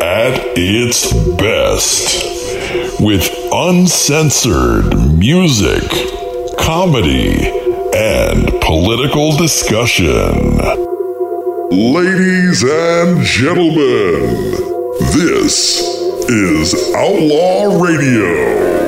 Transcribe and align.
at 0.00 0.40
its 0.56 1.12
best 1.36 3.00
with 3.00 3.28
uncensored 3.52 4.96
music, 5.18 5.82
comedy, 6.58 7.48
and 7.96 8.48
political 8.60 9.36
discussion. 9.36 10.56
Ladies 11.70 12.62
and 12.64 13.22
gentlemen, 13.24 14.52
this 15.12 15.80
is 16.28 16.94
Outlaw 16.94 17.82
Radio. 17.82 18.87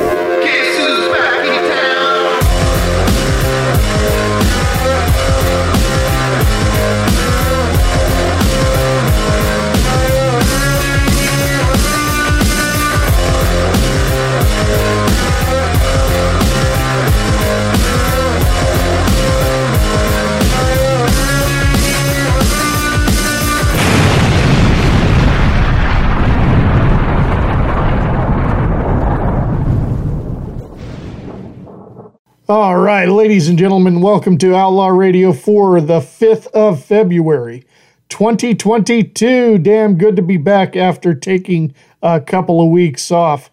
All 32.51 32.77
right, 32.77 33.09
ladies 33.09 33.49
and 33.49 33.57
gentlemen, 33.57 34.01
welcome 34.01 34.37
to 34.39 34.57
Outlaw 34.57 34.89
Radio 34.89 35.33
for 35.33 35.81
the 35.81 36.01
5th 36.01 36.49
of 36.49 36.85
February, 36.85 37.65
2022. 38.09 39.59
Damn 39.59 39.97
good 39.97 40.17
to 40.17 40.23
be 40.23 40.37
back 40.37 40.75
after 40.75 41.15
taking 41.15 41.73
a 42.03 42.21
couple 42.21 42.61
of 42.61 42.73
weeks 42.73 43.13
off. 43.13 43.53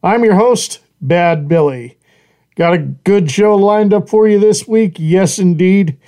I'm 0.00 0.22
your 0.22 0.36
host, 0.36 0.78
Bad 1.00 1.48
Billy. 1.48 1.98
Got 2.54 2.74
a 2.74 2.78
good 2.78 3.28
show 3.32 3.56
lined 3.56 3.92
up 3.92 4.08
for 4.08 4.28
you 4.28 4.38
this 4.38 4.68
week. 4.68 4.94
Yes, 5.00 5.40
indeed. 5.40 5.98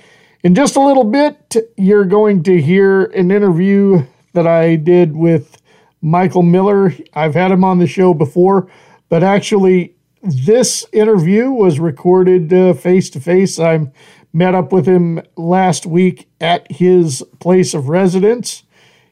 In 0.41 0.55
just 0.55 0.77
a 0.77 0.81
little 0.81 1.03
bit, 1.03 1.57
you're 1.75 2.05
going 2.05 2.43
to 2.43 2.61
hear 2.61 3.03
an 3.07 3.31
interview 3.31 4.05
that 4.31 4.47
I 4.47 4.77
did 4.77 5.13
with 5.13 5.61
Michael 6.01 6.43
Miller. 6.43 6.93
I've 7.13 7.33
had 7.33 7.51
him 7.51 7.65
on 7.65 7.79
the 7.79 7.87
show 7.87 8.13
before, 8.13 8.71
but 9.09 9.25
actually, 9.25 9.97
this 10.21 10.85
interview 10.91 11.51
was 11.51 11.79
recorded 11.79 12.49
face 12.77 13.09
to 13.11 13.19
face. 13.19 13.59
I 13.59 13.91
met 14.33 14.55
up 14.55 14.71
with 14.71 14.85
him 14.85 15.21
last 15.35 15.85
week 15.85 16.29
at 16.39 16.71
his 16.71 17.23
place 17.39 17.73
of 17.73 17.89
residence. 17.89 18.63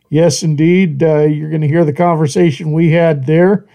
Yes, 0.10 0.44
indeed. 0.44 1.04
Uh, 1.04 1.22
you're 1.22 1.50
going 1.50 1.62
to 1.62 1.68
hear 1.68 1.86
the 1.86 1.94
conversation 1.94 2.72
we 2.72 2.92
had 2.92 3.26
there. 3.26 3.66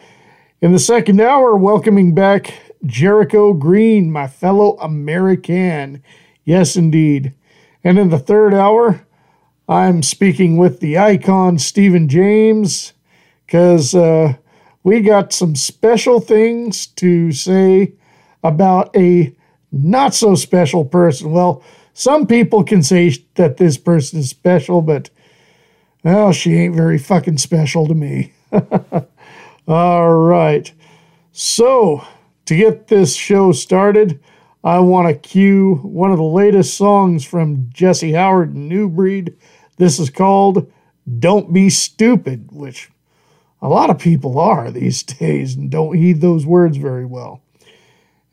In 0.61 0.73
the 0.73 0.79
second 0.79 1.21
hour, 1.21 1.57
welcoming 1.57 2.15
back 2.15 2.55
Jericho 2.85 3.53
Green, 3.53 4.11
my 4.11 4.27
fellow 4.27 4.79
American. 4.79 6.03
Yes, 6.45 6.77
indeed. 6.77 7.35
And 7.85 7.99
in 7.99 8.11
the 8.11 8.19
third 8.19 8.55
hour, 8.55 9.07
I'm 9.69 10.03
speaking 10.03 10.57
with 10.57 10.81
the 10.81 10.99
icon 10.99 11.59
Stephen 11.59 12.09
James 12.09 12.93
because 13.47 13.95
uh, 13.95 14.35
we 14.85 15.01
got 15.01 15.33
some 15.33 15.55
special 15.55 16.21
things 16.21 16.87
to 16.87 17.33
say 17.33 17.93
about 18.43 18.95
a 18.97 19.35
not 19.71 20.15
so 20.15 20.35
special 20.35 20.85
person. 20.85 21.33
Well, 21.33 21.63
some 21.95 22.27
people 22.27 22.65
can 22.65 22.83
say 22.83 23.15
that 23.35 23.57
this 23.57 23.77
person 23.77 24.21
is 24.21 24.31
special, 24.31 24.83
but 24.83 25.11
well, 26.03 26.33
she 26.33 26.55
ain't 26.55 26.75
very 26.75 26.99
fucking 26.99 27.39
special 27.39 27.87
to 27.87 27.95
me. 27.95 28.33
All 29.69 30.15
right. 30.15 30.73
So, 31.31 32.05
to 32.47 32.57
get 32.57 32.89
this 32.89 33.15
show 33.15 33.53
started, 33.53 34.21
I 34.65 34.81
want 34.81 35.09
to 35.09 35.29
cue 35.29 35.77
one 35.77 36.11
of 36.11 36.19
the 36.19 36.25
latest 36.25 36.77
songs 36.77 37.25
from 37.25 37.71
Jesse 37.73 38.13
Howard 38.13 38.55
and 38.55 38.69
New 38.69 38.89
Breed. 38.89 39.35
This 39.77 39.99
is 39.99 40.11
called 40.11 40.71
Don't 41.19 41.53
Be 41.53 41.71
Stupid, 41.71 42.49
which 42.53 42.92
a 43.63 43.69
lot 43.69 43.91
of 43.91 43.99
people 43.99 44.39
are 44.39 44.71
these 44.71 45.03
days 45.21 45.55
and 45.55 45.71
don't 45.71 45.97
heed 45.97 46.21
those 46.21 46.45
words 46.45 46.77
very 46.77 47.07
well. 47.07 47.41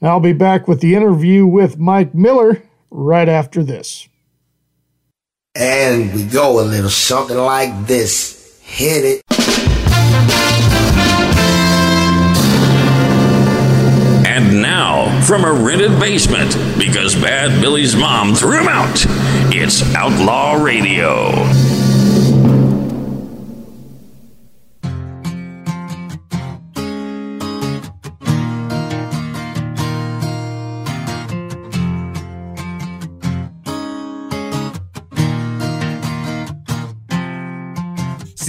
And 0.02 0.10
I'll 0.10 0.20
be 0.20 0.34
back 0.34 0.68
with 0.68 0.82
the 0.82 0.96
interview 0.96 1.46
with 1.46 1.78
Mike 1.78 2.16
Miller 2.16 2.64
right 2.90 3.30
after 3.30 3.64
this. 3.64 4.08
And 5.56 6.14
we 6.14 6.24
go 6.26 6.60
a 6.60 6.64
little 6.64 6.90
something 6.90 7.38
like 7.38 7.86
this. 7.86 8.60
Hit 8.62 9.06
it. 9.06 9.22
And 14.26 14.62
now, 14.62 15.22
from 15.24 15.44
a 15.44 15.52
rented 15.52 16.00
basement, 16.00 16.56
because 16.78 17.16
Bad 17.16 17.60
Billy's 17.62 17.96
mom 17.96 18.36
threw 18.36 18.62
him 18.62 18.70
out, 18.70 18.96
it's 19.54 19.84
Outlaw 19.96 20.64
Radio. 20.64 21.69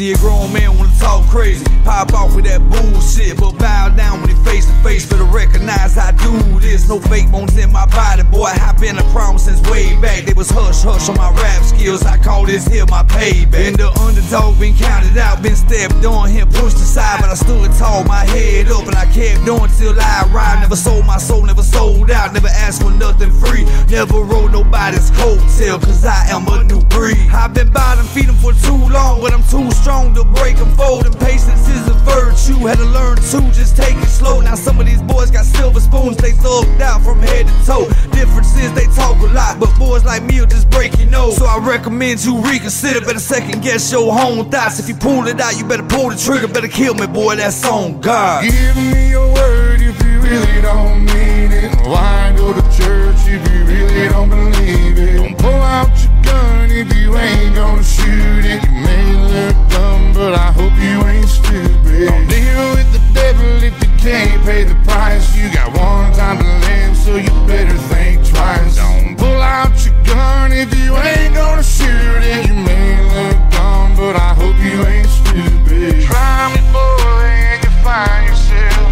See 0.01 0.13
a 0.13 0.17
grown 0.17 0.51
man 0.51 0.79
wanna 0.79 0.97
talk 0.99 1.29
crazy, 1.29 1.63
pop 1.85 2.15
off 2.15 2.35
with 2.35 2.47
that 2.47 2.65
bullshit, 2.73 3.37
but 3.37 3.53
bow 3.59 3.91
down 3.91 4.23
when 4.23 4.31
he 4.31 4.45
face 4.49 4.65
to 4.65 4.73
face. 4.81 5.05
Better 5.05 5.25
recognize 5.25 5.99
I 5.99 6.13
do 6.13 6.59
this. 6.59 6.89
No 6.89 6.99
fake 6.99 7.31
bones 7.31 7.55
in 7.59 7.71
my 7.71 7.85
body, 7.85 8.23
boy. 8.23 8.49
I've 8.49 8.81
been 8.81 8.97
a 8.97 9.05
problem 9.13 9.37
since 9.37 9.61
way 9.69 10.01
back. 10.01 10.25
They 10.25 10.33
was 10.33 10.49
hush 10.49 10.81
hush 10.81 11.11
on 11.11 11.17
my 11.17 11.29
rap 11.43 11.63
skills. 11.65 12.03
I 12.05 12.17
call 12.17 12.47
this 12.47 12.67
here 12.67 12.87
my 12.87 13.03
payback. 13.03 13.53
Been 13.53 13.75
the 13.77 13.93
underdog, 14.01 14.59
been 14.59 14.75
counted 14.75 15.19
out, 15.19 15.43
been 15.43 15.55
stepped 15.55 16.03
on 16.07 16.31
here, 16.31 16.47
pushed 16.47 16.81
aside, 16.81 17.21
but 17.21 17.29
I 17.29 17.35
stood 17.35 17.71
tall, 17.77 18.03
my 18.05 18.25
head 18.25 18.73
up, 18.73 18.89
and 18.89 18.97
I 18.97 19.05
kept 19.13 19.47
on 19.51 19.69
till 19.77 19.93
I 20.01 20.25
arrived. 20.33 20.63
Never 20.63 20.77
sold 20.77 21.05
my 21.05 21.19
soul, 21.19 21.45
never 21.45 21.63
sold 21.63 22.11
out, 22.11 22.33
never 22.33 22.49
asked 22.49 22.81
for 22.81 22.91
nothing 22.91 23.33
free, 23.33 23.69
never 23.93 24.25
rode 24.25 24.53
nobody's 24.53 25.11
coattail, 25.11 25.77
cause 25.77 26.07
I 26.07 26.31
am 26.33 26.49
a 26.49 26.65
new 26.65 26.81
breed. 26.89 27.29
I've 27.29 27.53
been 27.53 27.71
bottom 27.71 28.07
feeding 28.07 28.41
for 28.41 28.55
too 28.55 28.81
long, 28.89 29.21
but 29.21 29.35
I'm 29.35 29.45
too 29.45 29.71
strong 29.73 29.90
to 29.91 30.25
break 30.25 30.57
and 30.59 30.73
fold, 30.77 31.05
and 31.05 31.19
patience 31.19 31.67
is 31.69 31.89
a 31.89 31.95
virtue. 32.07 32.55
Had 32.67 32.79
to 32.79 32.85
learn 32.85 33.17
to 33.17 33.41
just 33.51 33.77
take 33.77 33.97
it 33.97 34.07
slow. 34.07 34.41
Now 34.41 34.55
some 34.55 34.79
of 34.79 34.87
these 34.87 35.03
boys 35.03 35.33
got 35.33 35.45
silver 35.45 35.81
spoons, 35.81 36.17
they 36.17 36.31
thugged 36.31 36.81
out 36.81 37.03
from 37.03 37.19
head 37.19 37.49
to 37.49 37.67
toe. 37.67 37.89
Difference 38.13 38.57
is 38.57 38.73
they 38.75 38.87
talk 38.95 39.19
a 39.19 39.27
lot, 39.35 39.59
but 39.59 39.77
boys 39.79 40.05
like 40.05 40.23
me 40.23 40.39
will 40.41 40.47
just 40.47 40.71
break 40.71 40.97
your 40.97 41.09
nose. 41.09 41.37
So 41.37 41.45
I 41.45 41.59
recommend 41.59 42.25
you 42.25 42.41
reconsider, 42.41 43.01
better 43.01 43.19
second 43.19 43.63
guess 43.63 43.91
your 43.91 44.13
own 44.13 44.49
thoughts. 44.49 44.79
If 44.79 44.89
you 44.89 44.95
pull 44.95 45.27
it 45.27 45.41
out, 45.41 45.59
you 45.59 45.65
better 45.67 45.83
pull 45.83 46.11
the 46.11 46.17
trigger, 46.17 46.47
better 46.47 46.69
kill 46.69 46.95
me, 46.95 47.09
boy. 47.09 47.35
That's 47.37 47.65
on 47.67 48.01
God. 48.01 48.45
Give 48.45 48.77
me 48.77 49.11
your 49.11 49.27
word 49.35 49.81
if 49.83 50.01
you 50.05 50.21
really 50.21 50.63
don't 50.63 51.05
mean 51.05 51.51
it. 51.51 51.75
Why 51.89 52.33
go 52.37 52.53
to 52.53 52.63
church 52.79 53.27
if 53.27 53.43
you 53.53 53.65
really 53.65 54.09
don't 54.09 54.31
believe 54.31 54.99
it? 54.99 55.17
Don't 55.17 55.37
pull 55.37 55.51
out 55.51 55.91
your 56.01 56.20
gun 56.31 56.71
if 56.71 56.89
you 56.97 57.17
ain't 57.17 57.55
gonna 57.55 57.83
shoot 57.83 58.45
it. 58.53 58.63
You 58.65 58.75
may 58.89 59.07
look 59.33 59.57
dumb, 59.69 60.13
but 60.13 60.35
I 60.35 60.53
hope 60.59 60.75
you 60.87 60.97
ain't 61.13 61.29
stupid. 61.29 62.09
Don't 62.09 62.27
deal 62.29 62.65
with 62.77 62.91
the 62.97 63.03
devil 63.13 63.51
if 63.69 63.75
you 63.83 63.91
can't 63.99 64.43
pay 64.45 64.65
the 64.65 64.79
price. 64.89 65.37
You 65.37 65.53
got 65.53 65.69
one 65.77 66.13
time 66.13 66.39
to 66.39 66.51
live, 66.67 66.97
so 66.97 67.17
you 67.17 67.33
better 67.47 67.79
think 67.93 68.27
twice. 68.29 68.77
Don't 68.77 69.17
pull 69.19 69.43
out 69.43 69.75
your 69.85 69.97
gun 70.05 70.53
if 70.53 70.71
you 70.81 70.97
ain't 70.97 71.35
gonna 71.35 71.63
shoot 71.63 72.23
it. 72.33 72.49
You 72.49 72.55
may 72.55 72.89
look 73.15 73.39
dumb, 73.51 73.97
but 73.97 74.17
I 74.17 74.33
hope 74.41 74.59
you 74.69 74.79
ain't 74.93 75.11
stupid. 75.21 76.03
Try 76.09 76.55
me, 76.55 76.61
boy, 76.73 77.27
and 77.49 77.59
you 77.65 77.73
find 77.83 78.29
yourself 78.29 78.91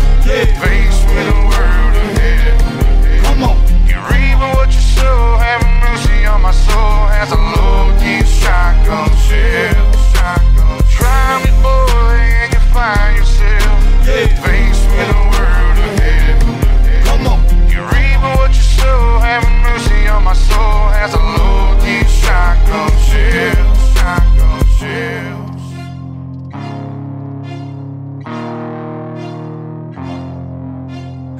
faced 0.62 0.87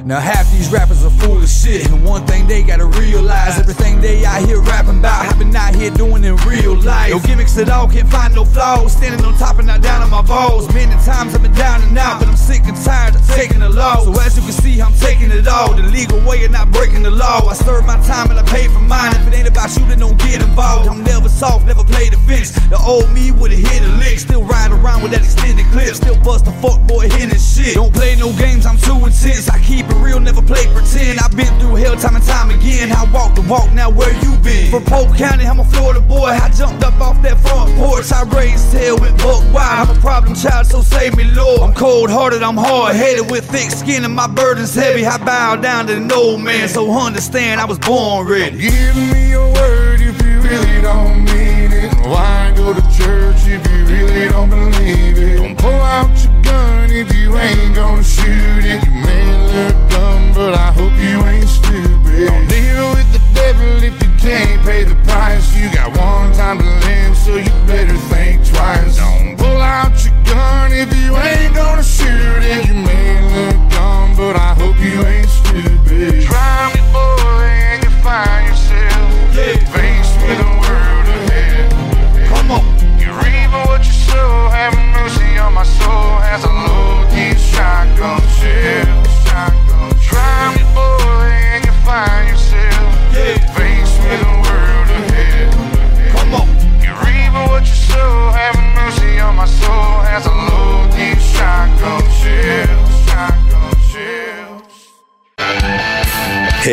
Now 0.09 0.19
half 0.19 0.49
these 0.49 0.71
rappers 0.71 1.05
are 1.05 1.11
full 1.21 1.37
of 1.37 1.47
shit, 1.47 1.85
and 1.85 2.03
one 2.03 2.25
thing 2.25 2.47
they 2.47 2.63
gotta 2.63 2.85
realize: 2.85 3.59
everything 3.59 4.01
they 4.01 4.25
out 4.25 4.41
here 4.41 4.59
rapping 4.59 4.97
about, 4.97 5.29
I've 5.29 5.37
been 5.37 5.55
out 5.55 5.75
here 5.75 5.91
doing 5.91 6.23
in 6.23 6.35
real 6.49 6.73
life. 6.81 7.11
No 7.11 7.19
gimmicks 7.19 7.55
at 7.59 7.69
all, 7.69 7.87
can't 7.87 8.09
find 8.09 8.33
no 8.33 8.43
flaws. 8.43 8.93
Standing 8.93 9.23
on 9.23 9.37
top 9.37 9.59
and 9.59 9.67
not 9.67 9.83
down 9.83 10.01
on 10.01 10.09
my 10.09 10.23
balls. 10.23 10.65
Many 10.73 10.93
times 11.05 11.35
I've 11.35 11.43
been 11.43 11.53
down 11.53 11.83
and 11.83 11.95
out, 11.95 12.17
but 12.17 12.27
I'm 12.27 12.37
sick 12.37 12.63
and 12.65 12.75
tired 12.83 13.13
of 13.13 13.27
taking 13.27 13.59
the 13.59 13.69
law. 13.69 14.03
So 14.03 14.19
as 14.19 14.35
you 14.35 14.41
can 14.41 14.51
see, 14.51 14.81
I'm 14.81 14.93
taking 14.93 15.29
it 15.29 15.47
all 15.47 15.75
the 15.75 15.83
legal 15.83 16.08
way 16.29 16.45
and 16.45 16.53
not 16.53 16.71
breaking 16.71 17.01
the 17.01 17.09
law. 17.09 17.41
I 17.49 17.55
serve 17.55 17.85
my 17.85 17.97
time 18.05 18.29
and 18.29 18.39
I 18.39 18.43
pay 18.43 18.67
for 18.67 18.79
mine. 18.79 19.11
If 19.15 19.27
it 19.27 19.33
ain't 19.33 19.49
about 19.49 19.75
you, 19.75 19.83
then 19.89 19.99
don't 19.99 20.17
get 20.19 20.41
involved. 20.41 20.87
I'm 20.87 21.03
never 21.03 21.27
soft, 21.27 21.65
never 21.65 21.83
play 21.83 22.09
the 22.09 22.17
fence. 22.29 22.51
The 22.69 22.77
old 22.77 23.09
me 23.11 23.31
would've 23.31 23.57
hit 23.57 23.81
a 23.81 23.91
lick, 23.97 24.19
still 24.19 24.43
ride 24.43 24.71
around 24.71 25.01
with 25.01 25.11
that 25.11 25.23
extended 25.25 25.65
clip, 25.73 25.95
still 25.95 26.19
bust 26.21 26.45
a 26.45 26.53
fuck 26.61 26.79
boy 26.85 27.09
hitting 27.09 27.39
shit. 27.39 27.73
Don't 27.73 27.93
play 27.93 28.15
no 28.15 28.31
games, 28.37 28.65
I'm 28.65 28.77
too 28.77 29.01
intense. 29.09 29.49
I 29.49 29.59
keep 29.59 29.89
it 29.89 29.97
real, 29.97 30.19
never 30.19 30.41
play 30.41 30.65
pretend. 30.69 31.19
I've 31.19 31.35
been 31.35 31.51
through 31.59 31.75
hell 31.81 31.95
time 31.97 32.15
and 32.15 32.25
time 32.25 32.51
again. 32.51 32.91
I 32.91 33.09
walk 33.11 33.33
the 33.33 33.41
walk, 33.49 33.73
now 33.73 33.89
where 33.89 34.13
you 34.21 34.37
been? 34.43 34.69
From 34.69 34.85
Polk 34.85 35.17
County, 35.17 35.45
I'm 35.45 35.59
a 35.59 35.65
Florida 35.65 35.99
boy. 35.99 36.29
I 36.29 36.49
jumped 36.49 36.83
up 36.83 37.01
off 37.01 37.21
that 37.23 37.39
front 37.41 37.73
porch. 37.81 38.11
I 38.11 38.23
raised 38.37 38.71
hell 38.73 38.99
with 39.01 39.17
buck 39.17 39.41
wild. 39.53 39.89
I'm 39.89 39.97
a 39.97 39.99
problem 39.99 40.35
child, 40.35 40.67
so 40.67 40.81
save 40.81 41.17
me, 41.17 41.25
Lord. 41.33 41.61
I'm 41.61 41.73
cold 41.73 42.09
hearted, 42.09 42.43
I'm 42.43 42.57
hard 42.57 42.95
headed 42.95 43.31
with 43.31 43.49
thick 43.49 43.71
skin, 43.71 44.05
and 44.05 44.13
my 44.13 44.27
burden's 44.27 44.75
heavy. 44.75 45.05
I 45.05 45.17
bow 45.17 45.55
down 45.55 45.87
to 45.87 45.95
an 45.95 46.11
old 46.19 46.41
man, 46.41 46.67
so 46.67 46.91
understand 46.91 47.61
I 47.61 47.65
was 47.65 47.79
born 47.79 48.27
ready. 48.27 48.57
Give 48.57 48.95
me 48.95 49.29
your 49.29 49.47
word 49.53 50.01
if 50.01 50.21
you 50.21 50.35
really 50.41 50.81
don't 50.81 51.23
mean 51.23 51.71
it. 51.71 51.93
Why 52.05 52.51
go 52.57 52.73
to 52.73 52.81
church 52.91 53.47
if 53.47 53.63
you 53.71 53.85
really 53.85 54.27
don't 54.27 54.49
believe 54.49 55.17
it? 55.17 55.37
Don't 55.37 55.57
pull 55.57 55.71
out 55.71 56.11
your 56.21 56.41
gun 56.41 56.91
if 56.91 57.15
you 57.15 57.37
ain't 57.37 57.73
gonna 57.73 58.03
shoot 58.03 58.65
it. 58.65 58.83
You 58.85 58.91
may 58.91 59.25
look 59.53 59.75
dumb, 59.89 60.33
but 60.33 60.53
I 60.55 60.71
hope 60.73 60.91
you 60.99 61.23
ain't 61.23 61.47
stupid. 61.47 62.27
Don't 62.27 62.47
deal 62.49 62.89
with 62.95 63.09
the 63.15 63.21
devil 63.33 63.71
if 63.81 63.95
you 64.03 64.11
can't 64.19 64.61
pay 64.63 64.83
the 64.83 64.95
price. 65.07 65.55
You 65.55 65.71
got 65.73 65.95
one 65.97 66.33
time 66.33 66.59
to 66.59 66.69
live, 66.87 67.15
so 67.15 67.35
you 67.37 67.53
better 67.65 67.97
think 68.11 68.45
twice. 68.45 68.97
Don't 68.97 69.37
pull 69.37 69.61
out 69.61 69.95
your 70.03 70.15
gun 70.25 70.73
if 70.73 70.93
you 70.99 71.15
ain't 71.15 71.55
gonna 71.55 71.83
shoot 71.83 72.43
it. 72.43 72.67
You 72.67 72.73
may 72.73 73.07
look 73.35 73.71
dumb, 73.71 74.17
but 74.17 74.35
I 74.35 74.53
hope 74.53 74.77
you 74.79 75.05
ain't 75.05 75.29
stupid. 75.29 75.68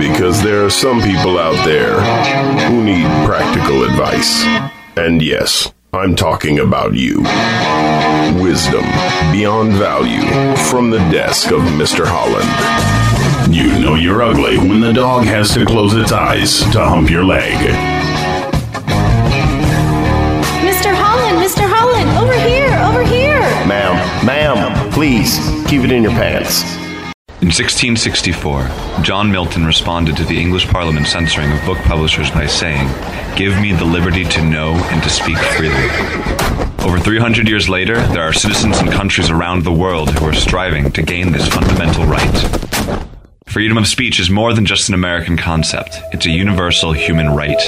Because 0.00 0.42
there 0.42 0.64
are 0.64 0.70
some 0.70 1.02
people 1.02 1.38
out 1.38 1.62
there 1.66 2.00
who 2.70 2.82
need 2.82 3.04
practical 3.26 3.84
advice. 3.84 4.42
And 4.96 5.20
yes, 5.20 5.70
I'm 5.92 6.16
talking 6.16 6.58
about 6.58 6.94
you. 6.94 7.20
Wisdom 8.42 8.84
beyond 9.30 9.74
value 9.74 10.56
from 10.56 10.88
the 10.88 11.00
desk 11.10 11.50
of 11.50 11.60
Mr. 11.76 12.06
Holland. 12.06 13.54
You 13.54 13.66
know 13.78 13.94
you're 13.94 14.22
ugly 14.22 14.56
when 14.56 14.80
the 14.80 14.94
dog 14.94 15.24
has 15.26 15.52
to 15.52 15.66
close 15.66 15.94
its 15.94 16.12
eyes 16.12 16.60
to 16.72 16.80
hump 16.80 17.10
your 17.10 17.24
leg. 17.24 17.58
Mr. 20.64 20.94
Holland, 20.94 21.44
Mr. 21.44 21.68
Holland, 21.68 22.08
over 22.16 22.32
here, 22.48 22.72
over 22.88 23.04
here. 23.04 23.42
Ma'am, 23.66 24.24
ma'am, 24.24 24.92
please 24.92 25.38
keep 25.68 25.82
it 25.82 25.92
in 25.92 26.04
your 26.04 26.12
pants. 26.12 26.79
In 27.40 27.46
1664, 27.46 29.02
John 29.02 29.32
Milton 29.32 29.64
responded 29.64 30.14
to 30.18 30.24
the 30.24 30.38
English 30.38 30.68
Parliament 30.68 31.06
censoring 31.06 31.50
of 31.50 31.64
book 31.64 31.78
publishers 31.78 32.30
by 32.30 32.44
saying, 32.44 32.86
Give 33.34 33.58
me 33.58 33.72
the 33.72 33.86
liberty 33.86 34.24
to 34.24 34.44
know 34.44 34.74
and 34.74 35.02
to 35.02 35.08
speak 35.08 35.38
freely. 35.38 35.88
Over 36.84 37.00
300 37.00 37.48
years 37.48 37.66
later, 37.66 37.96
there 38.08 38.24
are 38.24 38.34
citizens 38.34 38.78
in 38.80 38.90
countries 38.90 39.30
around 39.30 39.64
the 39.64 39.72
world 39.72 40.10
who 40.10 40.26
are 40.26 40.34
striving 40.34 40.92
to 40.92 41.00
gain 41.00 41.32
this 41.32 41.48
fundamental 41.48 42.04
right. 42.04 43.08
Freedom 43.46 43.78
of 43.78 43.88
speech 43.88 44.20
is 44.20 44.28
more 44.28 44.52
than 44.52 44.66
just 44.66 44.88
an 44.88 44.94
American 44.94 45.38
concept, 45.38 45.96
it's 46.12 46.26
a 46.26 46.30
universal 46.30 46.92
human 46.92 47.30
right. 47.30 47.58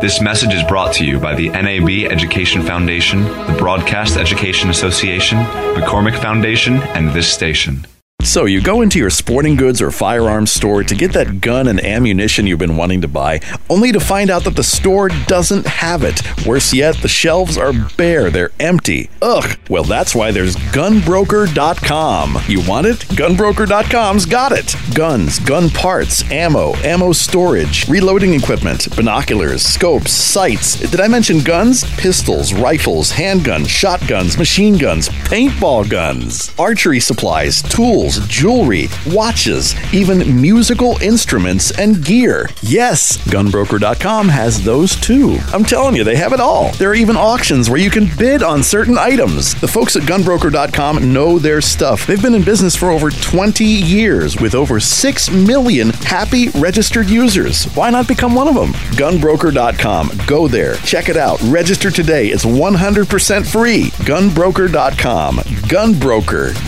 This 0.00 0.20
message 0.20 0.52
is 0.52 0.64
brought 0.64 0.92
to 0.94 1.06
you 1.06 1.20
by 1.20 1.36
the 1.36 1.50
NAB 1.50 2.10
Education 2.10 2.62
Foundation, 2.62 3.22
the 3.22 3.54
Broadcast 3.56 4.16
Education 4.16 4.70
Association, 4.70 5.38
McCormick 5.76 6.20
Foundation, 6.20 6.82
and 6.94 7.10
this 7.10 7.32
station. 7.32 7.86
So, 8.24 8.46
you 8.46 8.62
go 8.62 8.80
into 8.80 8.98
your 8.98 9.10
sporting 9.10 9.54
goods 9.54 9.82
or 9.82 9.90
firearms 9.90 10.50
store 10.50 10.82
to 10.82 10.94
get 10.94 11.12
that 11.12 11.42
gun 11.42 11.68
and 11.68 11.78
ammunition 11.78 12.46
you've 12.46 12.58
been 12.58 12.76
wanting 12.76 13.02
to 13.02 13.08
buy, 13.08 13.40
only 13.68 13.92
to 13.92 14.00
find 14.00 14.30
out 14.30 14.44
that 14.44 14.56
the 14.56 14.64
store 14.64 15.08
doesn't 15.26 15.66
have 15.66 16.02
it. 16.02 16.22
Worse 16.46 16.72
yet, 16.72 16.96
the 16.96 17.06
shelves 17.06 17.58
are 17.58 17.72
bare, 17.96 18.30
they're 18.30 18.50
empty. 18.58 19.10
Ugh. 19.20 19.56
Well, 19.68 19.84
that's 19.84 20.14
why 20.14 20.30
there's 20.32 20.56
gunbroker.com. 20.56 22.38
You 22.48 22.66
want 22.66 22.86
it? 22.86 22.98
Gunbroker.com's 23.00 24.24
got 24.26 24.52
it. 24.52 24.74
Guns, 24.94 25.38
gun 25.38 25.68
parts, 25.68 26.28
ammo, 26.30 26.72
ammo 26.76 27.12
storage, 27.12 27.88
reloading 27.88 28.32
equipment, 28.34 28.88
binoculars, 28.96 29.62
scopes, 29.62 30.12
sights. 30.12 30.80
Did 30.80 31.00
I 31.00 31.08
mention 31.08 31.40
guns? 31.40 31.84
Pistols, 31.98 32.54
rifles, 32.54 33.12
handguns, 33.12 33.68
shotguns, 33.68 34.38
machine 34.38 34.76
guns, 34.78 35.08
paintball 35.10 35.88
guns, 35.90 36.52
archery 36.58 37.00
supplies, 37.00 37.60
tools, 37.62 38.13
jewelry, 38.28 38.88
watches, 39.06 39.74
even 39.92 40.40
musical 40.40 40.96
instruments 41.02 41.70
and 41.78 42.04
gear. 42.04 42.48
Yes, 42.62 43.16
gunbroker.com 43.28 44.28
has 44.28 44.62
those 44.64 44.96
too. 44.96 45.38
I'm 45.52 45.64
telling 45.64 45.96
you, 45.96 46.04
they 46.04 46.16
have 46.16 46.32
it 46.32 46.40
all. 46.40 46.72
There 46.72 46.90
are 46.90 46.94
even 46.94 47.16
auctions 47.16 47.68
where 47.70 47.80
you 47.80 47.90
can 47.90 48.08
bid 48.16 48.42
on 48.42 48.62
certain 48.62 48.98
items. 48.98 49.54
The 49.60 49.68
folks 49.68 49.96
at 49.96 50.02
gunbroker.com 50.02 51.12
know 51.12 51.38
their 51.38 51.60
stuff. 51.60 52.06
They've 52.06 52.20
been 52.20 52.34
in 52.34 52.44
business 52.44 52.76
for 52.76 52.90
over 52.90 53.10
20 53.10 53.64
years 53.64 54.40
with 54.40 54.54
over 54.54 54.80
6 54.80 55.30
million 55.30 55.90
happy 55.90 56.48
registered 56.50 57.08
users. 57.08 57.64
Why 57.74 57.90
not 57.90 58.08
become 58.08 58.34
one 58.34 58.48
of 58.48 58.54
them? 58.54 58.72
Gunbroker.com. 58.96 60.10
Go 60.26 60.48
there, 60.48 60.74
check 60.76 61.08
it 61.08 61.16
out, 61.16 61.40
register 61.42 61.90
today. 61.90 62.28
It's 62.28 62.44
100% 62.44 63.46
free. 63.46 63.84
Gunbroker.com. 64.06 65.36
Gunbroker.com. 65.38 66.64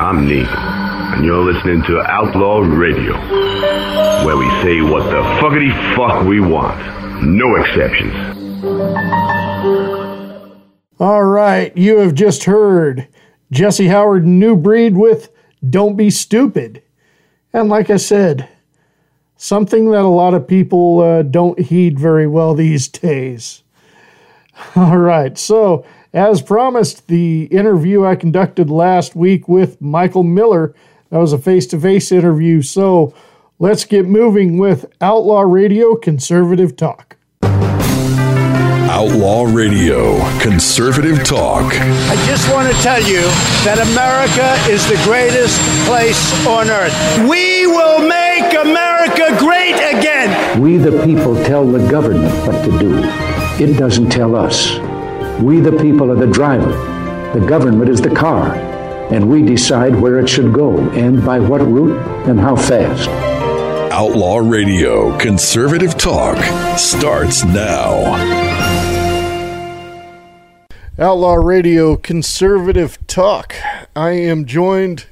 I'm 0.04 0.28
Negan, 0.28 1.16
and 1.16 1.24
you're 1.24 1.50
listening 1.50 1.82
to 1.84 2.02
Outlaw 2.02 2.60
Radio, 2.60 3.14
where 4.26 4.36
we 4.36 4.50
say 4.62 4.82
what 4.82 5.04
the 5.06 5.22
fuckity 5.40 5.72
fuck 5.96 6.26
we 6.26 6.42
want. 6.42 6.78
No 7.24 7.56
exceptions. 7.56 8.14
All 11.00 11.24
right, 11.24 11.76
you 11.78 12.00
have 12.00 12.16
just 12.16 12.44
heard 12.44 13.08
Jesse 13.50 13.88
Howard 13.88 14.28
New 14.28 14.58
Breed 14.58 14.98
with 14.98 15.30
Don't 15.70 15.96
Be 15.96 16.10
Stupid. 16.10 16.84
And 17.54 17.70
like 17.70 17.90
I 17.90 17.96
said, 17.96 18.50
something 19.38 19.90
that 19.92 20.02
a 20.02 20.10
lot 20.10 20.34
of 20.34 20.46
people 20.46 21.00
uh, 21.00 21.22
don't 21.22 21.58
heed 21.58 21.98
very 21.98 22.28
well 22.28 22.56
these 22.56 22.88
days. 22.90 23.64
All 24.76 24.98
right, 24.98 25.38
so 25.38 25.86
as 26.14 26.42
promised, 26.42 27.08
the 27.08 27.46
interview 27.46 28.06
I 28.06 28.16
conducted 28.16 28.70
last 28.70 29.16
week 29.16 29.48
with 29.48 29.82
Michael 29.82 30.24
Miller, 30.24 30.76
that 31.10 31.18
was 31.18 31.34
a 31.34 31.38
face 31.38 31.66
to 31.68 31.80
face 31.80 32.12
interview. 32.12 32.62
So 32.62 33.14
let's 33.58 33.84
get 33.86 34.08
moving 34.08 34.58
with 34.58 34.86
Outlaw 35.02 35.42
Radio 35.42 35.96
Conservative 35.96 36.76
Talk. 36.76 37.18
Outlaw 38.94 39.46
Radio, 39.52 40.20
conservative 40.40 41.24
talk. 41.24 41.64
I 41.74 42.16
just 42.28 42.48
want 42.54 42.72
to 42.72 42.82
tell 42.84 43.02
you 43.02 43.22
that 43.66 43.80
America 43.92 44.54
is 44.72 44.88
the 44.88 45.02
greatest 45.04 45.60
place 45.88 46.32
on 46.46 46.70
earth. 46.70 46.94
We 47.28 47.66
will 47.66 48.08
make 48.08 48.54
America 48.54 49.36
great 49.40 49.74
again. 49.98 50.62
We, 50.62 50.78
the 50.78 51.04
people, 51.04 51.36
tell 51.44 51.66
the 51.66 51.90
government 51.90 52.32
what 52.46 52.64
to 52.66 52.78
do. 52.78 53.02
It 53.60 53.80
doesn't 53.80 54.12
tell 54.12 54.36
us. 54.36 54.78
We, 55.42 55.60
the 55.60 55.72
people, 55.72 56.12
are 56.12 56.16
the 56.16 56.28
driver. 56.28 56.72
The 57.38 57.46
government 57.46 57.90
is 57.90 58.02
the 58.02 58.14
car. 58.14 58.56
And 59.12 59.30
we 59.30 59.42
decide 59.42 59.96
where 59.96 60.20
it 60.20 60.30
should 60.30 60.54
go 60.54 60.78
and 60.92 61.26
by 61.26 61.40
what 61.40 61.62
route 61.62 61.98
and 62.28 62.40
how 62.40 62.56
fast. 62.56 63.10
Outlaw 63.92 64.38
Radio, 64.38 65.18
conservative 65.18 65.98
talk 65.98 66.38
starts 66.78 67.44
now. 67.44 68.14
Outlaw 71.00 71.34
Radio 71.34 71.96
Conservative 71.96 73.00
Talk. 73.08 73.56
I 73.96 74.12
am 74.12 74.46
joined 74.46 75.08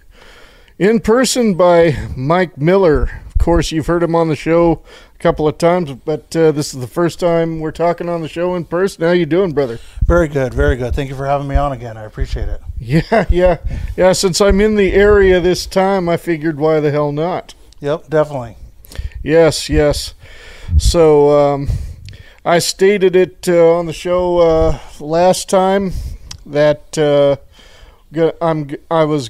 in 0.77 0.99
person 0.99 1.55
by 1.55 2.07
Mike 2.15 2.57
Miller. 2.57 3.03
Of 3.25 3.37
course, 3.39 3.71
you've 3.71 3.87
heard 3.87 4.03
him 4.03 4.15
on 4.15 4.27
the 4.29 4.35
show 4.35 4.73
a 4.73 5.10
couple 5.21 5.47
of 5.47 5.57
times, 5.57 5.93
but 5.93 6.35
uh, 6.35 6.51
this 6.51 6.73
is 6.73 6.81
the 6.81 6.87
first 6.87 7.19
time 7.19 7.59
we're 7.59 7.71
talking 7.71 8.09
on 8.09 8.21
the 8.21 8.27
show 8.27 8.55
in 8.55 8.65
person. 8.65 9.03
How 9.03 9.11
you 9.11 9.27
doing, 9.27 9.53
brother? 9.53 9.79
Very 10.03 10.27
good, 10.27 10.53
very 10.53 10.75
good. 10.75 10.95
Thank 10.95 11.09
you 11.09 11.15
for 11.15 11.27
having 11.27 11.47
me 11.47 11.55
on 11.55 11.71
again. 11.71 11.95
I 11.95 12.03
appreciate 12.03 12.49
it. 12.49 12.61
Yeah, 12.83 13.27
yeah, 13.29 13.57
yeah. 13.95 14.11
Since 14.11 14.41
I'm 14.41 14.59
in 14.59 14.75
the 14.75 14.93
area 14.93 15.39
this 15.39 15.67
time, 15.67 16.09
I 16.09 16.17
figured 16.17 16.57
why 16.57 16.79
the 16.79 16.89
hell 16.89 17.11
not? 17.11 17.53
Yep, 17.79 18.09
definitely. 18.09 18.57
Yes, 19.21 19.69
yes. 19.69 20.15
So 20.79 21.29
um, 21.29 21.69
I 22.43 22.57
stated 22.57 23.15
it 23.15 23.47
uh, 23.47 23.77
on 23.77 23.85
the 23.85 23.93
show 23.93 24.39
uh, 24.39 24.79
last 24.99 25.47
time 25.47 25.91
that 26.43 26.97
uh, 26.97 27.35
I'm 28.41 28.71
I 28.89 29.03
was 29.03 29.29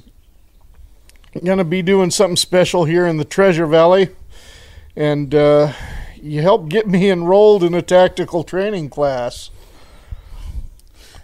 gonna 1.43 1.65
be 1.65 1.81
doing 1.81 2.10
something 2.10 2.38
special 2.38 2.86
here 2.86 3.05
in 3.05 3.17
the 3.17 3.25
Treasure 3.25 3.67
Valley, 3.67 4.10
and 4.95 5.33
uh, 5.33 5.74
you 6.21 6.41
helped 6.41 6.69
get 6.69 6.88
me 6.88 7.10
enrolled 7.10 7.63
in 7.63 7.74
a 7.74 7.81
tactical 7.81 8.43
training 8.43 8.89
class. 8.89 9.50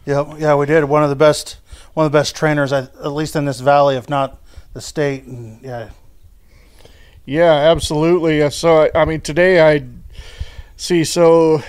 Yeah, 0.05 0.35
yeah, 0.37 0.55
we 0.55 0.65
did. 0.65 0.85
One 0.85 1.03
of 1.03 1.09
the 1.09 1.15
best, 1.15 1.57
one 1.93 2.05
of 2.05 2.11
the 2.11 2.17
best 2.17 2.35
trainers, 2.35 2.71
at 2.71 3.11
least 3.11 3.35
in 3.35 3.45
this 3.45 3.59
valley, 3.59 3.95
if 3.95 4.09
not 4.09 4.41
the 4.73 4.81
state. 4.81 5.25
And 5.25 5.61
yeah, 5.61 5.89
Yeah, 7.25 7.51
absolutely. 7.51 8.49
So, 8.51 8.89
I 8.95 9.03
mean, 9.05 9.19
today 9.19 9.59
I 9.59 9.85
see. 10.77 11.03
So, 11.03 11.61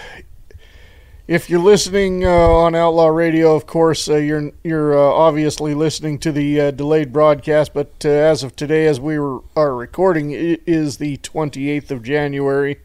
if 1.28 1.50
you're 1.50 1.60
listening 1.60 2.24
uh, 2.24 2.30
on 2.30 2.74
Outlaw 2.74 3.08
Radio, 3.08 3.54
of 3.54 3.66
course, 3.66 4.08
uh, 4.08 4.16
you're 4.16 4.50
you're 4.64 4.98
uh, 4.98 5.12
obviously 5.12 5.74
listening 5.74 6.18
to 6.20 6.32
the 6.32 6.58
uh, 6.58 6.70
delayed 6.70 7.12
broadcast. 7.12 7.74
But 7.74 7.92
uh, 8.02 8.08
as 8.08 8.42
of 8.42 8.56
today, 8.56 8.86
as 8.86 8.98
we 8.98 9.18
were, 9.18 9.40
are 9.54 9.76
recording, 9.76 10.30
it 10.30 10.62
is 10.66 10.96
the 10.96 11.18
28th 11.18 11.90
of 11.90 12.02
January. 12.02 12.78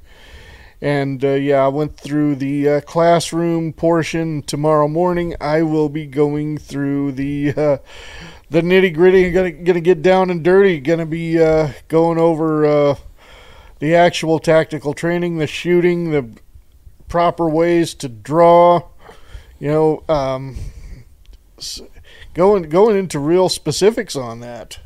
And 0.82 1.24
uh, 1.24 1.30
yeah, 1.30 1.64
I 1.64 1.70
went 1.70 1.96
through 1.96 2.36
the 2.36 2.82
classroom 2.82 3.72
portion. 3.72 4.42
Tomorrow 4.42 4.90
morning, 4.90 5.36
I 5.40 5.62
will 5.62 5.88
be 5.88 6.06
going 6.06 6.58
through 6.58 7.14
the 7.14 7.52
the 7.54 8.62
nitty 8.62 8.94
gritty. 8.94 9.32
Gonna 9.32 9.52
gonna 9.52 9.80
get 9.80 10.02
down 10.02 10.30
and 10.30 10.44
dirty. 10.44 10.82
Gonna 10.82 11.06
be 11.06 11.36
going 11.88 12.18
over 12.18 12.98
the 13.80 13.96
actual 13.96 14.40
tactical 14.40 14.94
training, 14.94 15.38
the 15.38 15.48
shooting, 15.48 16.12
the 16.12 16.30
proper 17.08 17.50
ways 17.50 17.94
to 17.96 18.10
draw. 18.10 18.84
You 19.60 19.68
know, 19.70 20.04
um, 20.10 20.58
going 22.34 22.64
going 22.64 22.98
into 22.98 23.20
real 23.20 23.50
specifics 23.50 24.16
on 24.16 24.40
that. 24.42 24.80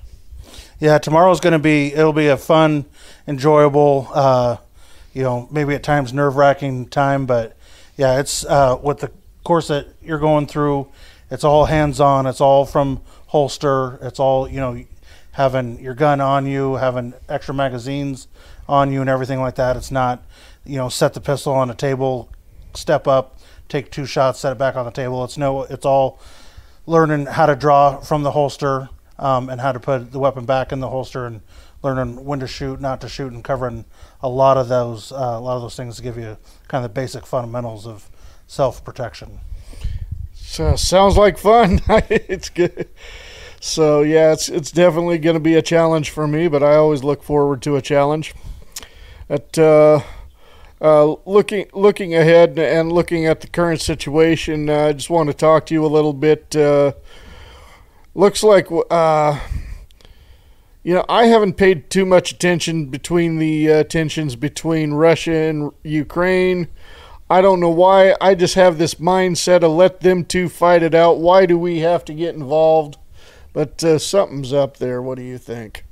yeah. 0.79 0.97
Tomorrow's 0.97 1.39
going 1.39 1.53
to 1.53 1.59
be. 1.59 1.93
It'll 1.93 2.13
be 2.13 2.27
a 2.27 2.37
fun, 2.37 2.85
enjoyable. 3.27 4.09
Uh, 4.13 4.57
you 5.13 5.23
know, 5.23 5.47
maybe 5.51 5.73
at 5.73 5.81
times 5.81 6.13
nerve 6.13 6.35
wracking 6.35 6.87
time, 6.89 7.25
but 7.25 7.57
yeah, 7.97 8.19
it's 8.19 8.45
uh, 8.45 8.77
with 8.83 8.99
the 8.99 9.11
course 9.43 9.67
that 9.69 9.87
you're 10.03 10.19
going 10.19 10.45
through. 10.45 10.87
It's 11.31 11.43
all 11.43 11.65
hands 11.65 11.99
on. 11.99 12.27
It's 12.27 12.39
all 12.39 12.65
from 12.65 13.01
holster. 13.27 13.97
It's 14.01 14.19
all 14.19 14.47
you 14.47 14.59
know, 14.59 14.83
having 15.31 15.79
your 15.79 15.95
gun 15.95 16.21
on 16.21 16.45
you, 16.45 16.75
having 16.75 17.13
extra 17.27 17.55
magazines 17.55 18.27
on 18.69 18.91
you, 18.91 19.01
and 19.01 19.09
everything 19.09 19.39
like 19.39 19.55
that. 19.55 19.75
It's 19.75 19.91
not, 19.91 20.23
you 20.67 20.77
know, 20.77 20.89
set 20.89 21.13
the 21.13 21.21
pistol 21.21 21.53
on 21.53 21.69
a 21.69 21.75
table, 21.75 22.29
step 22.73 23.07
up, 23.07 23.39
take 23.69 23.91
two 23.91 24.05
shots, 24.05 24.39
set 24.39 24.51
it 24.51 24.57
back 24.57 24.75
on 24.75 24.85
the 24.85 24.91
table. 24.91 25.23
It's 25.23 25.37
no. 25.37 25.63
It's 25.63 25.85
all 25.85 26.19
learning 26.85 27.25
how 27.25 27.45
to 27.45 27.55
draw 27.55 27.99
from 27.99 28.23
the 28.23 28.31
holster 28.31 28.89
um, 29.19 29.49
and 29.49 29.59
how 29.59 29.71
to 29.71 29.79
put 29.79 30.11
the 30.11 30.19
weapon 30.19 30.45
back 30.45 30.71
in 30.71 30.79
the 30.79 30.89
holster 30.89 31.25
and 31.25 31.41
learning 31.83 32.23
when 32.23 32.39
to 32.39 32.47
shoot, 32.47 32.79
not 32.79 33.01
to 33.01 33.09
shoot, 33.09 33.31
and 33.31 33.43
covering 33.43 33.85
a 34.21 34.29
lot 34.29 34.57
of 34.57 34.67
those 34.67 35.11
uh, 35.11 35.15
a 35.15 35.39
lot 35.39 35.55
of 35.55 35.61
those 35.61 35.75
things 35.75 35.97
to 35.97 36.01
give 36.01 36.17
you 36.17 36.37
kind 36.67 36.83
of 36.83 36.91
the 36.91 37.01
basic 37.01 37.25
fundamentals 37.25 37.85
of 37.85 38.09
self 38.47 38.83
protection. 38.83 39.39
So 40.33 40.75
sounds 40.75 41.17
like 41.17 41.37
fun. 41.37 41.81
it's 41.89 42.49
good. 42.49 42.89
So 43.59 44.01
yeah, 44.01 44.33
it's 44.33 44.49
it's 44.49 44.71
definitely 44.71 45.17
going 45.17 45.35
to 45.35 45.39
be 45.39 45.55
a 45.55 45.61
challenge 45.61 46.09
for 46.09 46.27
me, 46.27 46.47
but 46.47 46.63
I 46.63 46.75
always 46.75 47.03
look 47.03 47.23
forward 47.23 47.61
to 47.63 47.75
a 47.75 47.81
challenge. 47.81 48.33
At 49.29 49.57
uh, 49.57 50.01
uh, 50.81 51.15
looking 51.25 51.67
looking 51.73 52.13
ahead 52.13 52.57
and 52.59 52.91
looking 52.91 53.25
at 53.25 53.41
the 53.41 53.47
current 53.47 53.81
situation, 53.81 54.69
uh, 54.69 54.87
I 54.87 54.93
just 54.93 55.09
want 55.09 55.27
to 55.27 55.33
talk 55.33 55.65
to 55.67 55.73
you 55.73 55.85
a 55.85 55.87
little 55.87 56.13
bit. 56.13 56.55
Uh, 56.55 56.93
looks 58.13 58.43
like 58.43 58.67
uh, 58.91 59.39
you 60.83 60.93
know 60.93 61.05
I 61.09 61.25
haven't 61.25 61.53
paid 61.53 61.89
too 61.89 62.05
much 62.05 62.31
attention 62.31 62.87
between 62.87 63.37
the 63.37 63.71
uh, 63.71 63.83
tensions 63.83 64.35
between 64.35 64.93
Russia 64.93 65.33
and 65.33 65.71
Ukraine. 65.83 66.67
I 67.29 67.41
don't 67.41 67.59
know 67.59 67.69
why. 67.69 68.15
I 68.21 68.35
just 68.35 68.55
have 68.55 68.77
this 68.77 68.95
mindset 68.95 69.63
of 69.63 69.71
let 69.71 69.99
them 69.99 70.23
two 70.23 70.47
fight 70.47 70.83
it 70.83 70.95
out. 70.95 71.17
Why 71.17 71.45
do 71.45 71.57
we 71.57 71.79
have 71.79 72.05
to 72.05 72.13
get 72.13 72.35
involved? 72.35 72.97
But 73.51 73.83
uh, 73.83 73.97
something's 73.97 74.53
up 74.53 74.77
there. 74.77 75.01
What 75.01 75.17
do 75.17 75.23
you 75.23 75.37
think? 75.37 75.83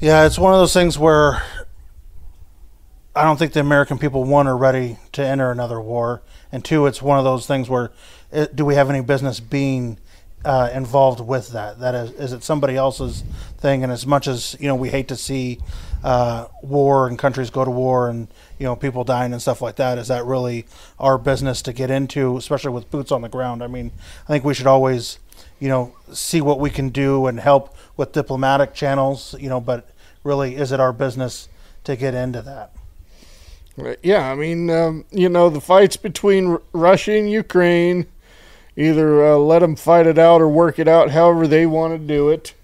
Yeah, 0.00 0.26
it's 0.26 0.38
one 0.38 0.52
of 0.52 0.60
those 0.60 0.74
things 0.74 0.98
where 0.98 1.42
I 3.14 3.24
don't 3.24 3.36
think 3.36 3.52
the 3.52 3.60
American 3.60 3.98
people 3.98 4.24
one 4.24 4.46
are 4.46 4.56
ready 4.56 4.96
to 5.12 5.22
enter 5.22 5.50
another 5.50 5.78
war, 5.78 6.22
and 6.50 6.64
two, 6.64 6.86
it's 6.86 7.02
one 7.02 7.18
of 7.18 7.24
those 7.24 7.46
things 7.46 7.68
where 7.68 7.90
it, 8.30 8.56
do 8.56 8.64
we 8.64 8.74
have 8.74 8.88
any 8.88 9.02
business 9.02 9.38
being 9.38 9.98
uh, 10.46 10.70
involved 10.72 11.20
with 11.20 11.50
that? 11.50 11.78
That 11.78 11.94
is, 11.94 12.12
is 12.12 12.32
it 12.32 12.42
somebody 12.42 12.74
else's 12.74 13.22
thing? 13.58 13.82
And 13.82 13.92
as 13.92 14.06
much 14.06 14.26
as 14.26 14.56
you 14.58 14.66
know, 14.66 14.74
we 14.74 14.88
hate 14.88 15.08
to 15.08 15.16
see 15.16 15.58
uh, 16.02 16.46
war 16.62 17.06
and 17.06 17.18
countries 17.18 17.50
go 17.50 17.66
to 17.66 17.70
war 17.70 18.08
and 18.08 18.28
you 18.58 18.64
know 18.64 18.74
people 18.74 19.04
dying 19.04 19.34
and 19.34 19.42
stuff 19.42 19.60
like 19.60 19.76
that. 19.76 19.98
Is 19.98 20.08
that 20.08 20.24
really 20.24 20.64
our 20.98 21.18
business 21.18 21.60
to 21.62 21.74
get 21.74 21.90
into, 21.90 22.38
especially 22.38 22.72
with 22.72 22.90
boots 22.90 23.12
on 23.12 23.20
the 23.20 23.28
ground? 23.28 23.62
I 23.62 23.66
mean, 23.66 23.92
I 24.24 24.28
think 24.28 24.42
we 24.42 24.54
should 24.54 24.66
always 24.66 25.18
you 25.60 25.68
know 25.68 25.94
see 26.14 26.40
what 26.40 26.58
we 26.58 26.70
can 26.70 26.88
do 26.88 27.26
and 27.26 27.38
help 27.38 27.76
with 27.94 28.12
diplomatic 28.12 28.72
channels. 28.72 29.34
You 29.38 29.50
know, 29.50 29.60
but 29.60 29.90
really, 30.24 30.56
is 30.56 30.72
it 30.72 30.80
our 30.80 30.94
business 30.94 31.50
to 31.84 31.94
get 31.94 32.14
into 32.14 32.40
that? 32.40 32.72
Yeah, 34.02 34.30
I 34.30 34.34
mean, 34.34 34.68
um, 34.70 35.04
you 35.10 35.28
know, 35.28 35.48
the 35.48 35.60
fights 35.60 35.96
between 35.96 36.58
Russia 36.72 37.12
and 37.12 37.30
Ukraine, 37.30 38.06
either 38.76 39.24
uh, 39.24 39.36
let 39.36 39.60
them 39.60 39.76
fight 39.76 40.06
it 40.06 40.18
out 40.18 40.42
or 40.42 40.48
work 40.48 40.78
it 40.78 40.88
out 40.88 41.10
however 41.10 41.46
they 41.46 41.64
want 41.66 41.94
to 41.94 42.06
do 42.06 42.28
it. 42.28 42.54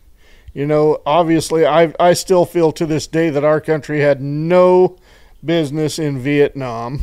You 0.52 0.66
know, 0.66 1.00
obviously, 1.06 1.64
I 1.64 1.94
I 1.98 2.12
still 2.12 2.44
feel 2.44 2.72
to 2.72 2.84
this 2.86 3.06
day 3.06 3.30
that 3.30 3.44
our 3.44 3.60
country 3.60 4.00
had 4.00 4.20
no 4.20 4.96
business 5.44 5.98
in 5.98 6.18
Vietnam, 6.18 7.00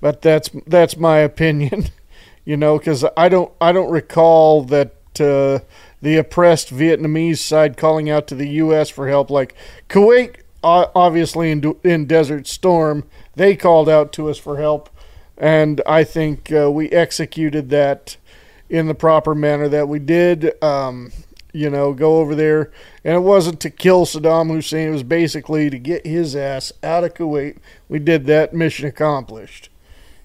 but 0.00 0.22
that's 0.22 0.50
that's 0.66 0.96
my 0.96 1.18
opinion. 1.18 1.86
You 2.46 2.58
know, 2.58 2.76
because 2.76 3.06
I 3.16 3.30
don't 3.30 3.50
I 3.58 3.72
don't 3.72 3.90
recall 3.90 4.64
that 4.64 4.92
uh, 5.18 5.60
the 6.02 6.18
oppressed 6.18 6.68
Vietnamese 6.68 7.38
side 7.38 7.78
calling 7.78 8.10
out 8.10 8.26
to 8.26 8.34
the 8.34 8.48
U.S. 8.48 8.90
for 8.90 9.08
help, 9.08 9.30
like 9.30 9.54
Kuwait. 9.88 10.43
Obviously, 10.64 11.50
in 11.50 11.74
in 11.84 12.06
Desert 12.06 12.46
Storm, 12.46 13.04
they 13.34 13.54
called 13.54 13.88
out 13.88 14.12
to 14.14 14.30
us 14.30 14.38
for 14.38 14.58
help, 14.58 14.88
and 15.36 15.82
I 15.86 16.04
think 16.04 16.50
uh, 16.50 16.70
we 16.70 16.88
executed 16.88 17.68
that 17.68 18.16
in 18.70 18.86
the 18.86 18.94
proper 18.94 19.34
manner 19.34 19.68
that 19.68 19.88
we 19.88 19.98
did. 19.98 20.62
Um, 20.62 21.12
you 21.52 21.70
know, 21.70 21.92
go 21.92 22.16
over 22.16 22.34
there, 22.34 22.72
and 23.04 23.14
it 23.14 23.20
wasn't 23.20 23.60
to 23.60 23.70
kill 23.70 24.06
Saddam 24.06 24.50
Hussein. 24.50 24.88
It 24.88 24.92
was 24.92 25.04
basically 25.04 25.70
to 25.70 25.78
get 25.78 26.04
his 26.04 26.34
ass 26.34 26.72
out 26.82 27.04
of 27.04 27.14
Kuwait. 27.14 27.58
We 27.88 28.00
did 28.00 28.26
that. 28.26 28.52
Mission 28.52 28.86
accomplished. 28.86 29.68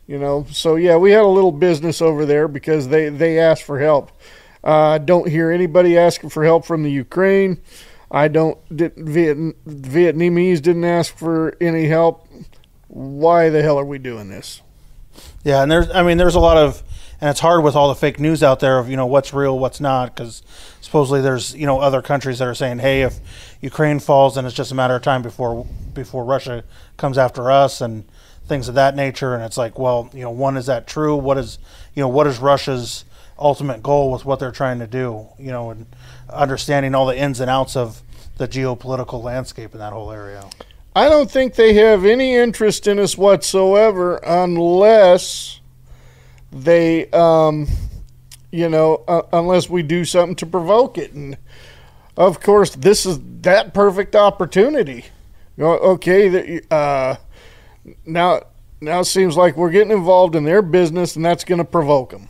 You 0.08 0.18
know, 0.18 0.48
so 0.50 0.76
yeah, 0.76 0.96
we 0.98 1.12
had 1.12 1.22
a 1.22 1.28
little 1.28 1.52
business 1.52 2.02
over 2.02 2.26
there 2.26 2.48
because 2.48 2.88
they 2.88 3.10
they 3.10 3.38
asked 3.38 3.64
for 3.64 3.80
help. 3.80 4.12
Uh, 4.64 4.72
I 4.72 4.98
don't 4.98 5.28
hear 5.28 5.52
anybody 5.52 5.98
asking 5.98 6.32
for 6.32 6.44
help 6.44 6.66
from 6.66 6.84
the 6.84 6.92
Ukraine. 6.92 7.62
I 8.12 8.28
don't. 8.28 8.58
Did, 8.76 8.96
Viet, 8.96 9.38
Vietnamese 9.66 10.62
didn't 10.62 10.86
ask 10.86 11.16
for 11.16 11.56
any 11.62 11.88
help. 11.88 12.28
Why 12.88 13.50
the 13.50 13.62
hell 13.62 13.78
are 13.78 13.86
we 13.86 14.00
doing 14.00 14.30
this? 14.30 14.62
Yeah, 15.44 15.62
and 15.62 15.72
there's, 15.72 15.90
I 15.92 16.02
mean, 16.02 16.18
there's 16.18 16.36
a 16.36 16.40
lot 16.40 16.58
of, 16.58 16.82
and 17.22 17.30
it's 17.30 17.40
hard 17.40 17.64
with 17.64 17.76
all 17.76 17.90
the 17.90 17.96
fake 17.96 18.20
news 18.20 18.42
out 18.42 18.60
there 18.60 18.80
of 18.80 18.90
you 18.90 18.98
know 18.98 19.06
what's 19.06 19.34
real, 19.34 19.58
what's 19.60 19.80
not, 19.80 20.16
because 20.16 20.42
supposedly 20.82 21.22
there's 21.22 21.56
you 21.56 21.66
know 21.66 21.80
other 21.80 22.02
countries 22.02 22.40
that 22.40 22.48
are 22.48 22.56
saying, 22.56 22.80
hey, 22.80 23.04
if 23.04 23.20
Ukraine 23.62 24.00
falls, 24.00 24.36
then 24.36 24.46
it's 24.46 24.56
just 24.56 24.72
a 24.72 24.76
matter 24.76 24.96
of 24.96 25.02
time 25.02 25.22
before 25.22 25.68
before 25.94 26.24
Russia 26.24 26.64
comes 26.98 27.18
after 27.18 27.52
us 27.52 27.80
and 27.82 28.06
things 28.48 28.68
of 28.68 28.76
that 28.76 28.96
nature. 28.96 29.36
And 29.36 29.44
it's 29.44 29.58
like, 29.58 29.78
well, 29.78 30.10
you 30.14 30.22
know, 30.22 30.32
one 30.32 30.58
is 30.58 30.66
that 30.66 30.88
true? 30.88 31.16
What 31.16 31.38
is 31.38 31.60
you 31.94 32.02
know 32.02 32.10
what 32.10 32.26
is 32.26 32.40
Russia's 32.40 33.06
ultimate 33.40 33.82
goal 33.82 34.12
with 34.12 34.26
what 34.26 34.40
they're 34.40 34.52
trying 34.52 34.80
to 34.80 34.88
do? 34.88 35.28
You 35.38 35.52
know, 35.52 35.72
and 35.72 35.86
understanding 36.32 36.96
all 36.96 37.06
the 37.06 37.18
ins 37.18 37.40
and 37.40 37.50
outs 37.50 37.76
of 37.76 38.02
the 38.38 38.48
geopolitical 38.48 39.22
landscape 39.24 39.74
in 39.74 39.80
that 39.80 39.94
whole 39.94 40.12
area. 40.12 40.50
I 40.96 41.08
don't 41.08 41.30
think 41.30 41.56
they 41.56 41.74
have 41.76 42.06
any 42.06 42.36
interest 42.36 42.88
in 42.88 43.00
us 43.00 43.18
whatsoever 43.18 44.18
unless 44.18 45.60
they, 46.52 47.10
um, 47.12 47.68
you 48.52 48.70
know, 48.70 49.04
uh, 49.08 49.22
unless 49.32 49.70
we 49.70 49.84
do 49.84 50.04
something 50.04 50.36
to 50.38 50.46
provoke 50.46 50.98
it. 50.98 51.14
And 51.14 51.38
of 52.18 52.42
course, 52.42 52.76
this 52.76 53.06
is 53.06 53.20
that 53.42 53.74
perfect 53.74 54.16
opportunity. 54.16 55.06
You 55.58 55.64
know, 55.64 55.72
okay, 55.78 56.62
uh, 56.72 57.16
now 58.06 58.42
now 58.82 59.02
it 59.02 59.06
seems 59.06 59.36
like 59.36 59.58
we're 59.58 59.72
getting 59.72 59.92
involved 59.92 60.36
in 60.36 60.44
their 60.44 60.62
business, 60.62 61.16
and 61.16 61.26
that's 61.26 61.44
going 61.44 61.60
to 61.60 61.66
provoke 61.66 62.12
them. 62.12 62.30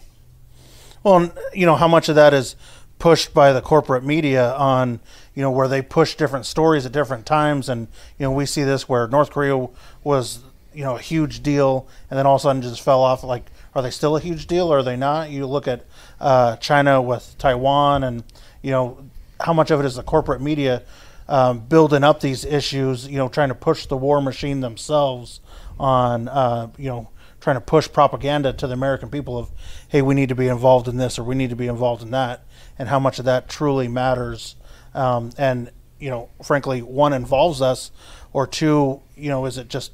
Well, 1.04 1.32
you 1.54 1.66
know, 1.66 1.76
how 1.76 1.88
much 1.88 2.10
of 2.10 2.16
that 2.16 2.34
is 2.34 2.56
pushed 3.00 3.34
by 3.34 3.54
the 3.54 3.62
corporate 3.62 4.04
media 4.04 4.54
on, 4.56 5.00
you 5.34 5.42
know, 5.42 5.50
where 5.52 5.70
they 5.70 5.82
push 5.82 6.16
different 6.16 6.46
stories 6.46 6.86
at 6.86 6.92
different 6.92 7.26
times. 7.26 7.70
And, 7.70 7.88
you 8.18 8.26
know, 8.26 8.32
we 8.32 8.46
see 8.46 8.64
this 8.64 8.90
where 8.90 9.08
North 9.08 9.32
Korea 9.32 9.68
was, 10.04 10.40
you 10.74 10.84
know, 10.84 10.98
a 10.98 11.02
huge 11.02 11.42
deal 11.42 11.88
and 12.10 12.18
then 12.18 12.26
all 12.26 12.36
of 12.36 12.42
a 12.42 12.44
sudden 12.44 12.62
just 12.62 12.82
fell 12.82 13.02
off. 13.02 13.24
Like, 13.24 13.50
are 13.74 13.82
they 13.82 13.90
still 13.92 14.18
a 14.18 14.20
huge 14.20 14.48
deal 14.48 14.72
or 14.72 14.80
are 14.80 14.84
they 14.84 14.98
not? 14.98 15.30
You 15.30 15.46
look 15.48 15.68
at 15.68 15.86
uh, 16.20 16.58
China 16.58 17.02
with 17.02 17.36
Taiwan 17.38 18.04
and, 18.04 18.24
you 18.62 18.72
know, 18.72 18.98
how 19.40 19.54
much 19.54 19.72
of 19.72 19.80
it 19.80 19.86
is 19.86 19.96
the 19.96 20.04
corporate 20.04 20.42
media 20.42 20.84
um, 21.30 21.60
building 21.60 22.04
up 22.04 22.20
these 22.20 22.44
issues, 22.44 23.08
you 23.08 23.18
know, 23.18 23.30
trying 23.30 23.50
to 23.50 23.56
push 23.56 23.86
the 23.86 23.96
war 23.96 24.22
machine 24.22 24.60
themselves 24.60 25.40
on, 25.80 26.28
uh, 26.28 26.68
you 26.78 26.90
know, 26.90 27.08
trying 27.39 27.56
to 27.56 27.62
push 27.62 27.91
propaganda 27.91 28.54
to 28.54 28.67
the 28.67 28.73
American 28.73 29.10
people 29.10 29.38
of, 29.38 29.49
hey, 29.88 30.02
we 30.02 30.15
need 30.15 30.30
to 30.30 30.36
be 30.36 30.47
involved 30.47 30.88
in 30.88 30.97
this 30.97 31.17
or 31.17 31.23
we 31.23 31.36
need 31.36 31.49
to 31.49 31.56
be 31.56 31.67
involved 31.67 32.02
in 32.02 32.12
that, 32.12 32.43
and 32.78 32.89
how 32.89 32.99
much 32.99 33.19
of 33.19 33.25
that 33.25 33.49
truly 33.49 33.88
matters. 33.88 34.56
Um, 34.93 35.32
and, 35.38 35.71
you 35.99 36.10
know, 36.10 36.30
frankly, 36.43 36.82
one 36.82 37.13
involves 37.13 37.62
us, 37.62 37.91
or 38.34 38.45
two, 38.45 39.02
you 39.15 39.30
know, 39.30 39.45
is 39.45 39.58
it 39.58 39.69
just 39.69 39.91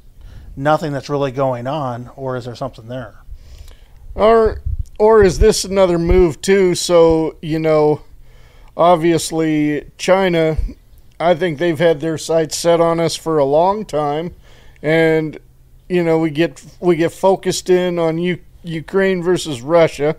nothing 0.55 0.91
that's 0.93 1.09
really 1.09 1.31
going 1.31 1.67
on, 1.67 2.09
or 2.15 2.35
is 2.35 2.45
there 2.45 2.55
something 2.55 2.87
there? 2.87 3.15
Or 4.13 4.61
or 4.97 5.23
is 5.23 5.39
this 5.39 5.65
another 5.65 5.99
move 5.99 6.41
too? 6.41 6.75
So 6.75 7.37
you 7.41 7.59
know, 7.59 8.01
obviously 8.77 9.91
China, 9.97 10.57
I 11.19 11.35
think 11.35 11.59
they've 11.59 11.79
had 11.79 11.99
their 11.99 12.17
sights 12.17 12.57
set 12.57 12.79
on 12.79 12.99
us 12.99 13.15
for 13.15 13.37
a 13.37 13.45
long 13.45 13.85
time, 13.85 14.35
and 14.81 15.39
you 15.89 16.03
know 16.03 16.17
we 16.19 16.29
get 16.29 16.63
we 16.79 16.95
get 16.95 17.11
focused 17.11 17.69
in 17.69 17.99
on 17.99 18.17
U- 18.17 18.41
Ukraine 18.63 19.21
versus 19.21 19.61
Russia, 19.61 20.15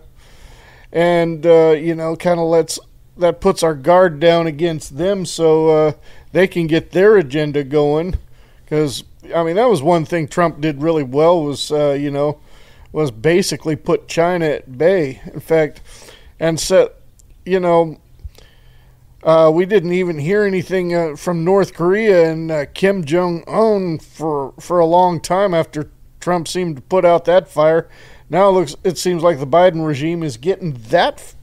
and 0.91 1.45
uh, 1.45 1.71
you 1.71 1.95
know 1.95 2.15
kind 2.15 2.39
of 2.39 2.47
lets 2.47 2.79
that 3.17 3.41
puts 3.41 3.63
our 3.63 3.73
guard 3.75 4.19
down 4.19 4.47
against 4.47 4.97
them 4.97 5.25
so 5.25 5.69
uh, 5.69 5.91
they 6.31 6.47
can 6.47 6.67
get 6.67 6.91
their 6.91 7.17
agenda 7.17 7.63
going. 7.63 8.15
Because 8.63 9.03
I 9.35 9.43
mean 9.43 9.55
that 9.55 9.69
was 9.69 9.81
one 9.81 10.05
thing 10.05 10.27
Trump 10.27 10.61
did 10.61 10.81
really 10.81 11.03
well 11.03 11.43
was 11.43 11.71
uh, 11.71 11.91
you 11.91 12.11
know 12.11 12.39
was 12.91 13.11
basically 13.11 13.75
put 13.75 14.07
China 14.07 14.45
at 14.45 14.77
bay. 14.77 15.21
In 15.33 15.39
fact, 15.39 15.81
and 16.39 16.59
set 16.59 16.93
you 17.45 17.59
know. 17.59 17.99
Uh, 19.23 19.51
we 19.53 19.65
didn't 19.65 19.93
even 19.93 20.19
hear 20.19 20.43
anything 20.43 20.93
uh, 20.95 21.15
from 21.15 21.43
North 21.43 21.73
Korea 21.73 22.31
and 22.31 22.51
uh, 22.51 22.65
Kim 22.73 23.03
Jong 23.03 23.43
Un 23.47 23.97
for 23.97 24.53
for 24.59 24.79
a 24.79 24.85
long 24.85 25.19
time 25.19 25.53
after 25.53 25.89
Trump 26.19 26.47
seemed 26.47 26.75
to 26.75 26.81
put 26.83 27.03
out 27.03 27.25
that 27.25 27.49
fire. 27.49 27.89
Now 28.29 28.49
it 28.49 28.51
looks 28.51 28.75
it 28.83 28.97
seems 28.97 29.23
like 29.23 29.39
the 29.39 29.47
Biden 29.47 29.85
regime 29.85 30.21
is 30.21 30.37
getting 30.37 30.73
that. 30.89 31.33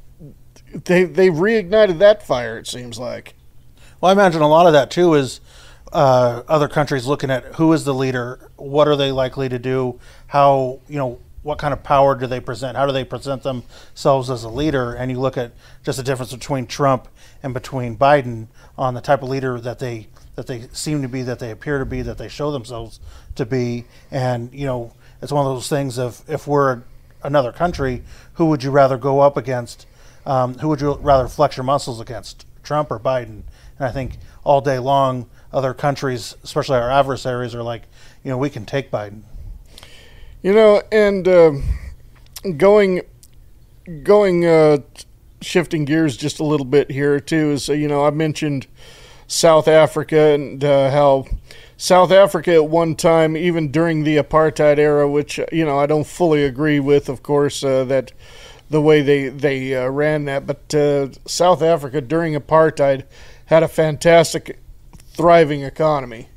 They 0.73 1.05
they 1.05 1.29
reignited 1.29 1.99
that 1.99 2.23
fire. 2.25 2.59
It 2.59 2.67
seems 2.69 2.99
like. 2.99 3.35
Well, 4.01 4.11
I 4.11 4.13
imagine 4.13 4.43
a 4.43 4.49
lot 4.49 4.67
of 4.67 4.73
that 4.73 4.91
too 4.91 5.15
is 5.15 5.41
uh, 5.93 6.43
other 6.49 6.69
countries 6.69 7.07
looking 7.07 7.31
at 7.31 7.45
who 7.55 7.73
is 7.73 7.85
the 7.85 7.95
leader, 7.95 8.51
what 8.57 8.87
are 8.87 8.97
they 8.97 9.13
likely 9.13 9.49
to 9.49 9.59
do, 9.59 9.99
how 10.29 10.81
you 10.89 10.99
know 10.99 11.19
what 11.43 11.59
kind 11.59 11.73
of 11.73 11.83
power 11.83 12.15
do 12.15 12.27
they 12.27 12.41
present, 12.41 12.77
how 12.77 12.87
do 12.87 12.93
they 12.93 13.05
present 13.05 13.43
themselves 13.43 14.31
as 14.31 14.45
a 14.45 14.49
leader, 14.49 14.95
and 14.95 15.11
you 15.11 15.21
look 15.21 15.37
at 15.37 15.53
just 15.83 15.99
the 15.99 16.05
difference 16.05 16.33
between 16.33 16.67
Trump 16.67 17.09
and 17.45 17.53
between 17.53 17.97
Biden 17.97 18.49
on 18.77 18.95
the 18.95 19.03
type 19.03 19.23
of 19.23 19.29
leader 19.29 19.61
that 19.61 19.79
they 19.79 20.09
that 20.35 20.49
they 20.49 20.67
seem 20.73 21.03
to 21.03 21.09
be, 21.09 21.23
that 21.23 21.39
they 21.39 21.53
appear 21.53 21.79
to 21.79 21.85
be, 21.85 22.03
that 22.03 22.19
they 22.19 22.29
show 22.29 22.51
themselves 22.51 22.99
to 23.37 23.47
be, 23.47 23.85
and 24.11 24.53
you 24.53 24.67
know 24.67 24.93
it's 25.23 25.31
one 25.31 25.47
of 25.47 25.55
those 25.55 25.69
things 25.69 25.99
of 25.99 26.23
if 26.27 26.47
we're 26.49 26.83
another 27.23 27.53
country, 27.53 28.03
who 28.35 28.47
would 28.47 28.65
you 28.65 28.71
rather 28.71 28.97
go 28.97 29.21
up 29.21 29.37
against? 29.37 29.87
Um, 30.27 30.55
who 30.59 30.69
would 30.69 30.81
you 30.81 30.95
rather 30.95 31.29
flex 31.29 31.57
your 31.57 31.65
muscles 31.65 32.01
against, 32.01 32.47
Trump 32.63 32.91
or 32.91 32.99
Biden? 32.99 33.43
And 33.79 33.87
I 33.87 33.91
think 33.91 34.17
all 34.43 34.63
day 34.63 34.79
long, 34.79 35.29
other 35.53 35.75
countries, 35.75 36.35
especially 36.43 36.79
our 36.79 36.91
adversaries, 36.91 37.55
are 37.55 37.63
like, 37.63 37.83
you 38.23 38.31
know, 38.31 38.39
we 38.39 38.49
can 38.49 38.65
take 38.65 38.91
Biden. 38.91 39.21
You 40.43 40.55
know, 40.55 40.83
and 40.91 41.29
uh, 41.29 41.53
going 42.57 43.03
going 44.03 44.47
uh, 44.47 44.79
shifting 45.45 45.85
gears 45.85 46.17
just 46.17 46.41
a 46.41 46.45
little 46.45 46.67
bit 46.67 46.91
here 46.91 47.21
too 47.21 47.53
is 47.53 47.69
uh, 47.69 47.73
you 47.73 47.89
know 47.89 48.05
I 48.05 48.11
mentioned 48.11 48.67
South 49.27 49.69
Africa 49.69 50.35
and 50.35 50.63
uh, 50.63 50.91
how 50.91 51.27
South 51.77 52.13
Africa 52.13 52.55
at 52.55 52.69
one 52.69 52.95
time, 52.95 53.37
even 53.37 53.71
during 53.71 54.05
the 54.05 54.17
apartheid 54.17 54.79
era, 54.79 55.09
which 55.09 55.41
you 55.51 55.65
know 55.65 55.79
I 55.79 55.87
don't 55.87 56.07
fully 56.07 56.45
agree 56.45 56.81
with, 56.81 57.09
of 57.09 57.23
course, 57.23 57.65
uh, 57.65 57.85
that 57.85 58.13
the 58.71 58.81
way 58.81 59.03
they 59.03 59.29
they 59.29 59.75
uh, 59.75 59.89
ran 59.89 60.25
that, 60.27 60.47
but 60.47 60.75
uh, 60.75 61.09
South 61.27 61.63
Africa 61.63 62.01
during 62.01 62.35
apartheid 62.35 63.05
had 63.47 63.63
a 63.63 63.69
fantastic, 63.69 64.59
thriving 64.99 65.63
economy, 65.63 66.29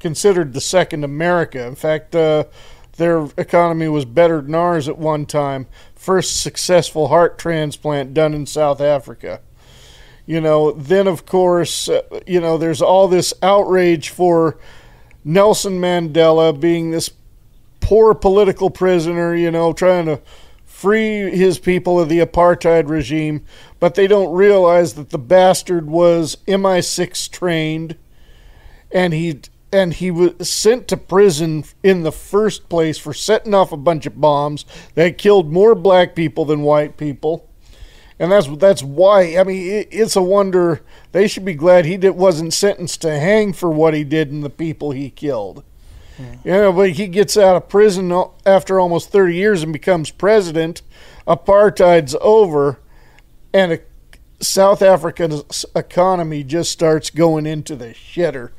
considered 0.00 0.52
the 0.52 0.60
second 0.60 1.04
America. 1.04 1.64
In 1.66 1.74
fact, 1.74 2.14
uh, 2.16 2.44
their 2.96 3.28
economy 3.36 3.88
was 3.88 4.04
better 4.04 4.40
than 4.40 4.54
ours 4.54 4.88
at 4.88 4.98
one 4.98 5.26
time. 5.26 5.66
First 6.06 6.40
successful 6.40 7.08
heart 7.08 7.36
transplant 7.36 8.14
done 8.14 8.32
in 8.32 8.46
South 8.46 8.80
Africa. 8.80 9.40
You 10.24 10.40
know 10.40 10.70
then 10.70 11.08
of 11.08 11.26
course 11.26 11.88
uh, 11.88 12.02
you 12.28 12.40
know 12.40 12.56
there's 12.56 12.80
all 12.80 13.08
this 13.08 13.34
outrage 13.42 14.10
for 14.10 14.56
Nelson 15.24 15.80
Mandela 15.80 16.60
being 16.60 16.92
this 16.92 17.10
poor 17.80 18.14
political 18.14 18.70
prisoner 18.70 19.34
you 19.34 19.50
know 19.50 19.72
trying 19.72 20.06
to 20.06 20.20
free 20.64 21.28
his 21.36 21.58
people 21.58 21.98
of 21.98 22.08
the 22.08 22.20
apartheid 22.20 22.88
regime. 22.88 23.44
But 23.80 23.96
they 23.96 24.06
don't 24.06 24.32
realize 24.32 24.94
that 24.94 25.10
the 25.10 25.18
bastard 25.18 25.88
was 25.88 26.36
MI6 26.46 27.28
trained 27.32 27.96
and 28.92 29.12
he 29.12 29.40
and 29.72 29.94
he 29.94 30.10
was 30.10 30.48
sent 30.48 30.88
to 30.88 30.96
prison 30.96 31.64
in 31.82 32.02
the 32.02 32.12
first 32.12 32.68
place 32.68 32.98
for 32.98 33.12
setting 33.12 33.54
off 33.54 33.72
a 33.72 33.76
bunch 33.76 34.06
of 34.06 34.20
bombs 34.20 34.64
that 34.94 35.18
killed 35.18 35.52
more 35.52 35.74
black 35.74 36.14
people 36.14 36.44
than 36.44 36.62
white 36.62 36.96
people 36.96 37.48
and 38.18 38.32
that's 38.32 38.48
that's 38.56 38.82
why 38.82 39.36
I 39.36 39.44
mean 39.44 39.70
it, 39.70 39.88
it's 39.90 40.16
a 40.16 40.22
wonder 40.22 40.80
they 41.12 41.28
should 41.28 41.44
be 41.44 41.54
glad 41.54 41.84
he 41.84 41.96
did, 41.96 42.10
wasn't 42.10 42.54
sentenced 42.54 43.02
to 43.02 43.18
hang 43.18 43.52
for 43.52 43.70
what 43.70 43.94
he 43.94 44.04
did 44.04 44.30
and 44.30 44.42
the 44.42 44.50
people 44.50 44.90
he 44.92 45.10
killed. 45.10 45.64
Mm. 46.18 46.44
You 46.44 46.50
know, 46.52 46.72
but 46.72 46.90
he 46.92 47.08
gets 47.08 47.36
out 47.36 47.56
of 47.56 47.68
prison 47.68 48.12
after 48.46 48.80
almost 48.80 49.10
30 49.10 49.34
years 49.34 49.62
and 49.62 49.72
becomes 49.72 50.10
president. 50.10 50.80
Apartheid's 51.26 52.16
over, 52.20 52.80
and 53.52 53.72
a, 53.72 53.80
South 54.40 54.80
Africa's 54.80 55.66
economy 55.74 56.42
just 56.42 56.72
starts 56.72 57.10
going 57.10 57.44
into 57.44 57.76
the 57.76 57.88
shitter. 57.88 58.50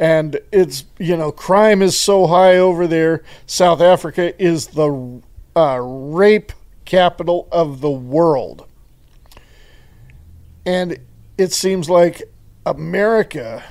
And 0.00 0.40
it's, 0.50 0.86
you 0.98 1.14
know, 1.14 1.30
crime 1.30 1.82
is 1.82 2.00
so 2.00 2.26
high 2.26 2.56
over 2.56 2.86
there. 2.86 3.22
South 3.44 3.82
Africa 3.82 4.42
is 4.42 4.68
the 4.68 5.20
uh, 5.54 5.78
rape 5.78 6.52
capital 6.86 7.46
of 7.52 7.82
the 7.82 7.90
world. 7.90 8.66
And 10.64 10.98
it 11.36 11.52
seems 11.52 11.90
like 11.90 12.22
America 12.64 13.62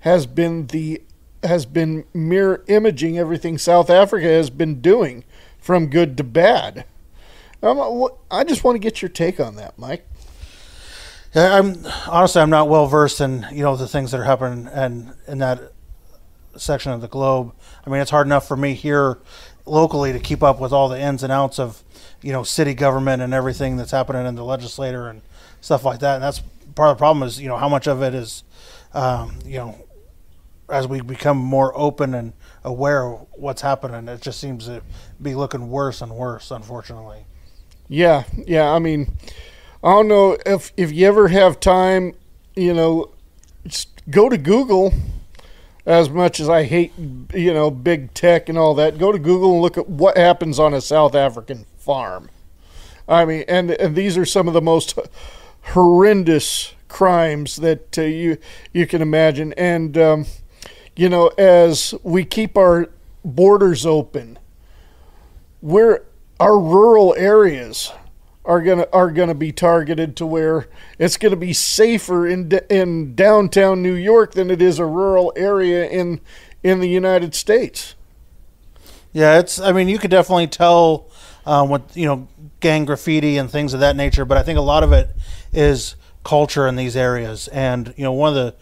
has 0.00 0.26
been 0.26 0.68
the 0.68 1.02
has 1.42 1.66
been 1.66 2.04
mirror 2.14 2.64
imaging 2.66 3.18
everything 3.18 3.58
South 3.58 3.90
Africa 3.90 4.26
has 4.26 4.50
been 4.50 4.80
doing 4.80 5.24
from 5.58 5.88
good 5.88 6.16
to 6.16 6.24
bad. 6.24 6.84
Um, 7.62 8.08
I 8.30 8.44
just 8.44 8.64
want 8.64 8.76
to 8.76 8.80
get 8.80 9.02
your 9.02 9.08
take 9.08 9.38
on 9.40 9.56
that, 9.56 9.78
Mike. 9.78 10.07
I'm 11.38 11.86
honestly 12.06 12.42
I'm 12.42 12.50
not 12.50 12.68
well 12.68 12.86
versed 12.86 13.20
in 13.20 13.46
you 13.52 13.62
know 13.62 13.76
the 13.76 13.88
things 13.88 14.10
that 14.12 14.20
are 14.20 14.24
happening 14.24 14.68
and 14.72 15.14
in 15.26 15.38
that 15.38 15.72
section 16.56 16.92
of 16.92 17.00
the 17.00 17.08
globe. 17.08 17.52
I 17.86 17.90
mean, 17.90 18.00
it's 18.00 18.10
hard 18.10 18.26
enough 18.26 18.46
for 18.46 18.56
me 18.56 18.74
here 18.74 19.18
locally 19.66 20.12
to 20.12 20.18
keep 20.18 20.42
up 20.42 20.60
with 20.60 20.72
all 20.72 20.88
the 20.88 21.00
ins 21.00 21.22
and 21.22 21.32
outs 21.32 21.58
of 21.58 21.82
you 22.22 22.32
know 22.32 22.42
city 22.42 22.74
government 22.74 23.22
and 23.22 23.34
everything 23.34 23.76
that's 23.76 23.90
happening 23.90 24.26
in 24.26 24.34
the 24.34 24.44
legislature 24.44 25.08
and 25.08 25.22
stuff 25.60 25.84
like 25.84 26.00
that. 26.00 26.16
And 26.16 26.22
that's 26.22 26.40
part 26.74 26.90
of 26.90 26.96
the 26.96 27.00
problem 27.00 27.26
is 27.26 27.40
you 27.40 27.48
know 27.48 27.56
how 27.56 27.68
much 27.68 27.86
of 27.86 28.02
it 28.02 28.14
is 28.14 28.44
um, 28.94 29.38
you 29.44 29.58
know 29.58 29.74
as 30.70 30.86
we 30.86 31.00
become 31.00 31.38
more 31.38 31.76
open 31.76 32.14
and 32.14 32.32
aware 32.64 33.06
of 33.06 33.26
what's 33.32 33.62
happening, 33.62 34.06
it 34.08 34.20
just 34.20 34.38
seems 34.38 34.66
to 34.66 34.82
be 35.20 35.34
looking 35.34 35.70
worse 35.70 36.02
and 36.02 36.12
worse, 36.12 36.50
unfortunately. 36.50 37.24
Yeah, 37.88 38.24
yeah. 38.46 38.70
I 38.70 38.78
mean, 38.78 39.16
I 39.82 39.90
don't 39.90 40.08
know 40.08 40.36
if 40.44 40.72
if 40.76 40.92
you 40.92 41.06
ever 41.06 41.28
have 41.28 41.60
time, 41.60 42.14
you 42.56 42.74
know, 42.74 43.12
go 44.10 44.28
to 44.28 44.36
Google. 44.36 44.92
As 45.86 46.10
much 46.10 46.38
as 46.38 46.50
I 46.50 46.64
hate, 46.64 46.92
you 47.32 47.54
know, 47.54 47.70
big 47.70 48.12
tech 48.12 48.50
and 48.50 48.58
all 48.58 48.74
that, 48.74 48.98
go 48.98 49.10
to 49.10 49.18
Google 49.18 49.52
and 49.52 49.62
look 49.62 49.78
at 49.78 49.88
what 49.88 50.18
happens 50.18 50.58
on 50.58 50.74
a 50.74 50.82
South 50.82 51.14
African 51.14 51.64
farm. 51.78 52.28
I 53.08 53.24
mean, 53.24 53.44
and 53.48 53.70
and 53.70 53.96
these 53.96 54.18
are 54.18 54.26
some 54.26 54.48
of 54.48 54.54
the 54.54 54.60
most 54.60 54.98
horrendous 55.62 56.74
crimes 56.88 57.56
that 57.56 57.96
uh, 57.96 58.02
you 58.02 58.36
you 58.72 58.86
can 58.86 59.00
imagine. 59.00 59.54
And 59.54 59.96
um, 59.96 60.26
you 60.94 61.08
know, 61.08 61.28
as 61.38 61.94
we 62.02 62.26
keep 62.26 62.58
our 62.58 62.90
borders 63.24 63.86
open, 63.86 64.38
we're 65.62 66.04
our 66.38 66.58
rural 66.58 67.14
areas 67.16 67.92
are 68.48 68.62
gonna 68.62 68.88
are 68.94 69.10
gonna 69.10 69.34
be 69.34 69.52
targeted 69.52 70.16
to 70.16 70.26
where 70.26 70.66
it's 70.98 71.18
gonna 71.18 71.36
be 71.36 71.52
safer 71.52 72.26
in 72.26 72.50
in 72.70 73.14
downtown 73.14 73.82
New 73.82 73.94
York 73.94 74.32
than 74.32 74.50
it 74.50 74.62
is 74.62 74.78
a 74.78 74.86
rural 74.86 75.32
area 75.36 75.86
in 75.86 76.20
in 76.62 76.80
the 76.80 76.88
United 76.88 77.34
States. 77.34 77.94
Yeah, 79.12 79.38
it's. 79.38 79.60
I 79.60 79.72
mean, 79.72 79.88
you 79.88 79.98
could 79.98 80.10
definitely 80.10 80.46
tell 80.46 81.10
um, 81.44 81.68
with 81.68 81.94
you 81.94 82.06
know 82.06 82.26
gang 82.60 82.86
graffiti 82.86 83.36
and 83.36 83.50
things 83.50 83.74
of 83.74 83.80
that 83.80 83.96
nature, 83.96 84.24
but 84.24 84.38
I 84.38 84.42
think 84.42 84.58
a 84.58 84.62
lot 84.62 84.82
of 84.82 84.92
it 84.92 85.10
is 85.52 85.94
culture 86.24 86.66
in 86.66 86.76
these 86.76 86.96
areas, 86.96 87.48
and 87.48 87.92
you 87.98 88.02
know 88.02 88.12
one 88.12 88.30
of 88.30 88.34
the 88.34 88.54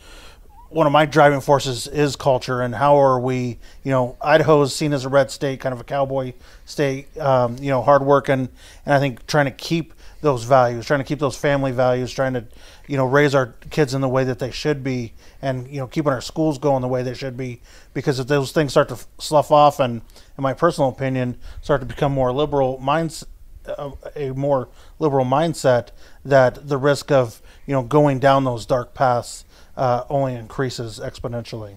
one 0.69 0.87
of 0.87 0.93
my 0.93 1.07
driving 1.07 1.41
forces 1.41 1.87
is 1.87 2.17
culture 2.17 2.61
and 2.61 2.75
how 2.75 2.97
are 2.97 3.21
we 3.21 3.59
you 3.83 3.91
know 3.91 4.17
idaho 4.21 4.63
is 4.63 4.75
seen 4.75 4.93
as 4.93 5.05
a 5.05 5.09
red 5.09 5.31
state 5.31 5.61
kind 5.61 5.73
of 5.73 5.81
a 5.81 5.85
cowboy 5.85 6.33
state 6.65 7.17
um, 7.19 7.57
you 7.59 7.71
know 7.71 7.83
hardworking 7.83 8.49
and 8.85 8.95
i 8.95 8.99
think 8.99 9.27
trying 9.27 9.47
to 9.47 9.51
keep 9.51 9.95
those 10.21 10.45
values 10.45 10.87
trying 10.87 11.01
to 11.01 11.05
keep 11.05 11.19
those 11.19 11.37
family 11.37 11.73
values 11.73 12.13
trying 12.13 12.33
to 12.33 12.45
you 12.87 12.97
know 12.97 13.07
raise 13.07 13.35
our 13.35 13.55
kids 13.71 13.95
in 13.95 14.01
the 14.01 14.09
way 14.09 14.25
that 14.25 14.39
they 14.39 14.51
should 14.51 14.83
be 14.83 15.13
and 15.43 15.69
you 15.69 15.79
know 15.79 15.87
keeping 15.87 16.13
our 16.13 16.21
schools 16.21 16.59
going 16.59 16.83
the 16.83 16.89
way 16.89 17.03
they 17.03 17.15
should 17.15 17.37
be. 17.37 17.61
Because 17.95 18.19
if 18.19 18.27
those 18.27 18.53
things 18.53 18.73
start 18.73 18.89
to 18.89 18.99
slough 19.19 19.51
off 19.51 19.81
and 19.81 20.03
in 20.37 20.43
my 20.43 20.55
personal 20.55 20.91
opinion 20.91 21.37
start 21.63 21.81
to 21.81 21.87
become 21.87 22.13
more 22.13 22.33
liberal 22.33 22.79
minds 22.79 23.25
uh, 23.67 23.91
a 24.15 24.31
more 24.31 24.69
liberal 24.99 25.25
mindset 25.25 25.89
that 26.25 26.69
the 26.69 26.77
risk 26.77 27.11
of 27.11 27.43
you 27.67 27.73
know 27.73 27.83
going 27.83 28.19
down 28.19 28.45
those 28.45 28.67
dark 28.67 28.95
paths 28.95 29.45
uh, 29.77 30.05
only 30.09 30.35
increases 30.35 30.99
exponentially. 30.99 31.77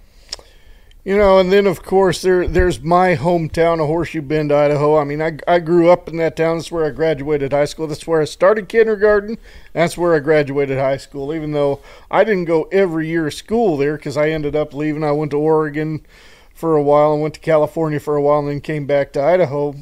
You 1.05 1.17
know, 1.17 1.39
and 1.39 1.51
then 1.51 1.65
of 1.65 1.81
course 1.81 2.21
there 2.21 2.45
there's 2.45 2.81
my 2.81 3.15
hometown 3.15 3.79
of 3.79 3.87
Horseshoe 3.87 4.21
Bend, 4.21 4.51
Idaho. 4.51 4.97
I 4.97 5.05
mean, 5.05 5.21
I, 5.21 5.39
I 5.47 5.59
grew 5.59 5.89
up 5.89 6.09
in 6.09 6.17
that 6.17 6.35
town. 6.35 6.57
That's 6.57 6.73
where 6.73 6.85
I 6.85 6.89
graduated 6.89 7.53
high 7.53 7.65
school. 7.65 7.87
That's 7.87 8.05
where 8.05 8.21
I 8.21 8.25
started 8.25 8.67
kindergarten. 8.67 9.37
That's 9.71 9.97
where 9.97 10.13
I 10.13 10.19
graduated 10.19 10.77
high 10.77 10.97
school. 10.97 11.33
Even 11.33 11.53
though 11.53 11.79
I 12.11 12.25
didn't 12.25 12.45
go 12.45 12.63
every 12.63 13.07
year 13.07 13.27
of 13.27 13.33
school 13.33 13.77
there 13.77 13.95
because 13.95 14.17
I 14.17 14.29
ended 14.29 14.57
up 14.57 14.73
leaving. 14.73 15.03
I 15.03 15.13
went 15.13 15.31
to 15.31 15.37
Oregon 15.37 16.05
for 16.53 16.75
a 16.75 16.83
while 16.83 17.13
and 17.13 17.21
went 17.21 17.35
to 17.35 17.39
California 17.39 18.01
for 18.01 18.17
a 18.17 18.21
while 18.21 18.39
and 18.39 18.49
then 18.49 18.61
came 18.61 18.85
back 18.85 19.13
to 19.13 19.23
Idaho. 19.23 19.75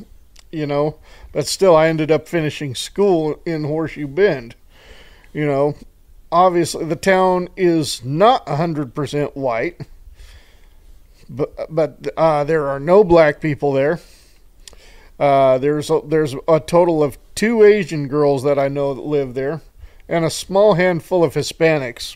You 0.52 0.68
know, 0.68 0.98
but 1.32 1.48
still 1.48 1.76
I 1.76 1.88
ended 1.88 2.12
up 2.12 2.28
finishing 2.28 2.76
school 2.76 3.42
in 3.44 3.64
Horseshoe 3.64 4.08
Bend. 4.08 4.56
You 5.34 5.48
know, 5.48 5.76
obviously 6.32 6.86
the 6.86 6.96
town 6.96 7.50
is 7.56 8.04
not 8.04 8.46
100% 8.46 9.36
white 9.36 9.82
but 11.30 11.74
but 11.74 12.08
uh, 12.16 12.44
there 12.44 12.68
are 12.68 12.80
no 12.80 13.04
black 13.04 13.42
people 13.42 13.74
there. 13.74 14.00
Uh, 15.20 15.58
there's 15.58 15.90
a, 15.90 16.02
there's 16.06 16.36
a 16.48 16.60
total 16.60 17.02
of 17.02 17.18
two 17.34 17.64
Asian 17.64 18.08
girls 18.08 18.44
that 18.44 18.60
I 18.60 18.68
know 18.68 18.94
that 18.94 19.02
live 19.02 19.34
there 19.34 19.62
and 20.08 20.24
a 20.24 20.30
small 20.30 20.76
handful 20.76 21.24
of 21.24 21.34
Hispanics. 21.34 22.16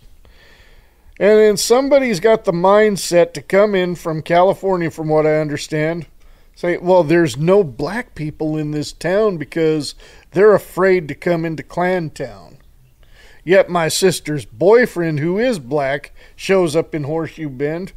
And 1.20 1.40
then 1.40 1.58
somebody's 1.58 2.20
got 2.20 2.46
the 2.46 2.52
mindset 2.52 3.34
to 3.34 3.42
come 3.42 3.76
in 3.76 3.96
from 3.96 4.22
California 4.22 4.90
from 4.90 5.10
what 5.10 5.26
I 5.26 5.40
understand 5.40 6.08
say 6.54 6.78
well 6.78 7.04
there's 7.04 7.38
no 7.38 7.64
black 7.64 8.14
people 8.14 8.58
in 8.58 8.72
this 8.72 8.92
town 8.92 9.38
because 9.38 9.96
they're 10.32 10.54
afraid 10.54 11.08
to 11.08 11.16
come 11.16 11.46
into 11.46 11.64
Klan 11.64 12.10
town 12.10 12.51
Yet 13.44 13.70
my 13.70 13.88
sister's 13.88 14.46
boyfriend, 14.46 15.20
who 15.20 15.40
is 15.40 15.60
black, 15.60 16.12
shows 16.36 16.76
up 16.76 16.94
in 16.94 17.04
Horseshoe 17.04 17.50
Bend. 17.50 17.94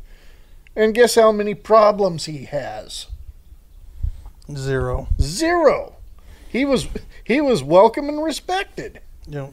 And 0.77 0.95
guess 0.95 1.15
how 1.15 1.31
many 1.33 1.55
problems 1.55 2.25
he 2.25 2.45
has? 2.47 3.07
Zero. 4.55 5.09
Zero. 5.21 5.97
He 6.49 6.65
was 6.65 6.89
he 7.23 7.41
was 7.41 7.63
welcome 7.63 8.09
and 8.09 8.23
respected. 8.23 9.01
Yeah. 9.27 9.49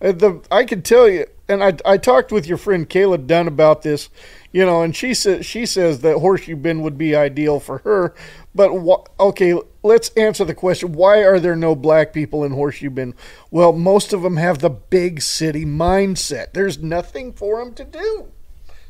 Uh, 0.00 0.12
the 0.12 0.42
I 0.50 0.64
can 0.64 0.82
tell 0.82 1.08
you, 1.08 1.26
and 1.48 1.62
I 1.62 1.74
I 1.84 1.96
talked 1.96 2.32
with 2.32 2.46
your 2.46 2.58
friend 2.58 2.88
Caleb 2.88 3.26
Dunn 3.26 3.48
about 3.48 3.82
this, 3.82 4.08
you 4.56 4.64
know, 4.64 4.80
and 4.80 4.96
she 4.96 5.12
says 5.12 5.44
she 5.44 5.66
says 5.66 6.00
that 6.00 6.16
Horseshoe 6.16 6.56
Bend 6.56 6.82
would 6.82 6.96
be 6.96 7.14
ideal 7.14 7.60
for 7.60 7.76
her. 7.80 8.14
But 8.54 8.70
wh- 8.70 9.04
okay, 9.20 9.52
let's 9.82 10.08
answer 10.16 10.46
the 10.46 10.54
question: 10.54 10.92
Why 10.92 11.22
are 11.24 11.38
there 11.38 11.54
no 11.54 11.74
black 11.74 12.14
people 12.14 12.42
in 12.42 12.52
Horseshoe 12.52 12.88
Bend? 12.88 13.12
Well, 13.50 13.74
most 13.74 14.14
of 14.14 14.22
them 14.22 14.38
have 14.38 14.60
the 14.60 14.70
big 14.70 15.20
city 15.20 15.66
mindset. 15.66 16.54
There's 16.54 16.78
nothing 16.78 17.34
for 17.34 17.62
them 17.62 17.74
to 17.74 17.84
do. 17.84 18.28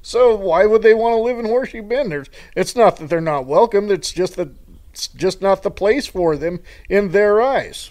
So 0.02 0.36
why 0.36 0.66
would 0.66 0.82
they 0.82 0.94
want 0.94 1.14
to 1.14 1.20
live 1.20 1.40
in 1.40 1.46
Horseshoe 1.46 1.82
Bend? 1.82 2.12
There's, 2.12 2.30
it's 2.54 2.76
not 2.76 2.98
that 2.98 3.08
they're 3.08 3.20
not 3.20 3.46
welcome. 3.46 3.90
It's 3.90 4.12
just 4.12 4.36
that 4.36 4.50
it's 4.92 5.08
just 5.08 5.42
not 5.42 5.64
the 5.64 5.70
place 5.72 6.06
for 6.06 6.36
them 6.36 6.60
in 6.88 7.10
their 7.10 7.42
eyes. 7.42 7.90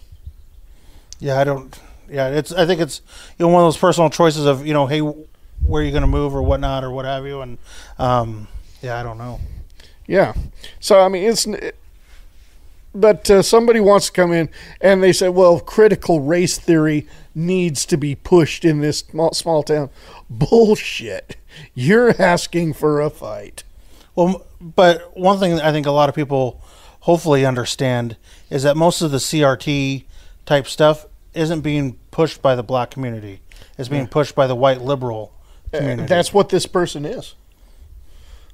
Yeah, 1.20 1.42
I 1.42 1.44
don't. 1.44 1.78
Yeah, 2.10 2.30
it's. 2.30 2.54
I 2.54 2.66
think 2.66 2.80
it's 2.80 3.02
you 3.38 3.46
know 3.46 3.52
one 3.52 3.64
of 3.64 3.68
those 3.68 3.78
personal 3.78 4.10
choices 4.10 4.46
of 4.46 4.66
you 4.66 4.74
know, 4.74 4.88
hey, 4.88 5.02
where 5.68 5.82
are 5.82 5.86
you 5.86 5.92
going 5.92 6.02
to 6.02 6.08
move 6.08 6.36
or 6.36 6.42
whatnot 6.42 6.84
or 6.84 6.92
what 6.92 7.06
have 7.06 7.26
you, 7.26 7.42
and 7.42 7.58
um, 7.98 8.48
yeah, 8.82 9.00
I 9.00 9.04
don't 9.04 9.18
know. 9.18 9.40
Yeah. 10.08 10.34
So 10.80 11.00
I 11.00 11.10
mean, 11.10 11.24
it's. 11.30 11.48
But 12.94 13.30
uh, 13.30 13.42
somebody 13.42 13.82
wants 13.82 14.06
to 14.06 14.12
come 14.14 14.32
in 14.32 14.50
and 14.80 15.04
they 15.04 15.12
say, 15.12 15.28
"Well, 15.28 15.60
critical 15.60 16.22
race 16.22 16.58
theory 16.58 17.08
needs 17.34 17.86
to 17.88 17.98
be 17.98 18.16
pushed 18.16 18.64
in 18.64 18.80
this 18.80 19.00
small, 19.00 19.34
small 19.34 19.64
town." 19.64 19.90
Bullshit! 20.30 21.36
You're 21.74 22.20
asking 22.22 22.74
for 22.74 23.02
a 23.02 23.10
fight. 23.10 23.64
Well, 24.16 24.46
but 24.62 25.18
one 25.18 25.40
thing 25.40 25.60
I 25.60 25.74
think 25.74 25.86
a 25.86 25.92
lot 25.92 26.08
of 26.08 26.16
people 26.16 26.62
hopefully 27.02 27.46
understand 27.46 28.16
is 28.50 28.64
that 28.64 28.78
most 28.78 29.02
of 29.02 29.12
the 29.12 29.18
CRT 29.18 30.06
type 30.46 30.66
stuff 30.68 31.06
isn't 31.34 31.62
being 31.62 31.98
pushed 32.12 32.42
by 32.42 32.56
the 32.56 32.64
black 32.64 32.92
community. 32.92 33.42
It's 33.78 33.90
being 33.90 34.04
Yeah. 34.04 34.10
pushed 34.10 34.36
by 34.36 34.48
the 34.48 34.56
white 34.56 34.80
liberal 34.82 35.34
community. 35.78 36.08
That's 36.08 36.34
what 36.34 36.50
this 36.50 36.66
person 36.66 37.06
is. 37.06 37.36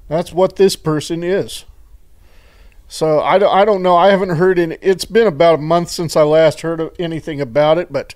That's 0.08 0.32
what 0.32 0.56
this 0.56 0.76
person 0.76 1.22
is. 1.22 1.64
So 2.88 3.20
I 3.20 3.38
don't, 3.38 3.54
I 3.54 3.64
don't 3.64 3.82
know. 3.82 3.96
I 3.96 4.10
haven't 4.10 4.36
heard 4.36 4.58
in. 4.58 4.76
It's 4.82 5.06
been 5.06 5.26
about 5.26 5.54
a 5.54 5.62
month 5.62 5.88
since 5.88 6.14
I 6.16 6.22
last 6.22 6.60
heard 6.60 6.80
of 6.80 6.94
anything 6.98 7.40
about 7.40 7.78
it, 7.78 7.90
but 7.90 8.14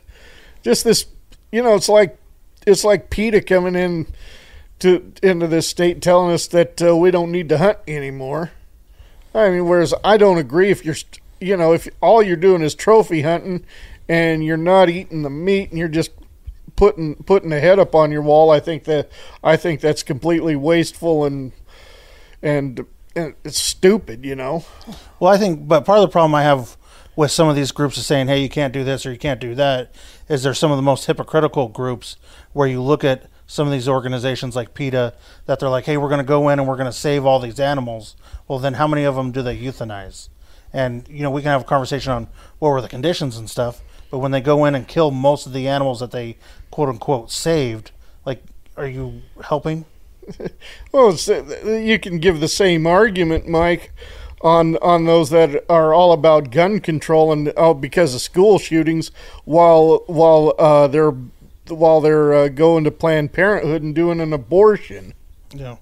just 0.63 0.85
this, 0.85 1.07
you 1.51 1.63
know, 1.63 1.75
it's 1.75 1.89
like 1.89 2.19
it's 2.67 2.85
like 2.85 3.09
PETA 3.09 3.41
coming 3.43 3.75
in 3.75 4.07
to 4.81 5.13
into 5.23 5.47
this 5.47 5.69
state 5.69 6.03
telling 6.03 6.33
us 6.33 6.47
that 6.49 6.83
uh, 6.83 6.95
we 6.97 7.11
don't 7.11 7.33
need 7.33 7.49
to 7.49 7.59
hunt 7.59 7.79
anymore. 7.89 8.53
I 9.35 9.51
mean, 9.51 9.67
whereas 9.67 9.95
I 10.05 10.17
don't 10.17 10.39
agree 10.39 10.71
if 10.71 10.85
you're, 10.85 10.97
you 11.41 11.57
know, 11.57 11.73
if 11.73 11.89
all 12.01 12.23
you're 12.23 12.37
doing 12.37 12.63
is 12.63 12.75
trophy 12.75 13.23
hunting 13.23 13.65
and 14.09 14.45
you're 14.45 14.57
not 14.57 14.89
eating 14.89 15.23
the 15.23 15.31
meat 15.31 15.71
and 15.71 15.79
you're 15.79 15.89
just 15.89 16.11
putting 16.75 17.17
putting 17.17 17.53
a 17.53 17.61
head 17.61 17.79
up 17.79 17.95
on 17.95 18.11
your 18.11 18.23
wall, 18.23 18.51
I 18.51 18.61
think 18.61 18.85
that 18.85 19.11
I 19.43 19.57
think 19.57 19.81
that's 19.81 20.03
completely 20.03 20.57
wasteful 20.57 21.25
and 21.25 21.53
and, 22.43 22.85
and 23.15 23.35
it's 23.45 23.61
stupid, 23.61 24.25
you 24.25 24.37
know. 24.37 24.65
Well, 25.19 25.33
I 25.33 25.39
think, 25.39 25.67
but 25.67 25.85
part 25.85 25.99
of 25.99 26.03
the 26.03 26.13
problem 26.13 26.35
I 26.35 26.43
have 26.43 26.77
with 27.17 27.31
some 27.31 27.49
of 27.49 27.57
these 27.57 27.73
groups 27.73 27.97
is 27.97 28.07
saying, 28.07 28.29
"Hey, 28.29 28.43
you 28.43 28.49
can't 28.49 28.73
do 28.73 28.85
this 28.85 29.07
or 29.07 29.13
you 29.13 29.19
can't 29.19 29.41
do 29.41 29.55
that," 29.55 29.93
is 30.29 30.43
they're 30.43 30.55
some 30.55 30.71
of 30.71 30.77
the 30.77 30.83
most 30.83 31.07
hypocritical 31.07 31.69
groups 31.69 32.17
where 32.53 32.69
you 32.69 32.83
look 32.83 33.05
at 33.05 33.25
some 33.47 33.67
of 33.67 33.73
these 33.73 33.89
organizations 33.89 34.57
like 34.57 34.75
PETA 34.75 35.15
that 35.47 35.61
they're 35.61 35.69
like, 35.69 35.87
"Hey, 35.87 35.97
we're 35.97 36.09
going 36.09 36.19
to 36.19 36.25
go 36.25 36.49
in 36.49 36.59
and 36.59 36.69
we're 36.69 36.77
going 36.77 36.87
to 36.87 36.93
save 36.93 37.25
all 37.25 37.41
these 37.41 37.59
animals." 37.61 38.17
Well, 38.49 38.59
then 38.59 38.75
how 38.75 38.87
many 38.87 39.05
of 39.05 39.17
them 39.17 39.33
do 39.33 39.43
they 39.43 39.57
euthanize? 39.57 40.29
And 40.73 41.09
you 41.09 41.23
know, 41.23 41.31
we 41.31 41.43
can 41.43 41.51
have 41.51 41.63
a 41.63 41.65
conversation 41.65 42.13
on 42.13 42.29
what 42.59 42.69
were 42.69 42.83
the 42.83 42.89
conditions 42.89 43.39
and 43.39 43.49
stuff, 43.49 43.81
but 44.17 44.21
when 44.21 44.31
they 44.31 44.41
go 44.41 44.65
in 44.65 44.75
and 44.75 44.89
kill 44.89 45.11
most 45.11 45.45
of 45.45 45.53
the 45.53 45.69
animals 45.69 46.01
that 46.01 46.11
they 46.11 46.39
quote 46.71 46.89
unquote 46.89 47.31
saved, 47.31 47.91
like, 48.25 48.43
are 48.75 48.87
you 48.87 49.21
helping? 49.45 49.85
Well, 50.91 51.15
uh, 51.29 51.69
you 51.69 51.99
can 51.99 52.19
give 52.19 52.41
the 52.41 52.49
same 52.49 52.87
argument, 52.87 53.47
Mike, 53.47 53.93
on 54.41 54.77
on 54.79 55.05
those 55.05 55.29
that 55.31 55.67
are 55.69 55.93
all 55.93 56.13
about 56.13 56.51
gun 56.51 56.81
control 56.81 57.31
and 57.31 57.53
oh, 57.59 57.75
because 57.75 58.15
of 58.15 58.23
school 58.23 58.59
shootings, 58.59 59.11
while 59.45 60.03
while 60.07 60.55
uh, 60.59 60.87
they're 60.87 61.13
while 61.69 62.01
they're 62.01 62.33
uh, 62.33 62.49
going 62.49 62.85
to 62.85 62.91
Planned 62.91 63.35
Parenthood 63.35 63.83
and 63.83 63.95
doing 63.95 64.21
an 64.21 64.33
abortion. 64.33 65.13
Yeah. 65.55 65.77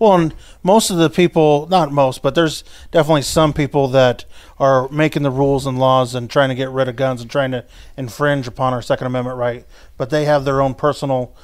Well, 0.00 0.14
and 0.14 0.34
most 0.62 0.88
of 0.88 0.96
the 0.96 1.10
people, 1.10 1.68
not 1.70 1.92
most, 1.92 2.22
but 2.22 2.34
there's 2.34 2.64
definitely 2.90 3.20
some 3.20 3.52
people 3.52 3.86
that 3.88 4.24
are 4.58 4.88
making 4.88 5.24
the 5.24 5.30
rules 5.30 5.66
and 5.66 5.78
laws 5.78 6.14
and 6.14 6.28
trying 6.28 6.48
to 6.48 6.54
get 6.54 6.70
rid 6.70 6.88
of 6.88 6.96
guns 6.96 7.20
and 7.20 7.30
trying 7.30 7.50
to 7.50 7.66
infringe 7.98 8.48
upon 8.48 8.72
our 8.72 8.80
Second 8.80 9.08
Amendment 9.08 9.36
right. 9.36 9.66
But 9.98 10.08
they 10.08 10.24
have 10.24 10.46
their 10.46 10.62
own 10.62 10.72
personal 10.72 11.36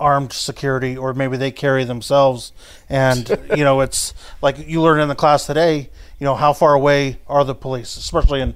armed 0.00 0.32
security, 0.32 0.96
or 0.96 1.12
maybe 1.12 1.36
they 1.36 1.50
carry 1.50 1.84
themselves. 1.84 2.52
And, 2.88 3.28
you 3.56 3.62
know, 3.62 3.82
it's 3.82 4.14
like 4.40 4.56
you 4.66 4.80
learned 4.80 5.02
in 5.02 5.08
the 5.08 5.14
class 5.14 5.46
today, 5.46 5.90
you 6.18 6.24
know, 6.24 6.34
how 6.34 6.54
far 6.54 6.72
away 6.72 7.18
are 7.26 7.44
the 7.44 7.54
police, 7.54 7.98
especially 7.98 8.40
in 8.40 8.54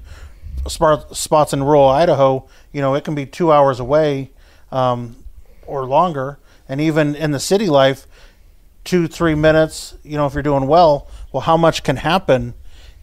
spot- 0.67 1.15
spots 1.15 1.53
in 1.53 1.63
rural 1.63 1.89
Idaho, 1.89 2.49
you 2.73 2.81
know, 2.81 2.95
it 2.95 3.05
can 3.05 3.15
be 3.15 3.27
two 3.27 3.53
hours 3.53 3.81
away 3.81 4.31
um, 4.71 5.17
or 5.67 5.85
longer. 5.85 6.39
And 6.71 6.81
even 6.81 7.15
in 7.15 7.33
the 7.33 7.41
city 7.41 7.67
life, 7.67 8.07
two, 8.85 9.09
three 9.09 9.35
minutes, 9.35 9.97
you 10.03 10.17
know, 10.17 10.27
if 10.27 10.35
you're 10.35 10.43
doing 10.43 10.67
well, 10.67 11.09
well, 11.33 11.43
how 11.43 11.57
much 11.57 11.83
can 11.83 11.97
happen 11.97 12.55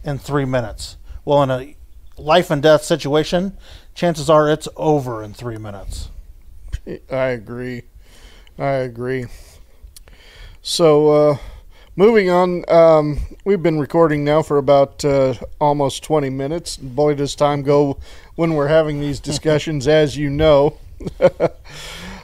in 0.04 0.18
three 0.18 0.44
minutes? 0.44 0.96
Well, 1.24 1.42
in 1.42 1.50
a 1.50 1.76
life 2.16 2.50
and 2.50 2.62
death 2.62 2.82
situation, 2.84 3.56
chances 3.94 4.30
are 4.30 4.48
it's 4.50 4.68
over 4.76 5.22
in 5.22 5.34
three 5.34 5.58
minutes. 5.58 6.08
I 7.10 7.26
agree. 7.26 7.82
I 8.58 8.72
agree. 8.72 9.26
So, 10.62 11.08
uh, 11.08 11.36
moving 11.96 12.30
on, 12.30 12.64
um, 12.70 13.18
we've 13.44 13.62
been 13.62 13.78
recording 13.78 14.24
now 14.24 14.42
for 14.42 14.58
about 14.58 15.04
uh, 15.04 15.34
almost 15.60 16.02
20 16.04 16.28
minutes. 16.30 16.76
Boy, 16.76 17.14
does 17.14 17.34
time 17.34 17.62
go 17.62 17.98
when 18.34 18.54
we're 18.54 18.68
having 18.68 19.00
these 19.00 19.20
discussions, 19.30 19.88
as 19.88 20.16
you 20.16 20.30
know. 20.30 20.76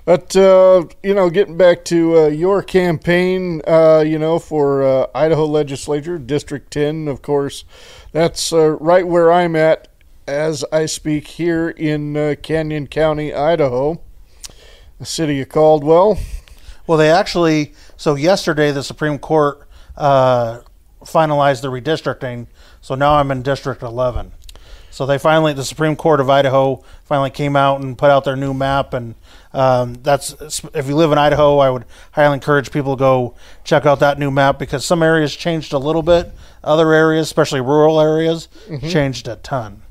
but, 0.06 0.34
uh, 0.34 0.84
you 1.02 1.12
know, 1.12 1.28
getting 1.28 1.58
back 1.58 1.84
to 1.86 2.16
uh, 2.16 2.26
your 2.28 2.62
campaign, 2.62 3.60
uh, 3.66 4.02
you 4.06 4.18
know, 4.18 4.38
for 4.38 4.82
uh, 4.82 5.06
Idaho 5.14 5.44
Legislature, 5.44 6.16
District 6.16 6.70
10, 6.70 7.08
of 7.08 7.20
course, 7.20 7.64
that's 8.12 8.52
uh, 8.52 8.70
right 8.76 9.06
where 9.06 9.30
I'm 9.30 9.54
at 9.54 9.88
as 10.26 10.64
I 10.72 10.86
speak 10.86 11.28
here 11.28 11.68
in 11.68 12.16
uh, 12.16 12.36
Canyon 12.40 12.86
County, 12.86 13.34
Idaho 13.34 14.00
the 14.98 15.04
city 15.04 15.42
of 15.42 15.48
Caldwell. 15.50 16.18
Well, 16.86 16.96
they 16.96 17.10
actually, 17.10 17.74
so 17.98 18.14
yesterday 18.14 18.72
the 18.72 18.82
Supreme 18.82 19.18
Court 19.18 19.68
finalized 19.98 21.60
the 21.60 21.68
redistricting. 21.68 22.46
So 22.80 22.94
now 22.94 23.16
I'm 23.16 23.30
in 23.30 23.42
District 23.42 23.82
11. 23.82 24.32
So 24.90 25.04
they 25.04 25.18
finally, 25.18 25.52
the 25.52 25.64
Supreme 25.64 25.94
Court 25.94 26.20
of 26.20 26.30
Idaho 26.30 26.82
finally 27.04 27.28
came 27.28 27.54
out 27.54 27.82
and 27.82 27.98
put 27.98 28.10
out 28.10 28.24
their 28.24 28.36
new 28.36 28.54
map. 28.54 28.94
And 28.94 29.14
um, 29.56 29.94
that's, 30.02 30.34
if 30.74 30.86
you 30.86 30.94
live 30.96 31.12
in 31.12 31.18
Idaho, 31.18 31.58
I 31.58 31.70
would 31.70 31.84
highly 32.12 32.34
encourage 32.34 32.70
people 32.70 32.96
to 32.96 33.00
go 33.00 33.34
check 33.64 33.86
out 33.86 34.00
that 34.00 34.18
new 34.18 34.30
map 34.30 34.58
because 34.58 34.84
some 34.84 35.02
areas 35.02 35.34
changed 35.34 35.72
a 35.72 35.78
little 35.78 36.02
bit. 36.02 36.30
Other 36.62 36.92
areas, 36.92 37.26
especially 37.26 37.60
rural 37.60 38.00
areas, 38.00 38.48
Mhm. 38.68 38.90
changed 38.90 39.28
a 39.28 39.36
ton. 39.36 39.82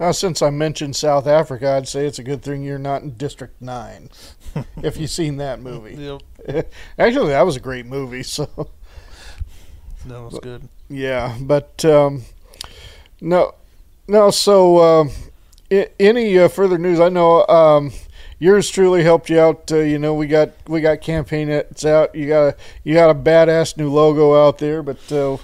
Uh, 0.00 0.12
since 0.12 0.40
I 0.42 0.50
mentioned 0.50 0.94
South 0.96 1.26
Africa, 1.26 1.72
I'd 1.72 1.88
say 1.88 2.06
it's 2.06 2.20
a 2.20 2.22
good 2.22 2.40
thing 2.42 2.62
you're 2.62 2.78
not 2.78 3.02
in 3.02 3.10
District 3.16 3.60
9. 3.60 4.08
if 4.82 4.96
you've 4.96 5.10
seen 5.10 5.36
that 5.38 5.60
movie. 5.60 6.18
Actually, 6.98 7.28
that 7.30 7.42
was 7.44 7.56
a 7.56 7.60
great 7.60 7.84
movie. 7.84 8.22
So 8.22 8.48
That 10.06 10.22
was 10.22 10.38
good. 10.40 10.68
Yeah, 10.88 11.36
but 11.40 11.84
um, 11.84 12.22
no, 13.20 13.54
no. 14.06 14.30
So 14.30 14.78
um, 14.82 15.10
I- 15.70 15.88
any 16.00 16.38
uh, 16.38 16.48
further 16.48 16.78
news? 16.78 17.00
I 17.00 17.08
know 17.08 17.44
um, 17.46 17.92
yours 18.38 18.68
truly 18.70 19.02
helped 19.02 19.30
you 19.30 19.40
out. 19.40 19.70
Uh, 19.70 19.78
you 19.78 19.98
know, 19.98 20.14
we 20.14 20.26
got 20.26 20.50
we 20.66 20.80
got 20.80 21.00
campaign 21.00 21.50
ads 21.50 21.84
out. 21.84 22.14
You 22.14 22.28
got 22.28 22.42
a 22.48 22.56
you 22.84 22.94
got 22.94 23.10
a 23.10 23.14
badass 23.14 23.76
new 23.76 23.90
logo 23.90 24.46
out 24.46 24.58
there. 24.58 24.82
But 24.82 25.10
uh, 25.12 25.36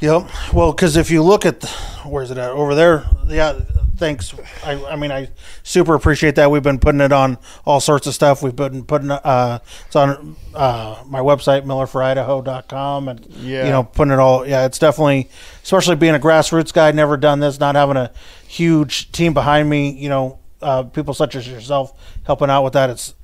Yep. 0.00 0.30
Well, 0.52 0.72
because 0.72 0.96
if 0.96 1.12
you 1.12 1.22
look 1.22 1.46
at 1.46 1.60
the, 1.60 1.68
where's 2.04 2.32
it 2.32 2.38
at 2.38 2.50
over 2.50 2.74
there? 2.74 3.04
Yeah. 3.28 3.60
Thanks. 3.96 4.34
I, 4.64 4.84
I 4.86 4.96
mean, 4.96 5.12
I 5.12 5.28
super 5.62 5.94
appreciate 5.94 6.34
that. 6.34 6.50
We've 6.50 6.62
been 6.62 6.80
putting 6.80 7.00
it 7.00 7.12
on 7.12 7.38
all 7.64 7.78
sorts 7.78 8.08
of 8.08 8.14
stuff. 8.14 8.42
We've 8.42 8.56
been 8.56 8.82
putting 8.84 9.12
uh, 9.12 9.60
it's 9.86 9.94
on 9.94 10.34
uh, 10.56 11.04
my 11.06 11.20
website 11.20 11.64
millerforidaho.com 11.64 13.08
and 13.08 13.26
Yeah. 13.36 13.64
you 13.64 13.70
know 13.70 13.84
putting 13.84 14.12
it 14.12 14.18
all. 14.18 14.44
Yeah, 14.46 14.66
it's 14.66 14.80
definitely, 14.80 15.30
especially 15.62 15.94
being 15.96 16.16
a 16.16 16.18
grassroots 16.18 16.72
guy, 16.72 16.90
never 16.90 17.16
done 17.16 17.38
this, 17.38 17.60
not 17.60 17.76
having 17.76 17.96
a 17.96 18.10
huge 18.48 19.12
team 19.12 19.34
behind 19.34 19.70
me. 19.70 19.90
You 19.92 20.08
know, 20.08 20.38
uh, 20.60 20.82
people 20.84 21.14
such 21.14 21.36
as 21.36 21.46
yourself 21.46 21.92
helping 22.24 22.50
out 22.50 22.64
with 22.64 22.72
that. 22.74 22.90
It's 22.90 23.14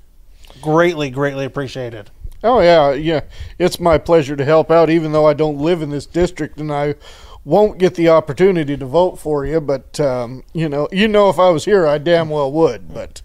greatly, 0.61 1.11
greatly 1.11 1.45
appreciated. 1.45 2.11
Oh 2.43 2.61
yeah, 2.61 2.93
yeah. 2.93 3.23
It's 3.59 3.81
my 3.81 3.99
pleasure 3.99 4.37
to 4.37 4.45
help 4.45 4.71
out, 4.71 4.91
even 4.91 5.13
though 5.13 5.27
I 5.27 5.35
don't 5.35 5.59
live 5.59 5.83
in 5.83 5.91
this 5.91 6.07
district 6.07 6.61
and 6.61 6.73
I 6.73 6.95
won't 7.45 7.79
get 7.79 7.95
the 7.95 8.09
opportunity 8.11 8.77
to 8.77 8.87
vote 8.87 9.19
for 9.19 9.45
you. 9.45 9.61
But 9.61 9.99
um, 9.99 10.45
you 10.53 10.69
know, 10.69 10.89
you 10.93 11.09
know, 11.09 11.29
if 11.29 11.39
I 11.39 11.51
was 11.51 11.65
here, 11.65 11.87
I 11.87 11.99
damn 11.99 12.31
well 12.31 12.53
would. 12.53 12.93
But 12.93 13.23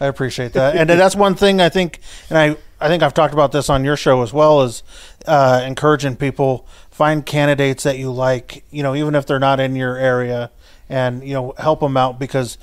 I 0.00 0.06
appreciate 0.06 0.52
that, 0.54 0.76
and 0.76 0.88
that's 0.88 1.16
one 1.16 1.34
thing 1.34 1.60
I 1.60 1.68
think, 1.68 2.00
and 2.28 2.38
I 2.38 2.56
I 2.80 2.88
think 2.88 3.02
I've 3.02 3.14
talked 3.14 3.34
about 3.34 3.52
this 3.52 3.70
on 3.70 3.84
your 3.84 3.96
show 3.96 4.22
as 4.22 4.32
well, 4.32 4.62
is 4.62 4.82
uh, 5.26 5.62
encouraging 5.64 6.16
people 6.16 6.66
find 6.90 7.24
candidates 7.24 7.82
that 7.84 7.98
you 7.98 8.10
like, 8.10 8.64
you 8.70 8.82
know, 8.82 8.94
even 8.94 9.14
if 9.14 9.26
they're 9.26 9.38
not 9.38 9.60
in 9.60 9.76
your 9.76 9.96
area, 9.96 10.50
and 10.88 11.22
you 11.26 11.34
know 11.34 11.54
help 11.58 11.80
them 11.80 11.96
out 11.96 12.18
because 12.18 12.58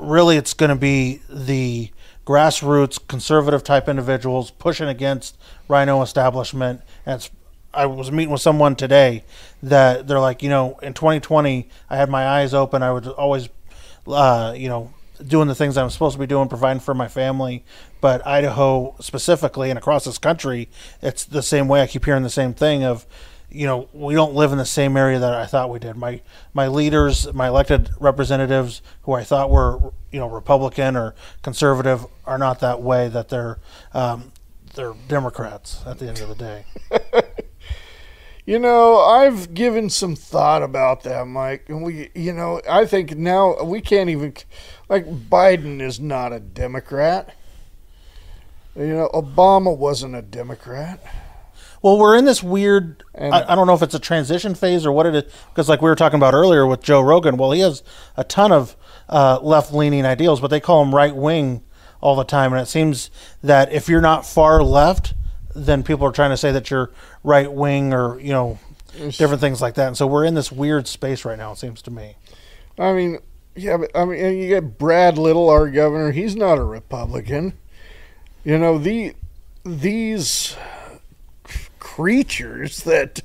really 0.00 0.36
it's 0.36 0.54
going 0.54 0.70
to 0.70 0.76
be 0.76 1.20
the 1.28 1.90
grassroots 2.26 2.98
conservative 3.08 3.64
type 3.64 3.88
individuals 3.88 4.50
pushing 4.50 4.88
against 4.88 5.36
RINO 5.68 6.02
establishment. 6.02 6.82
And 7.06 7.28
I 7.72 7.86
was 7.86 8.10
meeting 8.10 8.30
with 8.30 8.40
someone 8.40 8.76
today 8.76 9.24
that 9.62 10.06
they're 10.06 10.20
like, 10.20 10.42
you 10.42 10.48
know, 10.48 10.78
in 10.82 10.94
2020, 10.94 11.68
I 11.88 11.96
had 11.96 12.10
my 12.10 12.26
eyes 12.26 12.54
open. 12.54 12.82
I 12.82 12.92
was 12.92 13.08
always, 13.08 13.48
uh, 14.06 14.54
you 14.56 14.68
know, 14.68 14.92
doing 15.26 15.48
the 15.48 15.54
things 15.54 15.76
I'm 15.76 15.90
supposed 15.90 16.14
to 16.14 16.20
be 16.20 16.26
doing, 16.26 16.48
providing 16.48 16.80
for 16.80 16.94
my 16.94 17.08
family. 17.08 17.64
But 18.00 18.26
Idaho 18.26 18.96
specifically 19.00 19.70
and 19.70 19.78
across 19.78 20.04
this 20.04 20.18
country, 20.18 20.68
it's 21.02 21.24
the 21.24 21.42
same 21.42 21.68
way. 21.68 21.82
I 21.82 21.86
keep 21.86 22.04
hearing 22.04 22.22
the 22.22 22.30
same 22.30 22.54
thing 22.54 22.84
of, 22.84 23.06
you 23.50 23.66
know, 23.66 23.88
we 23.92 24.14
don't 24.14 24.34
live 24.34 24.52
in 24.52 24.58
the 24.58 24.64
same 24.64 24.96
area 24.96 25.18
that 25.18 25.34
I 25.34 25.46
thought 25.46 25.70
we 25.70 25.78
did. 25.78 25.96
My 25.96 26.20
my 26.54 26.68
leaders, 26.68 27.32
my 27.32 27.48
elected 27.48 27.90
representatives, 27.98 28.82
who 29.02 29.12
I 29.12 29.24
thought 29.24 29.50
were 29.50 29.92
you 30.10 30.20
know 30.20 30.28
Republican 30.28 30.96
or 30.96 31.14
conservative, 31.42 32.06
are 32.26 32.38
not 32.38 32.60
that 32.60 32.82
way. 32.82 33.08
That 33.08 33.28
they're 33.28 33.58
um, 33.92 34.32
they're 34.74 34.94
Democrats 35.08 35.82
at 35.86 35.98
the 35.98 36.08
end 36.08 36.20
of 36.20 36.28
the 36.28 36.34
day. 36.34 36.64
You 38.50 38.58
know, 38.58 38.96
I've 38.98 39.54
given 39.54 39.90
some 39.90 40.16
thought 40.16 40.64
about 40.64 41.04
that, 41.04 41.24
Mike. 41.28 41.68
And 41.68 41.84
we, 41.84 42.10
you 42.16 42.32
know, 42.32 42.60
I 42.68 42.84
think 42.84 43.16
now 43.16 43.62
we 43.62 43.80
can't 43.80 44.10
even, 44.10 44.34
like, 44.88 45.06
Biden 45.06 45.80
is 45.80 46.00
not 46.00 46.32
a 46.32 46.40
Democrat. 46.40 47.36
You 48.74 48.88
know, 48.88 49.10
Obama 49.14 49.76
wasn't 49.76 50.16
a 50.16 50.22
Democrat. 50.22 51.00
Well, 51.82 51.98
we're 51.98 52.16
in 52.16 52.26
this 52.26 52.42
weird. 52.42 53.04
I, 53.18 53.42
I 53.42 53.54
don't 53.54 53.66
know 53.66 53.74
if 53.74 53.82
it's 53.82 53.94
a 53.94 53.98
transition 53.98 54.54
phase 54.54 54.84
or 54.84 54.92
what 54.92 55.06
it 55.06 55.14
is, 55.14 55.32
because 55.48 55.68
like 55.68 55.80
we 55.80 55.88
were 55.88 55.96
talking 55.96 56.18
about 56.18 56.34
earlier 56.34 56.66
with 56.66 56.82
Joe 56.82 57.00
Rogan. 57.00 57.36
Well, 57.36 57.52
he 57.52 57.60
has 57.60 57.82
a 58.16 58.24
ton 58.24 58.52
of 58.52 58.76
uh, 59.08 59.38
left-leaning 59.42 60.04
ideals, 60.04 60.40
but 60.40 60.48
they 60.48 60.60
call 60.60 60.82
him 60.82 60.94
right 60.94 61.14
wing 61.14 61.62
all 62.00 62.16
the 62.16 62.24
time, 62.24 62.52
and 62.52 62.60
it 62.60 62.66
seems 62.66 63.10
that 63.42 63.72
if 63.72 63.88
you're 63.88 64.00
not 64.00 64.26
far 64.26 64.62
left, 64.62 65.14
then 65.54 65.82
people 65.82 66.06
are 66.06 66.12
trying 66.12 66.30
to 66.30 66.36
say 66.36 66.52
that 66.52 66.70
you're 66.70 66.90
right 67.24 67.52
wing 67.52 67.92
or 67.92 68.20
you 68.20 68.32
know 68.32 68.58
different 69.10 69.40
things 69.40 69.62
like 69.62 69.74
that. 69.74 69.88
And 69.88 69.96
so 69.96 70.06
we're 70.06 70.24
in 70.24 70.34
this 70.34 70.52
weird 70.52 70.86
space 70.86 71.24
right 71.24 71.38
now. 71.38 71.52
It 71.52 71.58
seems 71.58 71.82
to 71.82 71.90
me. 71.90 72.16
I 72.78 72.92
mean, 72.92 73.18
yeah, 73.54 73.76
but 73.76 73.90
I 73.94 74.04
mean, 74.04 74.38
you 74.38 74.48
get 74.48 74.78
Brad 74.78 75.18
Little, 75.18 75.48
our 75.48 75.68
governor. 75.70 76.12
He's 76.12 76.36
not 76.36 76.58
a 76.58 76.64
Republican. 76.64 77.54
You 78.44 78.58
know 78.58 78.78
the 78.78 79.14
these 79.64 80.56
creatures 82.00 82.82
that 82.84 83.20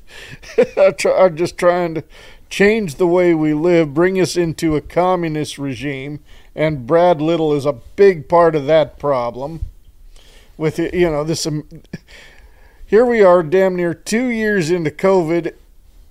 are 1.07 1.29
just 1.29 1.57
trying 1.57 1.95
to 1.95 2.03
change 2.49 2.95
the 2.95 3.07
way 3.07 3.33
we 3.33 3.53
live, 3.53 3.93
bring 3.93 4.19
us 4.19 4.35
into 4.35 4.75
a 4.75 4.81
communist 4.81 5.57
regime, 5.57 6.19
and 6.53 6.85
Brad 6.85 7.21
Little 7.21 7.53
is 7.53 7.65
a 7.65 7.79
big 7.95 8.27
part 8.27 8.53
of 8.53 8.65
that 8.65 8.99
problem. 8.99 9.61
With 10.57 10.77
you 10.77 11.09
know 11.09 11.23
this, 11.23 11.45
um, 11.45 11.65
here 12.85 13.05
we 13.05 13.23
are, 13.23 13.43
damn 13.43 13.77
near 13.77 13.93
two 13.93 14.27
years 14.27 14.69
into 14.69 14.91
COVID, 14.91 15.53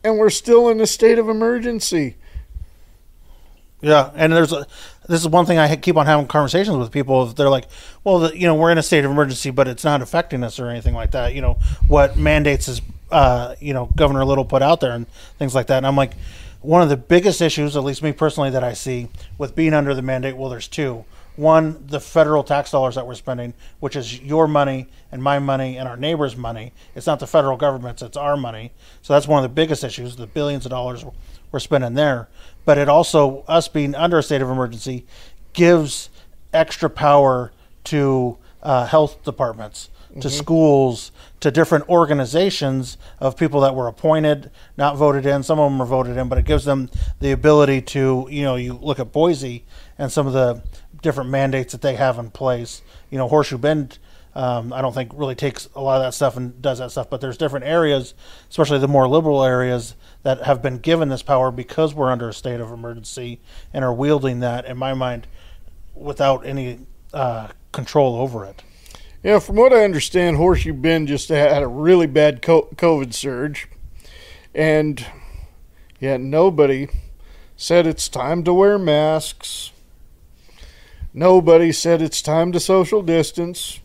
and 0.03 0.17
we're 0.17 0.31
still 0.31 0.71
in 0.71 0.81
a 0.81 0.87
state 0.87 1.19
of 1.19 1.29
emergency. 1.29 2.17
Yeah, 3.83 4.11
and 4.15 4.33
there's 4.33 4.55
a, 4.55 4.67
this 5.09 5.21
is 5.21 5.29
one 5.29 5.47
thing 5.47 5.59
I 5.59 5.77
keep 5.77 5.97
on 5.97 6.07
having 6.07 6.27
conversations 6.27 6.77
with 6.77 6.91
people. 6.91 7.27
They're 7.27 7.51
like, 7.51 7.67
"Well, 8.03 8.21
the, 8.21 8.39
you 8.39 8.47
know, 8.47 8.55
we're 8.55 8.71
in 8.71 8.79
a 8.79 8.83
state 8.83 9.05
of 9.05 9.11
emergency, 9.11 9.51
but 9.51 9.69
it's 9.69 9.85
not 9.85 10.03
affecting 10.03 10.43
us 10.43 10.59
or 10.59 10.69
anything 10.69 10.95
like 10.95 11.13
that." 11.13 11.35
You 11.35 11.43
know, 11.43 11.59
what 11.89 12.17
mandates 12.17 12.69
is, 12.69 12.81
uh, 13.11 13.55
you 13.61 13.75
know, 13.75 13.91
Governor 13.97 14.25
Little 14.25 14.45
put 14.45 14.63
out 14.63 14.81
there 14.81 14.93
and 14.93 15.07
things 15.39 15.55
like 15.55 15.67
that. 15.67 15.79
And 15.79 15.87
I'm 15.87 15.97
like, 15.97 16.13
one 16.61 16.81
of 16.81 16.89
the 16.89 16.97
biggest 16.97 17.43
issues, 17.43 17.77
at 17.77 17.85
least 17.85 18.03
me 18.03 18.13
personally, 18.13 18.51
that 18.51 18.65
I 18.65 18.73
see 18.73 19.09
with 19.37 19.55
being 19.55 19.75
under 19.75 19.95
the 19.95 20.03
mandate. 20.03 20.37
Well, 20.37 20.49
there's 20.49 20.69
two. 20.69 21.05
One, 21.37 21.85
the 21.87 21.99
federal 21.99 22.45
tax 22.45 22.71
dollars 22.71 22.95
that 22.95 23.07
we're 23.07 23.15
spending, 23.15 23.55
which 23.81 23.97
is 23.97 24.21
your 24.21 24.47
money 24.47 24.87
and 25.11 25.21
my 25.21 25.41
money 25.41 25.77
and 25.77 25.89
our 25.89 25.97
neighbors' 25.97 26.37
money. 26.37 26.73
It's 26.95 27.09
not 27.09 27.19
the 27.19 27.27
federal 27.27 27.57
government's; 27.57 28.03
it's 28.03 28.17
our 28.17 28.37
money. 28.37 28.73
So 29.03 29.13
that's 29.13 29.27
one 29.27 29.43
of 29.45 29.51
the 29.51 29.55
biggest 29.55 29.83
issues. 29.83 30.17
The 30.17 30.29
billions 30.29 30.65
of 30.65 30.71
dollars 30.71 31.05
we're 31.51 31.61
spending 31.61 31.95
there. 31.95 32.29
But 32.65 32.79
it 32.79 32.89
also, 32.89 33.45
us 33.47 33.69
being 33.69 33.95
under 33.95 34.19
a 34.19 34.23
state 34.23 34.43
of 34.43 34.49
emergency, 34.51 35.05
gives 35.53 36.11
extra 36.53 36.89
power 36.91 37.53
to 37.85 38.39
uh, 38.63 38.87
health 38.87 39.23
departments, 39.25 39.91
to 40.21 40.29
Mhm. 40.29 40.31
schools, 40.31 41.13
to 41.41 41.51
different 41.51 41.87
organizations 41.91 42.97
of 43.21 43.37
people 43.37 43.61
that 43.61 43.75
were 43.75 43.87
appointed, 43.89 44.51
not 44.79 44.97
voted 44.97 45.27
in. 45.27 45.43
Some 45.43 45.59
of 45.59 45.71
them 45.71 45.83
are 45.83 45.87
voted 45.87 46.17
in, 46.17 46.29
but 46.29 46.39
it 46.39 46.47
gives 46.47 46.65
them 46.65 46.89
the 47.21 47.31
ability 47.31 47.83
to, 47.83 48.27
you 48.31 48.43
know, 48.43 48.55
you 48.57 48.79
look 48.81 48.99
at 48.99 49.13
Boise 49.13 49.65
and 49.99 50.11
some 50.11 50.27
of 50.27 50.33
the 50.33 50.63
different 51.03 51.29
mandates 51.29 51.73
that 51.73 51.83
they 51.83 51.97
have 51.97 52.19
in 52.19 52.31
place. 52.31 52.81
You 53.11 53.19
know, 53.19 53.29
Horseshoe 53.29 53.59
Bend 53.59 53.99
um, 54.35 54.73
I 54.73 54.83
don't 54.83 54.93
think 54.93 55.13
really 55.15 55.35
takes 55.35 55.69
a 55.75 55.81
lot 55.81 55.97
of 55.97 56.03
that 56.03 56.15
stuff 56.15 56.37
and 56.37 56.61
does 56.61 56.79
that 56.79 56.91
stuff. 56.91 57.09
But 57.09 57.21
there's 57.21 57.37
different 57.37 57.67
areas, 57.67 58.15
especially 58.51 58.79
the 58.79 58.89
more 58.89 59.09
liberal 59.09 59.45
areas, 59.45 59.95
that 60.23 60.43
have 60.43 60.61
been 60.61 60.79
given 60.79 61.09
this 61.09 61.23
power 61.23 61.51
because 61.51 61.95
we're 61.95 62.11
under 62.11 62.29
a 62.29 62.33
state 62.33 62.61
of 62.61 62.73
emergency 62.73 63.41
and 63.73 63.85
are 63.85 63.95
wielding 63.95 64.41
that, 64.41 64.65
in 64.65 64.77
my 64.77 64.95
mind, 64.95 65.27
without 65.95 66.45
any 66.45 66.81
uh, 67.13 67.49
control 67.73 68.17
over 68.17 68.45
it. 68.45 68.63
Yeah, 69.23 69.39
from 69.39 69.57
what 69.57 69.73
I 69.73 69.85
understand, 69.85 70.37
Horseshoe 70.37 70.75
Bend 70.75 71.09
just 71.09 71.29
had 71.29 71.63
a 71.63 71.69
really 71.69 72.07
bad 72.07 72.43
COVID 72.43 73.15
surge, 73.15 73.69
and 74.55 75.05
yet 75.99 76.21
nobody 76.21 76.89
said 77.57 77.87
it's 77.87 78.09
time 78.09 78.45
to 78.45 78.53
wear 78.53 78.79
masks. 78.79 79.71
Nobody 81.15 81.71
said 81.71 82.03
it's 82.03 82.21
time 82.21 82.51
to 82.53 82.61
social 82.61 83.01
distance. 83.01 83.81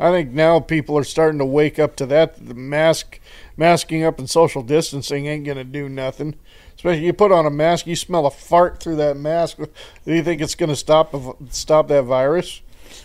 I 0.00 0.10
think 0.10 0.30
now 0.30 0.60
people 0.60 0.96
are 0.98 1.04
starting 1.04 1.38
to 1.38 1.44
wake 1.44 1.78
up 1.78 1.96
to 1.96 2.06
that. 2.06 2.46
The 2.46 2.54
mask, 2.54 3.20
masking 3.56 4.02
up 4.04 4.18
and 4.18 4.28
social 4.28 4.62
distancing 4.62 5.26
ain't 5.26 5.44
gonna 5.44 5.64
do 5.64 5.88
nothing. 5.88 6.34
Especially 6.74 7.04
you 7.04 7.12
put 7.12 7.32
on 7.32 7.46
a 7.46 7.50
mask, 7.50 7.86
you 7.86 7.96
smell 7.96 8.26
a 8.26 8.30
fart 8.30 8.80
through 8.80 8.96
that 8.96 9.16
mask. 9.16 9.58
Do 10.04 10.14
you 10.14 10.22
think 10.22 10.40
it's 10.40 10.54
gonna 10.54 10.76
stop 10.76 11.14
stop 11.50 11.88
that 11.88 12.02
virus? 12.02 12.60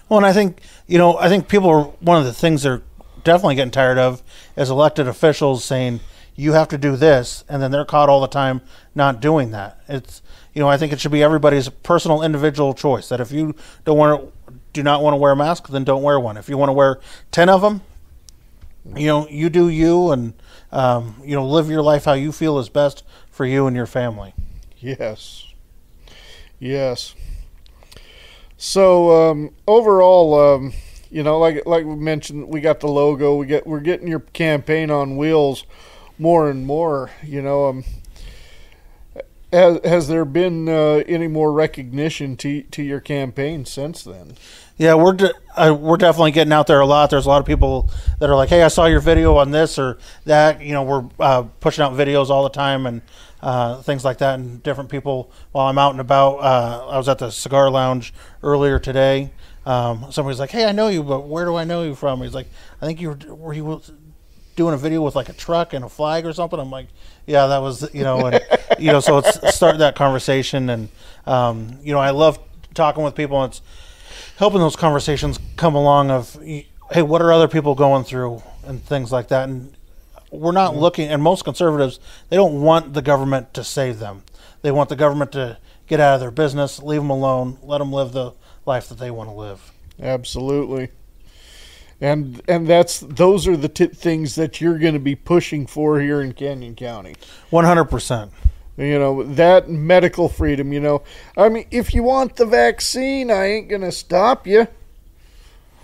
Well, 0.09 0.17
and 0.17 0.25
I 0.25 0.33
think 0.33 0.61
you 0.87 0.97
know, 0.97 1.17
I 1.17 1.29
think 1.29 1.47
people 1.47 1.69
are 1.69 1.83
one 1.99 2.17
of 2.17 2.25
the 2.25 2.33
things 2.33 2.63
they're 2.63 2.81
definitely 3.23 3.55
getting 3.55 3.71
tired 3.71 3.97
of 3.97 4.23
is 4.55 4.69
elected 4.69 5.07
officials 5.07 5.63
saying 5.63 5.99
you 6.35 6.53
have 6.53 6.67
to 6.69 6.77
do 6.77 6.95
this, 6.95 7.43
and 7.49 7.61
then 7.61 7.71
they're 7.71 7.85
caught 7.85 8.09
all 8.09 8.21
the 8.21 8.27
time 8.27 8.61
not 8.95 9.19
doing 9.19 9.51
that. 9.51 9.79
It's 9.87 10.21
you 10.53 10.61
know, 10.61 10.69
I 10.69 10.77
think 10.77 10.91
it 10.91 10.99
should 10.99 11.11
be 11.11 11.21
everybody's 11.21 11.69
personal 11.69 12.23
individual 12.23 12.73
choice 12.73 13.09
that 13.09 13.21
if 13.21 13.31
you 13.31 13.53
don't 13.85 13.97
want 13.97 14.21
to, 14.21 14.31
do 14.77 14.83
not 14.83 15.01
want 15.01 15.13
to 15.13 15.17
wear 15.17 15.31
a 15.31 15.35
mask, 15.35 15.67
then 15.69 15.83
don't 15.83 16.03
wear 16.03 16.19
one. 16.19 16.37
If 16.37 16.49
you 16.49 16.57
want 16.57 16.69
to 16.69 16.73
wear 16.73 16.99
ten 17.31 17.49
of 17.49 17.61
them, 17.61 17.81
you 18.95 19.07
know, 19.07 19.27
you 19.27 19.49
do 19.49 19.67
you, 19.69 20.11
and 20.11 20.33
um, 20.71 21.15
you 21.23 21.35
know, 21.35 21.45
live 21.45 21.69
your 21.69 21.81
life 21.81 22.05
how 22.05 22.13
you 22.13 22.31
feel 22.31 22.59
is 22.59 22.69
best 22.69 23.03
for 23.31 23.45
you 23.45 23.67
and 23.67 23.75
your 23.75 23.87
family. 23.87 24.33
Yes. 24.77 25.47
Yes. 26.59 27.15
So 28.57 29.29
um, 29.29 29.53
overall, 29.67 30.39
um, 30.39 30.73
you 31.09 31.23
know, 31.23 31.39
like 31.39 31.65
like 31.65 31.85
we 31.85 31.95
mentioned, 31.95 32.47
we 32.47 32.61
got 32.61 32.79
the 32.79 32.87
logo. 32.87 33.35
We 33.35 33.47
get 33.47 33.65
we're 33.65 33.79
getting 33.79 34.07
your 34.07 34.19
campaign 34.19 34.91
on 34.91 35.17
wheels 35.17 35.65
more 36.19 36.49
and 36.49 36.65
more. 36.65 37.11
You 37.23 37.41
know, 37.41 37.67
um, 37.67 37.83
has 39.51 39.79
has 39.83 40.07
there 40.07 40.25
been 40.25 40.67
uh, 40.67 41.03
any 41.07 41.27
more 41.27 41.51
recognition 41.51 42.35
to 42.37 42.63
to 42.63 42.83
your 42.83 42.99
campaign 42.99 43.65
since 43.65 44.03
then? 44.03 44.35
Yeah, 44.77 44.93
we're 44.93 45.13
de- 45.13 45.33
uh, 45.55 45.73
we're 45.73 45.97
definitely 45.97 46.31
getting 46.31 46.53
out 46.53 46.67
there 46.67 46.79
a 46.79 46.85
lot. 46.85 47.09
There's 47.09 47.25
a 47.25 47.29
lot 47.29 47.39
of 47.39 47.47
people 47.47 47.89
that 48.19 48.29
are 48.29 48.35
like, 48.35 48.49
"Hey, 48.49 48.61
I 48.61 48.67
saw 48.67 48.85
your 48.85 48.99
video 48.99 49.35
on 49.37 49.49
this 49.49 49.79
or 49.79 49.97
that." 50.25 50.61
You 50.61 50.73
know, 50.73 50.83
we're 50.83 51.05
uh, 51.19 51.43
pushing 51.59 51.83
out 51.83 51.93
videos 51.93 52.29
all 52.29 52.43
the 52.43 52.49
time 52.49 52.85
and 52.85 53.01
uh, 53.41 53.81
things 53.81 54.05
like 54.05 54.19
that. 54.19 54.39
And 54.39 54.61
different 54.61 54.91
people, 54.91 55.31
while 55.51 55.67
I'm 55.67 55.79
out 55.79 55.91
and 55.91 55.99
about, 55.99 56.35
uh, 56.37 56.87
I 56.89 56.97
was 56.97 57.09
at 57.09 57.17
the 57.17 57.31
cigar 57.31 57.71
lounge 57.71 58.13
earlier 58.43 58.77
today. 58.77 59.31
Um, 59.65 60.11
somebody's 60.11 60.39
like, 60.39 60.51
"Hey, 60.51 60.65
I 60.65 60.73
know 60.73 60.89
you, 60.89 61.01
but 61.01 61.21
where 61.21 61.45
do 61.45 61.55
I 61.55 61.63
know 61.63 61.81
you 61.81 61.95
from?" 61.95 62.21
He's 62.21 62.35
like, 62.35 62.47
"I 62.79 62.85
think 62.85 63.01
you 63.01 63.09
were 63.09 63.53
were 63.63 63.79
doing 64.55 64.75
a 64.75 64.77
video 64.77 65.01
with 65.01 65.15
like 65.15 65.29
a 65.29 65.33
truck 65.33 65.73
and 65.73 65.85
a 65.85 65.89
flag 65.89 66.23
or 66.23 66.33
something." 66.33 66.59
I'm 66.59 66.69
like, 66.69 66.87
"Yeah, 67.25 67.47
that 67.47 67.63
was 67.63 67.91
you 67.95 68.03
know," 68.03 68.27
and 68.27 68.45
you 68.77 68.91
know, 68.91 68.99
so 68.99 69.17
it's 69.17 69.55
start 69.55 69.79
that 69.79 69.95
conversation, 69.95 70.69
and 70.69 70.89
um, 71.25 71.79
you 71.81 71.93
know, 71.93 71.99
I 71.99 72.11
love 72.11 72.37
talking 72.75 73.03
with 73.03 73.15
people. 73.15 73.43
It's 73.43 73.61
helping 74.37 74.59
those 74.59 74.75
conversations 74.75 75.39
come 75.55 75.75
along 75.75 76.09
of 76.09 76.37
hey 76.41 77.01
what 77.01 77.21
are 77.21 77.31
other 77.31 77.47
people 77.47 77.75
going 77.75 78.03
through 78.03 78.41
and 78.65 78.83
things 78.83 79.11
like 79.11 79.27
that 79.27 79.49
and 79.49 79.75
we're 80.31 80.51
not 80.51 80.75
looking 80.75 81.07
and 81.09 81.21
most 81.21 81.43
conservatives 81.43 81.99
they 82.29 82.35
don't 82.35 82.61
want 82.61 82.93
the 82.93 83.01
government 83.01 83.53
to 83.53 83.63
save 83.63 83.99
them 83.99 84.23
they 84.61 84.71
want 84.71 84.89
the 84.89 84.95
government 84.95 85.31
to 85.31 85.57
get 85.87 85.99
out 85.99 86.15
of 86.15 86.19
their 86.19 86.31
business 86.31 86.81
leave 86.81 87.01
them 87.01 87.09
alone 87.09 87.57
let 87.61 87.77
them 87.79 87.91
live 87.91 88.11
the 88.11 88.33
life 88.65 88.89
that 88.89 88.97
they 88.97 89.11
want 89.11 89.29
to 89.29 89.33
live 89.33 89.71
Absolutely. 90.01 90.89
And 91.99 92.41
and 92.47 92.67
that's 92.67 92.99
those 92.99 93.47
are 93.47 93.57
the 93.57 93.69
t- 93.69 93.87
things 93.87 94.35
that 94.35 94.61
you're 94.61 94.77
going 94.77 94.93
to 94.93 94.99
be 94.99 95.15
pushing 95.15 95.65
for 95.65 95.99
here 95.99 96.21
in 96.21 96.33
Canyon 96.33 96.75
County. 96.75 97.15
100%. 97.51 98.29
You 98.77 98.99
know, 98.99 99.23
that 99.23 99.69
medical 99.69 100.29
freedom, 100.29 100.71
you 100.71 100.79
know. 100.79 101.01
I 101.35 101.49
mean, 101.49 101.65
if 101.71 101.95
you 101.95 102.03
want 102.03 102.35
the 102.35 102.45
vaccine, 102.45 103.31
I 103.31 103.45
ain't 103.45 103.69
going 103.69 103.81
to 103.81 103.91
stop 103.91 104.45
you. 104.45 104.67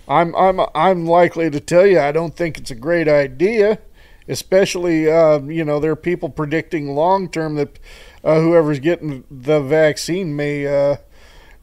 I'm 0.08 0.36
I'm 0.36 0.60
I'm 0.76 1.06
likely 1.06 1.50
to 1.50 1.60
tell 1.60 1.88
you 1.88 2.00
I 2.00 2.12
don't 2.12 2.36
think 2.36 2.58
it's 2.58 2.72
a 2.72 2.76
great 2.76 3.08
idea, 3.08 3.80
especially 4.28 5.10
uh, 5.10 5.40
you 5.40 5.64
know 5.64 5.80
there 5.80 5.92
are 5.92 5.96
people 5.96 6.30
predicting 6.30 6.94
long 6.94 7.30
term 7.30 7.56
that 7.56 7.80
uh, 8.24 8.40
whoever's 8.42 8.80
getting 8.80 9.24
the 9.32 9.62
vaccine 9.62 10.36
may 10.36 10.68
uh, 10.68 10.98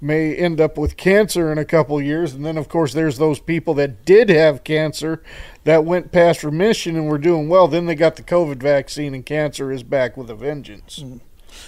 may 0.00 0.34
end 0.34 0.60
up 0.60 0.78
with 0.78 0.96
cancer 0.96 1.52
in 1.52 1.58
a 1.58 1.64
couple 1.64 2.00
years, 2.00 2.32
and 2.32 2.44
then 2.44 2.56
of 2.56 2.68
course 2.68 2.92
there's 2.92 3.18
those 3.18 3.38
people 3.38 3.74
that 3.74 4.04
did 4.04 4.28
have 4.28 4.64
cancer 4.64 5.22
that 5.64 5.84
went 5.84 6.12
past 6.12 6.42
remission 6.42 6.96
and 6.96 7.08
were 7.08 7.18
doing 7.18 7.48
well. 7.48 7.68
Then 7.68 7.86
they 7.86 7.94
got 7.94 8.16
the 8.16 8.22
COVID 8.22 8.56
vaccine, 8.56 9.14
and 9.14 9.24
cancer 9.24 9.70
is 9.70 9.82
back 9.82 10.16
with 10.16 10.30
a 10.30 10.34
vengeance. 10.34 11.04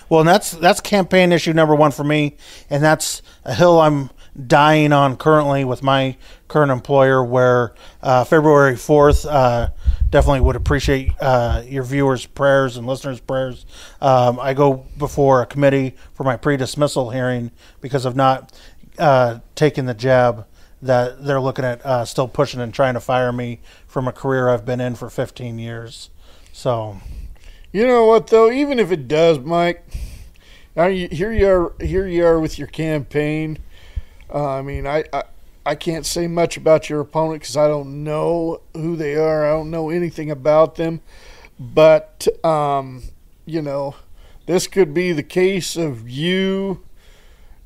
Well, 0.08 0.20
and 0.20 0.28
that's 0.28 0.52
that's 0.52 0.80
campaign 0.80 1.32
issue 1.32 1.52
number 1.52 1.74
one 1.74 1.90
for 1.90 2.04
me, 2.04 2.36
and 2.70 2.82
that's 2.82 3.22
a 3.44 3.54
hill 3.54 3.80
I'm 3.80 4.10
dying 4.46 4.92
on 4.92 5.16
currently 5.16 5.64
with 5.64 5.82
my 5.82 6.16
current 6.48 6.70
employer. 6.70 7.22
Where 7.22 7.74
uh, 8.02 8.24
February 8.24 8.76
fourth, 8.76 9.26
uh, 9.26 9.70
definitely 10.12 10.42
would 10.42 10.54
appreciate 10.54 11.10
uh, 11.20 11.62
your 11.66 11.82
viewers' 11.82 12.26
prayers 12.26 12.76
and 12.76 12.86
listeners' 12.86 13.18
prayers. 13.18 13.66
Um, 14.00 14.38
I 14.38 14.54
go 14.54 14.86
before 14.98 15.42
a 15.42 15.46
committee 15.46 15.96
for 16.12 16.22
my 16.22 16.36
pre-dismissal 16.36 17.10
hearing 17.10 17.50
because 17.80 18.04
of 18.04 18.14
not 18.14 18.52
uh, 18.98 19.40
taking 19.56 19.86
the 19.86 19.94
jab. 19.94 20.46
That 20.82 21.24
they're 21.24 21.40
looking 21.40 21.64
at 21.64 21.84
uh, 21.86 22.04
still 22.04 22.26
pushing 22.26 22.60
and 22.60 22.74
trying 22.74 22.94
to 22.94 23.00
fire 23.00 23.32
me 23.32 23.60
from 23.86 24.08
a 24.08 24.12
career 24.12 24.48
I've 24.48 24.66
been 24.66 24.80
in 24.80 24.96
for 24.96 25.08
15 25.08 25.58
years. 25.58 26.10
So. 26.52 26.98
You 27.72 27.86
know 27.86 28.04
what 28.04 28.26
though? 28.26 28.50
Even 28.50 28.80
if 28.80 28.90
it 28.90 29.06
does, 29.06 29.38
Mike, 29.38 29.84
now 30.74 30.86
you, 30.86 31.08
here 31.08 31.32
you 31.32 31.48
are. 31.48 31.74
Here 31.80 32.06
you 32.06 32.26
are 32.26 32.40
with 32.40 32.58
your 32.58 32.66
campaign. 32.66 33.60
Uh, 34.28 34.58
I 34.58 34.62
mean, 34.62 34.86
I, 34.86 35.04
I 35.12 35.22
I 35.64 35.74
can't 35.74 36.04
say 36.04 36.26
much 36.26 36.56
about 36.56 36.90
your 36.90 37.00
opponent 37.00 37.42
because 37.42 37.56
I 37.56 37.68
don't 37.68 38.02
know 38.04 38.62
who 38.74 38.96
they 38.96 39.14
are. 39.14 39.46
I 39.46 39.50
don't 39.50 39.70
know 39.70 39.90
anything 39.90 40.30
about 40.30 40.74
them. 40.74 41.00
But 41.58 42.26
um, 42.44 43.02
you 43.46 43.62
know, 43.62 43.96
this 44.46 44.66
could 44.66 44.92
be 44.92 45.12
the 45.12 45.22
case 45.22 45.76
of 45.76 46.08
you 46.08 46.82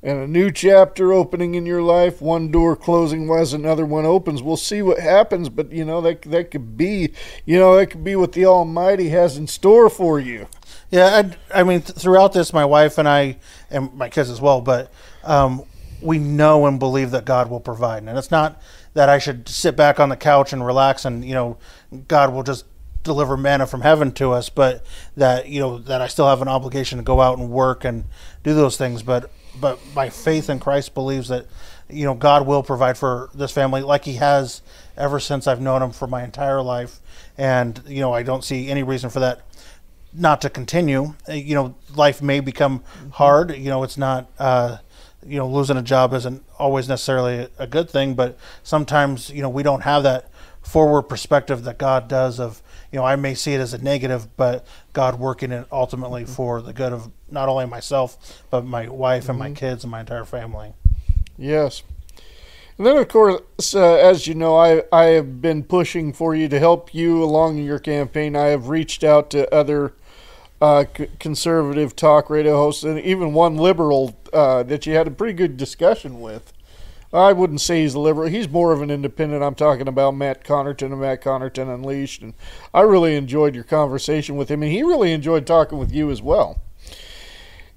and 0.03 0.21
a 0.21 0.27
new 0.27 0.53
chapter 0.53 1.13
opening 1.13 1.55
in 1.55 1.67
your 1.67 1.83
life. 1.83 2.21
One 2.21 2.51
door 2.51 2.77
closing 2.77 3.31
as 3.31 3.53
another 3.53 3.87
one 3.87 4.05
opens. 4.05 4.43
We'll 4.43 4.57
see 4.57 4.83
what 4.83 5.01
happens, 5.01 5.49
but 5.49 5.73
you 5.73 5.85
know 5.85 6.01
that 6.03 6.23
that 6.23 6.51
could 6.51 6.77
be, 6.77 7.13
you 7.45 7.59
know, 7.59 7.77
that 7.77 7.87
could 7.87 8.05
be 8.05 8.15
what 8.15 8.33
the 8.33 8.47
Almighty 8.47 9.09
has 9.09 9.37
in 9.37 9.47
store 9.47 9.89
for 9.89 10.21
you. 10.21 10.47
Yeah, 10.91 11.33
I, 11.53 11.61
I 11.61 11.63
mean, 11.65 11.83
th- 11.83 11.99
throughout 11.99 12.33
this, 12.33 12.53
my 12.53 12.65
wife 12.65 12.99
and 12.99 13.09
I, 13.09 13.39
and 13.71 13.93
my 13.95 14.09
kids 14.09 14.31
as 14.31 14.41
well, 14.41 14.61
but 14.61 14.93
um, 15.25 15.65
we 16.01 16.19
know 16.19 16.67
and 16.67 16.79
believe 16.79 17.11
that 17.11 17.25
God 17.25 17.51
will 17.51 17.61
provide. 17.61 18.03
And 18.03 18.19
it's 18.19 18.31
not 18.31 18.61
that 18.95 19.09
I 19.09 19.19
should 19.19 19.49
sit 19.49 19.77
back 19.77 20.01
on 20.01 20.09
the 20.09 20.17
couch 20.17 20.53
and 20.53 20.65
relax 20.65 21.05
and, 21.05 21.25
you 21.25 21.35
know, 21.35 21.59
God 22.09 22.33
will 22.33 22.43
just 22.43 22.65
deliver 23.03 23.37
manna 23.37 23.67
from 23.67 23.83
heaven 23.83 24.13
to 24.13 24.33
us, 24.33 24.49
but 24.49 24.85
that, 25.17 25.49
you 25.49 25.61
know, 25.61 25.79
that 25.79 26.03
I 26.03 26.09
still 26.09 26.29
have 26.29 26.43
an 26.43 26.49
obligation 26.49 26.99
to 26.99 27.05
go 27.05 27.21
out 27.21 27.39
and 27.39 27.51
work 27.51 27.85
and 27.85 28.05
do 28.43 28.53
those 28.53 28.77
things. 28.77 29.03
But, 29.03 29.31
but 29.61 29.79
my 29.95 30.11
faith 30.11 30.51
in 30.51 30.59
Christ 30.59 30.93
believes 30.93 31.29
that, 31.29 31.47
you 31.89 32.05
know, 32.05 32.15
God 32.15 32.47
will 32.47 32.63
provide 32.63 32.99
for 32.99 33.31
this 33.33 33.53
family 33.53 33.81
like 33.81 34.05
He 34.05 34.15
has 34.15 34.61
ever 34.97 35.21
since 35.21 35.47
I've 35.47 35.61
known 35.61 35.83
Him 35.83 35.93
for 35.93 36.09
my 36.09 36.25
entire 36.25 36.61
life. 36.61 37.01
And, 37.39 37.81
you 37.87 38.01
know, 38.01 38.13
I 38.13 38.23
don't 38.23 38.43
see 38.43 38.69
any 38.69 38.83
reason 38.83 39.09
for 39.09 39.21
that 39.21 39.43
not 40.13 40.41
to 40.41 40.51
continue. 40.51 41.15
You 41.29 41.55
know, 41.55 41.75
life 41.95 42.21
may 42.21 42.41
become 42.41 42.83
hard. 43.13 43.57
You 43.57 43.69
know, 43.71 43.83
it's 43.85 43.99
not, 43.99 44.29
uh, 44.39 44.79
you 45.27 45.39
know, 45.39 45.49
losing 45.49 45.77
a 45.77 45.83
job 45.83 46.13
isn't 46.15 46.43
always 46.59 46.89
necessarily 46.89 47.49
a 47.59 47.67
good 47.67 47.91
thing, 47.91 48.15
but 48.15 48.39
sometimes, 48.63 49.31
you 49.31 49.43
know, 49.43 49.49
we 49.49 49.63
don't 49.63 49.83
have 49.83 50.03
that 50.05 50.31
forward 50.63 51.05
perspective 51.05 51.65
that 51.65 51.79
God 51.79 52.09
does 52.09 52.41
of, 52.41 52.63
you 52.91 52.99
know, 52.99 53.05
I 53.05 53.17
may 53.17 53.35
see 53.35 53.55
it 53.55 53.61
as 53.61 53.73
a 53.73 53.79
negative, 53.79 54.37
but 54.37 54.67
God 54.93 55.19
working 55.19 55.53
it 55.53 55.67
ultimately 55.71 56.25
for 56.25 56.61
the 56.61 56.73
good 56.73 56.93
of 56.93 57.11
not 57.31 57.49
only 57.49 57.67
myself, 57.67 58.43
but 58.51 58.65
my 58.65 58.89
wife 58.89 59.29
and 59.29 59.39
my 59.39 59.53
kids 59.53 59.85
and 59.85 59.91
my 59.91 60.01
entire 60.01 60.25
family. 60.25 60.75
Yes. 61.39 61.83
And 62.79 62.87
then, 62.87 62.97
of 62.99 63.09
course, 63.09 63.75
uh, 63.75 63.95
as 63.95 64.27
you 64.27 64.35
know, 64.35 64.57
I, 64.57 64.83
I 64.93 65.05
have 65.15 65.41
been 65.41 65.63
pushing 65.63 66.13
for 66.13 66.35
you 66.35 66.49
to 66.49 66.59
help 66.59 66.95
you 66.95 67.23
along 67.23 67.59
your 67.59 67.79
campaign. 67.79 68.37
I 68.37 68.47
have 68.47 68.69
reached 68.69 69.03
out 69.03 69.31
to 69.31 69.53
other 69.55 69.95
uh, 70.61 70.85
c- 70.97 71.09
conservative 71.19 71.95
talk 71.95 72.31
radio 72.31 72.57
hosts 72.57 72.83
and 72.83 72.99
even 73.01 73.33
one 73.33 73.57
liberal 73.57 74.17
uh, 74.33 74.63
that 74.65 74.87
you 74.87 74.95
had 74.95 75.07
a 75.07 75.11
pretty 75.11 75.35
good 75.35 75.57
discussion 75.57 76.21
with. 76.21 76.53
I 77.13 77.33
wouldn't 77.33 77.61
say 77.61 77.83
he's 77.83 77.95
a 77.95 78.01
liberal. 78.01 78.29
He's 78.29 78.49
more 78.49 78.73
of 78.73 78.83
an 78.83 78.91
independent. 78.91 79.43
I'm 79.43 79.55
talking 79.55 79.89
about 79.89 80.17
Matt 80.17 80.45
Connarton 80.45 80.93
and 80.93 81.01
Matt 81.01 81.23
Connarton 81.23 81.73
Unleashed. 81.73 82.21
And 82.21 82.35
I 82.75 82.81
really 82.81 83.15
enjoyed 83.15 83.55
your 83.55 83.65
conversation 83.65 84.37
with 84.37 84.51
him, 84.51 84.63
and 84.63 84.73
he 84.73 84.83
really 84.83 85.13
enjoyed 85.13 85.47
talking 85.47 85.79
with 85.79 85.93
you 85.93 86.11
as 86.11 86.21
well. 86.21 86.61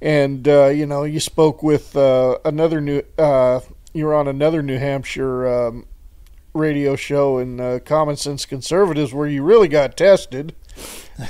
And, 0.02 0.48
uh, 0.48 0.68
you 0.68 0.86
know, 0.86 1.04
you 1.04 1.20
spoke 1.20 1.62
with 1.62 1.96
uh, 1.96 2.40
another 2.44 2.82
new, 2.82 3.04
uh, 3.18 3.60
you 3.94 4.06
were 4.06 4.16
on 4.16 4.28
another 4.28 4.64
New 4.64 4.78
Hampshire 4.78 5.48
um, 5.48 5.86
radio 6.54 6.96
show 6.96 7.38
in 7.38 7.60
uh, 7.60 7.80
Common 7.84 8.16
Sense 8.16 8.46
Conservatives 8.46 9.14
where 9.14 9.28
you 9.28 9.44
really 9.44 9.68
got 9.68 9.96
tested. 9.96 10.56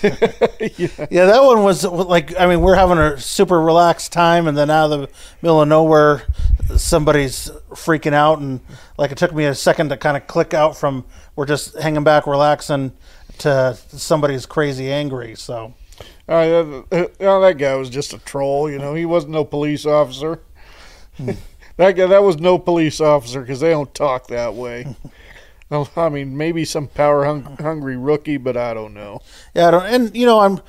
yeah. 0.78 1.26
that 1.26 1.42
one 1.42 1.64
was 1.64 1.84
like 1.84 2.40
I 2.40 2.46
mean 2.46 2.62
we're 2.62 2.76
having 2.76 3.00
a 3.00 3.20
super 3.20 3.60
relaxed 3.60 4.12
time, 4.12 4.48
and 4.48 4.56
then 4.56 4.70
out 4.70 4.92
of 4.92 5.02
the 5.02 5.10
middle 5.42 5.62
of 5.62 5.68
nowhere, 5.68 6.24
somebody's 6.78 7.50
freaking 7.72 8.14
out, 8.14 8.40
and 8.40 8.60
like 8.98 9.12
it 9.12 9.18
took 9.18 9.34
me 9.34 9.46
a 9.46 9.56
second 9.56 9.90
to 9.90 9.98
kind 9.98 10.16
of 10.16 10.28
click 10.28 10.54
out 10.54 10.78
from 10.78 11.06
we're 11.36 11.48
just 11.48 11.76
hanging 11.80 12.04
back, 12.04 12.28
relaxing, 12.28 12.92
to 13.40 13.78
somebody's 13.90 14.46
crazy 14.46 14.92
angry. 14.92 15.36
So. 15.36 15.74
Uh, 16.28 16.84
uh, 16.92 17.08
uh, 17.20 17.40
that 17.40 17.58
guy 17.58 17.74
was 17.74 17.90
just 17.90 18.14
a 18.14 18.20
troll, 18.20 18.70
you 18.70 18.78
know. 18.78 18.94
He 18.94 19.04
wasn't 19.04 19.34
no 19.34 19.44
police 19.44 19.88
officer. 19.88 20.40
that 21.18 21.96
guy, 21.96 22.06
that 22.06 22.22
was 22.22 22.38
no 22.38 22.60
police 22.60 23.02
officer 23.02 23.42
because 23.42 23.62
they 23.62 23.72
don't 23.72 23.92
talk 23.96 24.28
that 24.28 24.54
way. 24.54 24.96
well, 25.70 25.90
I 25.96 26.10
mean, 26.10 26.36
maybe 26.36 26.66
some 26.66 26.88
power 26.88 27.26
hung- 27.26 27.58
hungry 27.60 27.98
rookie, 27.98 28.38
but 28.38 28.58
I 28.58 28.74
don't 28.74 28.94
know. 28.94 29.22
Yeah, 29.54 29.68
I 29.68 29.72
don't, 29.72 29.86
and 29.86 30.16
you 30.16 30.26
know, 30.26 30.40
I'm 30.40 30.62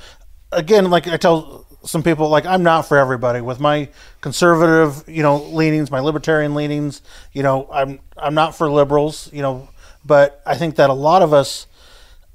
again 0.52 0.90
like 0.90 1.08
I 1.08 1.16
tell 1.16 1.66
some 1.84 2.02
people 2.02 2.28
like 2.28 2.44
I'm 2.44 2.62
not 2.62 2.82
for 2.82 2.98
everybody 2.98 3.40
with 3.40 3.60
my 3.60 3.88
conservative, 4.20 5.08
you 5.08 5.22
know, 5.22 5.36
leanings, 5.36 5.90
my 5.90 6.00
libertarian 6.00 6.54
leanings. 6.54 7.00
You 7.32 7.42
know, 7.42 7.68
I'm 7.72 8.00
I'm 8.16 8.34
not 8.34 8.54
for 8.54 8.70
liberals, 8.70 9.30
you 9.32 9.42
know, 9.42 9.68
but 10.04 10.42
I 10.44 10.56
think 10.56 10.76
that 10.76 10.90
a 10.90 10.94
lot 10.94 11.22
of 11.22 11.32
us, 11.32 11.66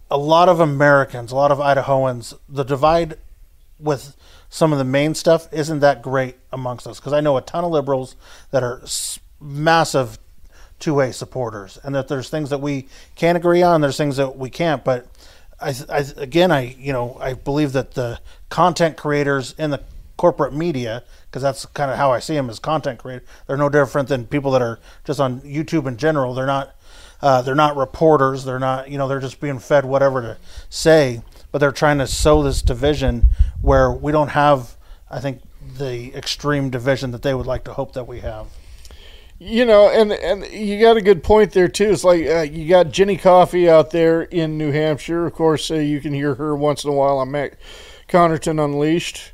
a 0.10 0.18
lot 0.18 0.50
of 0.50 0.60
Americans, 0.60 1.32
a 1.32 1.36
lot 1.36 1.52
of 1.52 1.60
Idahoans, 1.60 2.34
the 2.50 2.64
divide 2.64 3.18
with 3.80 4.16
some 4.50 4.72
of 4.72 4.80
the 4.80 4.86
main 4.86 5.14
stuff 5.14 5.52
isn't 5.52 5.80
that 5.80 6.02
great 6.02 6.38
amongst 6.52 6.88
us 6.88 7.00
because 7.00 7.14
I 7.14 7.20
know 7.20 7.38
a 7.38 7.42
ton 7.42 7.64
of 7.64 7.72
liberals 7.72 8.16
that 8.52 8.64
are 8.64 8.82
massive 9.40 10.18
2A 10.80 11.14
supporters 11.14 11.78
and 11.84 11.96
that 11.96 12.08
there's 12.08 12.30
things 12.30 12.50
that 12.50 12.62
we 12.62 12.88
can 13.16 13.36
agree 13.36 13.64
on 13.64 13.82
there's 13.82 13.98
things 13.98 14.18
that 14.18 14.38
we 14.38 14.50
can't 14.50 14.84
but 14.84 15.08
I, 15.60 15.74
I 15.90 16.06
again 16.18 16.52
I 16.52 16.76
you 16.78 16.92
know 16.92 17.18
I 17.20 17.34
believe 17.34 17.72
that 17.74 17.94
the 17.94 18.20
content 18.50 18.98
creators 18.98 19.56
in 19.58 19.72
the 19.72 19.82
corporate 20.18 20.54
media 20.54 21.04
because 21.26 21.42
that's 21.42 21.66
kind 21.68 21.92
of 21.92 21.98
how 21.98 22.12
I 22.12 22.20
see 22.20 22.36
them 22.36 22.50
as 22.50 22.60
content 22.60 23.00
creators 23.00 23.28
they're 23.48 23.58
no 23.58 23.70
different 23.70 24.10
than 24.10 24.26
people 24.26 24.52
that 24.52 24.62
are 24.62 24.80
just 25.04 25.20
on 25.20 25.42
YouTube 25.42 25.88
in 25.88 25.98
general. 25.98 26.34
They're 26.34 26.46
not 26.46 26.76
uh, 27.22 27.42
they're 27.42 27.56
not 27.56 27.76
reporters 27.76 28.44
they're 28.46 28.60
not 28.60 28.90
you 28.90 28.98
know 28.98 29.08
they're 29.08 29.20
just 29.20 29.40
being 29.40 29.60
fed 29.60 29.86
whatever 29.86 30.22
to 30.22 30.38
say 30.70 31.22
but 31.52 31.60
they're 31.60 31.72
trying 31.72 31.98
to 31.98 32.08
sow 32.08 32.44
this 32.44 32.62
division 32.62 33.30
where 33.62 33.92
we 33.92 34.12
don't 34.12 34.30
have 34.30 34.76
I 35.10 35.20
think 35.20 35.42
the 35.78 36.14
extreme 36.14 36.70
division 36.70 37.12
that 37.12 37.22
they 37.22 37.34
would 37.34 37.48
like 37.48 37.64
to 37.66 37.74
hope 37.74 37.94
that 37.94 38.08
we 38.08 38.20
have 38.20 38.48
You 39.38 39.66
know, 39.66 39.90
and 39.90 40.14
and 40.14 40.50
you 40.50 40.80
got 40.80 40.96
a 40.96 41.02
good 41.02 41.22
point 41.22 41.52
there 41.52 41.68
too. 41.68 41.92
It's 41.92 42.06
like 42.06 42.26
uh, 42.26 42.42
you 42.42 42.70
got 42.70 42.92
Jenny 42.92 43.18
Coffey 43.18 43.70
out 43.70 43.92
there 43.92 44.22
in 44.22 44.58
New 44.58 44.72
Hampshire. 44.72 45.26
Of 45.26 45.34
course, 45.34 45.70
uh, 45.70 45.76
you 45.76 46.00
can 46.00 46.14
hear 46.14 46.36
her 46.36 46.56
once 46.56 46.86
in 46.86 46.90
a 46.90 46.94
while 46.94 47.18
on 47.18 47.32
Matt 47.32 47.58
Connarton 48.08 48.64
Unleashed. 48.64 49.34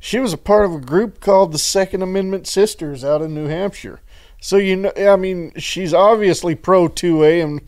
She 0.00 0.18
was 0.18 0.32
a 0.32 0.38
part 0.38 0.64
of 0.64 0.74
a 0.74 0.80
group 0.80 1.20
called 1.20 1.52
the 1.52 1.58
Second 1.58 2.02
Amendment 2.02 2.48
Sisters 2.48 3.04
out 3.04 3.22
in 3.22 3.34
New 3.34 3.46
Hampshire. 3.46 4.00
So 4.40 4.56
you 4.56 4.74
know, 4.74 4.92
I 4.96 5.14
mean, 5.14 5.52
she's 5.56 5.94
obviously 5.94 6.56
pro 6.56 6.88
two 6.88 7.22
A, 7.22 7.40
and 7.40 7.62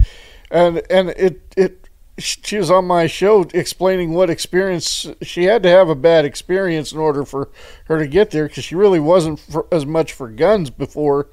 and 0.50 0.82
and 0.90 1.10
it 1.10 1.54
it 1.56 1.88
she 2.18 2.58
was 2.58 2.72
on 2.72 2.86
my 2.86 3.06
show 3.06 3.42
explaining 3.54 4.12
what 4.12 4.30
experience 4.30 5.06
she 5.22 5.44
had 5.44 5.62
to 5.62 5.68
have 5.68 5.88
a 5.88 5.94
bad 5.94 6.24
experience 6.24 6.90
in 6.90 6.98
order 6.98 7.24
for 7.24 7.50
her 7.84 7.98
to 7.98 8.08
get 8.08 8.32
there 8.32 8.48
because 8.48 8.64
she 8.64 8.74
really 8.74 8.98
wasn't 8.98 9.38
for, 9.38 9.68
as 9.70 9.86
much 9.86 10.12
for 10.12 10.28
guns 10.28 10.70
before 10.70 11.28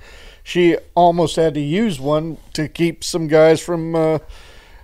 she 0.45 0.77
almost 0.93 1.35
had 1.37 1.55
to 1.55 1.59
use 1.59 1.99
one 1.99 2.37
to 2.53 2.67
keep 2.67 3.03
some 3.03 3.27
guys 3.27 3.59
from 3.59 3.95
uh, 3.95 4.19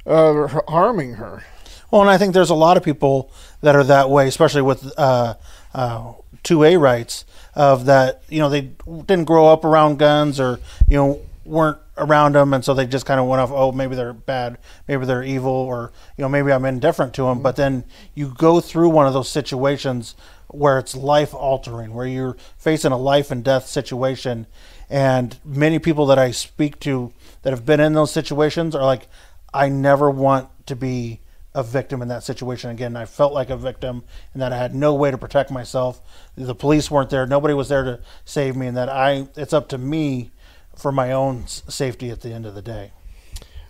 uh, 0.07 0.47
harming 0.67 1.13
her. 1.13 1.43
Well, 1.91 2.01
and 2.01 2.09
I 2.09 2.17
think 2.17 2.33
there's 2.33 2.49
a 2.49 2.55
lot 2.55 2.77
of 2.77 2.83
people 2.83 3.31
that 3.61 3.75
are 3.75 3.83
that 3.83 4.09
way, 4.09 4.27
especially 4.27 4.63
with 4.63 4.91
uh, 4.97 5.35
uh, 5.75 6.13
2A 6.43 6.81
rights, 6.81 7.25
of 7.53 7.85
that, 7.85 8.23
you 8.27 8.39
know, 8.39 8.49
they 8.49 8.71
didn't 9.05 9.25
grow 9.25 9.47
up 9.47 9.63
around 9.63 9.99
guns 9.99 10.39
or, 10.39 10.59
you 10.87 10.97
know, 10.97 11.21
weren't 11.45 11.77
around 11.95 12.33
them, 12.33 12.55
and 12.55 12.65
so 12.65 12.73
they 12.73 12.87
just 12.87 13.05
kind 13.05 13.19
of 13.19 13.27
went 13.27 13.39
off. 13.39 13.51
Oh, 13.51 13.71
maybe 13.71 13.95
they're 13.95 14.13
bad, 14.13 14.57
maybe 14.87 15.05
they're 15.05 15.23
evil, 15.23 15.51
or 15.51 15.91
you 16.17 16.23
know, 16.23 16.29
maybe 16.29 16.51
I'm 16.51 16.65
indifferent 16.65 17.13
to 17.15 17.23
them. 17.23 17.41
But 17.41 17.55
then 17.55 17.83
you 18.15 18.33
go 18.35 18.61
through 18.61 18.89
one 18.89 19.05
of 19.05 19.13
those 19.13 19.29
situations 19.29 20.15
where 20.47 20.79
it's 20.79 20.95
life 20.95 21.33
altering, 21.33 21.93
where 21.93 22.07
you're 22.07 22.37
facing 22.57 22.91
a 22.91 22.97
life 22.97 23.31
and 23.31 23.43
death 23.43 23.67
situation, 23.67 24.47
and 24.91 25.39
many 25.45 25.79
people 25.79 26.05
that 26.07 26.19
I 26.19 26.31
speak 26.31 26.79
to 26.81 27.13
that 27.43 27.51
have 27.51 27.65
been 27.65 27.79
in 27.79 27.93
those 27.93 28.11
situations 28.11 28.75
are 28.75 28.83
like, 28.83 29.07
I 29.53 29.69
never 29.69 30.11
want 30.11 30.49
to 30.67 30.75
be 30.75 31.21
a 31.55 31.63
victim 31.63 32.01
in 32.01 32.09
that 32.09 32.23
situation 32.23 32.69
again. 32.69 32.97
I 32.97 33.05
felt 33.05 33.33
like 33.33 33.49
a 33.49 33.55
victim 33.55 34.03
and 34.33 34.41
that 34.41 34.51
I 34.51 34.57
had 34.57 34.75
no 34.75 34.93
way 34.93 35.09
to 35.09 35.17
protect 35.17 35.49
myself. 35.49 36.01
The 36.35 36.53
police 36.53 36.91
weren't 36.91 37.09
there. 37.09 37.25
Nobody 37.25 37.53
was 37.53 37.69
there 37.69 37.83
to 37.83 37.99
save 38.25 38.57
me 38.57 38.67
and 38.67 38.75
that 38.75 38.89
I 38.89 39.27
it's 39.37 39.53
up 39.53 39.69
to 39.69 39.77
me 39.77 40.31
for 40.75 40.91
my 40.91 41.13
own 41.13 41.47
safety 41.47 42.09
at 42.09 42.21
the 42.21 42.33
end 42.33 42.45
of 42.45 42.53
the 42.53 42.61
day. 42.61 42.91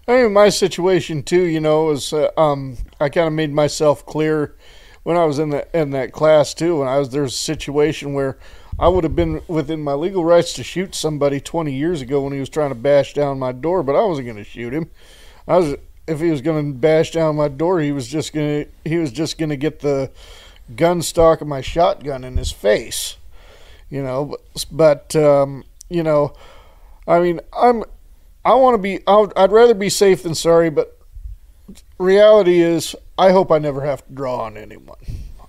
I 0.08 0.24
mean, 0.24 0.34
my 0.34 0.50
situation 0.50 1.22
too, 1.22 1.44
you 1.44 1.60
know, 1.60 1.92
is 1.92 2.14
uh, 2.14 2.30
um, 2.36 2.78
I 3.00 3.10
kind 3.10 3.28
of 3.28 3.34
made 3.34 3.54
myself 3.54 4.06
clear 4.08 4.56
when 5.04 5.18
I 5.18 5.26
was 5.26 5.38
in 5.38 5.52
the 5.52 5.68
in 5.80 5.92
that 5.92 6.14
class 6.14 6.56
too. 6.56 6.80
When 6.80 6.88
I 6.88 6.98
was 6.98 7.10
there's 7.10 7.36
a 7.36 7.38
situation 7.38 8.14
where 8.14 8.38
I 8.82 8.88
would 8.88 9.04
have 9.04 9.16
been 9.16 9.44
within 9.48 9.84
my 9.84 9.94
legal 9.94 10.26
rights 10.26 10.54
to 10.54 10.64
shoot 10.64 10.96
somebody 10.96 11.40
20 11.40 11.72
years 11.72 12.02
ago 12.02 12.22
when 12.22 12.34
he 12.34 12.40
was 12.40 12.50
trying 12.50 12.70
to 12.70 12.76
bash 12.76 13.14
down 13.14 13.38
my 13.38 13.52
door, 13.52 13.84
but 13.84 13.96
I 13.96 14.04
wasn't 14.04 14.26
going 14.26 14.38
to 14.38 14.44
shoot 14.44 14.74
him. 14.74 14.90
I 15.48 15.58
was 15.58 15.76
if 16.08 16.20
he 16.20 16.32
was 16.32 16.42
going 16.42 16.74
to 16.74 16.80
bash 16.80 17.12
down 17.12 17.36
my 17.36 17.48
door, 17.48 17.80
he 17.80 17.92
was 17.92 18.08
just 18.08 18.34
going 18.34 18.66
to 18.66 18.72
he 18.90 18.98
was 18.98 19.12
just 19.12 19.38
going 19.38 19.50
to 19.50 19.56
get 19.56 19.82
the 19.82 20.10
gun 20.76 21.04
stock 21.04 21.42
of 21.42 21.48
my 21.48 21.62
shotgun 21.62 22.24
in 22.24 22.38
his 22.38 22.52
face, 22.52 23.18
you 23.92 24.02
know. 24.02 24.26
But, 24.26 24.66
but 24.72 25.16
um, 25.16 25.64
you 25.88 26.02
know, 26.02 26.34
I 27.08 27.20
mean, 27.20 27.40
I'm 27.54 27.84
I 28.44 28.56
want 28.56 28.74
to 28.74 28.80
be. 28.80 29.00
I 29.06 29.18
would, 29.18 29.34
I'd 29.38 29.52
rather 29.52 29.76
be 29.76 29.90
safe 29.90 30.24
than 30.24 30.34
sorry. 30.34 30.72
But 30.72 31.00
reality 32.00 32.62
is, 32.62 32.96
I 33.16 33.32
hope 33.32 33.52
I 33.52 33.60
never 33.60 33.82
have 33.82 34.04
to 34.08 34.14
draw 34.14 34.42
on 34.42 34.58
anyone. 34.58 34.98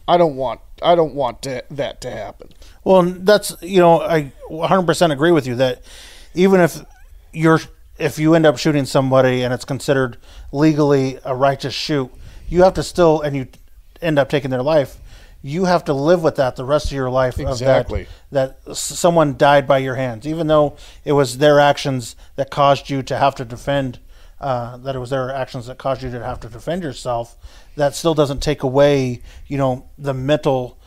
I 0.06 0.18
don't 0.18 0.36
want. 0.36 0.60
I 0.82 0.94
don't 0.94 1.14
want 1.14 1.42
to, 1.42 1.64
that 1.70 2.00
to 2.02 2.10
happen. 2.10 2.50
Well, 2.84 3.02
that's 3.02 3.54
you 3.60 3.80
know 3.80 4.00
I 4.00 4.32
100% 4.50 5.12
agree 5.12 5.32
with 5.32 5.46
you 5.46 5.56
that 5.56 5.82
even 6.34 6.60
if 6.60 6.82
you're 7.32 7.60
if 7.98 8.18
you 8.18 8.34
end 8.34 8.46
up 8.46 8.58
shooting 8.58 8.84
somebody 8.84 9.42
and 9.42 9.52
it's 9.54 9.64
considered 9.64 10.16
legally 10.50 11.18
a 11.24 11.34
righteous 11.34 11.74
shoot, 11.74 12.10
you 12.48 12.62
have 12.62 12.74
to 12.74 12.82
still 12.82 13.20
and 13.20 13.36
you 13.36 13.48
end 14.00 14.18
up 14.18 14.28
taking 14.28 14.50
their 14.50 14.62
life. 14.62 14.98
You 15.44 15.64
have 15.64 15.84
to 15.84 15.92
live 15.92 16.22
with 16.22 16.36
that 16.36 16.54
the 16.54 16.64
rest 16.64 16.86
of 16.86 16.92
your 16.92 17.10
life. 17.10 17.38
Exactly. 17.38 18.02
Of 18.02 18.08
that, 18.30 18.64
that 18.64 18.76
someone 18.76 19.36
died 19.36 19.66
by 19.66 19.78
your 19.78 19.96
hands, 19.96 20.26
even 20.26 20.46
though 20.46 20.76
it 21.04 21.12
was 21.12 21.38
their 21.38 21.58
actions 21.58 22.14
that 22.36 22.50
caused 22.50 22.90
you 22.90 23.02
to 23.04 23.16
have 23.16 23.34
to 23.36 23.44
defend. 23.44 23.98
Uh, 24.40 24.76
that 24.78 24.96
it 24.96 24.98
was 24.98 25.10
their 25.10 25.32
actions 25.32 25.66
that 25.66 25.78
caused 25.78 26.02
you 26.02 26.10
to 26.10 26.20
have 26.22 26.40
to 26.40 26.48
defend 26.48 26.82
yourself. 26.82 27.36
That 27.76 27.94
still 27.94 28.12
doesn't 28.12 28.42
take 28.42 28.64
away, 28.64 29.22
you 29.46 29.56
know, 29.56 29.88
the 29.96 30.12
mental 30.12 30.80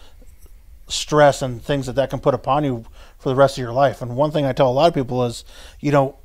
stress 0.88 1.42
and 1.42 1.62
things 1.62 1.86
that 1.88 1.94
that 1.94 2.10
can 2.10 2.20
put 2.20 2.34
upon 2.34 2.64
you 2.64 2.86
for 3.18 3.30
the 3.30 3.36
rest 3.36 3.58
of 3.58 3.62
your 3.62 3.74
life. 3.74 4.02
And 4.02 4.16
one 4.16 4.32
thing 4.32 4.46
I 4.46 4.54
tell 4.54 4.70
a 4.70 4.74
lot 4.74 4.88
of 4.88 4.94
people 4.94 5.24
is, 5.26 5.44
you 5.80 5.92
know, 5.92 6.18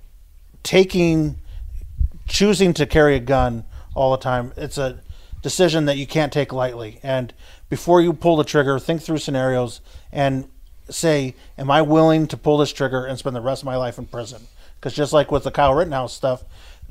taking, 0.62 1.38
choosing 2.28 2.74
to 2.74 2.86
carry 2.86 3.16
a 3.16 3.20
gun 3.20 3.64
all 3.94 4.10
the 4.10 4.18
time, 4.18 4.52
it's 4.56 4.78
a 4.78 5.00
decision 5.42 5.86
that 5.86 5.96
you 5.96 6.06
can't 6.06 6.32
take 6.32 6.52
lightly. 6.52 7.00
And 7.02 7.32
before 7.68 8.00
you 8.00 8.12
pull 8.12 8.36
the 8.36 8.44
trigger, 8.44 8.78
think 8.78 9.02
through 9.02 9.18
scenarios 9.18 9.80
and 10.12 10.48
say, 10.88 11.34
am 11.56 11.70
I 11.70 11.82
willing 11.82 12.26
to 12.28 12.36
pull 12.36 12.58
this 12.58 12.72
trigger 12.72 13.06
and 13.06 13.18
spend 13.18 13.34
the 13.34 13.40
rest 13.40 13.62
of 13.62 13.66
my 13.66 13.76
life 13.76 13.98
in 13.98 14.06
prison? 14.06 14.42
Because 14.78 14.94
just 14.94 15.12
like 15.12 15.30
with 15.30 15.44
the 15.44 15.50
Kyle 15.50 15.74
Rittenhouse 15.74 16.12
stuff, 16.12 16.44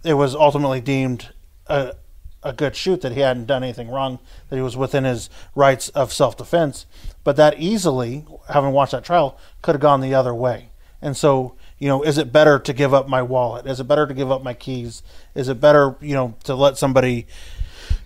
it 0.04 0.14
was 0.14 0.36
ultimately 0.36 0.82
deemed 0.82 1.30
a, 1.68 1.96
a 2.44 2.54
good 2.54 2.76
shoot 2.76 3.02
that 3.02 3.12
he 3.12 3.20
hadn't 3.20 3.46
done 3.46 3.64
anything 3.64 3.90
wrong, 3.90 4.20
that 4.50 4.56
he 4.56 4.62
was 4.62 4.78
within 4.78 5.04
his 5.04 5.30
rights 5.56 5.90
of 5.90 6.14
self 6.14 6.38
defense. 6.38 6.86
But 7.30 7.36
that 7.36 7.60
easily, 7.60 8.26
having 8.52 8.72
watched 8.72 8.94
that 8.94 9.04
trial, 9.04 9.38
could 9.62 9.76
have 9.76 9.82
gone 9.82 10.02
the 10.02 10.16
other 10.16 10.34
way. 10.34 10.70
And 11.00 11.16
so, 11.16 11.54
you 11.78 11.88
know, 11.88 12.02
is 12.02 12.18
it 12.18 12.32
better 12.32 12.58
to 12.58 12.74
give 12.74 12.92
up 12.92 13.08
my 13.08 13.22
wallet? 13.22 13.68
Is 13.68 13.80
it 13.80 13.84
better 13.84 14.08
to 14.08 14.16
give 14.16 14.32
up 14.32 14.42
my 14.42 14.56
keys? 14.56 15.04
Is 15.36 15.48
it 15.48 15.62
better, 15.62 15.96
you 16.02 16.16
know, 16.16 16.34
to 16.46 16.56
let 16.56 16.80
somebody 16.80 17.28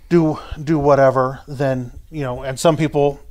do 0.09 0.39
do 0.61 0.77
whatever 0.77 1.39
than 1.47 1.97
you 2.11 2.23
know? 2.23 2.43
And 2.43 2.59
some 2.59 2.75
people, 2.75 3.21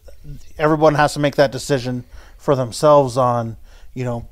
everyone 0.57 0.95
has 0.95 1.13
to 1.13 1.21
make 1.21 1.37
that 1.37 1.53
decision 1.53 2.05
for 2.39 2.57
themselves 2.57 3.19
on, 3.19 3.59
you 3.93 4.05
know, 4.05 4.27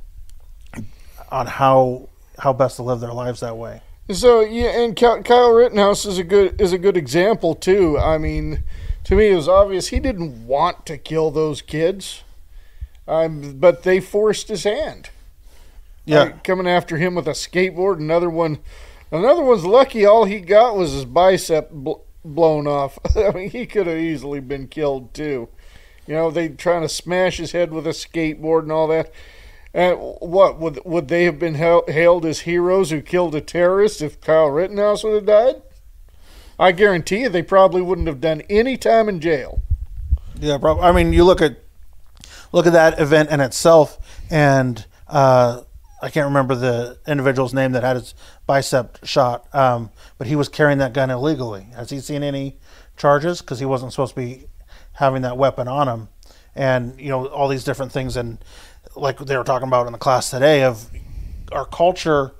on 1.30 1.46
how 1.46 2.08
how 2.38 2.54
best 2.54 2.76
to 2.76 2.84
live 2.84 3.00
their 3.00 3.12
lives 3.12 3.40
that 3.40 3.58
way. 3.58 3.82
So 4.10 4.40
yeah, 4.40 4.80
and 4.80 4.96
Kyle 4.96 5.52
Rittenhouse 5.52 6.06
is 6.06 6.16
a 6.16 6.24
good 6.24 6.58
is 6.58 6.72
a 6.72 6.78
good 6.78 6.96
example 6.96 7.54
too. 7.54 7.98
I 7.98 8.16
mean, 8.16 8.62
to 9.04 9.14
me, 9.14 9.30
it 9.30 9.36
was 9.36 9.48
obvious 9.48 9.88
he 9.88 10.00
didn't 10.00 10.46
want 10.46 10.86
to 10.86 10.98
kill 10.98 11.30
those 11.30 11.62
kids, 11.62 12.22
um, 13.08 13.58
but 13.58 13.82
they 13.82 14.00
forced 14.00 14.48
his 14.48 14.64
hand. 14.64 15.10
Yeah. 16.04 16.24
Like, 16.24 16.44
coming 16.44 16.68
after 16.68 16.96
him 16.96 17.14
with 17.14 17.28
a 17.28 17.32
skateboard. 17.32 17.98
Another 17.98 18.30
one, 18.30 18.58
another 19.10 19.42
one's 19.42 19.64
lucky. 19.64 20.04
All 20.04 20.24
he 20.24 20.40
got 20.40 20.76
was 20.76 20.92
his 20.92 21.04
bicep 21.04 21.70
bl- 21.70 22.02
blown 22.24 22.66
off. 22.66 22.98
I 23.16 23.30
mean, 23.30 23.50
he 23.50 23.66
could 23.66 23.86
have 23.86 23.98
easily 23.98 24.40
been 24.40 24.68
killed 24.68 25.14
too. 25.14 25.48
You 26.06 26.14
know, 26.14 26.30
they 26.30 26.48
trying 26.48 26.82
to 26.82 26.88
smash 26.88 27.36
his 27.36 27.52
head 27.52 27.72
with 27.72 27.86
a 27.86 27.90
skateboard 27.90 28.62
and 28.62 28.72
all 28.72 28.88
that. 28.88 29.12
And 29.72 29.96
what 29.98 30.58
would 30.58 30.80
would 30.84 31.08
they 31.08 31.24
have 31.24 31.38
been 31.38 31.54
hailed 31.54 32.26
as 32.26 32.40
heroes 32.40 32.90
who 32.90 33.00
killed 33.02 33.36
a 33.36 33.40
terrorist 33.40 34.02
if 34.02 34.20
Kyle 34.20 34.50
Rittenhouse 34.50 35.04
would 35.04 35.14
have 35.14 35.26
died? 35.26 35.62
I 36.60 36.72
guarantee 36.72 37.22
you, 37.22 37.30
they 37.30 37.42
probably 37.42 37.80
wouldn't 37.80 38.06
have 38.06 38.20
done 38.20 38.42
any 38.50 38.76
time 38.76 39.08
in 39.08 39.18
jail. 39.20 39.62
Yeah, 40.38 40.58
bro. 40.58 40.78
I 40.78 40.92
mean, 40.92 41.14
you 41.14 41.24
look 41.24 41.40
at 41.40 41.56
look 42.52 42.66
at 42.66 42.74
that 42.74 43.00
event 43.00 43.30
in 43.30 43.40
itself, 43.40 43.98
and 44.30 44.84
uh, 45.08 45.62
I 46.02 46.10
can't 46.10 46.26
remember 46.26 46.54
the 46.54 46.98
individual's 47.06 47.54
name 47.54 47.72
that 47.72 47.82
had 47.82 47.96
his 47.96 48.14
bicep 48.46 48.98
shot, 49.04 49.52
um, 49.54 49.90
but 50.18 50.26
he 50.26 50.36
was 50.36 50.50
carrying 50.50 50.78
that 50.78 50.92
gun 50.92 51.10
illegally. 51.10 51.66
Has 51.74 51.88
he 51.88 51.98
seen 51.98 52.22
any 52.22 52.58
charges? 52.98 53.40
Because 53.40 53.58
he 53.58 53.64
wasn't 53.64 53.92
supposed 53.92 54.14
to 54.14 54.20
be 54.20 54.44
having 54.92 55.22
that 55.22 55.38
weapon 55.38 55.66
on 55.66 55.88
him, 55.88 56.08
and 56.54 57.00
you 57.00 57.08
know 57.08 57.26
all 57.28 57.48
these 57.48 57.64
different 57.64 57.90
things, 57.90 58.18
and 58.18 58.36
like 58.94 59.18
they 59.18 59.36
were 59.36 59.44
talking 59.44 59.66
about 59.68 59.86
in 59.86 59.92
the 59.92 59.98
class 59.98 60.28
today, 60.28 60.62
of 60.64 60.90
our 61.52 61.64
culture 61.64 62.32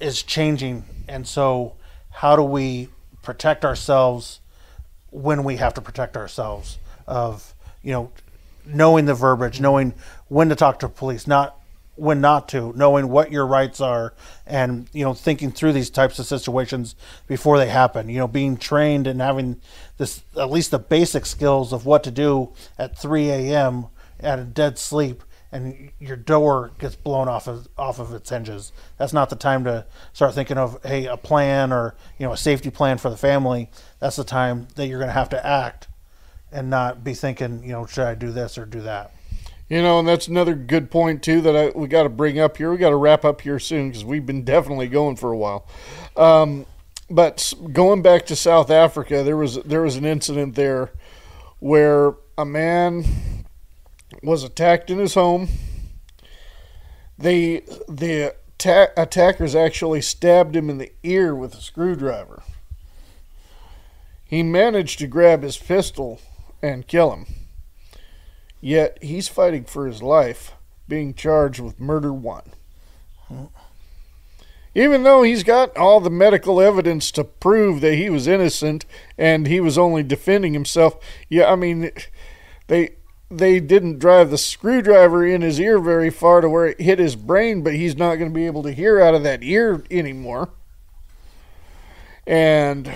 is 0.00 0.22
changing, 0.22 0.84
and 1.08 1.26
so 1.26 1.76
how 2.10 2.36
do 2.36 2.42
we 2.42 2.88
protect 3.24 3.64
ourselves 3.64 4.40
when 5.10 5.44
we 5.44 5.56
have 5.56 5.74
to 5.74 5.80
protect 5.80 6.16
ourselves 6.16 6.78
of 7.06 7.54
you 7.82 7.92
know 7.92 8.10
knowing 8.66 9.04
the 9.06 9.14
verbiage 9.14 9.60
knowing 9.60 9.94
when 10.28 10.48
to 10.48 10.54
talk 10.54 10.78
to 10.78 10.88
police 10.88 11.26
not 11.26 11.58
when 11.96 12.20
not 12.20 12.48
to 12.48 12.72
knowing 12.76 13.08
what 13.08 13.30
your 13.30 13.46
rights 13.46 13.80
are 13.80 14.14
and 14.46 14.88
you 14.92 15.04
know 15.04 15.14
thinking 15.14 15.50
through 15.50 15.72
these 15.72 15.90
types 15.90 16.18
of 16.18 16.26
situations 16.26 16.96
before 17.26 17.58
they 17.58 17.68
happen. 17.68 18.08
You 18.08 18.18
know 18.18 18.28
being 18.28 18.56
trained 18.56 19.06
and 19.06 19.20
having 19.20 19.60
this 19.96 20.22
at 20.36 20.50
least 20.50 20.70
the 20.70 20.78
basic 20.78 21.24
skills 21.24 21.72
of 21.72 21.86
what 21.86 22.02
to 22.04 22.10
do 22.10 22.52
at 22.78 22.98
3 22.98 23.30
a.m 23.30 23.86
at 24.20 24.38
a 24.38 24.44
dead 24.44 24.78
sleep 24.78 25.22
and 25.54 25.92
your 26.00 26.16
door 26.16 26.72
gets 26.80 26.96
blown 26.96 27.28
off 27.28 27.46
of 27.46 27.68
off 27.78 28.00
of 28.00 28.12
its 28.12 28.28
hinges. 28.28 28.72
That's 28.98 29.12
not 29.12 29.30
the 29.30 29.36
time 29.36 29.62
to 29.64 29.86
start 30.12 30.34
thinking 30.34 30.58
of 30.58 30.82
hey 30.84 31.06
a 31.06 31.16
plan 31.16 31.72
or 31.72 31.94
you 32.18 32.26
know 32.26 32.32
a 32.32 32.36
safety 32.36 32.70
plan 32.70 32.98
for 32.98 33.08
the 33.08 33.16
family. 33.16 33.70
That's 34.00 34.16
the 34.16 34.24
time 34.24 34.66
that 34.74 34.88
you're 34.88 34.98
going 34.98 35.08
to 35.08 35.14
have 35.14 35.28
to 35.30 35.46
act 35.46 35.86
and 36.50 36.68
not 36.68 37.04
be 37.04 37.14
thinking 37.14 37.62
you 37.62 37.70
know 37.70 37.86
should 37.86 38.04
I 38.04 38.16
do 38.16 38.32
this 38.32 38.58
or 38.58 38.66
do 38.66 38.80
that. 38.82 39.12
You 39.68 39.80
know, 39.80 40.00
and 40.00 40.08
that's 40.08 40.26
another 40.26 40.54
good 40.54 40.90
point 40.90 41.22
too 41.22 41.40
that 41.42 41.56
I, 41.56 41.78
we 41.78 41.86
got 41.86 42.02
to 42.02 42.08
bring 42.08 42.40
up 42.40 42.56
here. 42.56 42.72
We 42.72 42.76
got 42.76 42.90
to 42.90 42.96
wrap 42.96 43.24
up 43.24 43.40
here 43.40 43.60
soon 43.60 43.88
because 43.88 44.04
we've 44.04 44.26
been 44.26 44.44
definitely 44.44 44.88
going 44.88 45.14
for 45.16 45.30
a 45.32 45.36
while. 45.36 45.66
Um, 46.16 46.66
but 47.08 47.54
going 47.72 48.02
back 48.02 48.26
to 48.26 48.36
South 48.36 48.70
Africa, 48.70 49.22
there 49.22 49.36
was 49.36 49.62
there 49.62 49.82
was 49.82 49.94
an 49.94 50.04
incident 50.04 50.56
there 50.56 50.90
where 51.60 52.14
a 52.36 52.44
man 52.44 53.04
was 54.24 54.42
attacked 54.42 54.90
in 54.90 54.98
his 54.98 55.14
home. 55.14 55.48
They 57.18 57.60
the 57.88 58.34
atta- 58.58 58.92
attackers 58.96 59.54
actually 59.54 60.00
stabbed 60.00 60.56
him 60.56 60.68
in 60.70 60.78
the 60.78 60.92
ear 61.02 61.34
with 61.34 61.54
a 61.54 61.60
screwdriver. 61.60 62.42
He 64.24 64.42
managed 64.42 64.98
to 64.98 65.06
grab 65.06 65.42
his 65.42 65.56
pistol 65.56 66.20
and 66.62 66.86
kill 66.86 67.12
him. 67.12 67.26
Yet 68.60 68.98
he's 69.02 69.28
fighting 69.28 69.64
for 69.64 69.86
his 69.86 70.02
life, 70.02 70.52
being 70.88 71.14
charged 71.14 71.60
with 71.60 71.78
murder 71.78 72.12
one. 72.12 72.52
Even 74.74 75.04
though 75.04 75.22
he's 75.22 75.44
got 75.44 75.76
all 75.76 76.00
the 76.00 76.10
medical 76.10 76.60
evidence 76.60 77.12
to 77.12 77.22
prove 77.22 77.80
that 77.80 77.94
he 77.94 78.10
was 78.10 78.26
innocent 78.26 78.84
and 79.16 79.46
he 79.46 79.60
was 79.60 79.78
only 79.78 80.02
defending 80.02 80.52
himself, 80.52 80.96
yeah, 81.28 81.52
I 81.52 81.54
mean, 81.54 81.92
they 82.66 82.96
they 83.38 83.60
didn't 83.60 83.98
drive 83.98 84.30
the 84.30 84.38
screwdriver 84.38 85.26
in 85.26 85.42
his 85.42 85.60
ear 85.60 85.78
very 85.78 86.10
far 86.10 86.40
to 86.40 86.48
where 86.48 86.66
it 86.66 86.80
hit 86.80 86.98
his 86.98 87.16
brain, 87.16 87.62
but 87.62 87.74
he's 87.74 87.96
not 87.96 88.16
going 88.16 88.30
to 88.30 88.34
be 88.34 88.46
able 88.46 88.62
to 88.62 88.72
hear 88.72 89.00
out 89.00 89.14
of 89.14 89.22
that 89.22 89.42
ear 89.42 89.84
anymore. 89.90 90.50
And, 92.26 92.90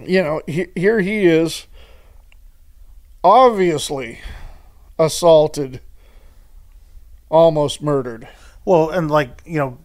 you 0.00 0.22
know, 0.22 0.42
he, 0.46 0.68
here 0.74 1.00
he 1.00 1.24
is, 1.24 1.66
obviously 3.22 4.20
assaulted, 4.98 5.80
almost 7.28 7.82
murdered. 7.82 8.28
Well, 8.64 8.90
and 8.90 9.10
like 9.10 9.42
you 9.44 9.58
know, 9.58 9.78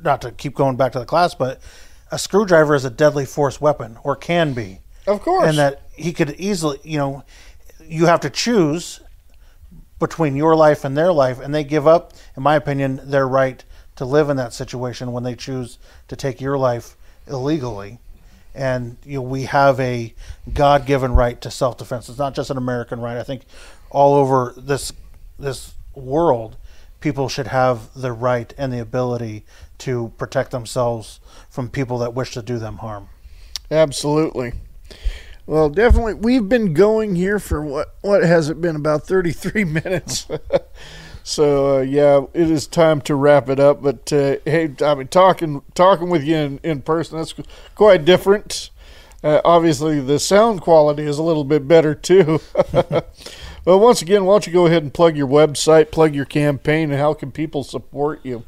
not 0.00 0.22
to 0.22 0.32
keep 0.32 0.54
going 0.54 0.76
back 0.76 0.92
to 0.92 0.98
the 0.98 1.06
class, 1.06 1.34
but 1.34 1.60
a 2.10 2.18
screwdriver 2.18 2.74
is 2.74 2.84
a 2.84 2.90
deadly 2.90 3.26
force 3.26 3.60
weapon, 3.60 3.98
or 4.02 4.16
can 4.16 4.54
be. 4.54 4.80
Of 5.06 5.22
course. 5.22 5.48
And 5.48 5.58
that 5.58 5.82
he 5.94 6.12
could 6.12 6.36
easily, 6.38 6.78
you 6.82 6.98
know, 6.98 7.24
you 7.88 8.06
have 8.06 8.20
to 8.20 8.30
choose 8.30 9.00
between 9.98 10.36
your 10.36 10.54
life 10.54 10.84
and 10.84 10.96
their 10.96 11.12
life, 11.12 11.40
and 11.40 11.54
they 11.54 11.64
give 11.64 11.86
up, 11.86 12.12
in 12.36 12.42
my 12.42 12.54
opinion, 12.54 13.00
their 13.02 13.26
right 13.26 13.64
to 13.96 14.04
live 14.04 14.30
in 14.30 14.36
that 14.36 14.52
situation 14.52 15.10
when 15.10 15.24
they 15.24 15.34
choose 15.34 15.78
to 16.06 16.14
take 16.14 16.40
your 16.40 16.56
life 16.56 16.96
illegally. 17.26 17.98
And 18.54 18.96
you 19.04 19.18
know, 19.18 19.22
we 19.22 19.42
have 19.44 19.80
a 19.80 20.14
God-given 20.52 21.14
right 21.14 21.40
to 21.40 21.50
self-defense. 21.50 22.08
It's 22.08 22.18
not 22.18 22.34
just 22.34 22.50
an 22.50 22.56
American 22.56 23.00
right. 23.00 23.16
I 23.16 23.22
think 23.22 23.42
all 23.90 24.14
over 24.14 24.54
this 24.56 24.92
this 25.38 25.74
world, 25.94 26.56
people 27.00 27.28
should 27.28 27.48
have 27.48 27.92
the 27.94 28.12
right 28.12 28.52
and 28.58 28.72
the 28.72 28.80
ability 28.80 29.44
to 29.78 30.12
protect 30.16 30.50
themselves 30.50 31.20
from 31.48 31.68
people 31.68 31.98
that 31.98 32.14
wish 32.14 32.32
to 32.34 32.42
do 32.42 32.58
them 32.58 32.78
harm. 32.78 33.08
Absolutely. 33.70 34.52
Well, 35.48 35.70
definitely, 35.70 36.12
we've 36.12 36.46
been 36.46 36.74
going 36.74 37.14
here 37.16 37.38
for 37.38 37.62
what 37.62 37.94
what 38.02 38.22
has 38.22 38.50
it 38.50 38.60
been 38.60 38.76
about 38.76 39.06
thirty 39.06 39.32
three 39.32 39.64
minutes. 39.84 40.28
so 41.22 41.78
uh, 41.78 41.80
yeah, 41.80 42.24
it 42.34 42.50
is 42.50 42.66
time 42.66 43.00
to 43.02 43.14
wrap 43.14 43.48
it 43.48 43.58
up. 43.58 43.80
But 43.82 44.12
uh, 44.12 44.36
hey, 44.44 44.74
I 44.82 44.94
mean, 44.94 45.08
talking 45.08 45.62
talking 45.72 46.10
with 46.10 46.22
you 46.22 46.36
in, 46.36 46.60
in 46.62 46.82
person 46.82 47.16
that's 47.16 47.34
quite 47.74 48.04
different. 48.04 48.68
Uh, 49.24 49.40
obviously, 49.42 50.00
the 50.00 50.18
sound 50.18 50.60
quality 50.60 51.04
is 51.04 51.16
a 51.16 51.22
little 51.22 51.44
bit 51.44 51.66
better 51.66 51.94
too. 51.94 52.40
well, 53.64 53.80
once 53.80 54.02
again, 54.02 54.26
why 54.26 54.34
don't 54.34 54.46
you 54.46 54.52
go 54.52 54.66
ahead 54.66 54.82
and 54.82 54.92
plug 54.92 55.16
your 55.16 55.28
website, 55.28 55.90
plug 55.90 56.14
your 56.14 56.26
campaign, 56.26 56.90
and 56.90 57.00
how 57.00 57.14
can 57.14 57.32
people 57.32 57.64
support 57.64 58.20
you? 58.22 58.44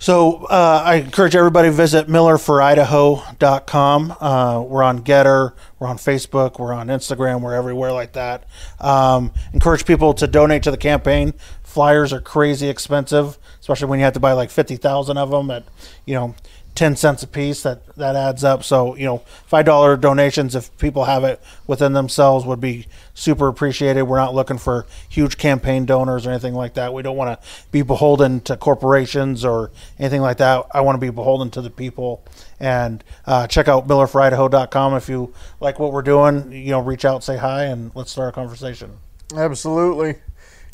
So 0.00 0.46
uh, 0.46 0.82
I 0.82 0.94
encourage 0.94 1.36
everybody 1.36 1.68
to 1.68 1.72
visit 1.72 2.08
millerforidaho.com. 2.08 4.16
Uh, 4.18 4.62
we're 4.62 4.82
on 4.82 5.04
GETTR, 5.04 5.52
we're 5.78 5.88
on 5.88 5.98
Facebook, 5.98 6.58
we're 6.58 6.72
on 6.72 6.86
Instagram, 6.86 7.42
we're 7.42 7.52
everywhere 7.52 7.92
like 7.92 8.14
that. 8.14 8.44
Um, 8.80 9.30
encourage 9.52 9.84
people 9.84 10.14
to 10.14 10.26
donate 10.26 10.62
to 10.62 10.70
the 10.70 10.78
campaign. 10.78 11.34
Flyers 11.62 12.14
are 12.14 12.20
crazy 12.22 12.70
expensive, 12.70 13.36
especially 13.60 13.88
when 13.88 13.98
you 13.98 14.06
have 14.06 14.14
to 14.14 14.20
buy 14.20 14.32
like 14.32 14.48
50,000 14.48 15.18
of 15.18 15.30
them 15.30 15.50
at, 15.50 15.64
you 16.06 16.14
know, 16.14 16.34
10 16.74 16.96
cents 16.96 17.22
a 17.22 17.26
piece 17.26 17.62
that 17.62 17.84
that 17.96 18.16
adds 18.16 18.44
up. 18.44 18.64
So 18.64 18.94
you 18.96 19.04
know 19.04 19.18
five 19.46 19.64
dollar 19.64 19.96
donations 19.96 20.54
if 20.54 20.76
people 20.78 21.04
have 21.04 21.24
it 21.24 21.40
within 21.66 21.92
themselves 21.92 22.44
would 22.46 22.60
be 22.60 22.86
super 23.14 23.48
appreciated. 23.48 24.04
We're 24.04 24.18
not 24.18 24.34
looking 24.34 24.58
for 24.58 24.86
huge 25.08 25.36
campaign 25.36 25.84
donors 25.84 26.26
or 26.26 26.30
anything 26.30 26.54
like 26.54 26.74
that. 26.74 26.94
We 26.94 27.02
don't 27.02 27.16
want 27.16 27.40
to 27.40 27.48
be 27.70 27.82
beholden 27.82 28.40
to 28.42 28.56
corporations 28.56 29.44
or 29.44 29.70
anything 29.98 30.22
like 30.22 30.38
that. 30.38 30.66
I 30.72 30.80
want 30.80 30.96
to 30.96 31.00
be 31.00 31.10
beholden 31.10 31.50
to 31.50 31.62
the 31.62 31.70
people. 31.70 32.24
And 32.58 33.02
uh, 33.26 33.46
check 33.46 33.68
out 33.68 33.88
millerforidaho.com 33.88 34.94
if 34.94 35.08
you 35.08 35.34
like 35.60 35.78
what 35.78 35.92
we're 35.92 36.02
doing. 36.02 36.52
You 36.52 36.70
know 36.70 36.80
reach 36.80 37.04
out 37.04 37.22
say 37.24 37.36
hi 37.36 37.64
and 37.64 37.90
let's 37.94 38.10
start 38.10 38.30
a 38.30 38.32
conversation. 38.32 38.98
Absolutely. 39.34 40.16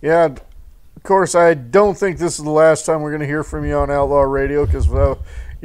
Yeah. 0.01 0.27
Of 0.97 1.03
course, 1.03 1.35
I 1.35 1.55
don't 1.55 1.97
think 1.97 2.19
this 2.19 2.39
is 2.39 2.45
the 2.45 2.51
last 2.51 2.87
time 2.87 3.03
we're 3.03 3.11
going 3.11 3.21
to 3.21 3.27
hear 3.27 3.45
from 3.45 3.65
you 3.65 3.75
on 3.75 3.91
Outlaw 3.91 4.23
Radio 4.23 4.65
because, 4.67 4.91
uh, 4.91 5.15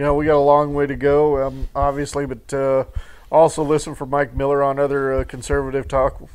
you 0.02 0.08
know, 0.08 0.16
we 0.16 0.26
got 0.26 0.38
a 0.38 0.40
long 0.40 0.74
way 0.74 0.88
to 0.88 0.96
go, 0.96 1.46
um, 1.46 1.68
obviously, 1.76 2.26
but 2.26 2.52
uh, 2.52 2.86
also 3.32 3.62
listen 3.64 3.94
for 3.94 4.08
Mike 4.08 4.36
Miller 4.36 4.64
on 4.64 4.80
other 4.80 5.14
uh, 5.14 5.24
conservative 5.26 5.88
talk 5.88 6.28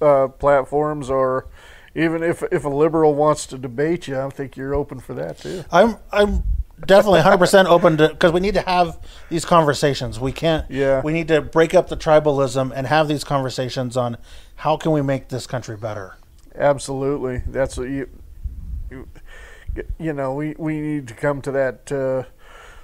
uh, 0.00 0.28
platforms 0.28 1.10
or 1.10 1.48
even 1.96 2.22
if, 2.22 2.44
if 2.52 2.64
a 2.64 2.68
liberal 2.68 3.12
wants 3.16 3.44
to 3.46 3.58
debate 3.58 4.06
you, 4.06 4.16
I 4.20 4.28
think 4.30 4.56
you're 4.56 4.72
open 4.72 5.00
for 5.00 5.14
that 5.14 5.38
too. 5.38 5.64
i'm 5.72 5.96
i'm 6.12 6.44
definitely 6.86 7.20
100% 7.22 7.64
open 7.66 7.96
to 7.96 8.08
because 8.10 8.30
we 8.30 8.38
need 8.38 8.54
to 8.54 8.60
have 8.60 9.00
these 9.30 9.44
conversations 9.44 10.20
we 10.20 10.30
can't 10.30 10.70
Yeah. 10.70 11.02
we 11.02 11.12
need 11.12 11.26
to 11.26 11.40
break 11.42 11.74
up 11.74 11.88
the 11.88 11.96
tribalism 11.96 12.70
and 12.72 12.86
have 12.86 13.08
these 13.08 13.24
conversations 13.24 13.96
on 13.96 14.16
how 14.54 14.76
can 14.76 14.92
we 14.92 15.02
make 15.02 15.28
this 15.28 15.48
country 15.48 15.76
better 15.76 16.14
Absolutely. 16.54 17.42
That's 17.48 17.76
what 17.76 17.88
you, 17.88 18.08
you, 18.90 19.08
you 19.98 20.12
know, 20.12 20.34
we, 20.34 20.54
we 20.56 20.80
need 20.80 21.08
to 21.08 21.14
come 21.14 21.40
to 21.42 21.50
that 21.50 21.90
uh, 21.90 22.24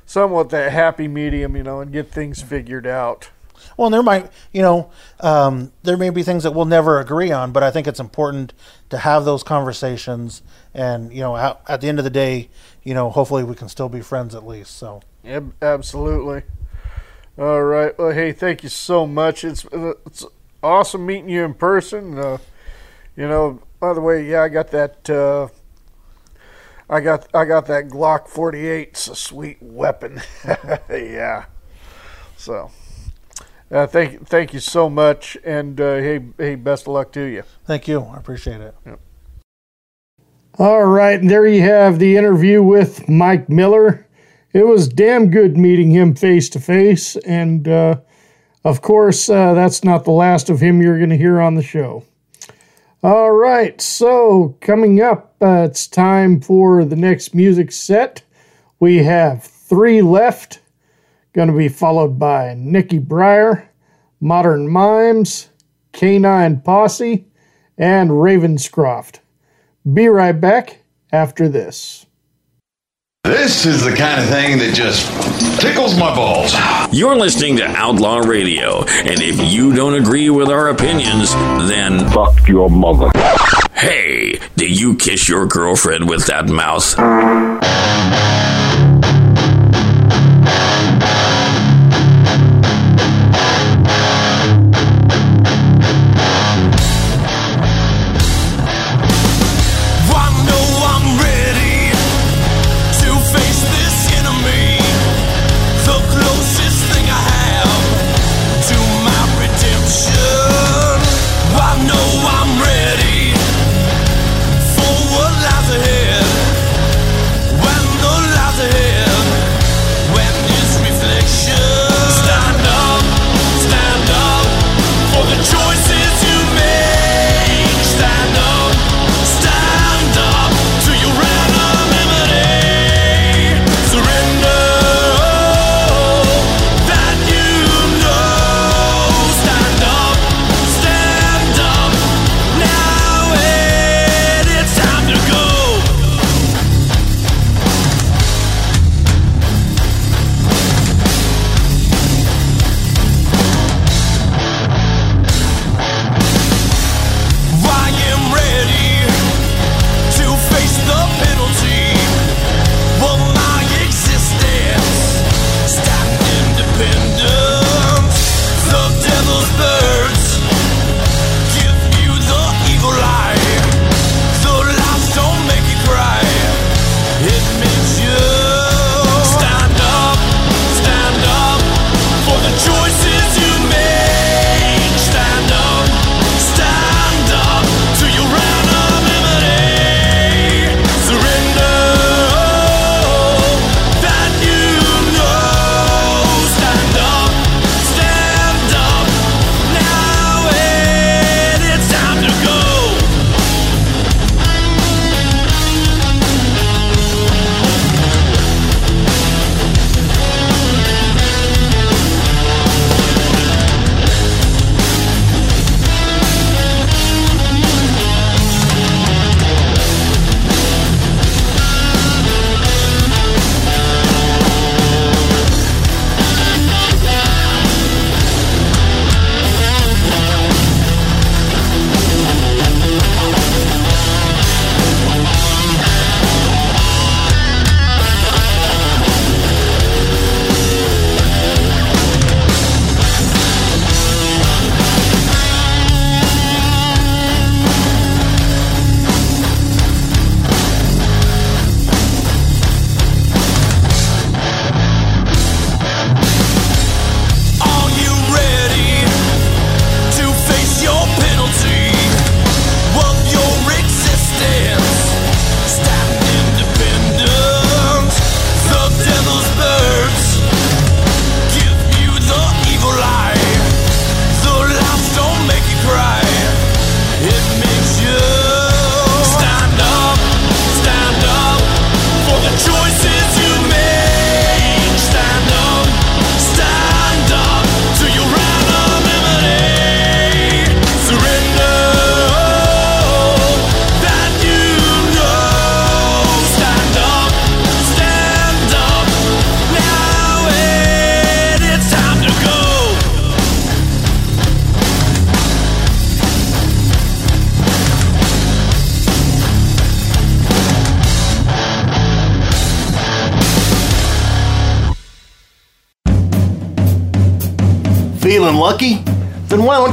somewhat 0.09 0.49
that 0.51 0.73
happy 0.73 1.07
medium, 1.07 1.55
you 1.55 1.63
know, 1.63 1.81
and 1.81 1.93
get 1.93 2.11
things 2.11 2.43
figured 2.43 2.87
out. 2.87 3.31
well 3.77 3.91
there 3.91 4.03
might 4.03 4.31
you 4.53 4.63
know 4.63 4.91
um, 5.21 5.71
there 5.83 5.97
may 5.97 6.11
be 6.11 6.23
things 6.23 6.43
that 6.45 6.53
we'll 6.53 6.65
never 6.65 7.01
agree 7.01 7.31
on 7.33 7.51
but 7.53 7.63
i 7.63 7.71
think 7.73 7.87
it's 7.89 7.99
important 8.01 8.53
to 8.89 8.97
have 8.99 9.25
those 9.25 9.43
conversations 9.43 10.43
and 10.73 11.13
you 11.13 11.21
know 11.21 11.37
at, 11.37 11.61
at 11.69 11.81
the 11.81 11.89
end 11.89 11.99
of 11.99 12.05
the 12.05 12.11
day 12.11 12.49
you 12.85 12.95
know 12.95 13.11
hopefully 13.11 13.43
we 13.45 13.55
can 13.57 13.69
still 13.69 13.89
be 13.89 14.01
friends 14.01 14.35
at 14.35 14.47
least 14.47 14.77
so 14.77 15.03
Ab- 15.25 15.53
absolutely. 15.61 16.43
All 17.37 17.63
right. 17.63 17.97
Well, 17.99 18.13
hey, 18.13 18.33
thank 18.33 18.63
you 18.63 18.69
so 18.69 19.07
much. 19.07 19.45
It's 19.45 19.65
it's 20.07 20.25
awesome 20.63 21.05
meeting 21.07 21.29
you 21.29 21.45
in 21.45 21.55
person. 21.55 22.19
Uh, 22.19 22.39
you 23.17 23.29
know, 23.29 23.61
by 23.79 23.93
the 23.93 24.01
way, 24.01 24.25
yeah, 24.25 24.43
I 24.43 24.49
got 24.49 24.71
that. 24.71 25.09
Uh, 25.11 25.49
I 26.91 27.01
got 27.01 27.29
I 27.35 27.45
got 27.45 27.67
that 27.67 27.89
Glock 27.89 28.29
48. 28.29 28.89
It's 28.89 29.09
a 29.09 29.15
sweet 29.15 29.59
weapon. 29.61 30.23
yeah. 30.91 31.45
So, 32.37 32.71
uh, 33.71 33.87
thank 33.87 34.27
thank 34.27 34.55
you 34.55 34.61
so 34.61 34.89
much, 34.89 35.37
and 35.45 35.79
uh, 35.81 35.97
hey 35.97 36.25
hey, 36.39 36.55
best 36.55 36.85
of 36.87 36.95
luck 36.95 37.13
to 37.13 37.23
you. 37.23 37.43
thank 37.67 37.89
you 37.89 38.01
i 38.01 38.17
appreciate 38.17 38.61
it 38.61 38.75
All 40.59 40.87
right, 40.87 41.21
and 41.21 41.29
there 41.31 41.47
you 41.47 41.63
have 41.63 41.99
the 41.99 42.17
interview 42.17 42.63
with 42.63 43.09
Mike 43.09 43.49
Miller. 43.49 44.07
It 44.55 44.67
was 44.67 44.89
damn 44.89 45.31
good 45.31 45.59
meeting 45.59 45.91
him 45.91 46.15
face 46.15 46.49
to 46.51 46.61
face, 46.61 47.17
and 47.17 47.69
uh, 47.69 48.01
of 48.65 48.81
course, 48.81 49.29
uh, 49.29 49.53
that's 49.53 49.85
not 49.85 50.05
the 50.05 50.11
last 50.13 50.49
of 50.49 50.61
him 50.61 50.81
you're 50.81 50.99
going 50.99 51.11
to 51.11 51.17
hear 51.17 51.41
on 51.41 51.55
the 51.55 51.63
show. 51.63 52.05
All 53.01 53.31
right, 53.31 53.81
so 53.81 54.57
coming 54.61 55.01
up, 55.01 55.37
uh, 55.41 55.69
it's 55.71 55.87
time 55.87 56.41
for 56.41 56.85
the 56.85 56.97
next 56.97 57.33
music 57.33 57.71
set. 57.71 58.23
We 58.81 59.05
have 59.05 59.45
three 59.45 60.03
left, 60.03 60.59
going 61.33 61.47
to 61.47 61.57
be 61.57 61.69
followed 61.69 62.19
by 62.19 62.55
Nikki 62.59 62.99
Breyer, 62.99 63.69
Modern 64.21 64.69
Mimes, 64.69 65.49
Canine 65.93 66.61
Posse, 66.61 67.25
and 67.77 68.11
Ravenscroft. 68.11 69.21
Be 69.95 70.09
right 70.09 70.33
back 70.33 70.83
after 71.13 71.49
this. 71.49 72.05
This 73.29 73.67
is 73.67 73.85
the 73.85 73.95
kind 73.95 74.19
of 74.23 74.27
thing 74.31 74.59
that 74.59 74.73
just 74.75 75.07
tickles 75.61 75.99
my 75.99 76.15
balls. 76.17 76.55
You're 76.91 77.15
listening 77.15 77.59
to 77.59 77.67
Outlaw 77.67 78.21
Radio, 78.21 78.85
and 78.87 79.21
if 79.21 79.53
you 79.53 79.75
don't 79.75 79.93
agree 79.93 80.31
with 80.31 80.49
our 80.49 80.71
opinions, 80.71 81.35
then 81.69 82.09
fuck 82.09 82.49
your 82.49 82.71
mother. 82.71 83.11
Hey, 83.75 84.41
do 84.57 84.67
you 84.67 84.97
kiss 84.97 85.29
your 85.29 85.47
girlfriend 85.47 86.09
with 86.09 86.25
that 86.29 86.49
mouth? 86.49 86.95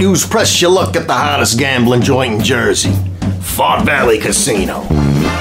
You 0.01 0.15
press 0.29 0.61
your 0.61 0.71
luck 0.71 0.95
at 0.95 1.07
the 1.07 1.13
hottest 1.13 1.57
gambling 1.57 2.01
joint 2.01 2.33
in 2.33 2.43
Jersey? 2.43 2.93
Fort 3.41 3.83
Valley 3.83 4.17
Casino. 4.17 4.81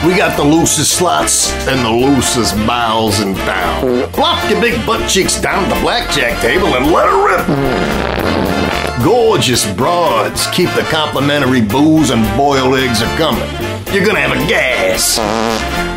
We 0.07 0.17
got 0.17 0.37
the 0.37 0.45
loosest 0.45 0.93
slots 0.97 1.53
and 1.67 1.85
the 1.85 1.91
loosest 1.91 2.55
bowels 2.67 3.21
in 3.21 3.35
town. 3.35 4.09
Plop 4.13 4.51
your 4.51 4.61
big 4.61 4.85
butt 4.87 5.09
cheeks 5.09 5.41
down 5.41 5.65
at 5.65 5.75
the 5.75 5.81
blackjack 5.81 6.41
table 6.41 6.75
and 6.77 6.93
let 6.93 7.07
her 7.07 7.27
rip. 7.27 9.05
Gorgeous 9.05 9.71
broads 9.75 10.47
keep 10.49 10.71
the 10.71 10.83
complimentary 10.91 11.61
booze 11.61 12.11
and 12.11 12.23
boiled 12.37 12.75
eggs 12.77 13.03
a 13.03 13.07
coming. 13.17 13.49
You're 13.95 14.05
gonna 14.05 14.21
have 14.21 14.33
a 14.33 14.49
gas. 14.49 15.19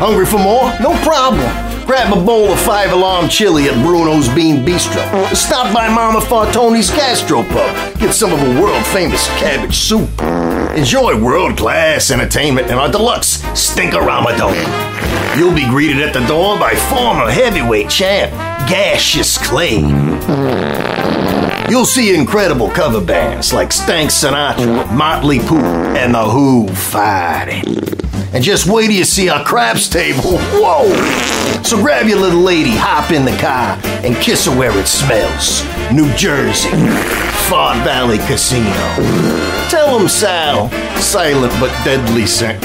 Hungry 0.00 0.26
for 0.26 0.38
more? 0.38 0.72
No 0.80 0.96
problem. 1.02 1.67
Grab 1.88 2.12
a 2.12 2.22
bowl 2.22 2.52
of 2.52 2.60
five 2.60 2.92
alarm 2.92 3.30
chili 3.30 3.64
at 3.64 3.72
Bruno's 3.82 4.28
Bean 4.34 4.62
Bistro. 4.62 5.34
Stop 5.34 5.72
by 5.72 5.88
Mama 5.88 6.20
Fartoni's 6.20 6.90
Gastropub. 6.90 7.98
Get 7.98 8.12
some 8.12 8.30
of 8.30 8.42
a 8.42 8.60
world 8.60 8.84
famous 8.88 9.26
cabbage 9.38 9.74
soup. 9.74 10.10
Enjoy 10.76 11.18
world 11.18 11.56
class 11.56 12.10
entertainment 12.10 12.66
in 12.66 12.74
our 12.74 12.90
deluxe 12.90 13.38
Stinkorama 13.54 14.36
Dome. 14.36 15.38
You'll 15.38 15.54
be 15.54 15.66
greeted 15.66 16.02
at 16.02 16.12
the 16.12 16.26
door 16.26 16.58
by 16.58 16.74
former 16.74 17.30
heavyweight 17.30 17.88
champ 17.88 18.32
Gaseous 18.68 19.38
Clay. 19.38 19.78
You'll 21.70 21.86
see 21.86 22.14
incredible 22.14 22.68
cover 22.68 23.00
bands 23.00 23.54
like 23.54 23.72
Stank 23.72 24.10
Sinatra, 24.10 24.92
Motley 24.92 25.38
Crue, 25.38 25.96
and 25.96 26.14
the 26.14 26.22
Who 26.22 26.68
fighting. 26.68 27.87
And 28.38 28.44
just 28.44 28.68
wait 28.68 28.86
till 28.86 28.94
you 28.94 29.02
see 29.02 29.28
our 29.28 29.44
craps 29.44 29.88
table. 29.88 30.38
Whoa! 30.38 31.62
So 31.64 31.76
grab 31.76 32.06
your 32.06 32.20
little 32.20 32.38
lady, 32.38 32.70
hop 32.70 33.10
in 33.10 33.24
the 33.24 33.36
car, 33.36 33.76
and 34.04 34.14
kiss 34.14 34.46
her 34.46 34.56
where 34.56 34.70
it 34.78 34.86
smells. 34.86 35.64
New 35.92 36.08
Jersey, 36.14 36.68
Fort 37.48 37.78
Valley 37.78 38.18
Casino. 38.18 38.70
Tell 39.70 39.98
them 39.98 40.06
Sal, 40.06 40.70
silent 41.00 41.52
but 41.58 41.70
deadly 41.82 42.26
sent. 42.26 42.60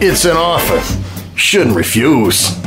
It's 0.00 0.24
an 0.26 0.36
offer. 0.36 0.80
Shouldn't 1.36 1.74
refuse. 1.74 2.65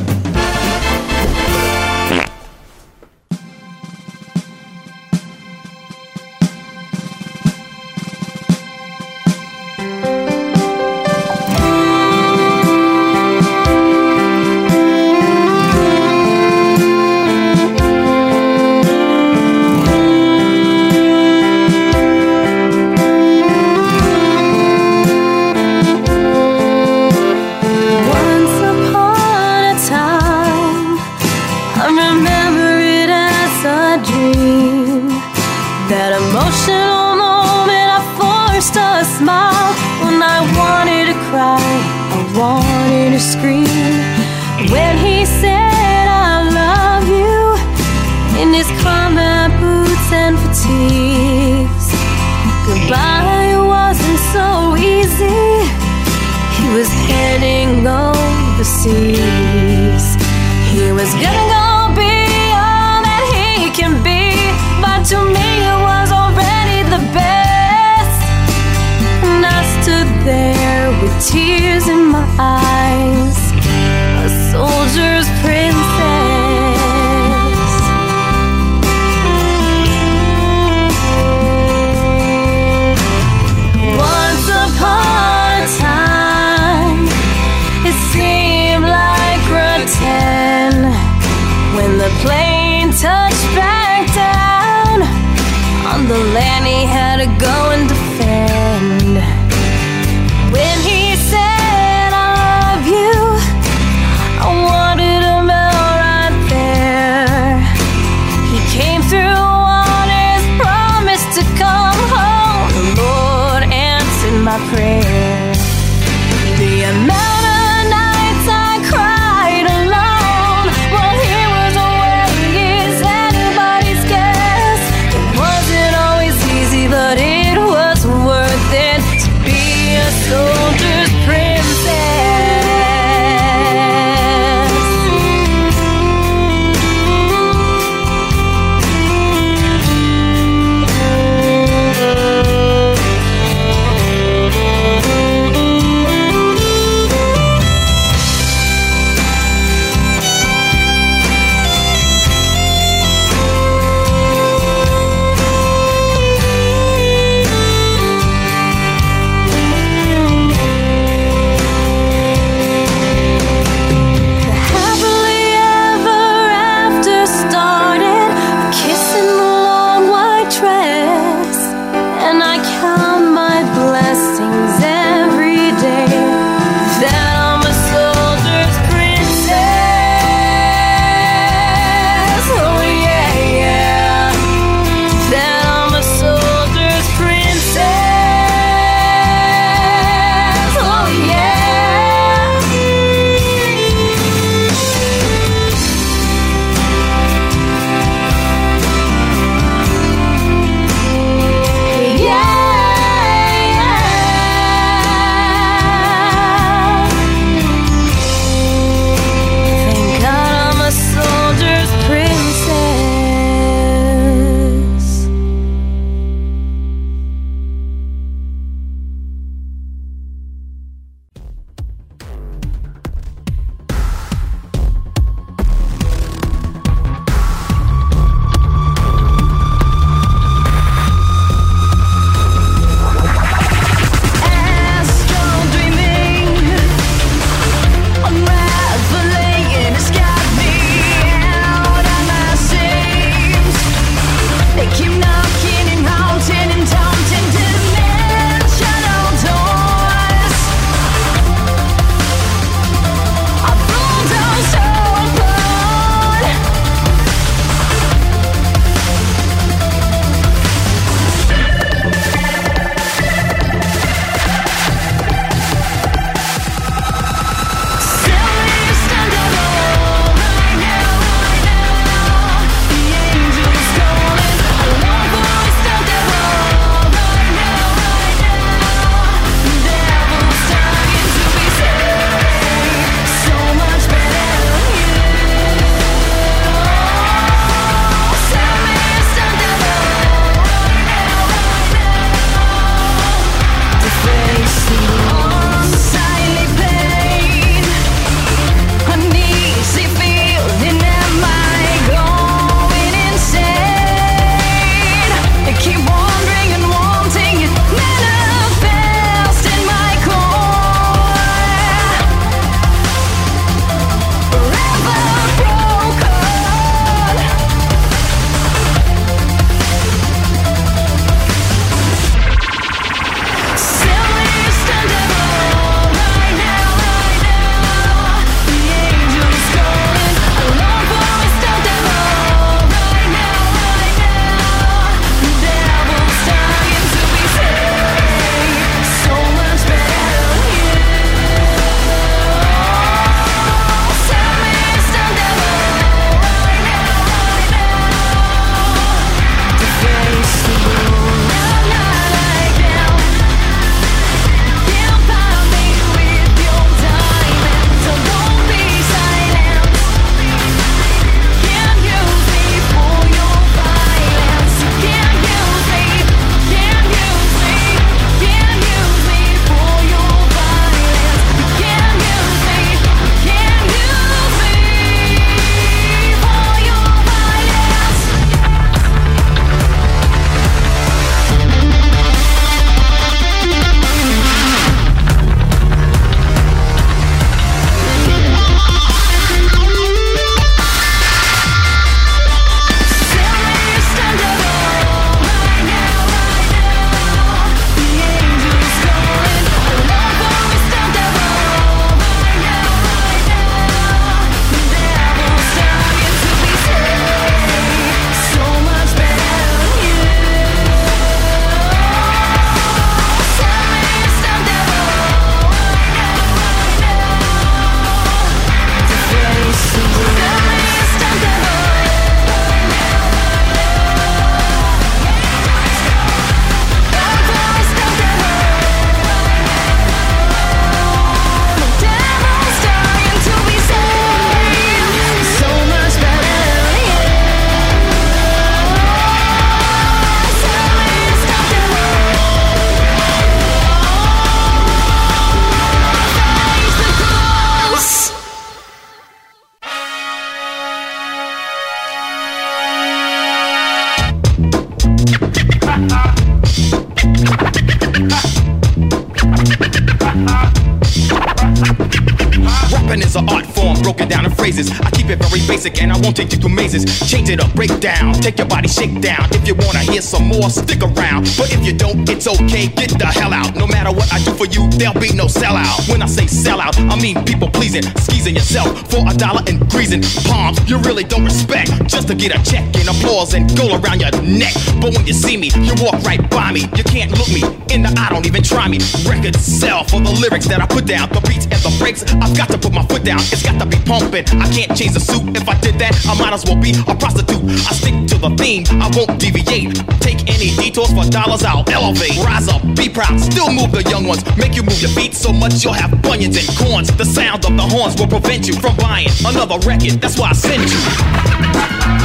Very 465.49 465.65
basic 465.67 466.01
and 466.01 466.11
I 466.11 466.17
won't 466.19 466.35
take 466.35 466.51
you 466.51 466.59
through 466.59 466.75
mazes. 466.75 467.05
Change 467.29 467.49
it 467.49 467.59
up, 467.59 467.73
break 467.73 467.99
down, 467.99 468.33
take 468.35 468.57
your 468.57 468.67
body 468.67 468.87
shake 468.87 469.19
down. 469.19 469.49
If 469.51 469.67
you 469.67 469.75
wanna 469.75 469.99
hear 469.99 470.21
some 470.21 470.47
more, 470.47 470.69
stick 470.69 471.01
around. 471.01 471.49
But 471.57 471.73
if 471.73 471.83
you 471.85 471.93
don't, 471.93 472.27
it's 472.29 472.47
okay, 472.47 472.87
get 472.87 473.17
the 473.17 473.25
hell 473.25 473.53
out. 473.53 473.75
No 473.75 473.87
matter 473.87 474.11
what 474.11 474.31
I 474.31 474.39
do 474.43 474.51
for 474.53 474.65
you, 474.65 474.87
there'll 474.91 475.19
be 475.19 475.33
no 475.33 475.45
sellout. 475.45 476.07
When 476.09 476.21
I 476.21 476.27
say 476.27 476.45
sellout, 476.45 476.95
I 477.09 477.19
mean 477.19 477.43
people 477.45 477.69
pleasing, 477.69 478.03
skeezing 478.21 478.55
yourself 478.55 479.09
for 479.09 479.25
a 479.27 479.33
dollar 479.33 479.61
and 479.67 479.79
greasing 479.89 480.21
palms. 480.45 480.77
You 480.89 480.99
really 480.99 481.23
don't 481.23 481.45
respect 481.45 481.89
just 482.07 482.27
to 482.27 482.35
get 482.35 482.53
a 482.53 482.61
check 482.63 482.85
and 482.95 483.09
applause 483.09 483.53
and 483.53 483.65
go 483.75 483.97
around 483.97 484.21
your 484.21 484.31
neck. 484.43 484.73
But 485.01 485.15
when 485.15 485.25
you 485.25 485.33
see 485.33 485.57
me, 485.57 485.71
you 485.81 485.93
walk 486.03 486.21
right 486.23 486.41
by 486.49 486.71
me. 486.71 486.81
You 486.95 487.03
can't 487.03 487.31
look 487.31 487.49
me 487.49 487.63
in 487.89 488.03
the 488.03 488.13
eye, 488.17 488.29
don't 488.29 488.45
even 488.45 488.61
try 488.61 488.87
me. 488.87 488.99
Records 489.25 489.59
sell 489.59 490.03
for 490.03 490.19
the 490.21 490.31
lyrics 490.31 490.67
that 490.67 490.81
I 490.81 490.85
put 490.85 491.05
down, 491.05 491.29
the 491.29 491.41
beats 491.41 491.65
and 491.65 491.81
the 491.81 491.95
breaks. 491.97 492.23
I've 492.37 492.55
got 492.55 492.69
to 492.69 492.77
put 492.77 492.93
my 492.93 493.05
foot 493.05 493.23
down. 493.23 493.39
It's 493.49 493.63
got 493.63 493.79
to 493.79 493.85
be 493.85 493.97
pumping. 494.05 494.45
I 494.61 494.69
can't 494.69 494.95
change 494.95 495.13
the 495.13 495.19
suit. 495.19 495.38
If 495.55 495.67
I 495.67 495.79
did 495.79 495.99
that, 495.99 496.15
I 496.27 496.33
might 496.37 496.53
as 496.53 496.65
well 496.65 496.79
be 496.79 496.91
a 496.91 497.15
prostitute. 497.15 497.63
I 497.87 497.93
stick 497.93 498.15
to 498.31 498.37
the 498.37 498.51
theme. 498.55 498.83
I 499.01 499.09
won't 499.15 499.39
deviate. 499.39 499.95
Take 500.19 500.41
any 500.49 500.75
detours 500.75 501.11
for 501.11 501.25
dollars. 501.29 501.63
I'll 501.63 501.87
elevate. 501.89 502.37
Rise 502.37 502.67
up, 502.67 502.81
be 502.95 503.09
proud. 503.09 503.39
Still 503.39 503.71
move 503.71 503.91
the 503.91 504.03
young 504.09 504.25
ones. 504.25 504.43
Make 504.57 504.75
you 504.75 504.83
move 504.83 505.01
your 505.01 505.11
feet 505.11 505.33
so 505.33 505.51
much 505.51 505.83
you'll 505.83 505.93
have 505.93 506.11
bunions 506.21 506.57
and 506.57 506.67
corns. 506.77 507.09
The 507.15 507.25
sound 507.25 507.65
of 507.65 507.75
the 507.75 507.83
horns 507.83 508.19
will 508.19 508.27
prevent 508.27 508.67
you 508.67 508.73
from 508.73 508.95
buying 508.97 509.29
another 509.45 509.79
record. 509.87 510.21
That's 510.21 510.37
why 510.37 510.49
I 510.49 510.53
send 510.53 510.83
you. 510.89 511.01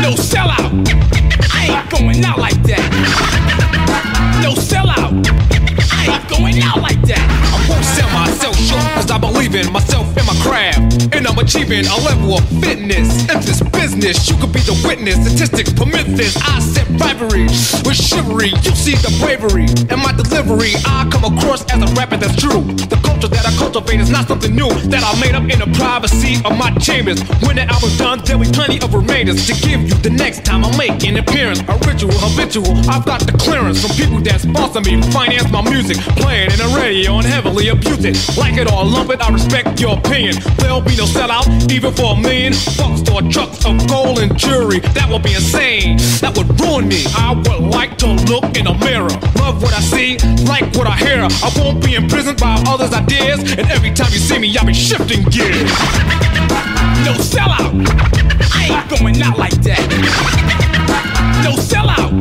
No 0.02 0.12
sellout. 0.18 0.70
I 1.52 1.70
ain't 1.70 1.90
going 1.90 2.24
out 2.24 2.38
like 2.38 2.60
that. 2.64 2.82
No 4.42 4.52
sellout. 4.54 5.53
I 6.08 6.20
ain't 6.20 6.28
going 6.28 6.60
out 6.62 6.80
like 6.82 7.00
that. 7.08 7.24
I 7.24 7.56
won't 7.68 7.84
sell 7.84 8.10
myself 8.12 8.56
short, 8.56 8.84
cause 8.94 9.10
I 9.10 9.18
believe 9.18 9.54
in 9.54 9.72
myself 9.72 10.06
and 10.16 10.26
my 10.26 10.36
craft. 10.44 11.14
And 11.14 11.26
I'm 11.26 11.38
achieving 11.38 11.86
a 11.86 11.96
level 12.04 12.36
of 12.36 12.44
fitness 12.60 13.24
in 13.30 13.40
this 13.40 13.60
business. 13.72 14.28
You 14.28 14.36
could 14.36 14.52
be 14.52 14.60
the 14.60 14.76
witness, 14.84 15.16
statistics 15.24 15.72
permit 15.72 16.06
this. 16.16 16.36
I 16.36 16.60
set 16.60 16.88
rivalry 17.00 17.48
with 17.84 17.96
chivalry. 17.96 18.52
You 18.64 18.72
see 18.76 18.96
the 19.00 19.12
bravery 19.20 19.68
in 19.88 19.98
my 20.00 20.12
delivery. 20.12 20.76
I 20.84 21.08
come 21.10 21.24
across 21.24 21.64
as 21.72 21.80
a 21.80 21.88
rapper 21.94 22.16
that's 22.16 22.36
true. 22.36 22.62
The 22.90 23.00
culture 23.04 23.28
that 23.28 23.46
I 23.46 23.52
cultivate 23.56 24.00
is 24.00 24.10
not 24.10 24.28
something 24.28 24.54
new 24.54 24.68
that 24.92 25.02
I 25.02 25.12
made 25.20 25.34
up 25.34 25.48
in 25.48 25.58
the 25.58 25.70
privacy 25.78 26.40
of 26.44 26.56
my 26.58 26.70
chambers. 26.76 27.22
When 27.44 27.56
the 27.56 27.64
album's 27.64 27.96
done, 27.96 28.20
there'll 28.24 28.42
be 28.42 28.50
plenty 28.50 28.80
of 28.80 28.92
remainders 28.92 29.46
to 29.46 29.54
give 29.54 29.80
you 29.80 29.94
the 30.04 30.10
next 30.10 30.44
time 30.44 30.64
I 30.64 30.70
make 30.76 31.04
an 31.04 31.16
appearance. 31.16 31.60
A 31.68 31.76
ritual, 31.88 32.12
habitual. 32.20 32.76
I've 32.90 33.06
got 33.06 33.24
the 33.24 33.32
clearance 33.38 33.80
from 33.80 33.96
people 33.96 34.20
that 34.28 34.40
sponsor 34.40 34.80
me, 34.80 35.00
finance 35.12 35.50
my 35.50 35.62
music, 35.62 35.93
playing 36.16 36.50
in 36.50 36.58
the 36.58 36.70
radio 36.76 37.18
and 37.18 37.26
heavily 37.26 37.68
abuse 37.68 38.04
it. 38.04 38.16
Like 38.36 38.56
it 38.56 38.70
or 38.70 38.84
lump 38.84 39.10
it, 39.10 39.20
I 39.20 39.30
respect 39.30 39.80
your 39.80 39.98
opinion. 39.98 40.36
There'll 40.58 40.80
be 40.80 40.96
no 40.96 41.04
sellout, 41.04 41.46
even 41.70 41.92
for 41.92 42.14
a 42.14 42.16
million 42.16 42.52
bucks 42.76 43.02
or 43.10 43.22
trucks 43.30 43.64
of 43.64 43.86
gold 43.88 44.18
and 44.18 44.36
jewelry. 44.36 44.80
That 44.94 45.08
would 45.10 45.22
be 45.22 45.34
insane. 45.34 45.98
That 46.20 46.36
would 46.36 46.48
ruin 46.60 46.88
me. 46.88 47.04
I 47.16 47.32
would 47.34 47.70
like 47.70 47.96
to 47.98 48.08
look 48.30 48.56
in 48.56 48.66
a 48.66 48.74
mirror, 48.78 49.14
love 49.38 49.62
what 49.62 49.72
I 49.72 49.80
see, 49.80 50.18
like 50.44 50.74
what 50.76 50.86
I 50.86 50.96
hear. 50.96 51.22
I 51.22 51.50
won't 51.56 51.84
be 51.84 51.94
imprisoned 51.94 52.38
by 52.40 52.62
others' 52.66 52.92
ideas, 52.92 53.40
and 53.52 53.70
every 53.70 53.92
time 53.92 54.12
you 54.12 54.18
see 54.18 54.38
me, 54.38 54.56
I'll 54.56 54.66
be 54.66 54.74
shifting 54.74 55.22
gears. 55.30 55.70
No 57.04 57.12
sellout. 57.20 57.72
I 58.52 58.68
ain't 58.70 58.88
going 58.90 59.20
out 59.22 59.38
like 59.38 59.56
that. 59.62 59.80
No 61.44 61.52
sellout. 61.56 62.12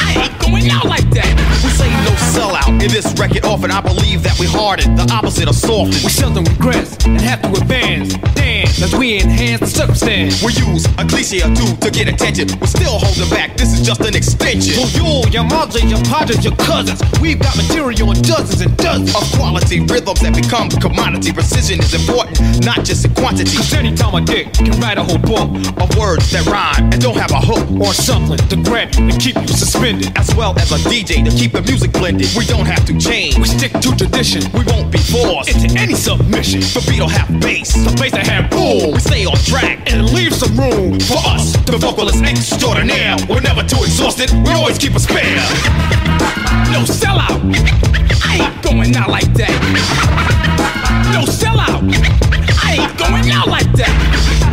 I 0.00 0.24
ain't 0.24 0.38
going 0.40 0.70
out 0.70 0.84
like 0.84 1.08
that. 1.10 1.51
Say 1.82 1.90
no 1.90 2.14
sellout 2.30 2.68
in 2.80 2.90
this 2.94 3.12
record 3.18 3.44
often. 3.44 3.72
I 3.72 3.80
believe 3.80 4.22
that 4.22 4.38
we 4.38 4.46
harden, 4.46 4.94
the 4.94 5.10
opposite 5.10 5.48
of 5.48 5.56
soften. 5.56 5.98
We 6.06 6.14
seldom 6.14 6.44
regress 6.44 6.94
and 7.06 7.20
have 7.20 7.42
to 7.42 7.50
advance. 7.58 8.14
Dance 8.38 8.80
as 8.80 8.94
we 8.94 9.18
enhance 9.18 9.58
the 9.58 9.66
circumstance. 9.66 10.38
We 10.46 10.54
use 10.54 10.86
a 10.94 11.02
cliche 11.02 11.42
or 11.42 11.50
two 11.50 11.74
to 11.82 11.90
get 11.90 12.06
attention. 12.06 12.46
We're 12.60 12.70
still 12.70 13.02
holding 13.02 13.28
back. 13.30 13.56
This 13.56 13.74
is 13.74 13.82
just 13.82 14.00
an 14.02 14.14
extension. 14.14 14.78
So 14.78 14.86
you, 14.94 15.26
your 15.34 15.42
mother, 15.42 15.80
your 15.82 15.98
padres, 16.06 16.44
your 16.44 16.54
cousins, 16.54 17.02
we've 17.18 17.42
got 17.42 17.56
material 17.58 18.14
in 18.14 18.22
dozens 18.22 18.62
and 18.62 18.70
dozens 18.78 19.10
of 19.18 19.26
quality 19.34 19.82
rhythms 19.82 20.22
that 20.22 20.38
become 20.38 20.70
commodity. 20.70 21.32
Precision 21.34 21.82
is 21.82 21.94
important, 21.98 22.38
not 22.62 22.86
just 22.86 23.04
in 23.04 23.10
quantity. 23.18 23.58
Cause 23.58 23.74
anytime 23.74 24.14
a 24.14 24.20
dick 24.22 24.54
can 24.54 24.70
write 24.78 24.98
a 24.98 25.02
whole 25.02 25.18
book 25.18 25.50
of 25.82 25.90
words 25.98 26.30
that 26.30 26.46
rhyme 26.46 26.94
and 26.94 27.02
don't 27.02 27.18
have 27.18 27.34
a 27.34 27.42
hook 27.42 27.66
or 27.82 27.90
something 27.90 28.38
to 28.38 28.56
grab 28.62 28.94
you 28.94 29.10
and 29.10 29.18
keep 29.18 29.34
you 29.34 29.50
suspended, 29.50 30.14
as 30.14 30.30
well 30.36 30.54
as 30.62 30.70
a 30.70 30.78
DJ 30.86 31.26
to 31.26 31.34
keep 31.34 31.50
the 31.50 31.62
music 31.62 31.71
blended. 31.80 32.28
We 32.36 32.44
don't 32.44 32.66
have 32.66 32.84
to 32.86 32.98
change. 32.98 33.38
We 33.38 33.46
stick 33.46 33.72
to 33.72 33.96
tradition. 33.96 34.42
We 34.52 34.64
won't 34.64 34.92
be 34.92 34.98
forced 34.98 35.48
into 35.48 35.78
any 35.78 35.94
submission. 35.94 36.60
The 36.60 36.84
beat 36.88 36.98
don't 36.98 37.10
have 37.10 37.28
bass, 37.40 37.72
the 37.72 37.94
bass 37.98 38.12
that 38.12 38.26
have 38.26 38.50
boom. 38.50 38.92
We 38.92 39.00
stay 39.00 39.24
on 39.24 39.36
track 39.36 39.90
and 39.90 40.10
leave 40.12 40.34
some 40.34 40.56
room 40.58 41.00
for 41.00 41.18
us. 41.24 41.56
The 41.64 41.78
vocalist 41.78 42.22
extraordinaire. 42.22 43.16
We're 43.28 43.40
never 43.40 43.62
too 43.62 43.82
exhausted. 43.82 44.30
We 44.44 44.50
always 44.52 44.78
keep 44.78 44.94
a 44.94 45.00
spare. 45.00 45.40
No 46.72 46.84
sellout. 46.84 47.40
I 48.24 48.44
ain't 48.44 48.62
going 48.62 48.94
out 48.96 49.08
like 49.08 49.32
that. 49.34 49.56
No 51.12 51.24
sellout. 51.24 52.51
Ain't 52.72 52.96
going 52.96 53.30
out 53.30 53.48
like 53.48 53.70
that. 53.72 54.52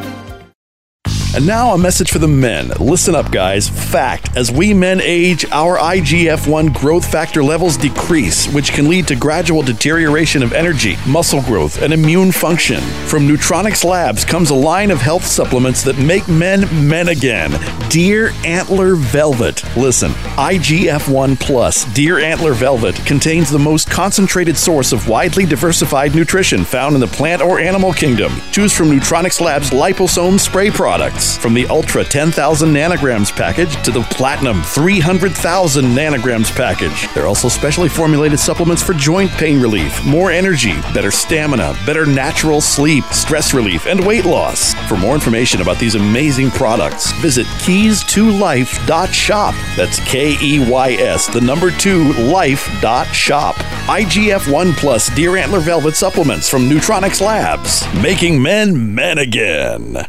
And 1.35 1.49
now 1.49 1.75
a 1.75 1.79
message 1.79 2.13
for 2.13 2.21
the 2.21 2.29
men. 2.29 2.69
Listen 2.79 3.17
up, 3.17 3.33
guys. 3.33 3.69
Fact 3.69 4.37
as 4.37 4.53
we 4.53 4.73
men 4.73 5.01
age, 5.01 5.45
our 5.51 5.77
IGF 5.79 6.47
1 6.47 6.69
growth 6.69 7.11
factor 7.11 7.43
levels 7.43 7.77
decrease, 7.77 8.47
which 8.53 8.71
can 8.71 8.89
lead 8.89 9.09
to 9.09 9.17
gradual 9.17 9.61
deterioration 9.61 10.45
of 10.45 10.53
energy, 10.53 10.97
muscle 11.09 11.43
growth, 11.43 11.83
and 11.83 11.93
immune 11.93 12.31
function. 12.31 12.81
From 13.09 13.27
Nutronix 13.27 13.85
Labs 13.85 14.25
comes 14.25 14.51
a 14.51 14.55
line 14.55 14.93
of 14.93 14.99
health 14.99 15.27
supplements 15.27 15.83
that 15.83 15.99
make 15.99 16.29
men 16.29 16.69
men 16.89 17.09
again. 17.09 17.51
Deer 17.91 18.31
Antler 18.45 18.95
Velvet. 18.95 19.65
Listen, 19.77 20.13
IGF 20.37 21.13
1 21.13 21.37
Plus 21.37 21.85
Deer 21.95 22.21
Antler 22.21 22.53
Velvet 22.53 22.95
contains 23.07 23.51
the 23.51 23.59
most 23.59 23.91
concentrated 23.91 24.57
source 24.57 24.93
of 24.93 25.09
widely 25.09 25.47
diversified 25.47 26.15
nutrition 26.15 26.63
found 26.65 26.95
in 26.95 27.01
the 27.01 27.09
plant 27.09 27.43
or 27.43 27.59
animal 27.59 27.93
kingdom. 27.93 28.33
Choose 28.53 28.73
from 28.73 28.89
Nutronix 28.89 29.41
Labs 29.41 29.71
liposome 29.71 30.39
spray 30.39 30.71
products. 30.71 31.24
From 31.25 31.55
the 31.55 31.67
Ultra 31.67 32.05
10,000 32.05 32.69
nanograms 32.69 33.35
package 33.35 33.83
to 33.85 33.91
the 33.91 34.03
Platinum 34.03 34.63
300,000 34.63 35.85
nanograms 35.85 36.55
package. 36.55 37.09
They're 37.15 37.27
also 37.27 37.49
specially 37.49 37.89
formulated 37.89 38.39
supplements 38.39 38.83
for 38.83 38.93
joint 38.93 39.31
pain 39.33 39.61
relief, 39.61 40.05
more 40.05 40.31
energy, 40.31 40.75
better 40.93 41.11
stamina, 41.11 41.75
better 41.87 42.05
natural 42.07 42.61
sleep, 42.61 43.05
stress 43.05 43.55
relief, 43.55 43.87
and 43.87 44.05
weight 44.07 44.25
loss. 44.25 44.75
For 44.89 44.97
more 44.97 45.15
information 45.15 45.61
about 45.61 45.79
these 45.79 45.95
amazing 45.95 46.51
products, 46.51 47.13
visit 47.21 47.47
keys2life.shop. 47.65 49.55
That's 49.77 49.99
K 50.01 50.37
E 50.43 50.71
Y 50.71 50.93
S, 50.93 51.27
the 51.27 51.41
number 51.41 51.71
two, 51.71 52.13
life.shop. 52.15 53.57
IGF 53.57 54.53
1 54.53 54.73
Plus 54.75 55.09
Deer 55.15 55.37
Antler 55.37 55.61
Velvet 55.61 55.97
supplements 55.97 56.49
from 56.49 56.69
Nutronix 56.69 57.21
Labs, 57.21 57.87
making 58.03 58.41
men 58.41 58.95
men 58.95 59.19
again. 59.19 60.07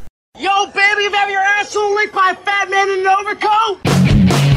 Yo, 0.75 0.81
baby, 0.81 1.03
you've 1.03 1.13
had 1.13 1.29
your 1.29 1.39
asshole 1.39 1.93
licked 1.95 2.13
by 2.13 2.31
a 2.31 2.35
fat 2.35 2.69
man 2.69 2.89
in 2.89 2.99
an 2.99 3.07
overcoat? 3.07 3.79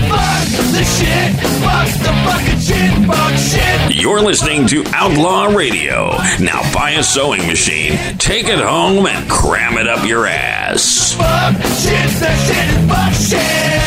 Fuck 0.09 0.49
the 0.73 0.82
shit, 0.82 1.35
fuck 1.62 1.86
the 1.86 2.12
fucking 2.24 2.59
shit, 2.59 3.07
fuck 3.07 3.35
shit. 3.36 3.95
You're 4.03 4.20
listening 4.20 4.66
to 4.69 4.85
Outlaw 4.95 5.55
Radio. 5.55 6.16
Now 6.40 6.62
buy 6.73 6.93
a 6.93 7.03
sewing 7.05 7.47
machine, 7.47 7.97
take 8.19 8.47
it 8.47 8.59
home, 8.59 9.07
and 9.07 9.31
cram 9.31 9.78
it 9.78 9.86
up 9.86 10.05
your 10.07 10.27
ass. 10.27 11.15
Fuck 11.15 11.55
shit, 11.55 12.11
the 12.19 12.35
shit, 12.47 12.89
fuck 12.89 13.12
shit. 13.12 13.82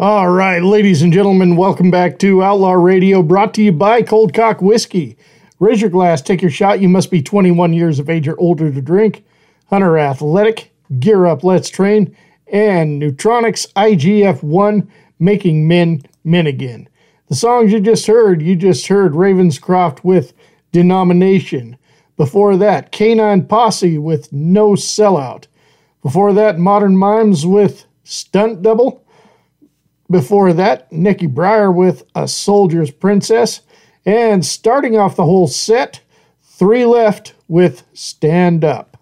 All 0.00 0.28
right, 0.28 0.60
ladies 0.60 1.02
and 1.02 1.12
gentlemen, 1.12 1.54
welcome 1.54 1.92
back 1.92 2.18
to 2.18 2.42
Outlaw 2.42 2.72
Radio, 2.72 3.22
brought 3.22 3.54
to 3.54 3.62
you 3.62 3.70
by 3.70 4.02
Cold 4.02 4.34
Cock 4.34 4.60
Whiskey. 4.60 5.16
Raise 5.64 5.80
your 5.80 5.88
glass, 5.88 6.20
take 6.20 6.42
your 6.42 6.50
shot. 6.50 6.80
You 6.82 6.90
must 6.90 7.10
be 7.10 7.22
21 7.22 7.72
years 7.72 7.98
of 7.98 8.10
age 8.10 8.28
or 8.28 8.38
older 8.38 8.70
to 8.70 8.82
drink. 8.82 9.24
Hunter 9.70 9.96
Athletic, 9.96 10.70
Gear 10.98 11.24
Up, 11.24 11.42
Let's 11.42 11.70
Train, 11.70 12.14
and 12.52 13.00
Nutronix 13.00 13.72
IGF 13.72 14.42
1, 14.42 14.92
making 15.20 15.66
men 15.66 16.02
men 16.22 16.46
again. 16.46 16.86
The 17.28 17.34
songs 17.34 17.72
you 17.72 17.80
just 17.80 18.06
heard, 18.06 18.42
you 18.42 18.56
just 18.56 18.88
heard 18.88 19.12
Ravenscroft 19.14 20.04
with 20.04 20.34
Denomination. 20.72 21.78
Before 22.18 22.58
that, 22.58 22.92
K-9 22.92 23.48
Posse 23.48 23.96
with 23.96 24.30
No 24.34 24.72
Sellout. 24.72 25.46
Before 26.02 26.34
that, 26.34 26.58
Modern 26.58 26.94
Mimes 26.94 27.46
with 27.46 27.86
Stunt 28.02 28.60
Double. 28.60 29.02
Before 30.10 30.52
that, 30.52 30.92
Nikki 30.92 31.26
Breyer 31.26 31.74
with 31.74 32.04
A 32.14 32.28
Soldier's 32.28 32.90
Princess. 32.90 33.62
And 34.06 34.44
starting 34.44 34.96
off 34.96 35.16
the 35.16 35.24
whole 35.24 35.46
set, 35.46 36.00
three 36.42 36.84
left 36.84 37.34
with 37.48 37.84
Stand 37.94 38.64
Up. 38.64 38.96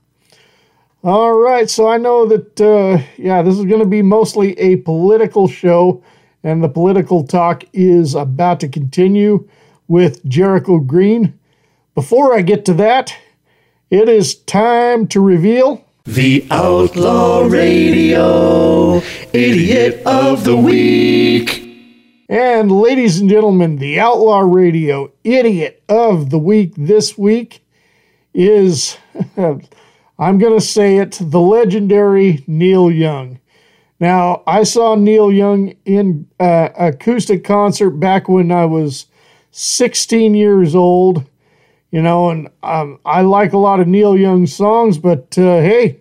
All 1.04 1.32
right, 1.32 1.68
so 1.68 1.88
I 1.88 1.96
know 1.96 2.26
that, 2.26 2.60
uh, 2.60 3.02
yeah, 3.16 3.42
this 3.42 3.58
is 3.58 3.64
going 3.64 3.80
to 3.80 3.86
be 3.86 4.02
mostly 4.02 4.56
a 4.58 4.76
political 4.76 5.48
show, 5.48 6.00
and 6.44 6.62
the 6.62 6.68
political 6.68 7.24
talk 7.26 7.64
is 7.72 8.14
about 8.14 8.60
to 8.60 8.68
continue 8.68 9.48
with 9.88 10.24
Jericho 10.28 10.78
Green. 10.78 11.36
Before 11.96 12.34
I 12.34 12.42
get 12.42 12.64
to 12.66 12.74
that, 12.74 13.16
it 13.90 14.08
is 14.08 14.36
time 14.36 15.08
to 15.08 15.20
reveal 15.20 15.84
The 16.04 16.46
Outlaw 16.52 17.46
Radio 17.46 19.02
Idiot 19.32 20.02
of 20.06 20.44
the 20.44 20.56
Week. 20.56 21.61
And 22.32 22.72
ladies 22.72 23.20
and 23.20 23.28
gentlemen, 23.28 23.76
the 23.76 24.00
Outlaw 24.00 24.38
Radio 24.38 25.12
Idiot 25.22 25.82
of 25.86 26.30
the 26.30 26.38
Week 26.38 26.72
this 26.78 27.18
week 27.18 27.62
is, 28.32 28.96
I'm 29.36 30.38
going 30.38 30.58
to 30.58 30.60
say 30.62 30.96
it, 30.96 31.18
the 31.20 31.40
legendary 31.40 32.42
Neil 32.46 32.90
Young. 32.90 33.38
Now, 34.00 34.42
I 34.46 34.62
saw 34.62 34.94
Neil 34.94 35.30
Young 35.30 35.74
in 35.84 36.26
uh, 36.40 36.70
acoustic 36.74 37.44
concert 37.44 37.90
back 37.90 38.30
when 38.30 38.50
I 38.50 38.64
was 38.64 39.08
16 39.50 40.34
years 40.34 40.74
old, 40.74 41.28
you 41.90 42.00
know, 42.00 42.30
and 42.30 42.48
um, 42.62 42.98
I 43.04 43.20
like 43.20 43.52
a 43.52 43.58
lot 43.58 43.78
of 43.78 43.88
Neil 43.88 44.16
Young 44.16 44.46
songs, 44.46 44.96
but 44.96 45.36
uh, 45.36 45.60
hey, 45.60 46.00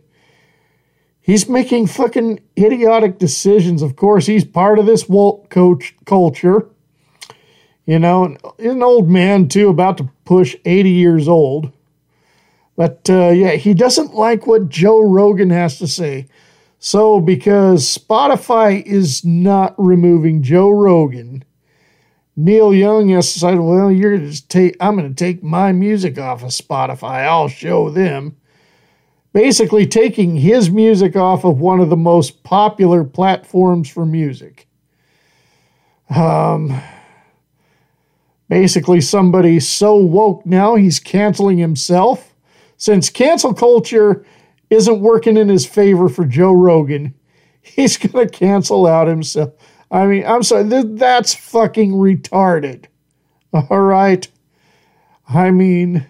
he's 1.32 1.48
making 1.48 1.88
fucking 1.88 2.42
idiotic 2.58 3.18
decisions. 3.18 3.82
Of 3.82 3.96
course, 3.96 4.26
he's 4.26 4.44
part 4.44 4.80
of 4.80 4.86
this 4.86 5.08
woke 5.08 5.50
coach 5.50 5.96
culture. 6.06 6.68
You 7.86 8.00
know, 8.00 8.36
an 8.60 8.84
old 8.84 9.10
man 9.10 9.48
too, 9.48 9.70
about 9.70 9.98
to 10.00 10.10
push 10.26 10.58
80 10.66 10.90
years 10.90 11.30
old. 11.30 11.72
But 12.76 13.10
uh, 13.10 13.30
yeah, 13.30 13.52
he 13.52 13.74
doesn't 13.74 14.14
like 14.14 14.46
what 14.46 14.68
Joe 14.68 15.02
Rogan 15.02 15.52
has 15.52 15.78
to 15.80 15.88
say. 15.88 16.28
So, 16.80 17.22
because 17.22 17.98
Spotify 17.98 18.84
is 18.84 19.24
not 19.24 19.74
removing 19.78 20.42
Joe 20.42 20.70
Rogan, 20.70 21.46
Neil 22.36 22.74
Young 22.74 23.10
has 23.10 23.32
decided, 23.34 23.60
well, 23.62 23.92
you're 23.92 24.18
to 24.18 24.48
take, 24.48 24.76
I'm 24.80 24.98
going 24.98 25.08
to 25.08 25.16
take 25.16 25.44
my 25.44 25.72
music 25.72 26.18
off 26.18 26.44
of 26.44 26.50
Spotify. 26.50 27.24
I'll 27.24 27.48
show 27.48 27.90
them. 27.90 28.36
Basically, 29.34 29.88
taking 29.88 30.36
his 30.36 30.70
music 30.70 31.16
off 31.16 31.46
of 31.46 31.60
one 31.60 31.80
of 31.80 31.90
the 31.90 31.98
most 31.98 32.44
popular 32.44 33.04
platforms 33.04 33.90
for 33.90 34.06
music. 34.06 34.68
Um, 36.10 36.82
basically, 38.50 39.00
somebody 39.00 39.60
so 39.62 39.96
woke 39.96 40.46
now 40.46 40.76
he's 40.76 41.00
canceling 41.00 41.58
himself. 41.58 42.36
Since 42.76 43.10
cancel 43.10 43.54
culture 43.54 44.26
isn't 44.70 45.00
working 45.00 45.38
in 45.38 45.48
his 45.48 45.66
favor 45.66 46.10
for 46.10 46.26
Joe 46.26 46.52
Rogan, 46.52 47.14
he's 47.62 47.98
going 47.98 48.28
to 48.28 48.38
cancel 48.38 48.86
out 48.86 49.08
himself. 49.08 49.54
I 49.90 50.06
mean, 50.06 50.26
I'm 50.26 50.44
sorry, 50.44 50.70
th- 50.70 50.86
that's 50.90 51.34
fucking 51.34 51.92
retarded. 51.92 52.86
All 53.54 53.82
right? 53.82 54.28
I 55.28 55.52
mean, 55.52 56.08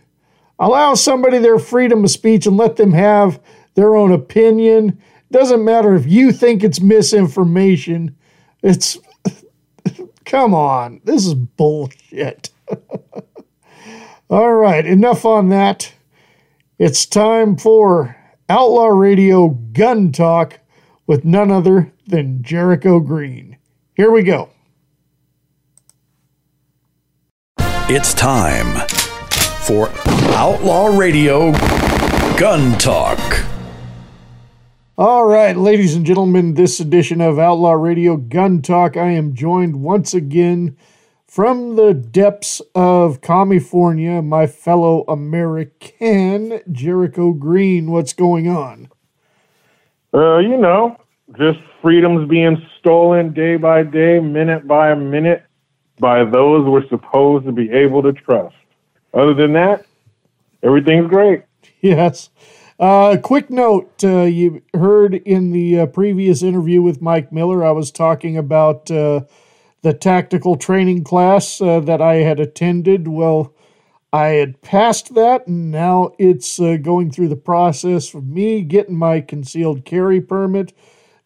allow 0.61 0.93
somebody 0.93 1.39
their 1.39 1.59
freedom 1.59 2.05
of 2.05 2.11
speech 2.11 2.45
and 2.45 2.55
let 2.55 2.75
them 2.77 2.93
have 2.93 3.41
their 3.73 3.95
own 3.95 4.11
opinion. 4.11 5.01
Doesn't 5.31 5.65
matter 5.65 5.95
if 5.95 6.05
you 6.05 6.31
think 6.31 6.63
it's 6.63 6.79
misinformation. 6.79 8.15
It's, 8.61 8.97
come 10.25 10.53
on, 10.53 11.01
this 11.03 11.25
is 11.25 11.33
bullshit. 11.33 12.51
All 14.29 14.53
right, 14.53 14.85
enough 14.85 15.25
on 15.25 15.49
that. 15.49 15.93
It's 16.77 17.05
time 17.05 17.57
for 17.57 18.15
Outlaw 18.47 18.87
Radio 18.87 19.49
Gun 19.49 20.11
Talk 20.11 20.59
with 21.07 21.25
none 21.25 21.51
other 21.51 21.91
than 22.07 22.43
Jericho 22.43 22.99
Green. 22.99 23.57
Here 23.95 24.11
we 24.11 24.23
go. 24.23 24.49
It's 27.93 28.13
time 28.13 28.87
for 29.61 29.89
Outlaw 30.33 30.87
Radio 30.87 31.51
Gun 32.35 32.77
Talk. 32.79 33.19
All 34.97 35.25
right, 35.25 35.55
ladies 35.55 35.95
and 35.95 36.03
gentlemen, 36.03 36.55
this 36.55 36.79
edition 36.79 37.21
of 37.21 37.37
Outlaw 37.37 37.73
Radio 37.73 38.17
Gun 38.17 38.63
Talk, 38.63 38.97
I 38.97 39.11
am 39.11 39.35
joined 39.35 39.83
once 39.83 40.15
again 40.15 40.77
from 41.27 41.75
the 41.75 41.93
depths 41.93 42.61
of 42.73 43.21
California, 43.21 44.21
my 44.23 44.47
fellow 44.47 45.03
American, 45.07 46.59
Jericho 46.71 47.31
Green. 47.31 47.91
What's 47.91 48.13
going 48.13 48.47
on? 48.47 48.89
Uh, 50.11 50.39
you 50.39 50.57
know, 50.57 50.97
just 51.37 51.59
freedoms 51.83 52.27
being 52.27 52.57
stolen 52.79 53.31
day 53.31 53.57
by 53.57 53.83
day, 53.83 54.19
minute 54.19 54.67
by 54.67 54.95
minute, 54.95 55.43
by 55.99 56.25
those 56.25 56.65
we're 56.65 56.87
supposed 56.89 57.45
to 57.45 57.51
be 57.51 57.69
able 57.69 58.01
to 58.01 58.11
trust. 58.11 58.55
Other 59.13 59.33
than 59.33 59.53
that, 59.53 59.85
everything's 60.63 61.09
great. 61.09 61.43
Yes. 61.83 62.29
Uh, 62.79 63.17
quick 63.17 63.49
note 63.49 64.03
uh, 64.03 64.21
you 64.21 64.61
heard 64.75 65.15
in 65.15 65.51
the 65.51 65.79
uh, 65.79 65.85
previous 65.87 66.43
interview 66.43 66.79
with 66.79 67.01
Mike 67.01 67.31
Miller, 67.31 67.65
I 67.65 67.71
was 67.71 67.89
talking 67.89 68.37
about 68.37 68.91
uh, 68.91 69.21
the 69.81 69.93
tactical 69.93 70.57
training 70.57 71.03
class 71.03 71.59
uh, 71.59 71.79
that 71.79 71.99
I 71.99 72.15
had 72.17 72.39
attended. 72.39 73.07
Well, 73.07 73.55
I 74.13 74.27
had 74.27 74.61
passed 74.61 75.15
that, 75.15 75.47
and 75.47 75.71
now 75.71 76.11
it's 76.19 76.59
uh, 76.59 76.77
going 76.77 77.11
through 77.11 77.29
the 77.29 77.35
process 77.35 78.13
of 78.13 78.27
me 78.27 78.61
getting 78.61 78.95
my 78.95 79.21
concealed 79.21 79.85
carry 79.85 80.21
permit. 80.21 80.73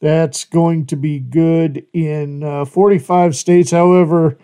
That's 0.01 0.43
going 0.43 0.85
to 0.87 0.95
be 0.95 1.19
good 1.19 1.85
in 1.93 2.43
uh, 2.43 2.65
45 2.65 3.35
states. 3.35 3.71
However, 3.71 4.37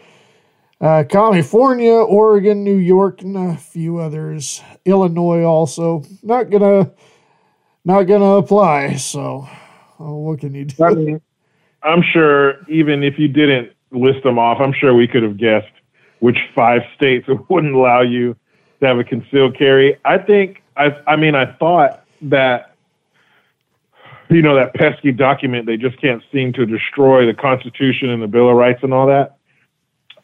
uh, 0.81 1.03
California, 1.07 1.93
Oregon, 1.93 2.63
New 2.63 2.77
York, 2.77 3.21
and 3.21 3.37
a 3.37 3.55
few 3.55 3.99
others, 3.99 4.61
Illinois 4.83 5.43
also 5.43 6.03
not 6.23 6.49
gonna 6.49 6.91
not 7.85 8.03
gonna 8.03 8.37
apply. 8.37 8.95
So, 8.95 9.47
oh, 9.99 10.15
what 10.17 10.39
can 10.39 10.55
you 10.55 10.65
do? 10.65 10.83
I 10.83 10.93
mean, 10.93 11.21
I'm 11.83 12.01
sure 12.01 12.67
even 12.67 13.03
if 13.03 13.19
you 13.19 13.27
didn't 13.27 13.73
list 13.91 14.23
them 14.23 14.39
off, 14.39 14.59
I'm 14.59 14.73
sure 14.73 14.93
we 14.95 15.07
could 15.07 15.23
have 15.23 15.37
guessed 15.37 15.71
which 16.19 16.37
five 16.55 16.81
states 16.95 17.27
wouldn't 17.49 17.75
allow 17.75 18.01
you 18.01 18.35
to 18.79 18.87
have 18.87 18.97
a 18.97 19.03
concealed 19.03 19.57
carry. 19.57 19.97
I 20.03 20.17
think 20.17 20.63
I 20.75 20.95
I 21.05 21.15
mean 21.15 21.35
I 21.35 21.45
thought 21.57 22.03
that 22.23 22.75
you 24.29 24.41
know 24.41 24.55
that 24.55 24.73
pesky 24.73 25.11
document 25.11 25.67
they 25.67 25.77
just 25.77 26.01
can't 26.01 26.23
seem 26.31 26.53
to 26.53 26.65
destroy 26.65 27.27
the 27.27 27.35
Constitution 27.35 28.09
and 28.09 28.23
the 28.23 28.27
Bill 28.27 28.49
of 28.49 28.55
Rights 28.55 28.79
and 28.81 28.93
all 28.95 29.05
that. 29.05 29.37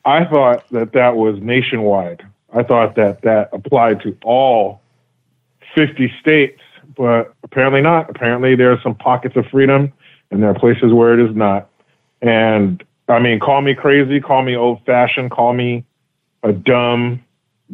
I 0.07 0.23
thought 0.23 0.63
that 0.71 0.93
that 0.93 1.17
was 1.17 1.37
nationwide. 1.41 2.25
I 2.55 2.63
thought 2.63 2.95
that 2.95 3.23
that 3.23 3.49
applied 3.51 4.01
to 4.03 4.17
all 4.23 4.81
50 5.75 6.11
states, 6.21 6.61
but 6.95 7.33
apparently 7.43 7.81
not. 7.81 8.09
Apparently 8.09 8.55
there 8.55 8.71
are 8.71 8.79
some 8.81 8.95
pockets 8.95 9.35
of 9.35 9.45
freedom 9.47 9.91
and 10.31 10.41
there 10.41 10.49
are 10.49 10.57
places 10.57 10.93
where 10.93 11.19
it 11.19 11.29
is 11.29 11.35
not. 11.35 11.69
And 12.21 12.81
I 13.09 13.19
mean, 13.19 13.41
call 13.41 13.61
me 13.61 13.75
crazy, 13.75 14.21
call 14.21 14.43
me 14.43 14.55
old 14.55 14.81
fashioned, 14.85 15.29
call 15.31 15.53
me 15.53 15.83
a 16.41 16.53
dumb 16.53 17.21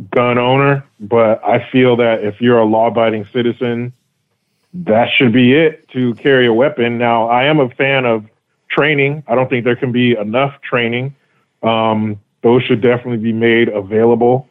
gun 0.09 0.39
owner, 0.39 0.83
but 0.99 1.39
I 1.45 1.69
feel 1.71 1.95
that 1.97 2.23
if 2.23 2.41
you're 2.41 2.57
a 2.57 2.65
law 2.65 2.87
abiding 2.87 3.27
citizen, 3.31 3.93
that 4.73 5.09
should 5.15 5.33
be 5.33 5.53
it 5.53 5.87
to 5.89 6.15
carry 6.15 6.47
a 6.47 6.53
weapon. 6.53 6.97
Now, 6.97 7.27
I 7.27 7.43
am 7.43 7.59
a 7.59 7.69
fan 7.69 8.05
of 8.05 8.25
training. 8.71 9.23
I 9.27 9.35
don't 9.35 9.51
think 9.51 9.65
there 9.65 9.75
can 9.75 9.91
be 9.91 10.17
enough 10.17 10.59
training. 10.61 11.15
Um, 11.63 12.19
those 12.41 12.61
should 12.63 12.81
definitely 12.81 13.17
be 13.17 13.33
made 13.33 13.69
available 13.69 14.49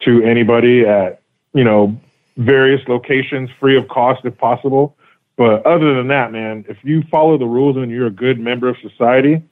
to 0.00 0.22
anybody 0.22 0.86
at, 0.86 1.20
you 1.52 1.64
know, 1.64 1.98
various 2.36 2.86
locations 2.88 3.50
free 3.58 3.76
of 3.76 3.88
cost 3.88 4.24
if 4.24 4.36
possible. 4.38 4.96
But 5.36 5.66
other 5.66 5.94
than 5.94 6.08
that, 6.08 6.32
man, 6.32 6.64
if 6.68 6.78
you 6.82 7.02
follow 7.10 7.36
the 7.36 7.46
rules 7.46 7.76
and 7.76 7.90
you're 7.90 8.06
a 8.06 8.10
good 8.10 8.38
member 8.38 8.68
of 8.68 8.76
society, 8.78 9.42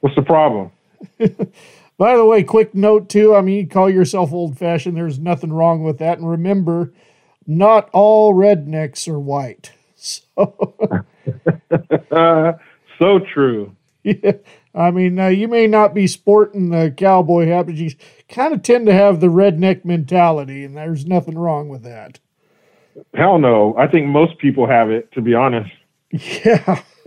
what's 0.00 0.14
the 0.14 0.22
problem? 0.22 0.70
By 1.98 2.16
the 2.16 2.24
way, 2.24 2.42
quick 2.42 2.74
note 2.74 3.08
too. 3.08 3.34
I 3.34 3.42
mean, 3.42 3.58
you 3.58 3.66
call 3.66 3.90
yourself 3.90 4.32
old 4.32 4.56
fashioned. 4.58 4.96
There's 4.96 5.18
nothing 5.18 5.52
wrong 5.52 5.82
with 5.82 5.98
that. 5.98 6.18
And 6.18 6.28
remember, 6.28 6.92
not 7.46 7.90
all 7.92 8.34
rednecks 8.34 9.08
are 9.08 9.20
white. 9.20 9.72
So, 10.02 10.56
so 12.98 13.18
true. 13.34 13.76
yeah, 14.02 14.32
I 14.74 14.90
mean, 14.90 15.18
uh, 15.18 15.28
you 15.28 15.48
may 15.48 15.66
not 15.66 15.94
be 15.94 16.06
sporting 16.06 16.70
the 16.70 16.94
cowboy 16.96 17.46
hat, 17.46 17.66
but 17.66 17.74
you 17.74 17.90
kind 18.28 18.54
of 18.54 18.62
tend 18.62 18.86
to 18.86 18.92
have 18.92 19.20
the 19.20 19.26
redneck 19.26 19.84
mentality, 19.84 20.64
and 20.64 20.76
there's 20.76 21.06
nothing 21.06 21.36
wrong 21.36 21.68
with 21.68 21.82
that. 21.82 22.20
Hell 23.14 23.38
no. 23.38 23.74
I 23.76 23.86
think 23.86 24.06
most 24.06 24.38
people 24.38 24.66
have 24.66 24.90
it, 24.90 25.10
to 25.12 25.20
be 25.20 25.34
honest. 25.34 25.70
Yeah. 26.12 26.82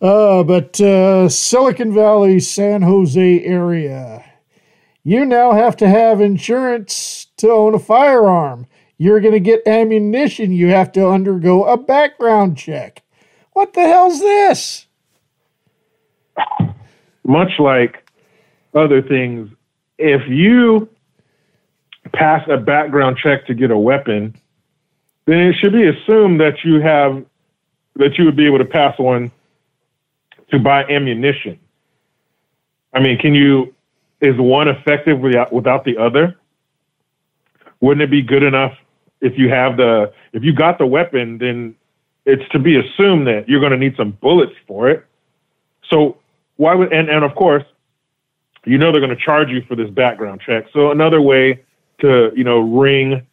uh, 0.00 0.42
but 0.42 0.80
uh, 0.80 1.28
Silicon 1.28 1.94
Valley, 1.94 2.40
San 2.40 2.82
Jose 2.82 3.44
area, 3.44 4.24
you 5.02 5.24
now 5.24 5.52
have 5.52 5.76
to 5.78 5.88
have 5.88 6.20
insurance 6.20 7.26
to 7.38 7.50
own 7.50 7.74
a 7.74 7.78
firearm. 7.78 8.66
You're 8.98 9.20
going 9.20 9.34
to 9.34 9.40
get 9.40 9.66
ammunition. 9.66 10.52
You 10.52 10.68
have 10.68 10.92
to 10.92 11.08
undergo 11.08 11.64
a 11.64 11.76
background 11.76 12.56
check. 12.56 13.02
What 13.52 13.74
the 13.74 13.82
hell's 13.82 14.20
this? 14.20 14.86
Much 17.24 17.52
like 17.58 18.08
other 18.74 19.02
things, 19.02 19.50
if 19.98 20.22
you 20.28 20.88
pass 22.12 22.46
a 22.48 22.56
background 22.56 23.16
check 23.22 23.46
to 23.46 23.54
get 23.54 23.70
a 23.70 23.78
weapon, 23.78 24.36
then 25.26 25.38
it 25.38 25.54
should 25.60 25.72
be 25.72 25.86
assumed 25.86 26.40
that 26.40 26.64
you 26.64 26.80
have 26.80 27.24
that 27.96 28.16
you 28.18 28.24
would 28.24 28.36
be 28.36 28.46
able 28.46 28.58
to 28.58 28.64
pass 28.64 28.98
one 28.98 29.30
to 30.50 30.58
buy 30.58 30.84
ammunition. 30.84 31.58
I 32.92 33.00
mean, 33.00 33.18
can 33.18 33.34
you 33.34 33.74
is 34.20 34.36
one 34.38 34.68
effective 34.68 35.20
without 35.20 35.52
without 35.52 35.84
the 35.84 35.98
other? 35.98 36.36
wouldn't 37.82 38.02
it 38.02 38.10
be 38.10 38.22
good 38.22 38.44
enough 38.44 38.72
if 39.20 39.36
you 39.36 39.50
have 39.50 39.76
the 39.76 40.10
if 40.32 40.42
you 40.42 40.54
got 40.54 40.78
the 40.78 40.86
weapon, 40.86 41.36
then 41.36 41.74
it's 42.24 42.48
to 42.52 42.58
be 42.58 42.78
assumed 42.78 43.26
that 43.26 43.44
you're 43.48 43.60
going 43.60 43.72
to 43.72 43.78
need 43.78 43.94
some 43.96 44.12
bullets 44.22 44.54
for 44.66 44.88
it. 44.88 45.04
So 45.90 46.16
why 46.56 46.74
would 46.74 46.92
and 46.92 47.08
and 47.08 47.24
of 47.24 47.34
course, 47.34 47.64
you 48.64 48.78
know 48.78 48.92
they're 48.92 49.00
going 49.00 49.16
to 49.16 49.24
charge 49.24 49.48
you 49.48 49.62
for 49.62 49.76
this 49.76 49.90
background 49.90 50.40
check. 50.44 50.66
So 50.72 50.90
another 50.90 51.20
way 51.20 51.64
to 52.00 52.32
you 52.34 52.44
know 52.44 52.60
ring 52.60 53.26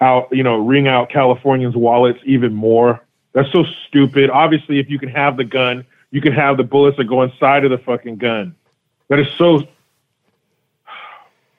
out 0.00 0.28
you 0.32 0.42
know 0.42 0.56
ring 0.56 0.88
out 0.88 1.10
Californians' 1.10 1.76
wallets 1.76 2.20
even 2.24 2.52
more. 2.52 3.00
That's 3.32 3.50
so 3.52 3.64
stupid. 3.88 4.30
Obviously, 4.30 4.78
if 4.78 4.90
you 4.90 4.98
can 4.98 5.08
have 5.08 5.36
the 5.36 5.44
gun, 5.44 5.86
you 6.10 6.20
can 6.20 6.32
have 6.32 6.56
the 6.56 6.64
bullets 6.64 6.98
that 6.98 7.04
go 7.04 7.22
inside 7.22 7.64
of 7.64 7.70
the 7.70 7.78
fucking 7.78 8.16
gun. 8.16 8.54
That 9.08 9.18
is 9.18 9.28
so. 9.38 9.66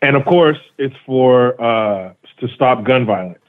And 0.02 0.18
of 0.18 0.26
course, 0.26 0.60
it's 0.78 0.96
for 1.06 1.60
uh, 1.62 2.14
to 2.40 2.48
stop 2.50 2.84
gun 2.84 3.06
violence 3.06 3.40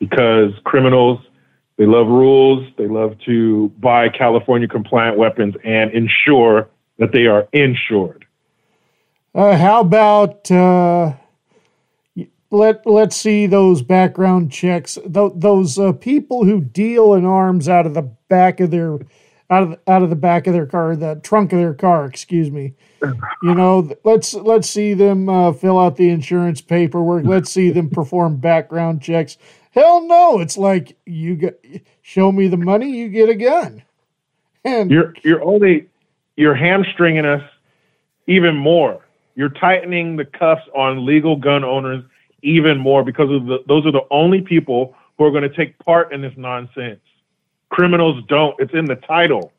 because 0.00 0.52
criminals 0.64 1.20
they 1.82 1.88
love 1.88 2.06
rules. 2.06 2.64
They 2.78 2.86
love 2.86 3.18
to 3.26 3.72
buy 3.80 4.08
California 4.08 4.68
compliant 4.68 5.18
weapons 5.18 5.56
and 5.64 5.90
ensure 5.90 6.68
that 6.98 7.10
they 7.10 7.26
are 7.26 7.48
insured. 7.52 8.24
Uh, 9.34 9.56
how 9.56 9.80
about 9.80 10.48
uh, 10.48 11.14
let 12.52 12.86
let's 12.86 13.16
see 13.16 13.46
those 13.46 13.82
background 13.82 14.52
checks. 14.52 14.96
Th- 15.12 15.32
those 15.34 15.76
uh, 15.76 15.90
people 15.90 16.44
who 16.44 16.60
deal 16.60 17.14
in 17.14 17.24
arms 17.24 17.68
out 17.68 17.84
of 17.84 17.94
the 17.94 18.02
back 18.28 18.60
of 18.60 18.70
their 18.70 19.00
out 19.50 19.64
of 19.64 19.80
out 19.88 20.04
of 20.04 20.10
the 20.10 20.14
back 20.14 20.46
of 20.46 20.52
their 20.52 20.66
car, 20.66 20.94
the 20.94 21.20
trunk 21.24 21.52
of 21.52 21.58
their 21.58 21.74
car. 21.74 22.06
Excuse 22.06 22.52
me. 22.52 22.74
You 23.42 23.56
know, 23.56 23.90
let's 24.04 24.34
let's 24.34 24.70
see 24.70 24.94
them 24.94 25.28
uh, 25.28 25.52
fill 25.52 25.76
out 25.76 25.96
the 25.96 26.10
insurance 26.10 26.60
paperwork. 26.60 27.24
Let's 27.24 27.50
see 27.50 27.70
them 27.70 27.90
perform 27.90 28.36
background 28.36 29.02
checks. 29.02 29.36
Hell 29.72 30.06
no! 30.06 30.40
It's 30.40 30.58
like 30.58 30.96
you 31.06 31.34
get 31.34 31.64
show 32.02 32.30
me 32.30 32.48
the 32.48 32.58
money, 32.58 32.90
you 32.90 33.08
get 33.08 33.28
a 33.28 33.34
gun. 33.34 33.82
And 34.64 34.90
you're 34.90 35.14
you're 35.24 35.42
only 35.42 35.88
you're 36.36 36.54
hamstringing 36.54 37.24
us 37.24 37.42
even 38.26 38.54
more. 38.56 39.04
You're 39.34 39.48
tightening 39.48 40.16
the 40.16 40.26
cuffs 40.26 40.62
on 40.74 41.06
legal 41.06 41.36
gun 41.36 41.64
owners 41.64 42.04
even 42.42 42.78
more 42.78 43.02
because 43.02 43.30
of 43.30 43.46
the, 43.46 43.58
those 43.66 43.86
are 43.86 43.92
the 43.92 44.06
only 44.10 44.42
people 44.42 44.94
who 45.16 45.24
are 45.24 45.30
going 45.30 45.48
to 45.48 45.56
take 45.56 45.78
part 45.78 46.12
in 46.12 46.20
this 46.20 46.34
nonsense. 46.36 47.00
Criminals 47.70 48.22
don't. 48.28 48.54
It's 48.58 48.74
in 48.74 48.84
the 48.84 48.96
title. 48.96 49.52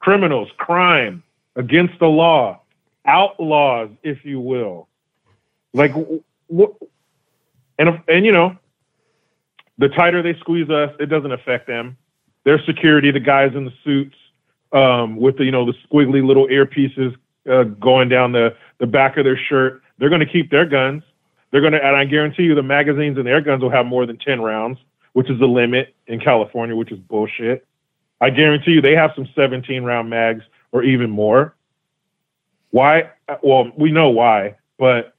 Criminals, 0.00 0.48
crime, 0.56 1.22
against 1.56 1.98
the 2.00 2.06
law, 2.06 2.60
outlaws, 3.06 3.90
if 4.02 4.24
you 4.24 4.40
will. 4.40 4.88
Like 5.72 5.92
what? 6.48 6.72
And 7.78 8.00
and 8.08 8.26
you 8.26 8.32
know, 8.32 8.56
the 9.80 9.88
tighter 9.88 10.22
they 10.22 10.38
squeeze 10.38 10.68
us, 10.68 10.94
it 11.00 11.06
doesn't 11.06 11.32
affect 11.32 11.66
them. 11.66 11.96
Their 12.44 12.62
security, 12.64 13.10
the 13.10 13.20
guys 13.20 13.52
in 13.54 13.64
the 13.64 13.72
suits 13.82 14.16
um, 14.72 15.16
with 15.16 15.38
the 15.38 15.44
you 15.44 15.50
know 15.50 15.64
the 15.64 15.74
squiggly 15.88 16.24
little 16.24 16.46
earpieces 16.48 17.16
uh, 17.50 17.64
going 17.64 18.08
down 18.08 18.32
the 18.32 18.54
the 18.78 18.86
back 18.86 19.16
of 19.16 19.24
their 19.24 19.38
shirt, 19.38 19.82
they're 19.98 20.10
going 20.10 20.20
to 20.20 20.30
keep 20.30 20.50
their 20.50 20.66
guns. 20.66 21.02
They're 21.50 21.62
going 21.62 21.72
to, 21.72 21.84
and 21.84 21.96
I 21.96 22.04
guarantee 22.04 22.44
you, 22.44 22.54
the 22.54 22.62
magazines 22.62 23.18
in 23.18 23.24
their 23.24 23.40
guns 23.40 23.62
will 23.62 23.70
have 23.70 23.86
more 23.86 24.06
than 24.06 24.18
ten 24.18 24.40
rounds, 24.40 24.78
which 25.14 25.30
is 25.30 25.38
the 25.40 25.48
limit 25.48 25.94
in 26.06 26.20
California, 26.20 26.76
which 26.76 26.92
is 26.92 26.98
bullshit. 26.98 27.66
I 28.20 28.28
guarantee 28.30 28.72
you, 28.72 28.82
they 28.82 28.94
have 28.94 29.12
some 29.16 29.26
17 29.34 29.82
round 29.82 30.10
mags 30.10 30.44
or 30.72 30.82
even 30.82 31.08
more. 31.08 31.54
Why? 32.70 33.10
Well, 33.42 33.72
we 33.76 33.90
know 33.90 34.10
why, 34.10 34.56
but 34.78 35.14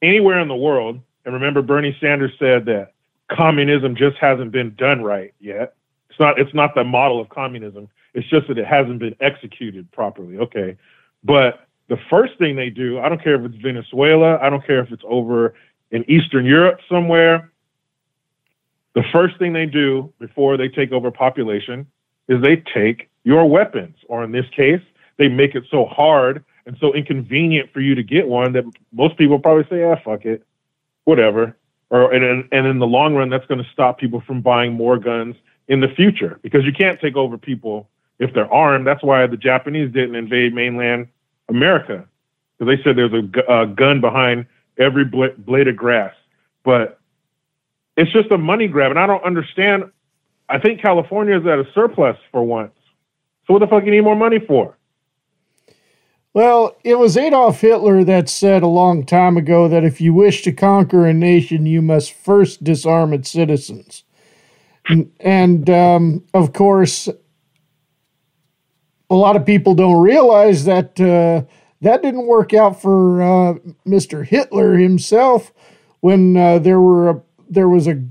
anywhere 0.00 0.38
in 0.38 0.46
the 0.46 0.56
world, 0.56 1.00
and 1.24 1.34
remember, 1.34 1.62
Bernie 1.62 1.96
Sanders 2.00 2.32
said 2.38 2.64
that 2.66 2.91
communism 3.36 3.94
just 3.96 4.16
hasn't 4.18 4.52
been 4.52 4.74
done 4.74 5.02
right 5.02 5.34
yet. 5.40 5.74
It's 6.10 6.20
not. 6.20 6.38
It's 6.38 6.54
not 6.54 6.74
the 6.74 6.84
model 6.84 7.20
of 7.20 7.28
communism. 7.28 7.88
It's 8.14 8.28
just 8.28 8.48
that 8.48 8.58
it 8.58 8.66
hasn't 8.66 8.98
been 8.98 9.16
executed 9.20 9.90
properly. 9.92 10.38
Okay, 10.38 10.76
but 11.24 11.66
the 11.88 11.96
first 12.08 12.38
thing 12.38 12.56
they 12.56 12.70
do, 12.70 13.00
I 13.00 13.08
don't 13.08 13.22
care 13.22 13.34
if 13.34 13.50
it's 13.50 13.62
Venezuela, 13.62 14.38
I 14.40 14.50
don't 14.50 14.66
care 14.66 14.80
if 14.80 14.90
it's 14.92 15.02
over 15.06 15.54
in 15.90 16.08
Eastern 16.10 16.44
Europe 16.44 16.80
somewhere. 16.88 17.50
The 18.94 19.02
first 19.12 19.38
thing 19.38 19.52
they 19.52 19.66
do 19.66 20.12
before 20.18 20.56
they 20.56 20.68
take 20.68 20.92
over 20.92 21.10
population 21.10 21.86
is 22.28 22.42
they 22.42 22.56
take 22.74 23.10
your 23.24 23.48
weapons, 23.48 23.96
or 24.08 24.24
in 24.24 24.32
this 24.32 24.46
case, 24.54 24.80
they 25.16 25.28
make 25.28 25.54
it 25.54 25.64
so 25.70 25.86
hard 25.86 26.44
and 26.66 26.76
so 26.78 26.92
inconvenient 26.92 27.70
for 27.72 27.80
you 27.80 27.94
to 27.94 28.02
get 28.02 28.26
one 28.26 28.52
that 28.52 28.64
most 28.92 29.16
people 29.16 29.38
probably 29.38 29.64
say, 29.68 29.82
"Ah, 29.84 29.96
fuck 29.96 30.24
it, 30.24 30.44
whatever." 31.04 31.56
Or 31.92 32.10
and 32.10 32.48
and 32.50 32.66
in 32.66 32.78
the 32.78 32.86
long 32.86 33.14
run, 33.14 33.28
that's 33.28 33.44
going 33.46 33.62
to 33.62 33.70
stop 33.70 33.98
people 33.98 34.22
from 34.22 34.40
buying 34.40 34.72
more 34.72 34.98
guns 34.98 35.36
in 35.68 35.80
the 35.80 35.88
future 35.88 36.40
because 36.42 36.64
you 36.64 36.72
can't 36.72 36.98
take 36.98 37.16
over 37.16 37.36
people 37.36 37.86
if 38.18 38.32
they're 38.32 38.50
armed. 38.50 38.86
That's 38.86 39.02
why 39.02 39.26
the 39.26 39.36
Japanese 39.36 39.92
didn't 39.92 40.14
invade 40.14 40.54
mainland 40.54 41.08
America 41.50 42.06
because 42.58 42.74
they 42.74 42.82
said 42.82 42.96
there's 42.96 43.12
a, 43.12 43.28
a 43.40 43.62
uh, 43.62 43.64
gun 43.66 44.00
behind 44.00 44.46
every 44.78 45.04
bla- 45.04 45.36
blade 45.36 45.68
of 45.68 45.76
grass. 45.76 46.14
But 46.64 46.98
it's 47.98 48.10
just 48.10 48.30
a 48.30 48.38
money 48.38 48.68
grab, 48.68 48.90
and 48.90 48.98
I 48.98 49.06
don't 49.06 49.22
understand. 49.22 49.90
I 50.48 50.58
think 50.58 50.80
California 50.80 51.38
is 51.38 51.46
at 51.46 51.58
a 51.58 51.66
surplus 51.74 52.16
for 52.30 52.42
once. 52.42 52.72
So 53.46 53.52
what 53.52 53.58
the 53.58 53.66
fuck 53.66 53.84
you 53.84 53.90
need 53.90 54.00
more 54.00 54.16
money 54.16 54.38
for? 54.38 54.78
Well, 56.34 56.76
it 56.82 56.98
was 56.98 57.18
Adolf 57.18 57.60
Hitler 57.60 58.04
that 58.04 58.28
said 58.28 58.62
a 58.62 58.66
long 58.66 59.04
time 59.04 59.36
ago 59.36 59.68
that 59.68 59.84
if 59.84 60.00
you 60.00 60.14
wish 60.14 60.42
to 60.42 60.52
conquer 60.52 61.06
a 61.06 61.12
nation, 61.12 61.66
you 61.66 61.82
must 61.82 62.12
first 62.12 62.64
disarm 62.64 63.12
its 63.12 63.30
citizens. 63.30 64.04
And, 65.20 65.68
um, 65.68 66.24
of 66.32 66.54
course, 66.54 67.08
a 69.10 69.14
lot 69.14 69.36
of 69.36 69.44
people 69.44 69.74
don't 69.74 70.00
realize 70.00 70.64
that 70.64 70.98
uh, 70.98 71.42
that 71.82 72.00
didn't 72.00 72.26
work 72.26 72.54
out 72.54 72.80
for 72.80 73.22
uh, 73.22 73.54
Mr. 73.86 74.24
Hitler 74.24 74.78
himself 74.78 75.52
when 76.00 76.36
uh, 76.36 76.58
there 76.60 76.80
were 76.80 77.10
a, 77.10 77.22
there 77.50 77.68
was 77.68 77.86
a, 77.86 78.02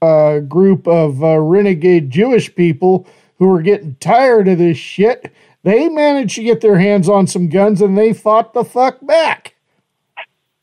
a 0.00 0.40
group 0.40 0.88
of 0.88 1.22
uh, 1.22 1.38
renegade 1.38 2.10
Jewish 2.10 2.52
people 2.54 3.06
who 3.38 3.46
were 3.46 3.62
getting 3.62 3.94
tired 4.00 4.48
of 4.48 4.58
this 4.58 4.78
shit. 4.78 5.32
They 5.64 5.88
managed 5.88 6.34
to 6.36 6.42
get 6.42 6.60
their 6.60 6.78
hands 6.78 7.08
on 7.08 7.26
some 7.26 7.48
guns 7.48 7.80
and 7.80 7.96
they 7.96 8.12
fought 8.12 8.52
the 8.52 8.64
fuck 8.64 9.04
back. 9.06 9.54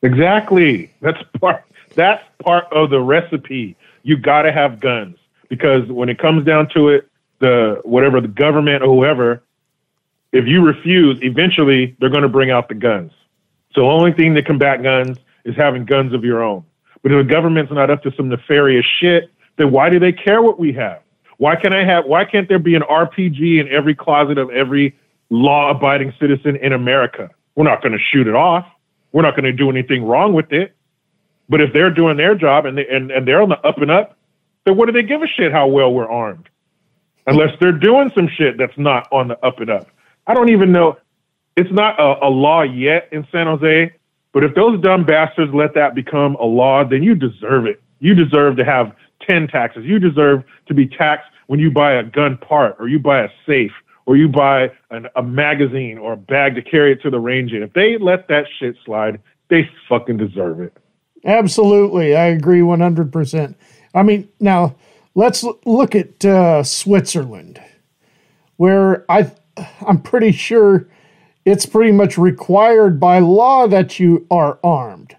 Exactly. 0.01 0.91
That's 1.01 1.21
part. 1.39 1.63
That's 1.95 2.23
part 2.43 2.65
of 2.71 2.89
the 2.89 2.99
recipe. 2.99 3.75
You 4.03 4.17
got 4.17 4.43
to 4.43 4.51
have 4.51 4.79
guns 4.79 5.17
because 5.49 5.87
when 5.89 6.09
it 6.09 6.19
comes 6.19 6.45
down 6.45 6.69
to 6.69 6.89
it, 6.89 7.09
the 7.39 7.81
whatever 7.83 8.21
the 8.21 8.27
government 8.27 8.83
or 8.83 8.87
whoever, 8.87 9.41
if 10.31 10.45
you 10.45 10.61
refuse, 10.61 11.19
eventually 11.21 11.95
they're 11.99 12.09
going 12.09 12.23
to 12.23 12.29
bring 12.29 12.51
out 12.51 12.67
the 12.67 12.75
guns. 12.75 13.11
So 13.73 13.81
the 13.81 13.87
only 13.87 14.11
thing 14.11 14.35
to 14.35 14.43
combat 14.43 14.83
guns 14.83 15.17
is 15.45 15.55
having 15.55 15.85
guns 15.85 16.13
of 16.13 16.23
your 16.23 16.43
own. 16.43 16.63
But 17.01 17.13
if 17.13 17.25
the 17.25 17.31
government's 17.31 17.71
not 17.71 17.89
up 17.89 18.03
to 18.03 18.11
some 18.15 18.29
nefarious 18.29 18.85
shit, 18.99 19.31
then 19.57 19.71
why 19.71 19.89
do 19.89 19.99
they 19.99 20.11
care 20.11 20.41
what 20.41 20.59
we 20.59 20.73
have? 20.73 21.01
Why 21.39 21.55
can 21.55 21.71
I 21.71 21.85
have? 21.85 22.05
Why 22.05 22.25
can't 22.25 22.49
there 22.49 22.59
be 22.59 22.75
an 22.75 22.81
RPG 22.81 23.61
in 23.61 23.69
every 23.69 23.95
closet 23.95 24.37
of 24.37 24.49
every 24.49 24.93
law-abiding 25.29 26.13
citizen 26.19 26.57
in 26.57 26.73
America? 26.73 27.29
We're 27.55 27.63
not 27.63 27.81
going 27.81 27.93
to 27.93 28.03
shoot 28.11 28.27
it 28.27 28.35
off. 28.35 28.65
We're 29.13 29.21
not 29.21 29.37
going 29.37 29.45
to 29.45 29.53
do 29.53 29.69
anything 29.69 30.03
wrong 30.03 30.33
with 30.33 30.51
it. 30.51 30.75
But 31.47 31.61
if 31.61 31.71
they're 31.71 31.91
doing 31.91 32.17
their 32.17 32.35
job 32.35 32.65
and 32.65 32.77
they, 32.77 32.85
and, 32.87 33.09
and 33.09 33.25
they're 33.25 33.41
on 33.41 33.47
the 33.47 33.59
up 33.65 33.77
and 33.77 33.89
up, 33.89 34.17
then 34.65 34.75
what 34.75 34.87
do 34.87 34.91
they 34.91 35.01
give 35.01 35.21
a 35.21 35.27
shit 35.27 35.53
how 35.53 35.67
well 35.67 35.93
we're 35.93 36.11
armed? 36.11 36.49
Unless 37.25 37.57
they're 37.61 37.71
doing 37.71 38.11
some 38.13 38.27
shit 38.27 38.57
that's 38.57 38.77
not 38.77 39.07
on 39.09 39.29
the 39.29 39.39
up 39.39 39.61
and 39.61 39.69
up. 39.69 39.87
I 40.27 40.33
don't 40.33 40.49
even 40.49 40.73
know. 40.73 40.97
It's 41.55 41.71
not 41.71 41.97
a, 42.01 42.27
a 42.27 42.29
law 42.29 42.63
yet 42.63 43.07
in 43.13 43.25
San 43.31 43.47
Jose, 43.47 43.93
but 44.33 44.43
if 44.43 44.55
those 44.55 44.81
dumb 44.81 45.05
bastards 45.05 45.53
let 45.53 45.73
that 45.75 45.95
become 45.95 46.35
a 46.35 46.45
law, 46.45 46.83
then 46.83 47.01
you 47.01 47.15
deserve 47.15 47.65
it. 47.65 47.81
You 47.99 48.13
deserve 48.13 48.57
to 48.57 48.65
have 48.65 48.93
10 49.27 49.47
taxes. 49.47 49.85
You 49.85 49.99
deserve 49.99 50.43
to 50.67 50.73
be 50.73 50.87
taxed 50.87 51.29
when 51.47 51.59
you 51.59 51.71
buy 51.71 51.93
a 51.93 52.03
gun 52.03 52.37
part 52.37 52.75
or 52.79 52.87
you 52.87 52.99
buy 52.99 53.23
a 53.23 53.29
safe 53.45 53.71
or 54.05 54.17
you 54.17 54.27
buy 54.27 54.71
an, 54.91 55.07
a 55.15 55.23
magazine 55.23 55.97
or 55.97 56.13
a 56.13 56.17
bag 56.17 56.55
to 56.55 56.61
carry 56.61 56.91
it 56.93 57.01
to 57.03 57.09
the 57.09 57.19
range 57.19 57.53
in. 57.53 57.61
If 57.63 57.73
they 57.73 57.97
let 57.97 58.27
that 58.27 58.45
shit 58.59 58.75
slide, 58.85 59.21
they 59.49 59.69
fucking 59.87 60.17
deserve 60.17 60.61
it. 60.61 60.75
Absolutely. 61.25 62.15
I 62.15 62.25
agree 62.25 62.61
100%. 62.61 63.55
I 63.93 64.03
mean, 64.03 64.29
now 64.39 64.75
let's 65.15 65.43
look 65.65 65.95
at 65.95 66.23
uh, 66.23 66.63
Switzerland, 66.63 67.61
where 68.57 69.05
I, 69.11 69.31
I'm 69.85 70.01
pretty 70.01 70.31
sure 70.31 70.87
it's 71.45 71.65
pretty 71.65 71.91
much 71.91 72.17
required 72.17 72.99
by 72.99 73.19
law 73.19 73.67
that 73.67 73.99
you 73.99 74.25
are 74.29 74.59
armed. 74.63 75.15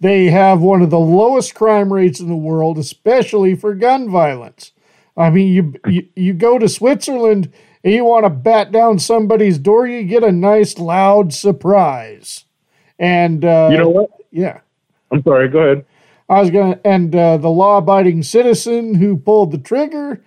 They 0.00 0.26
have 0.26 0.60
one 0.60 0.80
of 0.80 0.90
the 0.90 0.98
lowest 0.98 1.54
crime 1.54 1.92
rates 1.92 2.20
in 2.20 2.28
the 2.28 2.34
world, 2.34 2.78
especially 2.78 3.54
for 3.54 3.74
gun 3.74 4.10
violence. 4.10 4.72
I 5.16 5.28
mean, 5.30 5.48
you 5.52 5.74
you, 5.86 6.08
you 6.16 6.32
go 6.32 6.58
to 6.58 6.68
Switzerland 6.68 7.52
and 7.84 7.92
you 7.92 8.04
want 8.04 8.24
to 8.24 8.30
bat 8.30 8.72
down 8.72 8.98
somebody's 8.98 9.58
door, 9.58 9.86
you 9.86 10.04
get 10.04 10.24
a 10.24 10.32
nice 10.32 10.78
loud 10.78 11.32
surprise. 11.32 12.44
And 12.98 13.44
uh, 13.44 13.68
You 13.70 13.78
know 13.78 13.88
what? 13.88 14.10
Yeah. 14.30 14.60
I'm 15.10 15.22
sorry. 15.22 15.48
Go 15.48 15.60
ahead. 15.60 15.84
I 16.28 16.40
was 16.40 16.50
gonna, 16.50 16.78
and 16.84 17.14
uh, 17.14 17.38
the 17.38 17.48
law-abiding 17.48 18.22
citizen 18.22 18.94
who 18.94 19.16
pulled 19.16 19.50
the 19.50 19.58
trigger 19.58 20.22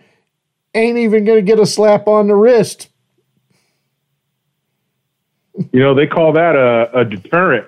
ain't 0.73 0.97
even 0.97 1.23
gonna 1.23 1.41
get 1.41 1.59
a 1.59 1.65
slap 1.65 2.07
on 2.07 2.27
the 2.27 2.35
wrist. 2.35 2.89
You 5.71 5.79
know, 5.79 5.93
they 5.93 6.07
call 6.07 6.33
that 6.33 6.55
a, 6.55 6.99
a 6.99 7.05
deterrent. 7.05 7.67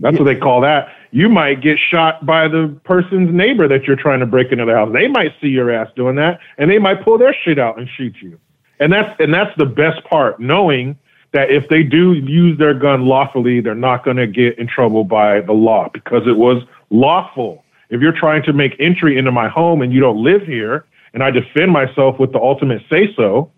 That's 0.00 0.18
what 0.18 0.24
they 0.24 0.36
call 0.36 0.62
that. 0.62 0.88
You 1.10 1.28
might 1.28 1.62
get 1.62 1.78
shot 1.78 2.26
by 2.26 2.48
the 2.48 2.78
person's 2.84 3.32
neighbor 3.32 3.66
that 3.68 3.84
you're 3.84 3.96
trying 3.96 4.20
to 4.20 4.26
break 4.26 4.52
into 4.52 4.64
the 4.64 4.74
house. 4.74 4.90
They 4.92 5.08
might 5.08 5.32
see 5.40 5.48
your 5.48 5.70
ass 5.70 5.88
doing 5.96 6.16
that, 6.16 6.40
and 6.58 6.70
they 6.70 6.78
might 6.78 7.04
pull 7.04 7.18
their 7.18 7.34
shit 7.44 7.58
out 7.58 7.78
and 7.78 7.88
shoot 7.96 8.14
you. 8.20 8.38
And 8.80 8.92
that's 8.92 9.18
and 9.18 9.32
that's 9.32 9.56
the 9.56 9.66
best 9.66 10.04
part, 10.04 10.38
knowing 10.38 10.98
that 11.32 11.50
if 11.50 11.68
they 11.68 11.82
do 11.82 12.14
use 12.14 12.58
their 12.58 12.74
gun 12.74 13.06
lawfully, 13.06 13.60
they're 13.60 13.74
not 13.74 14.04
going 14.04 14.16
to 14.16 14.26
get 14.26 14.58
in 14.58 14.66
trouble 14.66 15.04
by 15.04 15.40
the 15.40 15.52
law 15.52 15.88
because 15.92 16.26
it 16.26 16.36
was 16.36 16.62
lawful. 16.90 17.64
If 17.90 18.00
you're 18.00 18.12
trying 18.12 18.42
to 18.44 18.52
make 18.52 18.76
entry 18.78 19.18
into 19.18 19.32
my 19.32 19.48
home 19.48 19.82
and 19.82 19.92
you 19.92 20.00
don't 20.00 20.22
live 20.22 20.42
here, 20.42 20.86
and 21.14 21.22
I 21.22 21.30
defend 21.30 21.72
myself 21.72 22.18
with 22.18 22.32
the 22.32 22.38
ultimate 22.38 22.82
say 22.90 23.14
so, 23.14 23.50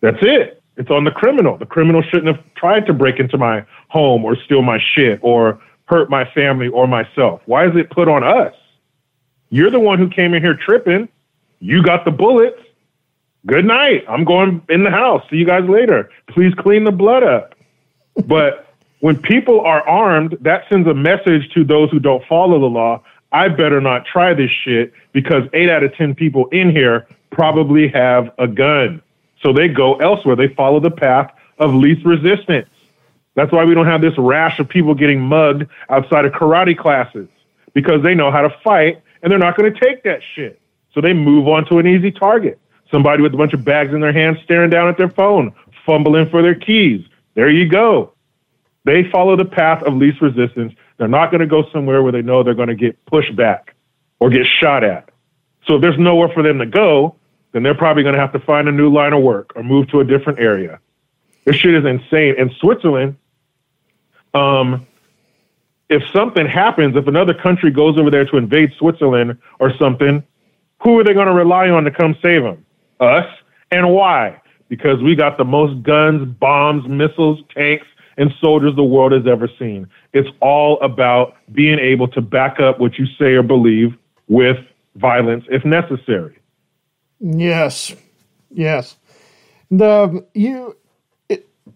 that's 0.00 0.18
it. 0.22 0.62
It's 0.76 0.90
on 0.90 1.04
the 1.04 1.10
criminal. 1.10 1.58
The 1.58 1.66
criminal 1.66 2.02
shouldn't 2.02 2.34
have 2.34 2.42
tried 2.54 2.86
to 2.86 2.94
break 2.94 3.18
into 3.18 3.36
my 3.36 3.64
home 3.88 4.24
or 4.24 4.34
steal 4.34 4.62
my 4.62 4.78
shit 4.94 5.20
or 5.22 5.60
hurt 5.90 6.08
my 6.08 6.24
family 6.32 6.68
or 6.68 6.86
myself. 6.86 7.42
Why 7.46 7.66
is 7.66 7.74
it 7.74 7.90
put 7.90 8.08
on 8.08 8.22
us? 8.22 8.54
You're 9.50 9.70
the 9.70 9.80
one 9.80 9.98
who 9.98 10.08
came 10.08 10.32
in 10.32 10.42
here 10.42 10.54
tripping. 10.54 11.08
You 11.58 11.82
got 11.82 12.04
the 12.04 12.12
bullets. 12.12 12.60
Good 13.44 13.64
night. 13.64 14.04
I'm 14.08 14.24
going 14.24 14.62
in 14.68 14.84
the 14.84 14.90
house. 14.90 15.22
See 15.28 15.36
you 15.36 15.44
guys 15.44 15.68
later. 15.68 16.08
Please 16.28 16.54
clean 16.54 16.84
the 16.84 16.92
blood 16.92 17.24
up. 17.24 17.56
But 18.26 18.72
when 19.00 19.20
people 19.20 19.60
are 19.62 19.86
armed, 19.86 20.38
that 20.40 20.64
sends 20.70 20.88
a 20.88 20.94
message 20.94 21.50
to 21.54 21.64
those 21.64 21.90
who 21.90 21.98
don't 21.98 22.24
follow 22.26 22.60
the 22.60 22.66
law. 22.66 23.02
I 23.32 23.48
better 23.48 23.80
not 23.80 24.06
try 24.06 24.32
this 24.32 24.50
shit 24.64 24.92
because 25.12 25.42
eight 25.52 25.68
out 25.68 25.82
of 25.82 25.94
10 25.96 26.14
people 26.14 26.46
in 26.46 26.70
here 26.70 27.08
probably 27.30 27.88
have 27.88 28.30
a 28.38 28.46
gun. 28.46 29.02
So 29.42 29.52
they 29.52 29.68
go 29.68 29.94
elsewhere. 29.96 30.36
They 30.36 30.48
follow 30.54 30.78
the 30.78 30.90
path 30.90 31.32
of 31.58 31.74
least 31.74 32.04
resistance. 32.04 32.69
That's 33.34 33.52
why 33.52 33.64
we 33.64 33.74
don't 33.74 33.86
have 33.86 34.00
this 34.00 34.16
rash 34.18 34.58
of 34.58 34.68
people 34.68 34.94
getting 34.94 35.20
mugged 35.20 35.66
outside 35.88 36.24
of 36.24 36.32
karate 36.32 36.76
classes 36.76 37.28
because 37.74 38.02
they 38.02 38.14
know 38.14 38.30
how 38.30 38.42
to 38.42 38.50
fight 38.62 39.02
and 39.22 39.30
they're 39.30 39.38
not 39.38 39.56
going 39.56 39.72
to 39.72 39.80
take 39.80 40.02
that 40.04 40.20
shit. 40.34 40.60
So 40.92 41.00
they 41.00 41.12
move 41.12 41.46
on 41.48 41.66
to 41.66 41.78
an 41.78 41.86
easy 41.86 42.10
target. 42.10 42.58
Somebody 42.90 43.22
with 43.22 43.32
a 43.32 43.36
bunch 43.36 43.52
of 43.52 43.64
bags 43.64 43.94
in 43.94 44.00
their 44.00 44.12
hands 44.12 44.38
staring 44.42 44.70
down 44.70 44.88
at 44.88 44.98
their 44.98 45.10
phone, 45.10 45.52
fumbling 45.86 46.28
for 46.28 46.42
their 46.42 46.56
keys. 46.56 47.06
There 47.34 47.48
you 47.48 47.68
go. 47.68 48.14
They 48.84 49.08
follow 49.10 49.36
the 49.36 49.44
path 49.44 49.82
of 49.84 49.94
least 49.94 50.20
resistance. 50.20 50.74
They're 50.96 51.06
not 51.06 51.30
going 51.30 51.40
to 51.40 51.46
go 51.46 51.64
somewhere 51.70 52.02
where 52.02 52.12
they 52.12 52.22
know 52.22 52.42
they're 52.42 52.54
going 52.54 52.68
to 52.68 52.74
get 52.74 53.04
pushed 53.06 53.36
back 53.36 53.74
or 54.18 54.30
get 54.30 54.46
shot 54.46 54.82
at. 54.82 55.10
So 55.66 55.76
if 55.76 55.82
there's 55.82 55.98
nowhere 55.98 56.28
for 56.28 56.42
them 56.42 56.58
to 56.58 56.66
go, 56.66 57.14
then 57.52 57.62
they're 57.62 57.74
probably 57.74 58.02
going 58.02 58.14
to 58.14 58.20
have 58.20 58.32
to 58.32 58.40
find 58.40 58.68
a 58.68 58.72
new 58.72 58.92
line 58.92 59.12
of 59.12 59.22
work 59.22 59.52
or 59.54 59.62
move 59.62 59.88
to 59.90 60.00
a 60.00 60.04
different 60.04 60.40
area. 60.40 60.80
This 61.44 61.56
shit 61.56 61.74
is 61.74 61.84
insane. 61.84 62.34
In 62.38 62.50
Switzerland, 62.60 63.16
um, 64.34 64.86
if 65.88 66.02
something 66.12 66.46
happens, 66.46 66.96
if 66.96 67.06
another 67.06 67.34
country 67.34 67.70
goes 67.70 67.98
over 67.98 68.10
there 68.10 68.24
to 68.26 68.36
invade 68.36 68.72
Switzerland 68.78 69.38
or 69.58 69.76
something, 69.76 70.22
who 70.82 70.98
are 70.98 71.04
they 71.04 71.12
going 71.12 71.26
to 71.26 71.34
rely 71.34 71.68
on 71.68 71.84
to 71.84 71.90
come 71.90 72.16
save 72.22 72.42
them? 72.42 72.64
Us. 73.00 73.26
And 73.70 73.90
why? 73.90 74.40
Because 74.68 75.02
we 75.02 75.14
got 75.14 75.36
the 75.36 75.44
most 75.44 75.82
guns, 75.82 76.26
bombs, 76.38 76.88
missiles, 76.88 77.40
tanks, 77.54 77.86
and 78.16 78.32
soldiers 78.40 78.76
the 78.76 78.84
world 78.84 79.12
has 79.12 79.26
ever 79.26 79.48
seen. 79.58 79.88
It's 80.12 80.28
all 80.40 80.78
about 80.80 81.34
being 81.52 81.78
able 81.78 82.08
to 82.08 82.20
back 82.20 82.60
up 82.60 82.78
what 82.78 82.98
you 82.98 83.06
say 83.18 83.32
or 83.32 83.42
believe 83.42 83.96
with 84.28 84.58
violence 84.96 85.44
if 85.50 85.64
necessary. 85.64 86.38
Yes, 87.18 87.94
yes. 88.50 88.96
The 89.70 90.26
you 90.34 90.76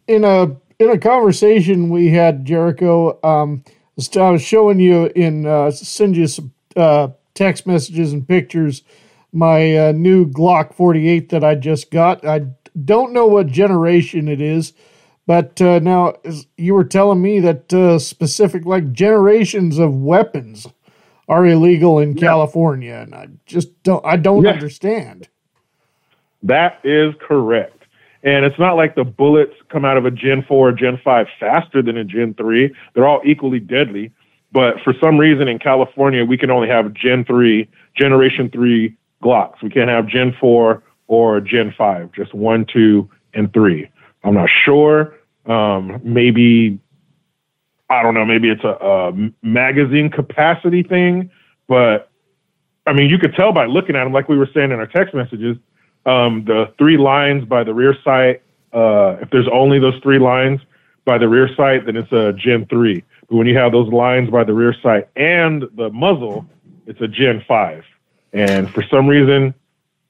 in 0.06 0.24
a 0.24 0.56
in 0.78 0.90
a 0.90 0.98
conversation 0.98 1.88
we 1.88 2.10
had, 2.10 2.44
Jericho. 2.44 3.18
Um, 3.22 3.64
I 4.16 4.30
was 4.30 4.42
showing 4.42 4.80
you 4.80 5.06
in 5.14 5.46
uh, 5.46 5.70
send 5.70 6.16
you 6.16 6.26
some 6.26 6.52
uh, 6.76 7.08
text 7.34 7.66
messages 7.66 8.12
and 8.12 8.26
pictures. 8.26 8.82
My 9.32 9.76
uh, 9.76 9.92
new 9.92 10.26
Glock 10.26 10.74
48 10.74 11.28
that 11.30 11.44
I 11.44 11.54
just 11.54 11.90
got. 11.90 12.24
I 12.26 12.46
don't 12.84 13.12
know 13.12 13.26
what 13.26 13.46
generation 13.46 14.28
it 14.28 14.40
is, 14.40 14.72
but 15.26 15.60
uh, 15.60 15.78
now 15.80 16.14
you 16.56 16.74
were 16.74 16.84
telling 16.84 17.22
me 17.22 17.40
that 17.40 17.72
uh, 17.72 17.98
specific 17.98 18.64
like 18.64 18.92
generations 18.92 19.78
of 19.78 19.94
weapons 19.94 20.66
are 21.28 21.46
illegal 21.46 21.98
in 21.98 22.16
yeah. 22.16 22.20
California, 22.20 22.94
and 22.94 23.14
I 23.14 23.28
just 23.46 23.82
don't. 23.82 24.04
I 24.04 24.16
don't 24.16 24.44
yeah. 24.44 24.50
understand. 24.50 25.28
That 26.42 26.80
is 26.84 27.14
correct. 27.20 27.73
And 28.24 28.46
it's 28.46 28.58
not 28.58 28.74
like 28.74 28.94
the 28.94 29.04
bullets 29.04 29.52
come 29.68 29.84
out 29.84 29.98
of 29.98 30.06
a 30.06 30.10
Gen 30.10 30.42
4 30.48 30.68
or 30.68 30.72
Gen 30.72 30.98
5 31.04 31.26
faster 31.38 31.82
than 31.82 31.98
a 31.98 32.04
Gen 32.04 32.34
3. 32.34 32.74
They're 32.94 33.06
all 33.06 33.20
equally 33.24 33.60
deadly. 33.60 34.10
But 34.50 34.80
for 34.82 34.94
some 35.02 35.18
reason 35.18 35.46
in 35.46 35.58
California, 35.58 36.24
we 36.24 36.38
can 36.38 36.50
only 36.50 36.68
have 36.68 36.94
Gen 36.94 37.24
3, 37.24 37.68
Generation 37.94 38.48
3 38.50 38.96
Glocks. 39.22 39.62
We 39.62 39.68
can't 39.68 39.90
have 39.90 40.06
Gen 40.06 40.34
4 40.40 40.82
or 41.06 41.40
Gen 41.40 41.74
5, 41.76 42.12
just 42.12 42.32
1, 42.32 42.66
2, 42.72 43.10
and 43.34 43.52
3. 43.52 43.90
I'm 44.22 44.34
not 44.34 44.48
sure. 44.64 45.14
Um, 45.44 46.00
maybe, 46.02 46.78
I 47.90 48.02
don't 48.02 48.14
know, 48.14 48.24
maybe 48.24 48.48
it's 48.48 48.64
a, 48.64 48.68
a 48.68 49.12
magazine 49.42 50.08
capacity 50.10 50.82
thing. 50.82 51.30
But 51.68 52.10
I 52.86 52.92
mean, 52.94 53.10
you 53.10 53.18
could 53.18 53.34
tell 53.34 53.52
by 53.52 53.66
looking 53.66 53.96
at 53.96 54.04
them, 54.04 54.12
like 54.12 54.28
we 54.28 54.38
were 54.38 54.48
saying 54.54 54.70
in 54.70 54.78
our 54.78 54.86
text 54.86 55.14
messages, 55.14 55.58
um, 56.06 56.44
the 56.44 56.72
three 56.78 56.96
lines 56.96 57.44
by 57.44 57.64
the 57.64 57.74
rear 57.74 57.94
sight. 58.04 58.42
Uh, 58.72 59.16
if 59.20 59.30
there's 59.30 59.48
only 59.52 59.78
those 59.78 60.00
three 60.02 60.18
lines 60.18 60.60
by 61.04 61.18
the 61.18 61.28
rear 61.28 61.48
sight, 61.56 61.86
then 61.86 61.96
it's 61.96 62.12
a 62.12 62.32
Gen 62.32 62.66
3. 62.66 63.04
But 63.28 63.36
when 63.36 63.46
you 63.46 63.56
have 63.56 63.72
those 63.72 63.92
lines 63.92 64.30
by 64.30 64.44
the 64.44 64.52
rear 64.52 64.74
sight 64.82 65.08
and 65.16 65.64
the 65.76 65.90
muzzle, 65.90 66.46
it's 66.86 67.00
a 67.00 67.08
Gen 67.08 67.44
5. 67.46 67.84
And 68.32 68.70
for 68.72 68.82
some 68.90 69.06
reason, 69.06 69.54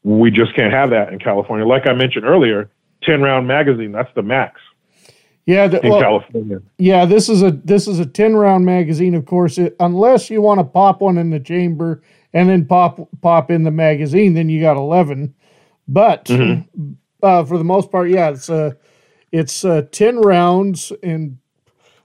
we 0.02 0.30
just 0.30 0.54
can't 0.54 0.72
have 0.72 0.90
that 0.90 1.12
in 1.12 1.18
California. 1.18 1.66
Like 1.66 1.86
I 1.86 1.92
mentioned 1.92 2.24
earlier, 2.24 2.70
10 3.02 3.20
round 3.20 3.46
magazine, 3.46 3.92
that's 3.92 4.12
the 4.14 4.22
max. 4.22 4.60
Yeah, 5.46 5.66
the, 5.66 5.84
in 5.84 5.90
well, 5.90 6.00
California. 6.00 6.62
Yeah, 6.78 7.04
this 7.04 7.28
is 7.28 7.42
a 7.42 7.50
this 7.50 7.86
is 7.86 7.98
a 7.98 8.06
10 8.06 8.34
round 8.34 8.64
magazine 8.64 9.14
of 9.14 9.26
course, 9.26 9.58
it, 9.58 9.76
unless 9.78 10.30
you 10.30 10.40
want 10.40 10.58
to 10.60 10.64
pop 10.64 11.02
one 11.02 11.18
in 11.18 11.30
the 11.30 11.40
chamber 11.40 12.02
and 12.32 12.48
then 12.48 12.64
pop 12.64 13.08
pop 13.20 13.50
in 13.50 13.64
the 13.64 13.70
magazine, 13.70 14.32
then 14.34 14.48
you 14.48 14.62
got 14.62 14.78
11. 14.78 15.34
But 15.86 16.26
mm-hmm. 16.26 16.92
uh, 17.22 17.44
for 17.44 17.58
the 17.58 17.64
most 17.64 17.90
part, 17.90 18.10
yeah, 18.10 18.30
it's 18.30 18.48
uh, 18.48 18.72
it's 19.32 19.64
uh, 19.64 19.82
ten 19.90 20.18
rounds, 20.18 20.92
and 21.02 21.38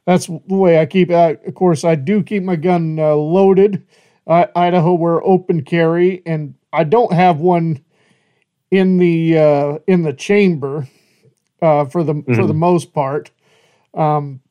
that's 0.05 0.27
the 0.27 0.41
way 0.47 0.79
I 0.79 0.85
keep. 0.85 1.09
Uh, 1.11 1.35
of 1.45 1.55
course, 1.55 1.83
I 1.83 1.95
do 1.95 2.23
keep 2.23 2.43
my 2.43 2.55
gun 2.55 2.99
uh, 2.99 3.15
loaded. 3.15 3.85
Idaho, 4.27 4.93
we're 4.93 5.23
open 5.25 5.63
carry, 5.63 6.21
and 6.23 6.53
I 6.71 6.83
don't 6.83 7.13
have 7.13 7.39
one 7.39 7.83
in 8.71 8.97
the 8.97 9.37
uh, 9.37 9.79
in 9.87 10.03
the 10.03 10.13
chamber 10.13 10.87
uh, 11.61 11.85
for 11.85 12.03
the 12.03 12.13
mm-hmm. 12.13 12.35
for 12.35 12.45
the 12.45 12.53
most 12.53 12.93
part. 12.93 13.31
Um, 13.93 14.41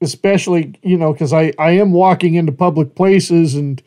especially 0.00 0.74
you 0.82 0.96
know 0.96 1.12
because 1.12 1.32
I 1.32 1.52
I 1.58 1.72
am 1.72 1.92
walking 1.92 2.34
into 2.34 2.52
public 2.52 2.94
places 2.94 3.54
and 3.54 3.82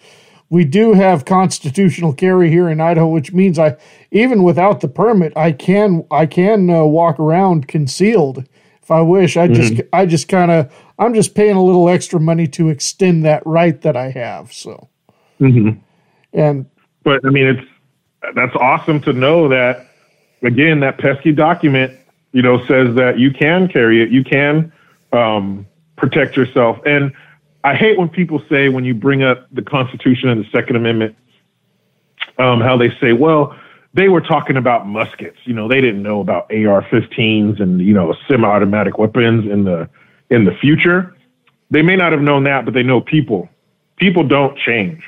we 0.52 0.66
do 0.66 0.92
have 0.94 1.24
constitutional 1.24 2.14
carry 2.14 2.50
here 2.50 2.70
in 2.70 2.82
Idaho, 2.82 3.08
which 3.08 3.32
means 3.32 3.58
I 3.58 3.78
even 4.12 4.44
without 4.44 4.82
the 4.82 4.90
permit, 4.90 5.32
I 5.36 5.54
can 5.54 6.06
I 6.12 6.26
can 6.28 6.70
uh, 6.70 6.84
walk 6.84 7.20
around 7.20 7.70
concealed 7.70 8.46
if 8.84 8.92
I 8.92 9.00
wish. 9.00 9.38
I 9.38 9.48
just 9.48 9.74
mm-hmm. 9.74 9.88
I 9.94 10.06
just 10.06 10.28
kind 10.28 10.52
of 10.52 10.72
I'm 11.00 11.14
just 11.14 11.36
paying 11.36 11.56
a 11.56 11.64
little 11.64 11.90
extra 11.90 12.20
money 12.20 12.48
to 12.50 12.68
extend 12.68 13.24
that 13.26 13.42
right 13.48 13.82
that 13.82 13.96
I 13.96 14.12
have. 14.12 14.52
So, 14.52 14.90
mm-hmm. 15.40 15.80
and 16.34 16.70
but 17.04 17.26
I 17.26 17.30
mean 17.30 17.48
it's 17.48 17.68
that's 18.36 18.56
awesome 18.58 19.00
to 19.04 19.14
know 19.14 19.48
that 19.48 19.88
again 20.44 20.82
that 20.82 20.98
pesky 20.98 21.32
document 21.32 21.98
you 22.34 22.42
know 22.42 22.60
says 22.66 22.94
that 22.96 23.18
you 23.18 23.32
can 23.32 23.70
carry 23.70 24.04
it, 24.04 24.10
you 24.10 24.26
can 24.26 24.74
um, 25.14 25.66
protect 25.96 26.36
yourself 26.36 26.78
and 26.86 27.14
I 27.64 27.76
hate 27.76 27.98
when 27.98 28.10
people 28.10 28.42
say 28.50 28.70
when 28.70 28.86
you 28.86 28.94
bring 28.94 29.24
up 29.24 29.48
the 29.52 29.62
Constitution 29.62 30.30
and 30.30 30.44
the 30.44 30.50
Second 30.50 30.76
Amendment, 30.76 31.16
um, 32.38 32.60
how 32.60 32.78
they 32.78 32.90
say, 33.00 33.14
well, 33.14 33.56
they 33.94 34.08
were 34.08 34.22
talking 34.22 34.58
about 34.58 34.88
muskets. 34.88 35.38
You 35.44 35.54
know, 35.54 35.68
they 35.68 35.82
didn't 35.82 36.02
know 36.02 36.22
about 36.22 36.44
AR-15s 36.52 37.62
and 37.62 37.82
you 37.82 37.94
know 37.94 38.16
semi-automatic 38.28 38.98
weapons 38.98 39.50
in 39.50 39.66
the 39.66 39.90
in 40.30 40.46
the 40.46 40.54
future. 40.54 41.16
They 41.70 41.82
may 41.82 41.96
not 41.96 42.12
have 42.12 42.22
known 42.22 42.44
that, 42.46 42.66
but 42.66 42.74
they 42.74 42.84
know 42.84 43.02
people. 43.02 43.50
People 43.98 44.24
don't 44.24 44.58
change. 44.58 45.04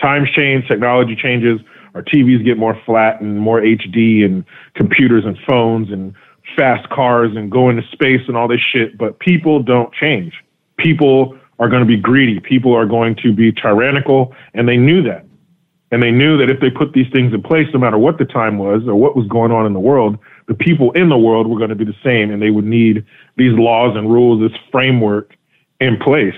Times 0.00 0.30
change, 0.30 0.66
technology 0.66 1.16
changes. 1.16 1.60
Our 1.94 2.02
TVs 2.02 2.44
get 2.44 2.58
more 2.58 2.80
flat 2.84 3.20
and 3.20 3.38
more 3.38 3.60
HD, 3.60 4.24
and 4.24 4.44
computers 4.74 5.24
and 5.24 5.38
phones 5.46 5.90
and 5.90 6.14
fast 6.56 6.88
cars 6.90 7.36
and 7.36 7.50
going 7.50 7.76
to 7.76 7.82
space 7.88 8.22
and 8.28 8.36
all 8.36 8.48
this 8.48 8.60
shit. 8.60 8.96
But 8.96 9.18
people 9.18 9.62
don't 9.62 9.92
change. 9.92 10.34
People 10.78 11.38
are 11.58 11.68
going 11.68 11.80
to 11.80 11.86
be 11.86 11.96
greedy. 11.96 12.40
People 12.40 12.74
are 12.74 12.86
going 12.86 13.16
to 13.16 13.32
be 13.32 13.52
tyrannical, 13.52 14.34
and 14.54 14.68
they 14.68 14.76
knew 14.76 15.02
that. 15.02 15.24
And 15.90 16.02
they 16.02 16.10
knew 16.10 16.36
that 16.38 16.50
if 16.50 16.60
they 16.60 16.70
put 16.70 16.92
these 16.92 17.06
things 17.12 17.32
in 17.32 17.42
place, 17.42 17.68
no 17.72 17.78
matter 17.78 17.98
what 17.98 18.18
the 18.18 18.24
time 18.24 18.58
was 18.58 18.82
or 18.86 18.96
what 18.96 19.16
was 19.16 19.26
going 19.28 19.52
on 19.52 19.64
in 19.64 19.74
the 19.74 19.80
world, 19.80 20.18
the 20.48 20.54
people 20.54 20.90
in 20.92 21.08
the 21.08 21.18
world 21.18 21.46
were 21.46 21.58
going 21.58 21.70
to 21.70 21.76
be 21.76 21.84
the 21.84 21.96
same, 22.02 22.30
and 22.30 22.42
they 22.42 22.50
would 22.50 22.64
need 22.64 23.04
these 23.36 23.52
laws 23.52 23.96
and 23.96 24.12
rules, 24.12 24.40
this 24.40 24.58
framework 24.72 25.36
in 25.80 25.96
place. 25.98 26.34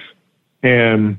And 0.63 1.17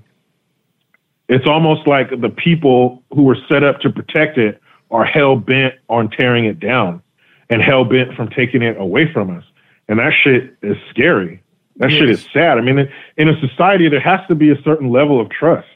it's 1.29 1.47
almost 1.47 1.87
like 1.87 2.09
the 2.09 2.29
people 2.29 3.03
who 3.13 3.23
were 3.23 3.37
set 3.49 3.63
up 3.63 3.79
to 3.81 3.89
protect 3.89 4.37
it 4.37 4.61
are 4.91 5.03
hell 5.03 5.35
bent 5.35 5.75
on 5.89 6.09
tearing 6.09 6.45
it 6.45 6.59
down 6.59 7.01
and 7.49 7.61
hell 7.61 7.83
bent 7.83 8.13
from 8.13 8.29
taking 8.29 8.61
it 8.61 8.77
away 8.77 9.11
from 9.11 9.35
us. 9.35 9.43
And 9.87 9.99
that 9.99 10.13
shit 10.13 10.55
is 10.61 10.77
scary. 10.89 11.41
That 11.77 11.91
shit 11.91 12.09
is 12.09 12.27
sad. 12.33 12.57
I 12.57 12.61
mean, 12.61 12.89
in 13.17 13.29
a 13.29 13.39
society, 13.39 13.87
there 13.87 13.99
has 13.99 14.19
to 14.27 14.35
be 14.35 14.49
a 14.49 14.61
certain 14.63 14.91
level 14.91 15.21
of 15.21 15.29
trust. 15.29 15.67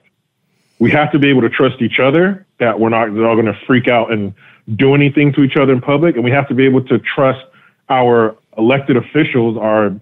We 0.80 0.90
have 0.92 1.12
to 1.12 1.20
be 1.20 1.30
able 1.30 1.42
to 1.42 1.50
trust 1.50 1.82
each 1.82 2.00
other 2.00 2.46
that 2.60 2.80
we're 2.80 2.90
not 2.90 3.10
all 3.10 3.36
going 3.36 3.46
to 3.46 3.60
freak 3.68 3.88
out 3.88 4.12
and 4.12 4.34
do 4.76 4.96
anything 4.96 5.32
to 5.34 5.44
each 5.44 5.58
other 5.58 5.74
in 5.74 5.82
public. 5.82 6.16
And 6.16 6.24
we 6.24 6.32
have 6.32 6.48
to 6.48 6.56
be 6.56 6.66
able 6.66 6.84
to 6.86 6.98
trust 7.00 7.46
our 7.90 8.36
elected 8.58 8.98
officials, 8.98 9.58
our 9.58 9.96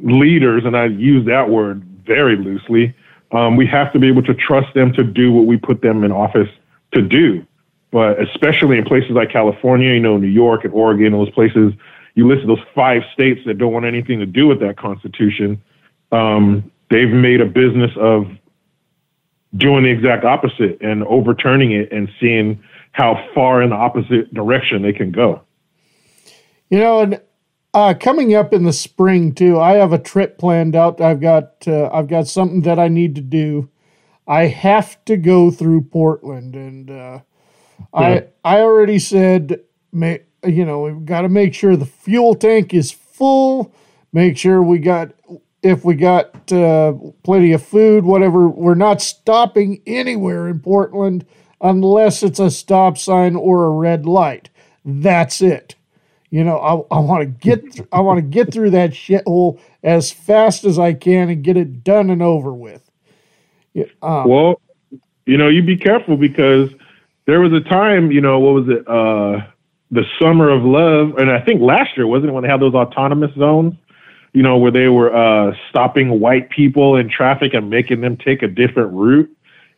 leaders, 0.00 0.64
and 0.64 0.76
I 0.76 0.86
use 0.86 1.24
that 1.26 1.50
word 1.50 1.82
very 2.04 2.36
loosely. 2.36 2.94
Um, 3.30 3.56
we 3.56 3.66
have 3.66 3.92
to 3.92 3.98
be 3.98 4.08
able 4.08 4.22
to 4.24 4.34
trust 4.34 4.74
them 4.74 4.92
to 4.94 5.04
do 5.04 5.32
what 5.32 5.46
we 5.46 5.56
put 5.56 5.82
them 5.82 6.04
in 6.04 6.10
office 6.10 6.48
to 6.94 7.02
do. 7.02 7.46
But 7.90 8.20
especially 8.20 8.78
in 8.78 8.84
places 8.84 9.10
like 9.10 9.30
California, 9.30 9.92
you 9.92 10.00
know, 10.00 10.16
New 10.16 10.26
York 10.26 10.64
and 10.64 10.72
Oregon, 10.72 11.12
those 11.12 11.30
places, 11.30 11.72
you 12.14 12.26
listen 12.28 12.46
to 12.46 12.54
those 12.54 12.64
five 12.74 13.02
states 13.12 13.40
that 13.46 13.58
don't 13.58 13.72
want 13.72 13.84
anything 13.84 14.20
to 14.20 14.26
do 14.26 14.46
with 14.46 14.60
that 14.60 14.76
Constitution. 14.76 15.62
Um, 16.12 16.70
they've 16.90 17.08
made 17.08 17.40
a 17.40 17.46
business 17.46 17.90
of 17.96 18.26
doing 19.56 19.84
the 19.84 19.90
exact 19.90 20.24
opposite 20.24 20.80
and 20.80 21.04
overturning 21.04 21.72
it 21.72 21.92
and 21.92 22.08
seeing 22.20 22.62
how 22.92 23.28
far 23.34 23.62
in 23.62 23.70
the 23.70 23.76
opposite 23.76 24.32
direction 24.32 24.82
they 24.82 24.92
can 24.92 25.10
go. 25.10 25.42
You 26.70 26.78
know, 26.78 27.00
and 27.00 27.20
uh, 27.72 27.94
coming 27.98 28.34
up 28.34 28.52
in 28.52 28.64
the 28.64 28.72
spring 28.72 29.34
too, 29.34 29.60
I 29.60 29.72
have 29.72 29.92
a 29.92 29.98
trip 29.98 30.38
planned 30.38 30.76
out. 30.76 31.00
I've 31.00 31.20
got 31.20 31.66
uh, 31.66 31.90
I've 31.92 32.08
got 32.08 32.28
something 32.28 32.62
that 32.62 32.78
I 32.78 32.88
need 32.88 33.16
to 33.16 33.20
do. 33.20 33.68
I 34.26 34.46
have 34.46 35.04
to 35.04 35.16
go 35.16 35.50
through 35.50 35.82
Portland, 35.82 36.54
and 36.54 36.90
uh, 36.90 37.20
I 37.92 38.26
I 38.44 38.60
already 38.60 38.98
said, 38.98 39.60
you 40.46 40.64
know, 40.64 40.82
we've 40.82 41.04
got 41.04 41.22
to 41.22 41.28
make 41.28 41.54
sure 41.54 41.76
the 41.76 41.86
fuel 41.86 42.34
tank 42.34 42.74
is 42.74 42.90
full. 42.90 43.72
Make 44.12 44.36
sure 44.38 44.62
we 44.62 44.78
got 44.78 45.12
if 45.62 45.84
we 45.84 45.94
got 45.94 46.52
uh, 46.52 46.92
plenty 47.22 47.52
of 47.52 47.62
food, 47.62 48.04
whatever. 48.04 48.48
We're 48.48 48.74
not 48.74 49.00
stopping 49.00 49.80
anywhere 49.86 50.48
in 50.48 50.60
Portland 50.60 51.24
unless 51.60 52.22
it's 52.22 52.38
a 52.38 52.50
stop 52.50 52.98
sign 52.98 53.34
or 53.34 53.64
a 53.64 53.70
red 53.70 54.06
light. 54.06 54.50
That's 54.84 55.40
it. 55.40 55.74
You 56.30 56.44
know, 56.44 56.58
I, 56.58 56.96
I 56.96 56.98
want 57.00 57.22
to 57.22 57.26
get 57.26 57.62
th- 57.72 57.88
I 57.92 58.00
want 58.00 58.18
to 58.18 58.22
get 58.22 58.52
through 58.52 58.70
that 58.70 58.90
shithole 58.90 59.60
as 59.82 60.10
fast 60.10 60.64
as 60.64 60.78
I 60.78 60.92
can 60.92 61.30
and 61.30 61.44
get 61.44 61.56
it 61.56 61.84
done 61.84 62.10
and 62.10 62.22
over 62.22 62.52
with. 62.52 62.90
Yeah, 63.72 63.84
um, 64.02 64.28
well, 64.28 64.60
you 65.26 65.38
know, 65.38 65.48
you 65.48 65.62
be 65.62 65.76
careful 65.76 66.16
because 66.16 66.70
there 67.26 67.40
was 67.40 67.52
a 67.52 67.60
time, 67.60 68.10
you 68.10 68.20
know, 68.20 68.38
what 68.38 68.54
was 68.54 68.68
it? 68.68 68.86
Uh, 68.86 69.46
the 69.94 70.04
summer 70.20 70.50
of 70.50 70.64
love, 70.64 71.18
and 71.18 71.30
I 71.30 71.40
think 71.40 71.60
last 71.60 71.96
year 71.96 72.06
wasn't 72.06 72.30
it 72.30 72.32
when 72.32 72.42
they 72.42 72.50
had 72.50 72.60
those 72.60 72.74
autonomous 72.74 73.32
zones, 73.36 73.74
you 74.32 74.42
know, 74.42 74.58
where 74.58 74.72
they 74.72 74.88
were 74.88 75.14
uh, 75.14 75.54
stopping 75.70 76.18
white 76.18 76.50
people 76.50 76.96
in 76.96 77.08
traffic 77.08 77.54
and 77.54 77.70
making 77.70 78.00
them 78.00 78.16
take 78.16 78.42
a 78.42 78.48
different 78.48 78.92
route 78.92 79.30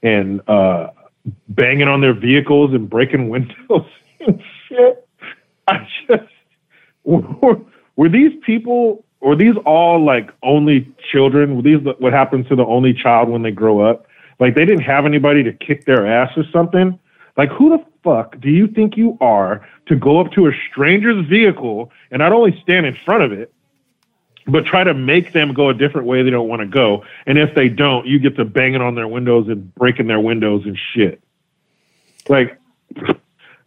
and 0.02 0.40
uh, 0.48 0.88
banging 1.50 1.88
on 1.88 2.00
their 2.00 2.14
vehicles 2.14 2.72
and 2.72 2.88
breaking 2.88 3.28
windows 3.30 3.86
and 4.26 4.42
shit. 4.66 5.06
I 5.68 5.86
just 6.08 6.24
were, 7.04 7.60
were 7.96 8.08
these 8.08 8.32
people 8.44 9.04
were 9.20 9.36
these 9.36 9.56
all 9.66 10.02
like 10.02 10.30
only 10.42 10.90
children? 11.12 11.56
Were 11.56 11.62
these 11.62 11.78
what 11.98 12.12
happens 12.14 12.48
to 12.48 12.56
the 12.56 12.64
only 12.64 12.94
child 12.94 13.28
when 13.28 13.42
they 13.42 13.50
grow 13.50 13.80
up? 13.80 14.06
Like 14.40 14.54
they 14.54 14.64
didn't 14.64 14.84
have 14.84 15.04
anybody 15.04 15.42
to 15.42 15.52
kick 15.52 15.84
their 15.84 16.06
ass 16.06 16.30
or 16.36 16.44
something. 16.52 16.98
Like 17.36 17.50
who 17.50 17.70
the 17.70 17.84
fuck 18.02 18.40
do 18.40 18.50
you 18.50 18.66
think 18.66 18.96
you 18.96 19.18
are 19.20 19.66
to 19.86 19.96
go 19.96 20.20
up 20.20 20.32
to 20.32 20.46
a 20.46 20.52
stranger's 20.70 21.26
vehicle 21.26 21.90
and 22.10 22.20
not 22.20 22.32
only 22.32 22.58
stand 22.62 22.86
in 22.86 22.96
front 23.04 23.22
of 23.22 23.32
it, 23.32 23.52
but 24.46 24.64
try 24.64 24.84
to 24.84 24.94
make 24.94 25.32
them 25.32 25.52
go 25.52 25.68
a 25.68 25.74
different 25.74 26.06
way 26.06 26.22
they 26.22 26.30
don't 26.30 26.48
want 26.48 26.60
to 26.60 26.66
go. 26.66 27.04
And 27.26 27.36
if 27.36 27.54
they 27.54 27.68
don't, 27.68 28.06
you 28.06 28.18
get 28.18 28.36
to 28.36 28.44
banging 28.44 28.80
on 28.80 28.94
their 28.94 29.08
windows 29.08 29.48
and 29.48 29.74
breaking 29.74 30.06
their 30.06 30.20
windows 30.20 30.64
and 30.64 30.78
shit. 30.94 31.20
Like, 32.28 32.58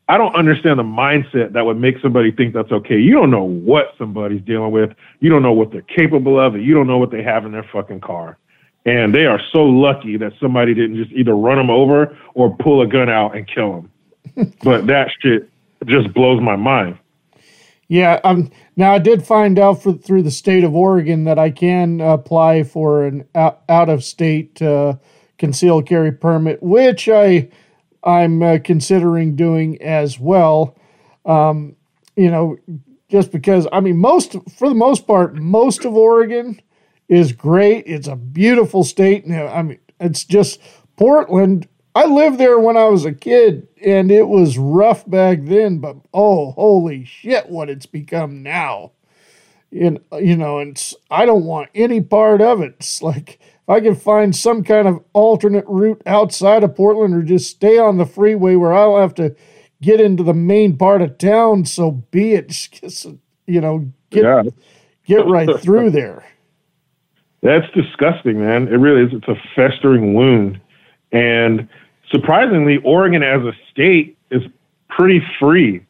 I 0.09 0.17
don't 0.17 0.33
understand 0.33 0.79
the 0.79 0.83
mindset 0.83 1.53
that 1.53 1.67
would 1.67 1.77
make 1.77 1.99
somebody 2.01 2.31
think 2.31 2.55
that's 2.55 2.71
okay. 2.71 2.97
You 2.97 3.13
don't 3.13 3.29
know 3.29 3.43
what 3.43 3.93
somebody's 3.99 4.41
dealing 4.41 4.71
with. 4.71 4.91
You 5.19 5.29
don't 5.29 5.43
know 5.43 5.51
what 5.51 5.71
they're 5.71 5.83
capable 5.83 6.39
of, 6.39 6.55
and 6.55 6.63
you 6.63 6.73
don't 6.73 6.87
know 6.87 6.97
what 6.97 7.11
they 7.11 7.21
have 7.21 7.45
in 7.45 7.51
their 7.51 7.67
fucking 7.71 8.01
car. 8.01 8.39
And 8.85 9.14
they 9.14 9.26
are 9.26 9.41
so 9.51 9.64
lucky 9.64 10.18
that 10.18 10.34
somebody 10.39 10.73
didn't 10.73 10.95
just 10.95 11.11
either 11.11 11.35
run 11.35 11.57
them 11.57 11.69
over 11.69 12.18
or 12.34 12.56
pull 12.57 12.81
a 12.81 12.88
gun 12.88 13.10
out 13.10 13.35
and 13.35 13.47
kill 13.47 13.81
them. 14.35 14.53
but 14.64 14.88
that 14.88 15.10
shit 15.22 15.49
just 15.85 16.14
blows 16.14 16.41
my 16.41 16.56
mind. 16.56 16.97
Yeah, 17.88 18.19
um, 18.23 18.51
now 18.76 18.93
I 18.93 18.99
did 18.99 19.26
find 19.26 19.57
out 19.57 19.81
for, 19.81 19.93
through 19.93 20.22
the 20.22 20.31
state 20.31 20.64
of 20.64 20.76
Oregon 20.76 21.23
that 21.23 21.39
I 21.39 21.49
can 21.49 21.99
apply 22.01 22.64
for 22.64 23.06
an 23.06 23.26
out, 23.34 23.61
out 23.68 23.89
of 23.89 24.03
state 24.03 24.61
uh, 24.61 24.95
concealed 25.39 25.88
carry 25.88 26.11
permit, 26.11 26.61
which 26.61 27.10
I 27.10 27.49
I'm 28.03 28.41
uh, 28.41 28.60
considering 28.64 29.35
doing 29.35 29.81
as 29.81 30.19
well. 30.19 30.77
Um, 31.26 31.76
you 32.15 32.30
know, 32.30 32.57
just 33.10 33.31
because 33.31 33.68
I 33.72 33.80
mean 33.80 33.97
most 33.97 34.35
for 34.51 34.69
the 34.69 34.76
most 34.76 35.07
part, 35.07 35.35
most 35.35 35.84
of 35.84 35.95
Oregon 35.95 36.61
is 37.10 37.34
great. 37.34 37.86
It's 37.88 38.07
a 38.07 38.15
beautiful 38.15 38.84
state. 38.84 39.27
Now, 39.27 39.48
I 39.48 39.61
mean, 39.64 39.80
it's 39.99 40.23
just 40.23 40.61
Portland. 40.95 41.68
I 41.95 42.06
lived 42.06 42.38
there 42.38 42.60
when 42.60 42.77
I 42.77 42.86
was 42.86 43.03
a 43.03 43.11
kid, 43.11 43.68
and 43.84 44.11
it 44.11 44.27
was 44.27 44.57
rough 44.57 45.10
back 45.10 45.40
then. 45.44 45.80
But 45.80 45.98
oh, 46.14 46.52
holy 46.52 47.03
shit, 47.03 47.49
what 47.49 47.69
it's 47.69 47.88
become 47.88 48.44
now! 48.44 48.91
And 49.72 49.99
you 50.19 50.38
know, 50.38 50.60
and 50.60 50.81
I 51.11 51.26
don't 51.26 51.45
want 51.45 51.69
any 51.76 51.99
part 52.02 52.41
of 52.41 52.61
it. 52.61 52.76
It's 52.80 53.02
like 53.02 53.40
if 53.41 53.69
I 53.69 53.81
can 53.81 53.95
find 53.95 54.36
some 54.36 54.64
kind 54.64 54.88
of 54.88 55.03
alternate 55.14 55.65
route 55.68 56.02
outside 56.06 56.64
of 56.64 56.76
Portland, 56.76 57.15
or 57.15 57.23
just 57.23 57.49
stay 57.49 57.77
on 57.80 57.98
the 57.98 58.06
freeway 58.06 58.56
where 58.56 58.73
I 58.73 58.84
don't 58.84 59.02
have 59.02 59.15
to 59.15 59.36
get 59.81 59.99
into 59.99 60.23
the 60.23 60.34
main 60.34 60.77
part 60.77 61.02
of 61.02 61.18
town, 61.18 61.65
so 61.65 61.91
be 61.91 62.34
it. 62.34 62.49
Just, 62.72 63.07
you 63.48 63.61
know, 63.61 63.91
get 64.10 64.23
Yeah. 64.23 64.44
get 65.06 65.26
right 65.26 65.60
through 65.60 65.91
there. 65.91 66.23
That's 67.41 67.66
disgusting, 67.74 68.40
man. 68.40 68.68
It 68.68 68.78
really 68.78 69.03
is. 69.03 69.14
It's 69.14 69.28
a 69.28 69.36
festering 69.56 70.14
wound. 70.14 70.60
And 71.11 71.68
surprisingly, 72.11 72.78
Oregon 72.78 73.24
as 73.24 73.41
a 73.44 73.53
state 73.72 74.18
is 74.30 74.44
pretty 74.90 75.22
free. 75.40 75.86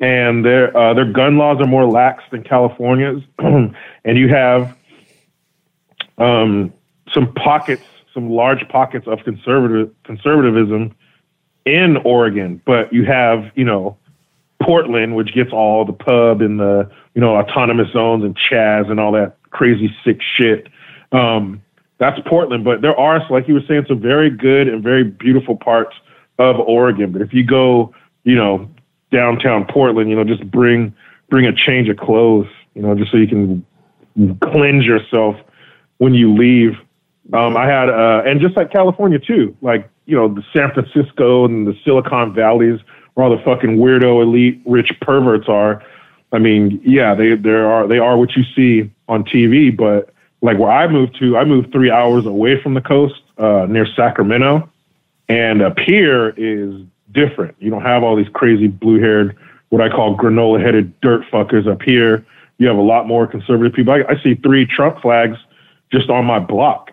And 0.00 0.44
their 0.44 0.76
uh, 0.76 0.94
their 0.94 1.10
gun 1.10 1.38
laws 1.38 1.60
are 1.60 1.66
more 1.66 1.86
lax 1.86 2.24
than 2.30 2.42
California's. 2.42 3.22
and 3.38 3.74
you 4.04 4.28
have 4.28 4.76
um, 6.18 6.72
some 7.12 7.32
pockets, 7.34 7.84
some 8.12 8.30
large 8.30 8.68
pockets 8.68 9.06
of 9.06 9.22
conservative 9.24 9.94
conservatism 10.04 10.94
in 11.64 11.98
Oregon. 11.98 12.60
But 12.64 12.92
you 12.92 13.04
have, 13.04 13.50
you 13.54 13.64
know, 13.64 13.96
Portland, 14.62 15.14
which 15.16 15.34
gets 15.34 15.52
all 15.52 15.84
the 15.84 15.92
pub 15.92 16.40
and 16.40 16.58
the 16.58 16.90
you 17.14 17.20
know 17.20 17.36
autonomous 17.36 17.92
zones 17.92 18.24
and 18.24 18.36
Chaz 18.36 18.90
and 18.90 18.98
all 18.98 19.12
that 19.12 19.36
crazy 19.50 19.94
sick 20.04 20.20
shit. 20.20 20.68
Um, 21.12 21.62
that's 21.98 22.18
Portland, 22.26 22.64
but 22.64 22.80
there 22.80 22.98
are, 22.98 23.24
like 23.30 23.46
you 23.46 23.54
were 23.54 23.62
saying, 23.68 23.84
some 23.86 24.00
very 24.00 24.28
good 24.28 24.66
and 24.66 24.82
very 24.82 25.04
beautiful 25.04 25.56
parts 25.56 25.94
of 26.38 26.58
Oregon. 26.58 27.12
But 27.12 27.22
if 27.22 27.32
you 27.32 27.44
go, 27.44 27.94
you 28.24 28.34
know, 28.34 28.68
downtown 29.12 29.66
Portland, 29.66 30.10
you 30.10 30.16
know, 30.16 30.24
just 30.24 30.50
bring 30.50 30.94
bring 31.28 31.46
a 31.46 31.52
change 31.54 31.88
of 31.88 31.96
clothes, 31.96 32.48
you 32.74 32.82
know, 32.82 32.94
just 32.94 33.10
so 33.10 33.16
you 33.16 33.28
can 33.28 33.64
cleanse 34.40 34.84
yourself 34.84 35.36
when 35.98 36.14
you 36.14 36.34
leave. 36.34 36.76
Um, 37.32 37.56
I 37.56 37.66
had, 37.66 37.88
uh, 37.88 38.22
and 38.26 38.40
just 38.40 38.56
like 38.56 38.72
California 38.72 39.18
too, 39.18 39.56
like 39.62 39.88
you 40.06 40.16
know, 40.16 40.28
the 40.28 40.42
San 40.52 40.72
Francisco 40.72 41.44
and 41.44 41.66
the 41.66 41.78
Silicon 41.84 42.34
Valleys, 42.34 42.80
where 43.14 43.26
all 43.26 43.36
the 43.36 43.42
fucking 43.44 43.76
weirdo, 43.76 44.22
elite, 44.22 44.60
rich 44.66 44.92
perverts 45.00 45.48
are. 45.48 45.82
I 46.32 46.38
mean, 46.38 46.80
yeah, 46.84 47.14
they 47.14 47.36
there 47.36 47.70
are 47.70 47.86
they 47.86 47.98
are 47.98 48.16
what 48.16 48.34
you 48.34 48.42
see 48.56 48.90
on 49.08 49.22
TV, 49.24 49.74
but 49.74 50.12
like 50.42 50.58
where 50.58 50.70
I 50.70 50.88
moved 50.88 51.18
to, 51.20 51.36
I 51.36 51.44
moved 51.44 51.72
three 51.72 51.90
hours 51.90 52.26
away 52.26 52.60
from 52.60 52.74
the 52.74 52.80
coast, 52.80 53.22
uh, 53.38 53.66
near 53.68 53.86
Sacramento, 53.86 54.68
and 55.28 55.62
up 55.62 55.78
here 55.78 56.34
is 56.36 56.82
different. 57.12 57.56
You 57.60 57.70
don't 57.70 57.82
have 57.82 58.02
all 58.02 58.16
these 58.16 58.28
crazy 58.34 58.66
blue-haired, 58.66 59.36
what 59.70 59.80
I 59.80 59.88
call 59.88 60.16
granola-headed 60.16 61.00
dirt 61.00 61.24
fuckers 61.32 61.66
up 61.66 61.80
here. 61.82 62.26
You 62.58 62.66
have 62.66 62.76
a 62.76 62.82
lot 62.82 63.06
more 63.06 63.26
conservative 63.26 63.72
people. 63.72 63.94
I, 63.94 64.02
I 64.08 64.22
see 64.22 64.34
three 64.34 64.66
Trump 64.66 65.00
flags 65.00 65.38
just 65.90 66.10
on 66.10 66.24
my 66.24 66.38
block. 66.38 66.92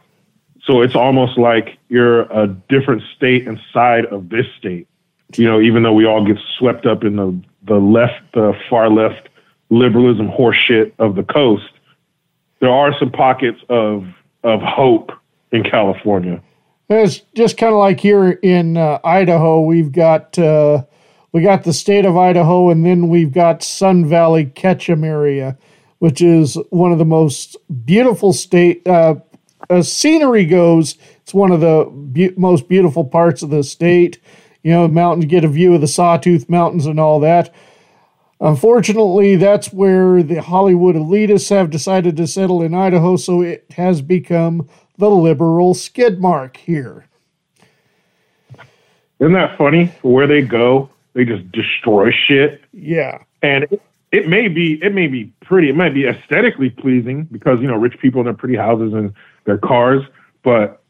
So 0.64 0.82
it's 0.82 0.96
almost 0.96 1.38
like 1.38 1.78
you're 1.90 2.22
a 2.32 2.48
different 2.48 3.02
state 3.16 3.48
inside 3.48 4.06
of 4.06 4.30
this 4.30 4.46
state. 4.58 4.88
You 5.36 5.46
know, 5.46 5.60
even 5.60 5.84
though 5.84 5.94
we 5.94 6.06
all 6.06 6.26
get 6.26 6.38
swept 6.58 6.86
up 6.86 7.04
in 7.04 7.16
the 7.16 7.40
the 7.64 7.76
left, 7.80 8.22
the 8.34 8.54
far 8.70 8.90
left 8.90 9.30
liberalism 9.70 10.28
horseshit 10.28 10.92
of 10.98 11.16
the 11.16 11.24
coast, 11.24 11.70
there 12.60 12.72
are 12.72 12.98
some 12.98 13.12
pockets 13.12 13.60
of 13.70 14.06
of 14.44 14.62
hope 14.62 15.12
in 15.52 15.64
California. 15.64 16.42
It's 16.90 17.20
just 17.36 17.58
kind 17.58 17.74
of 17.74 17.80
like 17.80 18.00
here 18.00 18.32
in 18.32 18.78
uh, 18.78 19.00
Idaho, 19.04 19.62
we've 19.62 19.92
got 19.92 20.38
uh, 20.40 20.84
we 21.32 21.42
got 21.44 21.64
the 21.64 21.74
state 21.74 22.06
of 22.06 22.18
Idaho, 22.18 22.70
and 22.70 22.86
then 22.86 23.10
we've 23.10 23.32
got 23.32 23.64
Sun 23.64 24.06
Valley 24.06 24.46
Ketchum 24.46 25.04
area, 25.04 25.58
which 26.00 26.22
is 26.22 26.58
one 26.72 26.92
of 26.92 26.98
the 26.98 27.06
most 27.06 27.56
beautiful 27.86 28.34
state. 28.34 28.88
Uh, 28.88 29.16
as 29.70 29.92
scenery 29.92 30.46
goes, 30.46 30.98
it's 31.22 31.34
one 31.34 31.52
of 31.52 31.60
the 31.62 31.86
be- 32.12 32.34
most 32.36 32.68
beautiful 32.68 33.06
parts 33.06 33.44
of 33.44 33.52
the 33.52 33.64
state. 33.64 34.20
You 34.64 34.72
know, 34.72 34.88
mountains 34.88 35.26
get 35.26 35.44
a 35.46 35.48
view 35.48 35.76
of 35.76 35.82
the 35.82 35.88
Sawtooth 35.88 36.50
Mountains 36.50 36.88
and 36.88 37.00
all 37.00 37.20
that. 37.20 37.54
Unfortunately, 38.42 39.36
that's 39.36 39.74
where 39.74 40.24
the 40.24 40.42
Hollywood 40.42 40.96
elitists 40.96 41.50
have 41.50 41.70
decided 41.70 42.16
to 42.18 42.28
settle 42.28 42.62
in 42.62 42.74
Idaho, 42.74 43.18
so 43.18 43.42
it 43.42 43.66
has 43.72 44.02
become 44.02 44.70
the 44.98 45.10
liberal 45.10 45.74
skid 45.74 46.20
mark 46.22 46.58
here. 46.58 47.06
Isn't 49.20 49.34
that 49.34 49.58
funny? 49.58 49.92
Where 50.02 50.28
they 50.28 50.42
go, 50.42 50.90
they 51.14 51.26
just 51.26 51.52
destroy 51.52 52.12
shit. 52.12 52.62
Yeah. 52.72 53.20
And 53.42 53.66
it, 53.66 53.82
it 54.12 54.28
may 54.30 54.48
be 54.48 54.82
it 54.82 54.94
may 54.94 55.08
be 55.08 55.34
pretty, 55.42 55.70
it 55.70 55.76
might 55.76 55.94
be 55.94 56.08
aesthetically 56.08 56.70
pleasing 56.70 57.26
because, 57.26 57.60
you 57.60 57.68
know, 57.68 57.76
rich 57.76 58.00
people 58.00 58.22
in 58.22 58.26
their 58.26 58.34
pretty 58.34 58.56
houses 58.56 58.94
and 58.94 59.14
their 59.44 59.58
cars, 59.58 60.04
but 60.44 60.82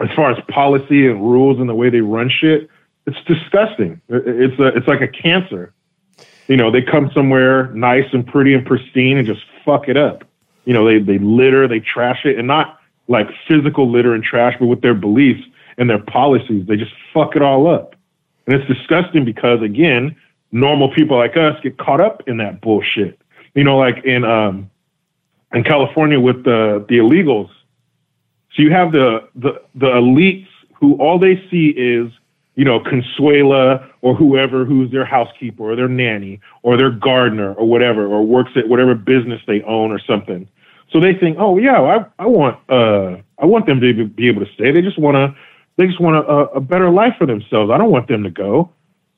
as 0.00 0.08
far 0.14 0.30
as 0.30 0.38
policy 0.48 1.08
and 1.08 1.20
rules 1.20 1.58
and 1.58 1.68
the 1.68 1.74
way 1.74 1.90
they 1.90 2.00
run 2.00 2.30
shit, 2.30 2.68
it's 3.06 3.18
disgusting. 3.26 4.00
It's 4.08 4.58
a, 4.60 4.68
it's 4.68 4.86
like 4.86 5.00
a 5.00 5.08
cancer. 5.08 5.72
You 6.48 6.56
know, 6.56 6.70
they 6.70 6.82
come 6.82 7.10
somewhere 7.14 7.68
nice 7.74 8.06
and 8.12 8.26
pretty 8.26 8.54
and 8.54 8.66
pristine 8.66 9.18
and 9.18 9.26
just 9.26 9.42
fuck 9.64 9.88
it 9.88 9.96
up. 9.96 10.24
You 10.64 10.74
know, 10.74 10.84
they 10.84 10.98
they 10.98 11.18
litter, 11.18 11.68
they 11.68 11.80
trash 11.80 12.24
it, 12.24 12.38
and 12.38 12.46
not 12.46 12.78
like 13.06 13.28
physical 13.46 13.90
litter 13.90 14.14
and 14.14 14.22
trash, 14.24 14.54
but 14.58 14.66
with 14.66 14.82
their 14.82 14.94
beliefs 14.94 15.42
and 15.76 15.88
their 15.88 15.98
policies, 16.02 16.66
they 16.66 16.76
just 16.76 16.92
fuck 17.14 17.36
it 17.36 17.42
all 17.42 17.66
up. 17.66 17.94
And 18.46 18.54
it's 18.54 18.66
disgusting 18.66 19.24
because 19.24 19.62
again, 19.62 20.16
normal 20.52 20.92
people 20.92 21.16
like 21.16 21.36
us 21.36 21.58
get 21.62 21.78
caught 21.78 22.00
up 22.00 22.22
in 22.26 22.38
that 22.38 22.60
bullshit. 22.60 23.20
You 23.54 23.64
know, 23.64 23.76
like 23.76 24.04
in 24.04 24.24
um 24.24 24.70
in 25.52 25.64
California 25.64 26.18
with 26.18 26.44
the 26.44 26.84
the 26.88 26.98
illegals. 26.98 27.50
So 28.54 28.62
you 28.62 28.72
have 28.72 28.92
the 28.92 29.28
the 29.34 29.62
the 29.74 29.86
elites 29.88 30.48
who 30.74 30.94
all 30.94 31.18
they 31.18 31.42
see 31.50 31.68
is, 31.68 32.10
you 32.58 32.64
know, 32.64 32.80
Consuela 32.80 33.88
or 34.02 34.16
whoever 34.16 34.64
who's 34.64 34.90
their 34.90 35.04
housekeeper 35.04 35.62
or 35.62 35.76
their 35.76 35.86
nanny 35.86 36.40
or 36.64 36.76
their 36.76 36.90
gardener 36.90 37.54
or 37.54 37.68
whatever, 37.68 38.04
or 38.04 38.26
works 38.26 38.50
at 38.56 38.68
whatever 38.68 38.96
business 38.96 39.40
they 39.46 39.62
own 39.62 39.92
or 39.92 40.00
something. 40.00 40.48
So 40.92 40.98
they 40.98 41.14
think, 41.14 41.36
oh 41.38 41.56
yeah, 41.58 41.80
I 41.80 42.04
I 42.18 42.26
want 42.26 42.58
uh 42.68 43.18
I 43.38 43.46
want 43.46 43.66
them 43.66 43.80
to 43.80 44.08
be 44.08 44.26
able 44.26 44.44
to 44.44 44.52
stay. 44.54 44.72
They 44.72 44.82
just 44.82 44.98
want 44.98 45.14
to 45.14 45.36
they 45.76 45.86
just 45.86 46.00
want 46.00 46.16
a, 46.16 46.56
a 46.56 46.60
better 46.60 46.90
life 46.90 47.14
for 47.16 47.26
themselves. 47.26 47.70
I 47.70 47.78
don't 47.78 47.92
want 47.92 48.08
them 48.08 48.24
to 48.24 48.30
go. 48.30 48.72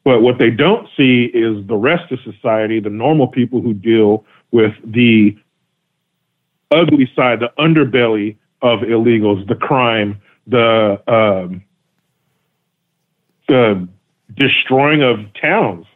But 0.05 0.21
what 0.21 0.39
they 0.39 0.51
don't 0.51 0.87
see 0.95 1.31
is 1.33 1.67
the 1.67 1.77
rest 1.77 2.13
of 2.13 2.19
society, 2.21 2.79
the 2.79 2.91
normal 2.91 3.27
people 3.27 3.63
who 3.63 3.73
deal 3.73 4.27
with 4.51 4.75
the 4.85 5.35
ugly 6.71 7.11
side, 7.17 7.41
the 7.41 7.53
underbelly 7.59 8.37
of 8.61 8.81
illegals, 8.81 9.49
the 9.49 9.55
crime, 9.55 10.21
the 10.47 11.01
um, 11.11 11.63
the 13.51 13.89
destroying 14.35 15.03
of 15.03 15.21
towns, 15.35 15.87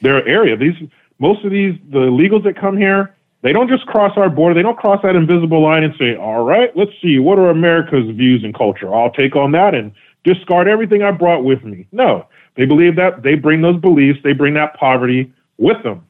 their 0.00 0.26
area. 0.26 0.56
These 0.56 0.74
most 1.18 1.44
of 1.44 1.50
these 1.50 1.78
the 1.90 2.00
illegals 2.00 2.44
that 2.44 2.56
come 2.56 2.76
here, 2.76 3.14
they 3.42 3.52
don't 3.52 3.68
just 3.68 3.86
cross 3.86 4.16
our 4.16 4.28
border. 4.28 4.54
They 4.54 4.62
don't 4.62 4.78
cross 4.78 5.00
that 5.02 5.16
invisible 5.16 5.62
line 5.62 5.84
and 5.84 5.94
say, 5.98 6.16
"All 6.16 6.44
right, 6.44 6.74
let's 6.76 6.92
see 7.00 7.18
what 7.18 7.38
are 7.38 7.50
America's 7.50 8.08
views 8.10 8.42
and 8.44 8.54
culture. 8.54 8.94
I'll 8.94 9.10
take 9.10 9.36
on 9.36 9.52
that 9.52 9.74
and 9.74 9.92
discard 10.24 10.68
everything 10.68 11.02
I 11.02 11.10
brought 11.10 11.44
with 11.44 11.64
me." 11.64 11.86
No, 11.92 12.26
they 12.54 12.64
believe 12.64 12.96
that 12.96 13.22
they 13.22 13.34
bring 13.34 13.62
those 13.62 13.80
beliefs, 13.80 14.20
they 14.22 14.32
bring 14.32 14.54
that 14.54 14.74
poverty 14.74 15.30
with 15.58 15.82
them 15.82 16.02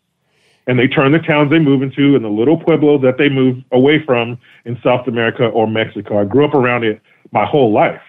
and 0.67 0.79
they 0.79 0.89
turn 0.89 1.13
the 1.13 1.19
towns 1.19 1.51
they 1.51 1.59
move 1.59 1.83
into 1.83 2.17
and 2.17 2.25
the 2.25 2.29
little 2.29 2.57
pueblo 2.57 2.99
that 2.99 3.19
they 3.19 3.29
move 3.29 3.63
away 3.73 4.03
from 4.05 4.39
in 4.65 4.79
South 4.83 5.07
America 5.07 5.47
or 5.47 5.67
Mexico. 5.67 6.21
I 6.21 6.25
grew 6.25 6.45
up 6.45 6.55
around 6.55 6.85
it 6.85 7.01
my 7.33 7.45
whole 7.45 7.73
life. 7.73 8.03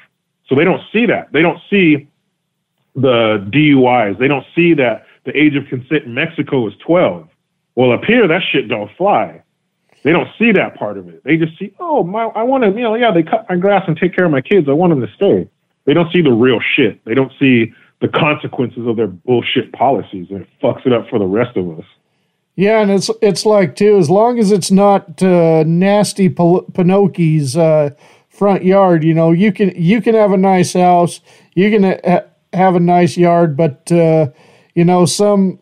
So 0.48 0.56
they 0.56 0.64
don't 0.64 0.82
see 0.92 1.06
that. 1.06 1.32
They 1.32 1.42
don't 1.42 1.60
see 1.70 2.08
the 2.98 3.48
DUIs. 3.54 4.20
They 4.20 4.28
don't 4.28 4.46
see 4.56 4.74
that 4.74 5.06
the 5.24 5.38
age 5.38 5.56
of 5.56 5.66
consent 5.68 6.06
in 6.06 6.14
Mexico 6.14 6.68
is 6.68 6.74
12. 6.86 7.28
Well, 7.76 7.92
up 7.92 8.04
here, 8.04 8.28
that 8.28 8.42
shit 8.52 8.68
don't 8.68 8.90
fly. 8.98 9.44
They 10.04 10.12
don't 10.12 10.30
see 10.40 10.52
that 10.52 10.76
part 10.76 10.98
of 10.98 11.08
it. 11.08 11.24
They 11.24 11.38
just 11.38 11.58
see, 11.60 11.74
oh, 11.80 12.04
my, 12.04 12.24
I 12.24 12.44
want 12.44 12.64
to, 12.64 12.70
you 12.72 12.82
know, 12.82 12.96
yeah, 12.96 13.12
they 13.12 13.24
cut 13.24 13.46
my 13.50 13.56
grass 13.56 13.84
and 13.88 13.96
take 13.96 14.16
care 14.16 14.26
of 14.26 14.32
my 14.32 14.42
kids. 14.42 14.68
I 14.68 14.74
want 14.74 14.92
them 14.92 15.02
to 15.02 15.14
stay. 15.14 15.50
They 15.86 15.94
don't 15.94 16.12
see 16.12 16.22
the 16.22 16.32
real 16.32 16.60
shit. 16.76 17.04
They 17.06 17.14
don't 17.14 17.32
see 17.40 17.74
the 18.02 18.08
consequences 18.08 18.86
of 18.88 18.96
their 18.96 19.08
bullshit 19.08 19.72
policies, 19.74 20.28
and 20.30 20.42
it 20.42 20.48
fucks 20.62 20.86
it 20.86 20.94
up 20.94 21.10
for 21.10 21.20
the 21.20 21.26
rest 21.26 21.56
of 21.58 21.80
us. 21.80 21.86
Yeah, 22.56 22.82
and 22.82 22.90
it's 22.92 23.10
it's 23.22 23.46
like 23.46 23.76
too. 23.76 23.98
As 23.98 24.10
long 24.10 24.40
as 24.40 24.52
it's 24.52 24.72
not 24.72 25.22
uh, 25.22 25.64
nasty 25.66 26.28
Pil- 26.28 26.64
Pinocchio's 26.74 27.56
uh, 27.56 27.92
front 28.30 28.64
yard, 28.64 29.04
you 29.04 29.14
know, 29.14 29.32
you 29.32 29.52
can 29.52 29.72
you 29.76 30.02
can 30.02 30.16
have 30.16 30.32
a 30.32 30.38
nice 30.38 30.74
house, 30.74 31.22
you 31.54 31.70
can 31.70 31.84
ha- 31.84 32.24
have 32.54 32.76
a 32.76 32.80
nice 32.80 33.18
yard, 33.18 33.58
but 33.58 33.92
uh, 33.92 34.28
you 34.74 34.86
know 34.86 35.06
some 35.06 35.60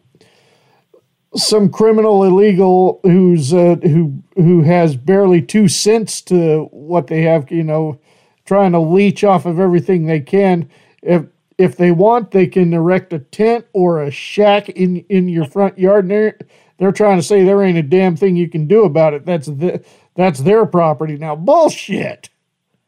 some 1.36 1.70
criminal 1.70 2.24
illegal 2.24 3.00
who's 3.04 3.54
uh, 3.54 3.76
who 3.84 4.24
who 4.36 4.62
has 4.62 4.96
barely 4.96 5.42
two 5.42 5.68
cents 5.68 6.22
to 6.22 6.64
what 6.72 7.08
they 7.08 7.22
have, 7.24 7.52
you 7.52 7.64
know, 7.64 8.00
trying 8.46 8.72
to 8.72 8.80
leech 8.80 9.24
off 9.24 9.46
of 9.46 9.60
everything 9.60 10.06
they 10.06 10.20
can. 10.20 10.70
If 11.02 11.26
if 11.58 11.78
they 11.78 11.92
want, 11.92 12.32
they 12.32 12.48
can 12.48 12.74
erect 12.74 13.14
a 13.14 13.20
tent 13.20 13.66
or 13.74 14.02
a 14.02 14.12
shack 14.12 14.70
in 14.70 14.98
in 15.10 15.28
your 15.28 15.46
front 15.46 15.78
yard. 15.78 16.06
And 16.06 16.12
they're 16.12 16.38
they're 16.78 16.92
trying 16.92 17.18
to 17.18 17.24
say 17.24 17.44
there 17.44 17.62
ain't 17.62 17.78
a 17.78 17.84
damn 17.84 18.16
thing 18.16 18.36
you 18.36 18.50
can 18.50 18.68
do 18.68 18.84
about 18.84 19.14
it. 19.14 19.26
That's 19.26 19.48
the 19.48 19.84
that's 20.16 20.40
their 20.40 20.66
property 20.66 21.18
now. 21.18 21.36
Bullshit. 21.36 22.30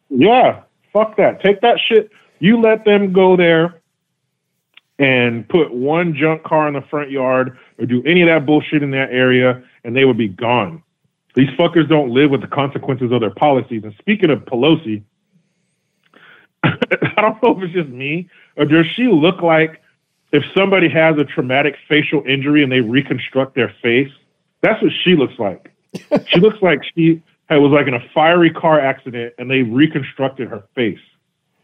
Yeah, 0.10 0.64
fuck 0.94 1.18
that. 1.18 1.42
Take 1.42 1.62
that 1.62 1.80
shit. 1.86 2.12
You 2.40 2.62
let 2.62 2.86
them 2.86 3.12
go 3.12 3.36
there 3.36 3.82
and 5.00 5.48
put 5.48 5.74
one 5.74 6.16
junk 6.16 6.44
car 6.44 6.68
in 6.68 6.74
the 6.74 6.82
front 6.82 7.12
yard 7.12 7.58
or 7.78 7.86
do 7.86 8.04
any 8.04 8.22
of 8.22 8.28
that 8.28 8.46
bullshit 8.46 8.82
in 8.82 8.92
that 8.92 9.12
area, 9.12 9.64
and 9.84 9.96
they 9.96 10.06
would 10.06 10.18
be 10.18 10.28
gone. 10.28 10.82
These 11.36 11.50
fuckers 11.50 11.88
don't 11.88 12.10
live 12.10 12.32
with 12.32 12.42
the 12.42 12.48
consequences 12.48 13.12
of 13.12 13.22
their 13.22 13.30
policies. 13.30 13.84
And 13.84 13.94
speaking 14.00 14.32
of 14.32 14.40
Pelosi, 14.46 15.04
I 16.64 17.22
don't 17.22 17.42
know 17.44 17.56
if 17.56 17.64
it's 17.64 17.74
just 17.74 17.90
me 17.90 18.28
or 18.56 18.66
does 18.66 18.88
she 18.96 19.08
look 19.08 19.42
like 19.42 19.82
if 20.32 20.44
somebody 20.56 20.90
has 20.90 21.18
a 21.18 21.24
traumatic 21.24 21.76
facial 21.88 22.24
injury 22.28 22.64
and 22.64 22.72
they 22.72 22.82
reconstruct 22.82 23.56
their 23.56 23.74
face? 23.82 24.12
That's 24.62 24.82
what 24.82 24.92
she 25.04 25.16
looks 25.16 25.38
like. 25.38 25.72
she 26.28 26.40
looks 26.40 26.62
like 26.62 26.82
she 26.96 27.22
was 27.50 27.72
like 27.72 27.88
in 27.88 27.94
a 27.94 28.04
fiery 28.14 28.50
car 28.50 28.80
accident 28.80 29.36
and 29.38 29.50
they 29.50 29.62
reconstructed 29.62 30.50
her 30.50 30.64
face. 30.76 31.00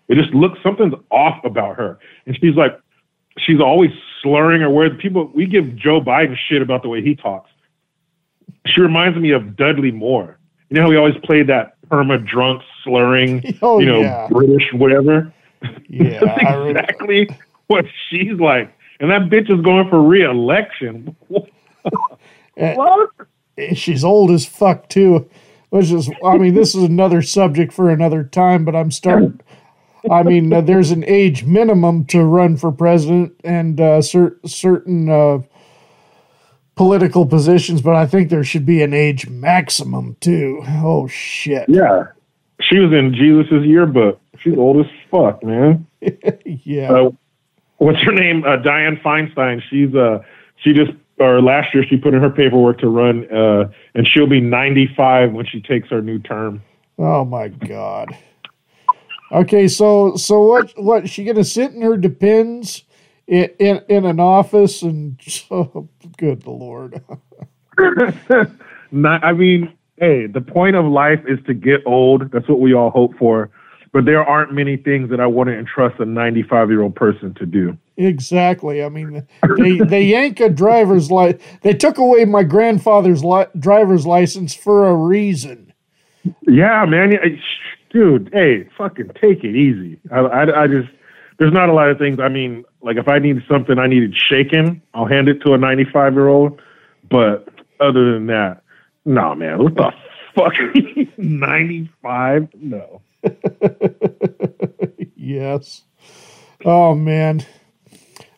It 0.07 0.15
just 0.15 0.33
looks 0.33 0.59
something's 0.61 0.93
off 1.09 1.43
about 1.45 1.77
her, 1.77 1.97
and 2.25 2.37
she's 2.39 2.55
like, 2.55 2.77
she's 3.37 3.59
always 3.59 3.91
slurring 4.21 4.61
her 4.61 4.69
words. 4.69 4.95
people 5.01 5.31
we 5.33 5.45
give 5.45 5.75
Joe 5.75 6.01
Biden 6.01 6.37
shit 6.49 6.61
about 6.61 6.81
the 6.83 6.89
way 6.89 7.01
he 7.01 7.15
talks. 7.15 7.49
She 8.65 8.81
reminds 8.81 9.17
me 9.17 9.31
of 9.31 9.55
Dudley 9.55 9.91
Moore. 9.91 10.37
You 10.69 10.75
know 10.75 10.83
how 10.83 10.91
he 10.91 10.97
always 10.97 11.17
played 11.23 11.47
that 11.47 11.75
perma 11.89 12.25
drunk 12.25 12.61
slurring, 12.83 13.57
Oh, 13.61 13.79
you 13.79 13.85
know, 13.85 14.01
yeah. 14.01 14.27
British 14.29 14.71
whatever. 14.73 15.31
Yeah, 15.87 16.19
That's 16.19 16.69
exactly 16.71 17.29
what 17.67 17.85
she's 18.09 18.37
like. 18.37 18.69
And 18.99 19.09
that 19.11 19.29
bitch 19.29 19.49
is 19.49 19.61
going 19.61 19.89
for 19.89 20.01
re-election. 20.01 21.15
Eh, 22.57 22.75
what? 22.75 23.09
Eh, 23.57 23.73
she's 23.73 24.03
old 24.03 24.29
as 24.29 24.45
fuck 24.45 24.87
too. 24.89 25.27
Which 25.69 25.89
is, 25.89 26.09
I 26.23 26.37
mean, 26.37 26.53
this 26.53 26.75
is 26.75 26.83
another 26.83 27.21
subject 27.23 27.73
for 27.73 27.89
another 27.89 28.23
time. 28.23 28.63
But 28.63 28.75
I'm 28.75 28.91
starting. 28.91 29.39
I 30.09 30.23
mean, 30.23 30.51
uh, 30.51 30.61
there's 30.61 30.91
an 30.91 31.03
age 31.05 31.43
minimum 31.45 32.05
to 32.05 32.23
run 32.23 32.57
for 32.57 32.71
president 32.71 33.33
and 33.43 33.79
uh, 33.79 34.01
cer- 34.01 34.37
certain 34.45 35.09
uh, 35.09 35.39
political 36.75 37.25
positions, 37.25 37.81
but 37.81 37.95
I 37.95 38.05
think 38.05 38.29
there 38.29 38.43
should 38.43 38.65
be 38.65 38.81
an 38.81 38.93
age 38.93 39.29
maximum 39.29 40.17
too. 40.19 40.61
Oh 40.67 41.07
shit! 41.07 41.69
Yeah. 41.69 42.07
She 42.61 42.79
was 42.79 42.91
in 42.93 43.13
Jesus' 43.13 43.65
yearbook. 43.65 44.19
She's 44.39 44.57
old 44.57 44.85
as 44.85 44.91
fuck, 45.09 45.43
man. 45.43 45.87
Yeah. 46.45 46.91
Uh, 46.91 47.11
what's 47.77 47.99
her 47.99 48.11
name? 48.11 48.43
Uh, 48.43 48.57
Dianne 48.57 49.01
Feinstein. 49.01 49.61
She's 49.69 49.95
uh 49.95 50.19
she 50.57 50.73
just 50.73 50.91
or 51.17 51.41
last 51.41 51.73
year 51.73 51.85
she 51.89 51.95
put 51.95 52.13
in 52.13 52.21
her 52.21 52.29
paperwork 52.29 52.79
to 52.79 52.89
run 52.89 53.25
uh 53.33 53.69
and 53.95 54.05
she'll 54.07 54.27
be 54.27 54.41
95 54.41 55.31
when 55.31 55.45
she 55.45 55.61
takes 55.61 55.89
her 55.89 56.01
new 56.01 56.19
term. 56.19 56.61
Oh 56.97 57.23
my 57.23 57.47
god. 57.47 58.15
Okay, 59.33 59.67
so 59.67 60.15
so 60.15 60.41
what? 60.41 60.71
What 60.77 61.09
she 61.09 61.23
gonna 61.23 61.43
sit 61.43 61.71
in 61.71 61.81
her 61.81 61.97
depends 61.97 62.83
in 63.27 63.49
in, 63.59 63.81
in 63.89 64.05
an 64.05 64.19
office 64.19 64.83
and 64.83 65.19
oh, 65.51 65.89
good 66.17 66.45
lord. 66.45 67.01
Not, 68.91 69.23
I 69.23 69.33
mean, 69.33 69.73
hey, 69.97 70.27
the 70.27 70.41
point 70.41 70.75
of 70.75 70.85
life 70.85 71.19
is 71.27 71.39
to 71.47 71.55
get 71.55 71.81
old. 71.87 72.31
That's 72.31 72.47
what 72.47 72.59
we 72.59 72.75
all 72.75 72.91
hope 72.91 73.17
for. 73.17 73.49
But 73.91 74.05
there 74.05 74.23
aren't 74.23 74.53
many 74.53 74.77
things 74.77 75.09
that 75.09 75.19
I 75.19 75.25
want 75.25 75.49
to 75.49 75.57
entrust 75.57 75.99
a 75.99 76.05
95 76.05 76.69
year 76.69 76.81
old 76.81 76.95
person 76.95 77.33
to 77.35 77.45
do. 77.47 77.75
Exactly. 77.97 78.83
I 78.83 78.89
mean, 78.89 79.27
they 79.57 79.77
they 79.79 80.03
yank 80.03 80.39
a 80.39 80.49
driver's 80.49 81.11
li- 81.11 81.37
They 81.61 81.73
took 81.73 81.97
away 81.97 82.25
my 82.25 82.43
grandfather's 82.43 83.23
li- 83.23 83.45
driver's 83.57 84.05
license 84.05 84.53
for 84.53 84.87
a 84.87 84.95
reason. 84.95 85.73
Yeah, 86.47 86.85
man. 86.85 87.13
Dude, 87.93 88.31
hey, 88.33 88.67
fucking 88.75 89.11
take 89.21 89.43
it 89.43 89.55
easy. 89.55 89.99
I, 90.11 90.19
I, 90.19 90.63
I 90.63 90.67
just, 90.67 90.89
there's 91.37 91.53
not 91.53 91.69
a 91.69 91.73
lot 91.73 91.89
of 91.89 91.99
things. 91.99 92.19
I 92.19 92.27
mean, 92.27 92.65
like 92.81 92.97
if 92.97 93.07
I 93.07 93.19
need 93.19 93.37
something 93.47 93.77
I 93.77 93.85
needed 93.85 94.15
shaken, 94.15 94.81
I'll 94.95 95.05
hand 95.05 95.29
it 95.29 95.41
to 95.45 95.53
a 95.53 95.57
95 95.59 96.13
year 96.13 96.27
old. 96.27 96.59
But 97.09 97.47
other 97.79 98.13
than 98.13 98.27
that, 98.27 98.63
nah, 99.05 99.35
man. 99.35 99.63
What 99.63 99.75
the 99.75 99.91
fuck? 100.35 100.53
95? 101.17 102.49
No. 102.55 103.01
yes. 105.15 105.83
Oh 106.65 106.95
man. 106.95 107.45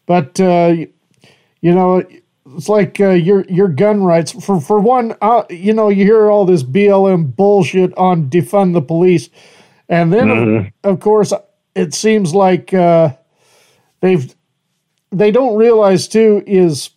But 0.06 0.40
uh, 0.40 0.76
you 1.62 1.74
know, 1.74 2.04
it's 2.46 2.70
like 2.70 3.00
uh, 3.00 3.10
your 3.12 3.44
your 3.46 3.68
gun 3.68 4.04
rights. 4.04 4.32
For 4.32 4.60
for 4.62 4.80
one, 4.80 5.16
uh, 5.22 5.44
you 5.50 5.74
know, 5.74 5.90
you 5.90 6.06
hear 6.06 6.30
all 6.30 6.46
this 6.46 6.64
BLM 6.64 7.36
bullshit 7.36 7.96
on 7.98 8.30
defund 8.30 8.74
the 8.74 8.82
police, 8.82 9.30
and 9.90 10.14
then 10.14 10.28
Mhm. 10.28 10.72
of, 10.84 10.94
of 10.94 11.00
course 11.00 11.34
it 11.76 11.94
seems 11.94 12.34
like 12.36 12.74
uh, 12.74 13.10
they've 14.02 14.34
they 15.12 15.32
don't 15.32 15.56
realize 15.56 16.08
too 16.08 16.44
is 16.46 16.92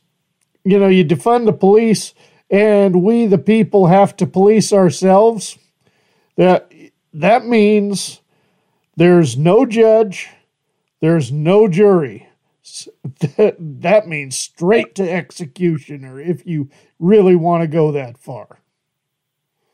you 0.65 0.79
know 0.79 0.89
you 0.89 1.05
defund 1.05 1.47
the 1.47 1.53
police 1.53 2.15
and 2.51 3.03
we 3.03 3.27
the 3.27 3.39
people 3.39 3.87
have 3.87 4.17
to 4.17 4.27
police 4.27 4.73
ourselves. 4.73 5.59
That 6.37 6.71
that 7.15 7.47
means 7.47 8.21
there's 8.97 9.37
no 9.37 9.65
judge, 9.67 10.29
there's 11.01 11.33
no 11.33 11.69
jury. 11.69 12.28
That, 13.21 13.57
that 13.59 14.09
means 14.09 14.37
straight 14.37 14.95
to 14.97 15.11
executioner 15.11 16.21
if 16.21 16.47
you 16.47 16.69
really 16.99 17.37
want 17.37 17.63
to 17.63 17.69
go 17.69 17.93
that 17.93 18.19
far. 18.19 18.61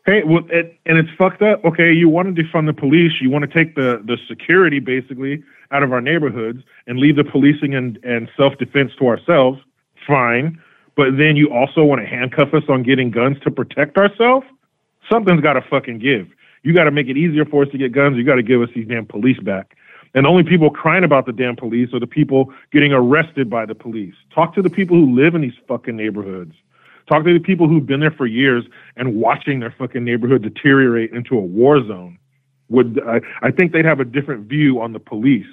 Hey, 0.06 0.22
well, 0.22 0.44
it, 0.50 0.78
and 0.84 0.98
it's 0.98 1.08
fucked 1.16 1.40
up. 1.40 1.64
Okay, 1.64 1.90
you 1.90 2.10
want 2.10 2.34
to 2.34 2.42
defund 2.42 2.66
the 2.66 2.74
police. 2.74 3.12
You 3.22 3.30
want 3.30 3.50
to 3.50 3.52
take 3.52 3.74
the, 3.74 4.02
the 4.04 4.18
security 4.28 4.78
basically 4.78 5.42
out 5.70 5.82
of 5.82 5.92
our 5.92 6.02
neighborhoods 6.02 6.62
and 6.86 6.98
leave 6.98 7.16
the 7.16 7.24
policing 7.24 7.74
and, 7.74 7.98
and 8.04 8.28
self 8.36 8.58
defense 8.58 8.92
to 8.98 9.06
ourselves. 9.06 9.60
Fine. 10.06 10.60
But 10.94 11.16
then 11.16 11.36
you 11.36 11.50
also 11.50 11.84
want 11.84 12.02
to 12.02 12.06
handcuff 12.06 12.52
us 12.52 12.64
on 12.68 12.82
getting 12.82 13.10
guns 13.10 13.38
to 13.44 13.50
protect 13.50 13.96
ourselves? 13.96 14.46
Something's 15.10 15.40
got 15.40 15.54
to 15.54 15.62
fucking 15.62 15.98
give. 15.98 16.28
You 16.62 16.74
got 16.74 16.84
to 16.84 16.90
make 16.90 17.08
it 17.08 17.16
easier 17.16 17.44
for 17.44 17.62
us 17.62 17.68
to 17.72 17.78
get 17.78 17.92
guns. 17.92 18.16
You 18.16 18.24
got 18.24 18.36
to 18.36 18.42
give 18.42 18.62
us 18.62 18.68
these 18.74 18.86
damn 18.86 19.06
police 19.06 19.38
back. 19.40 19.76
And 20.14 20.24
the 20.24 20.28
only 20.28 20.44
people 20.44 20.70
crying 20.70 21.02
about 21.02 21.26
the 21.26 21.32
damn 21.32 21.56
police 21.56 21.92
are 21.92 22.00
the 22.00 22.06
people 22.06 22.52
getting 22.72 22.92
arrested 22.92 23.50
by 23.50 23.66
the 23.66 23.74
police. 23.74 24.14
Talk 24.32 24.54
to 24.54 24.62
the 24.62 24.70
people 24.70 24.96
who 24.96 25.14
live 25.14 25.34
in 25.34 25.40
these 25.40 25.58
fucking 25.66 25.96
neighborhoods. 25.96 26.54
Talk 27.08 27.24
to 27.24 27.34
the 27.34 27.40
people 27.40 27.68
who've 27.68 27.84
been 27.84 28.00
there 28.00 28.12
for 28.12 28.26
years 28.26 28.64
and 28.96 29.16
watching 29.16 29.60
their 29.60 29.74
fucking 29.76 30.04
neighborhood 30.04 30.42
deteriorate 30.42 31.12
into 31.12 31.36
a 31.36 31.40
war 31.40 31.84
zone. 31.84 32.18
Would 32.70 33.00
I, 33.06 33.20
I 33.42 33.50
think 33.50 33.72
they'd 33.72 33.84
have 33.84 34.00
a 34.00 34.04
different 34.04 34.48
view 34.48 34.80
on 34.80 34.92
the 34.92 35.00
police? 35.00 35.46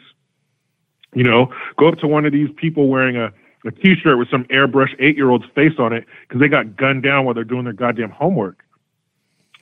You 1.14 1.24
know, 1.24 1.52
go 1.78 1.90
up 1.90 1.98
to 1.98 2.08
one 2.08 2.26
of 2.26 2.32
these 2.32 2.50
people 2.56 2.88
wearing 2.88 3.18
a, 3.18 3.34
a 3.66 3.72
t-shirt 3.72 4.18
with 4.18 4.30
some 4.30 4.46
airbrush 4.46 4.96
eight-year-old's 5.00 5.46
face 5.54 5.74
on 5.78 5.92
it 5.92 6.06
because 6.22 6.40
they 6.40 6.48
got 6.48 6.78
gunned 6.78 7.04
down 7.04 7.26
while 7.26 7.34
they're 7.34 7.44
doing 7.44 7.66
their 7.66 7.74
goddamn 7.74 8.12
homework. 8.12 8.64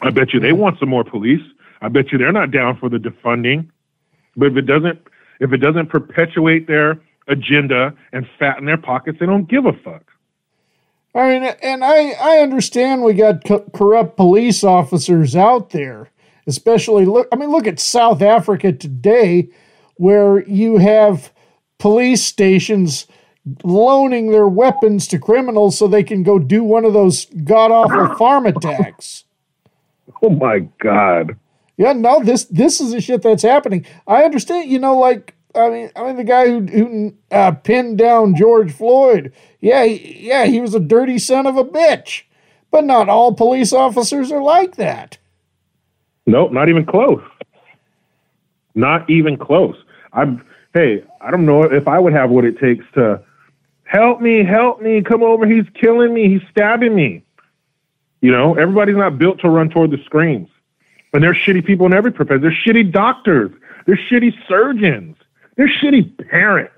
I 0.02 0.12
bet 0.12 0.34
you 0.34 0.40
they 0.40 0.54
want 0.54 0.78
some 0.80 0.90
more 0.90 1.04
police. 1.04 1.42
I 1.82 1.88
bet 1.88 2.12
you 2.12 2.18
they're 2.18 2.32
not 2.32 2.52
down 2.52 2.78
for 2.78 2.88
the 2.88 2.98
defunding. 2.98 3.70
But 4.40 4.48
if 4.48 4.58
it 4.58 4.62
doesn't, 4.62 5.00
if 5.42 5.52
it 5.52 5.58
doesn't 5.58 5.88
perpetuate 5.88 6.66
their 6.66 7.00
agenda 7.28 7.94
and 8.14 8.26
fatten 8.40 8.66
their 8.66 8.78
pockets, 8.78 9.18
they 9.20 9.26
don't 9.26 9.50
give 9.50 9.66
a 9.66 9.74
fuck. 9.74 10.04
I 11.14 11.28
mean, 11.28 11.44
and 11.62 11.84
I, 11.84 12.12
I 12.12 12.38
understand 12.40 13.04
we 13.04 13.14
got 13.14 13.44
co- 13.44 13.70
corrupt 13.74 14.16
police 14.16 14.64
officers 14.64 15.36
out 15.36 15.72
there, 15.72 16.10
especially 16.48 17.06
look. 17.06 17.28
I 17.34 17.36
mean, 17.36 17.52
look 17.52 17.68
at 17.68 17.80
South 17.80 18.22
Africa 18.22 18.72
today, 18.72 19.50
where 19.96 20.48
you 20.48 20.78
have 20.78 21.34
police 21.78 22.24
stations 22.24 23.08
loaning 23.64 24.32
their 24.32 24.48
weapons 24.48 25.08
to 25.08 25.20
criminals 25.20 25.78
so 25.78 25.88
they 25.88 26.04
can 26.04 26.24
go 26.24 26.40
do 26.40 26.64
one 26.64 26.86
of 26.86 26.94
those 26.94 27.26
god 27.44 27.72
awful 27.72 28.16
farm 28.16 28.46
attacks. 28.46 29.26
Oh 30.22 30.32
my 30.32 30.68
god. 30.82 31.38
Yeah, 31.80 31.94
no, 31.94 32.22
this 32.22 32.44
this 32.44 32.82
is 32.82 32.92
the 32.92 33.00
shit 33.00 33.22
that's 33.22 33.42
happening. 33.42 33.86
I 34.06 34.24
understand, 34.24 34.70
you 34.70 34.80
know, 34.80 34.98
like 34.98 35.34
I 35.56 35.70
mean, 35.70 35.90
I 35.96 36.04
mean 36.04 36.18
the 36.18 36.26
guy 36.26 36.46
who 36.46 36.60
who 36.66 37.14
uh, 37.32 37.52
pinned 37.52 37.98
down 37.98 38.36
George 38.36 38.74
Floyd. 38.74 39.32
Yeah, 39.62 39.86
he, 39.86 40.28
yeah, 40.28 40.46
he 40.46 40.60
was 40.60 40.76
a 40.76 40.80
dirty 40.82 41.18
son 41.18 41.48
of 41.48 41.56
a 41.56 41.64
bitch. 41.64 42.24
But 42.70 42.84
not 42.84 43.08
all 43.08 43.34
police 43.34 43.72
officers 43.72 44.30
are 44.30 44.44
like 44.44 44.76
that. 44.76 45.20
Nope, 46.26 46.52
not 46.52 46.68
even 46.68 46.86
close. 46.86 47.24
Not 48.76 49.10
even 49.10 49.38
close. 49.38 49.78
I'm 50.12 50.46
hey, 50.74 51.02
I 51.22 51.32
don't 51.32 51.46
know 51.46 51.64
if 51.64 51.88
I 51.88 51.98
would 51.98 52.12
have 52.12 52.30
what 52.30 52.44
it 52.44 52.60
takes 52.60 52.84
to 52.96 53.24
help 53.86 54.20
me, 54.20 54.44
help 54.44 54.82
me, 54.82 55.02
come 55.02 55.24
over, 55.24 55.48
he's 55.48 55.66
killing 55.80 56.14
me, 56.14 56.28
he's 56.28 56.48
stabbing 56.52 56.94
me. 56.94 57.24
You 58.20 58.34
know, 58.34 58.56
everybody's 58.56 58.98
not 58.98 59.18
built 59.18 59.40
to 59.40 59.50
run 59.50 59.70
toward 59.70 59.92
the 59.92 59.98
screens. 60.04 60.50
And 61.14 61.24
there's 61.24 61.38
shitty 61.38 61.66
people 61.66 61.86
in 61.86 61.94
every 61.94 62.12
profession. 62.12 62.42
There's 62.42 62.58
shitty 62.66 62.92
doctors. 62.92 63.52
There's 63.86 64.00
shitty 64.12 64.34
surgeons. 64.48 65.16
There's 65.58 65.72
shitty 65.82 66.28
parents. 66.30 66.74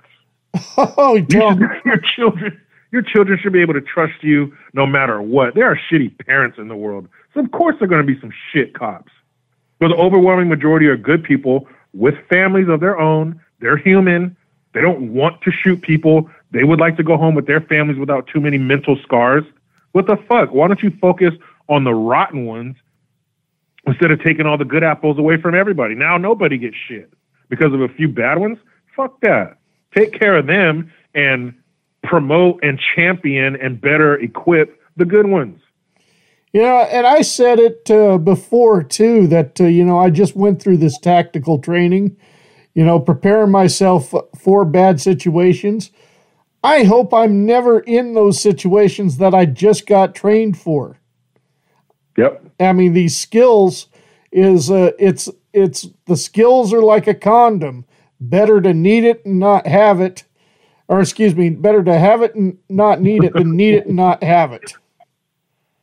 Oh, 0.78 1.16
You 1.16 1.26
should- 1.30 1.70
your 1.86 1.98
children, 2.16 2.62
your 2.92 3.02
children 3.02 3.40
should 3.42 3.54
be 3.54 3.62
able 3.62 3.74
to 3.74 3.82
trust 3.82 4.22
you 4.24 4.54
no 4.74 4.86
matter 4.86 5.22
what. 5.22 5.56
There 5.56 5.66
are 5.66 5.80
shitty 5.90 6.18
parents 6.26 6.58
in 6.58 6.68
the 6.68 6.76
world, 6.76 7.08
so 7.34 7.40
of 7.40 7.52
course 7.52 7.76
there 7.80 7.86
are 7.86 7.90
going 7.90 8.06
to 8.06 8.14
be 8.14 8.20
some 8.20 8.32
shit 8.52 8.74
cops. 8.74 9.12
But 9.80 9.90
the 9.90 9.96
overwhelming 9.96 10.50
majority 10.50 10.88
are 10.88 10.98
good 10.98 11.24
people 11.24 11.68
with 11.94 12.16
families 12.30 12.68
of 12.70 12.80
their 12.82 13.00
own. 13.00 13.40
They're 13.60 13.78
human. 13.78 14.36
They 14.74 14.82
don't 14.82 15.14
want 15.14 15.42
to 15.44 15.52
shoot 15.52 15.82
people. 15.82 16.30
They 16.52 16.64
would 16.64 16.80
like 16.80 16.98
to 16.98 17.04
go 17.04 17.18
home 17.18 17.34
with 17.36 17.48
their 17.48 17.62
families 17.62 17.98
without 17.98 18.28
too 18.28 18.40
many 18.42 18.58
mental 18.58 18.98
scars. 19.04 19.44
What 19.94 20.08
the 20.08 20.18
fuck? 20.28 20.54
Why 20.54 20.68
don't 20.68 20.82
you 20.84 20.92
focus 21.02 21.34
on 21.70 21.84
the 21.86 21.94
rotten 21.94 22.46
ones 22.46 22.76
instead 23.88 24.12
of 24.12 24.22
taking 24.24 24.46
all 24.46 24.58
the 24.58 24.66
good 24.66 24.84
apples 24.84 25.18
away 25.18 25.42
from 25.42 25.56
everybody? 25.56 25.96
Now 25.96 26.18
nobody 26.18 26.58
gets 26.58 26.76
shit 26.88 27.12
because 27.50 27.74
of 27.74 27.82
a 27.82 27.88
few 27.90 28.08
bad 28.08 28.38
ones. 28.38 28.58
Fuck 28.96 29.20
that. 29.22 29.58
Take 29.96 30.18
care 30.18 30.38
of 30.38 30.48
them 30.48 30.92
and 31.14 31.54
promote 32.04 32.60
and 32.64 32.80
champion 32.96 33.56
and 33.56 33.80
better 33.80 34.16
equip 34.16 34.80
the 34.98 35.06
good 35.06 35.28
ones. 35.28 35.60
You 36.54 36.62
know, 36.62 36.80
and 36.80 37.08
I 37.08 37.22
said 37.22 37.60
it 37.60 37.90
uh, 37.90 38.18
before 38.18 38.84
too 38.84 39.28
that 39.28 39.62
uh, 39.62 39.66
you 39.66 39.86
know 39.86 39.98
I 39.98 40.10
just 40.10 40.36
went 40.36 40.62
through 40.62 40.78
this 40.78 40.98
tactical 40.98 41.60
training, 41.60 42.18
you 42.74 42.84
know, 42.84 43.00
preparing 43.00 43.52
myself 43.52 44.14
for 44.38 44.66
bad 44.66 45.00
situations. 45.00 45.92
I 46.64 46.84
hope 46.84 47.14
I'm 47.14 47.46
never 47.46 47.80
in 47.80 48.14
those 48.14 48.40
situations 48.40 49.18
that 49.18 49.34
I 49.34 49.46
just 49.46 49.88
got 49.88 50.14
trained 50.14 50.58
for. 50.58 51.00
Yep. 52.18 52.51
I 52.62 52.74
mean, 52.74 52.94
these 52.94 53.18
skills 53.18 53.88
is 54.32 54.72
uh, 54.72 54.92
it's 55.00 55.30
it's 55.54 55.88
the 56.06 56.18
skills 56.18 56.74
are 56.74 56.82
like 56.82 57.08
a 57.08 57.14
condom. 57.14 57.86
Better 58.20 58.62
to 58.62 58.74
need 58.74 59.04
it 59.04 59.26
and 59.26 59.40
not 59.40 59.66
have 59.66 60.00
it, 60.00 60.24
or 60.88 61.02
excuse 61.02 61.36
me, 61.36 61.50
better 61.50 61.84
to 61.84 61.98
have 61.98 62.22
it 62.22 62.36
and 62.36 62.58
not 62.70 63.02
need 63.02 63.24
it 63.24 63.34
than 63.34 63.56
need 63.58 63.74
it 63.74 63.88
and 63.88 63.96
not 63.96 64.24
have 64.24 64.54
it. 64.54 64.76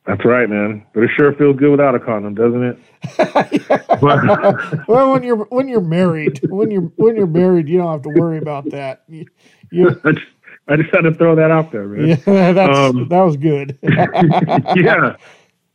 That's 0.06 0.24
right, 0.24 0.48
man. 0.48 0.86
But 0.94 1.02
it 1.02 1.10
sure 1.16 1.34
feels 1.34 1.56
good 1.56 1.70
without 1.70 1.94
a 1.94 1.98
condom, 2.00 2.34
doesn't 2.34 2.62
it? 2.62 2.78
well, 4.88 5.12
when 5.12 5.22
you're 5.22 5.44
when 5.46 5.68
you're 5.68 5.80
married, 5.82 6.40
when 6.48 6.70
you're 6.70 6.90
when 6.96 7.16
you're 7.16 7.26
married, 7.26 7.68
you 7.68 7.78
don't 7.78 7.92
have 7.92 8.02
to 8.02 8.08
worry 8.10 8.38
about 8.38 8.70
that. 8.70 9.02
You, 9.08 9.26
you, 9.70 10.00
I, 10.04 10.12
just, 10.12 10.26
I 10.68 10.76
just 10.76 10.94
had 10.94 11.02
to 11.02 11.14
throw 11.14 11.34
that 11.34 11.50
out 11.50 11.72
there, 11.72 11.86
man. 11.86 12.22
yeah, 12.26 12.52
that's 12.52 12.78
Um, 12.78 13.08
that 13.08 13.20
was 13.20 13.36
good. 13.36 13.78
yeah. 13.82 15.16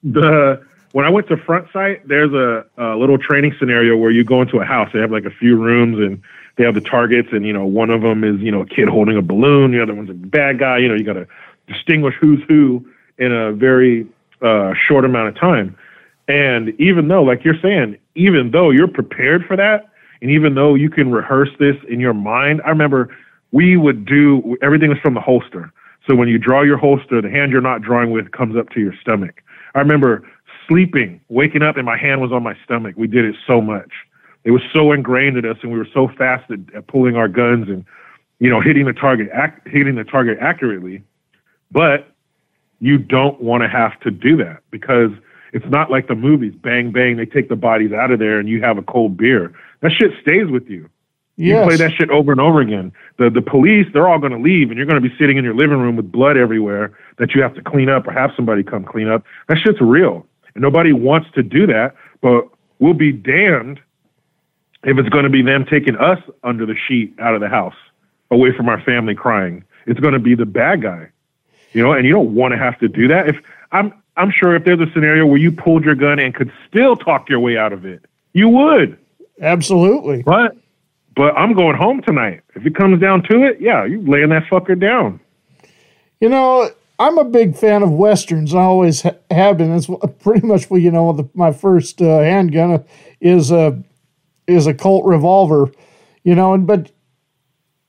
The 0.02 0.66
when 0.94 1.06
I 1.06 1.10
went 1.10 1.28
to 1.28 1.38
Front 1.38 1.68
Sight, 1.74 2.08
there's 2.08 2.34
a, 2.34 2.66
a 2.78 2.96
little 2.96 3.18
training 3.18 3.56
scenario 3.60 3.98
where 3.98 4.12
you 4.12 4.24
go 4.24 4.42
into 4.42 4.60
a 4.60 4.64
house. 4.66 4.90
They 4.94 5.00
have 5.00 5.12
like 5.12 5.26
a 5.26 5.32
few 5.32 5.58
rooms 5.58 5.98
and 5.98 6.22
they 6.56 6.64
have 6.64 6.76
the 6.76 6.82
targets, 6.82 7.30
and 7.32 7.46
you 7.46 7.52
know 7.52 7.66
one 7.66 7.90
of 7.90 8.02
them 8.02 8.24
is 8.24 8.40
you 8.40 8.52
know 8.52 8.62
a 8.62 8.66
kid 8.66 8.88
holding 8.88 9.18
a 9.18 9.22
balloon. 9.22 9.72
The 9.72 9.82
other 9.82 9.94
one's 9.94 10.12
a 10.12 10.14
bad 10.14 10.60
guy. 10.60 10.78
You 10.78 10.88
know 10.88 10.94
you 10.94 11.04
got 11.04 11.14
to 11.14 11.28
distinguish 11.68 12.16
who's 12.22 12.42
who 12.48 12.88
in 13.18 13.32
a 13.32 13.52
very 13.52 14.08
uh, 14.42 14.74
short 14.88 15.04
amount 15.04 15.30
of 15.30 15.36
time. 15.36 15.76
And 16.28 16.80
even 16.80 17.08
though, 17.08 17.24
like 17.24 17.44
you're 17.44 17.60
saying, 17.62 17.98
even 18.16 18.52
though 18.52 18.70
you're 18.70 18.88
prepared 18.88 19.46
for 19.46 19.58
that, 19.58 19.90
And 20.24 20.32
even 20.32 20.56
though 20.56 20.74
you 20.74 20.90
can 20.90 21.12
rehearse 21.12 21.50
this 21.60 21.76
in 21.90 22.00
your 22.00 22.14
mind, 22.14 22.62
I 22.66 22.70
remember 22.70 23.14
we 23.52 23.76
would 23.76 24.06
do 24.06 24.58
everything 24.62 24.90
was 24.90 24.98
from 25.00 25.16
the 25.16 25.20
holster. 25.20 25.72
So 26.08 26.16
when 26.16 26.30
you 26.30 26.38
draw 26.38 26.62
your 26.62 26.78
holster, 26.78 27.22
the 27.22 27.30
hand 27.30 27.52
you're 27.52 27.62
not 27.62 27.82
drawing 27.82 28.12
with 28.12 28.32
comes 28.32 28.56
up 28.56 28.70
to 28.70 28.80
your 28.80 28.94
stomach. 29.02 29.44
I 29.76 29.80
remember 29.80 30.24
sleeping, 30.68 31.22
waking 31.30 31.62
up, 31.62 31.78
and 31.78 31.86
my 31.86 31.98
hand 31.98 32.22
was 32.22 32.32
on 32.32 32.44
my 32.44 32.56
stomach. 32.64 32.96
We 32.98 33.08
did 33.08 33.26
it 33.26 33.36
so 33.48 33.62
much. 33.62 33.92
It 34.44 34.52
was 34.52 34.62
so 34.74 34.92
ingrained 34.92 35.38
in 35.38 35.46
us, 35.46 35.58
and 35.64 35.72
we 35.72 35.78
were 35.78 35.88
so 35.94 36.08
fast 36.08 36.50
at, 36.52 36.60
at 36.76 36.88
pulling 36.88 37.16
our 37.16 37.28
guns 37.28 37.70
and, 37.70 37.86
you 38.40 38.50
know, 38.50 38.60
hitting 38.60 38.86
the 38.86 38.94
target, 38.94 39.30
ac- 39.34 39.62
hitting 39.70 39.96
the 39.96 40.04
target 40.04 40.38
accurately. 40.42 41.02
But 41.72 42.08
you 42.80 42.98
don't 42.98 43.40
want 43.42 43.64
to 43.64 43.70
have 43.70 43.98
to 44.02 44.12
do 44.12 44.36
that 44.38 44.62
because 44.70 45.12
it's 45.54 45.66
not 45.70 45.90
like 45.90 46.08
the 46.08 46.16
movies. 46.16 46.54
Bang, 46.62 46.92
bang, 46.92 47.16
they 47.16 47.26
take 47.26 47.48
the 47.48 47.56
bodies 47.56 47.94
out 47.94 48.12
of 48.12 48.20
there, 48.20 48.40
and 48.40 48.50
you 48.50 48.62
have 48.62 48.78
a 48.78 48.82
cold 48.82 49.16
beer. 49.16 49.54
That 49.82 49.92
shit 49.92 50.12
stays 50.22 50.48
with 50.50 50.68
you. 50.70 50.90
You 51.36 51.56
Yes. 51.56 51.66
play 51.66 51.78
that 51.78 51.92
shit 51.94 52.12
over 52.12 52.32
and 52.32 52.40
over 52.40 52.62
again. 52.62 52.92
The 53.18 53.30
the 53.30 53.42
police, 53.42 53.88
they're 53.92 54.08
all 54.08 54.20
going 54.20 54.34
to 54.34 54.38
leave, 54.38 54.70
and 54.70 54.78
you're 54.78 54.86
going 54.86 55.02
to 55.02 55.10
be 55.10 55.16
sitting 55.18 55.38
in 55.38 55.44
your 55.44 55.56
living 55.56 55.80
room 55.80 55.96
with 55.96 56.12
blood 56.12 56.38
everywhere 56.38 56.92
that 57.18 57.34
you 57.34 57.42
have 57.42 57.56
to 57.56 57.62
clean 57.62 57.90
up 57.90 58.08
or 58.08 58.12
have 58.12 58.32
somebody 58.36 58.62
come 58.62 58.84
clean 58.84 59.08
up. 59.08 59.24
That 59.48 59.58
shit's 59.58 59.82
real, 59.82 60.28
and 60.56 60.62
nobody 60.62 60.94
wants 60.94 61.30
to 61.36 61.44
do 61.44 61.68
that. 61.68 61.96
But 62.22 62.48
we'll 62.80 62.94
be 62.94 63.12
damned 63.12 63.80
if 64.84 64.98
it's 64.98 65.10
going 65.10 65.24
to 65.24 65.30
be 65.30 65.42
them 65.42 65.66
taking 65.66 65.96
us 65.98 66.20
under 66.44 66.66
the 66.66 66.76
sheet 66.88 67.16
out 67.20 67.36
of 67.36 67.42
the 67.42 67.50
house, 67.50 67.76
away 68.32 68.56
from 68.56 68.70
our 68.70 68.82
family 68.82 69.16
crying. 69.16 69.64
It's 69.86 70.00
going 70.00 70.14
to 70.14 70.20
be 70.20 70.36
the 70.36 70.46
bad 70.46 70.82
guy, 70.82 71.10
you 71.74 71.84
know. 71.84 71.94
And 71.94 72.06
you 72.06 72.14
don't 72.14 72.34
want 72.36 72.54
to 72.54 72.58
have 72.58 72.80
to 72.80 72.88
do 72.88 73.08
that. 73.08 73.28
If 73.28 73.38
I'm 73.72 73.94
I'm 74.16 74.32
sure 74.32 74.56
if 74.56 74.64
there's 74.64 74.80
a 74.80 74.92
scenario 74.94 75.26
where 75.26 75.38
you 75.38 75.52
pulled 75.52 75.84
your 75.84 75.96
gun 75.96 76.20
and 76.20 76.34
could 76.34 76.52
still 76.68 76.96
talk 76.96 77.30
your 77.30 77.40
way 77.40 77.58
out 77.58 77.74
of 77.74 77.86
it, 77.86 78.06
you 78.34 78.50
would. 78.50 78.98
Absolutely. 79.42 80.24
But 80.24 80.56
but 81.16 81.36
I'm 81.38 81.54
going 81.54 81.76
home 81.76 82.02
tonight. 82.02 82.42
If 82.56 82.66
it 82.66 82.76
comes 82.76 83.00
down 83.00 83.24
to 83.24 83.44
it, 83.44 83.60
yeah, 83.60 83.86
you 83.86 84.02
laying 84.02 84.30
that 84.30 84.44
fucker 84.46 84.80
down. 84.80 85.20
You 86.20 86.30
know, 86.30 86.70
I'm 87.00 87.18
a 87.18 87.24
big 87.24 87.56
fan 87.56 87.84
of 87.84 87.92
westerns. 87.92 88.54
I 88.54 88.62
always 88.62 89.02
ha- 89.02 89.16
have 89.32 89.58
been. 89.58 89.72
That's 89.72 89.90
pretty 90.20 90.46
much 90.46 90.70
what 90.70 90.82
you 90.82 90.92
know. 90.92 91.12
The, 91.14 91.28
my 91.34 91.52
first 91.52 92.02
uh, 92.02 92.20
handgun 92.20 92.86
is 93.20 93.52
a 93.52 93.82
is 94.48 94.68
a 94.68 94.74
Colt 94.74 95.06
revolver. 95.06 95.72
You 96.24 96.36
know, 96.36 96.54
and 96.54 96.66
but 96.68 96.92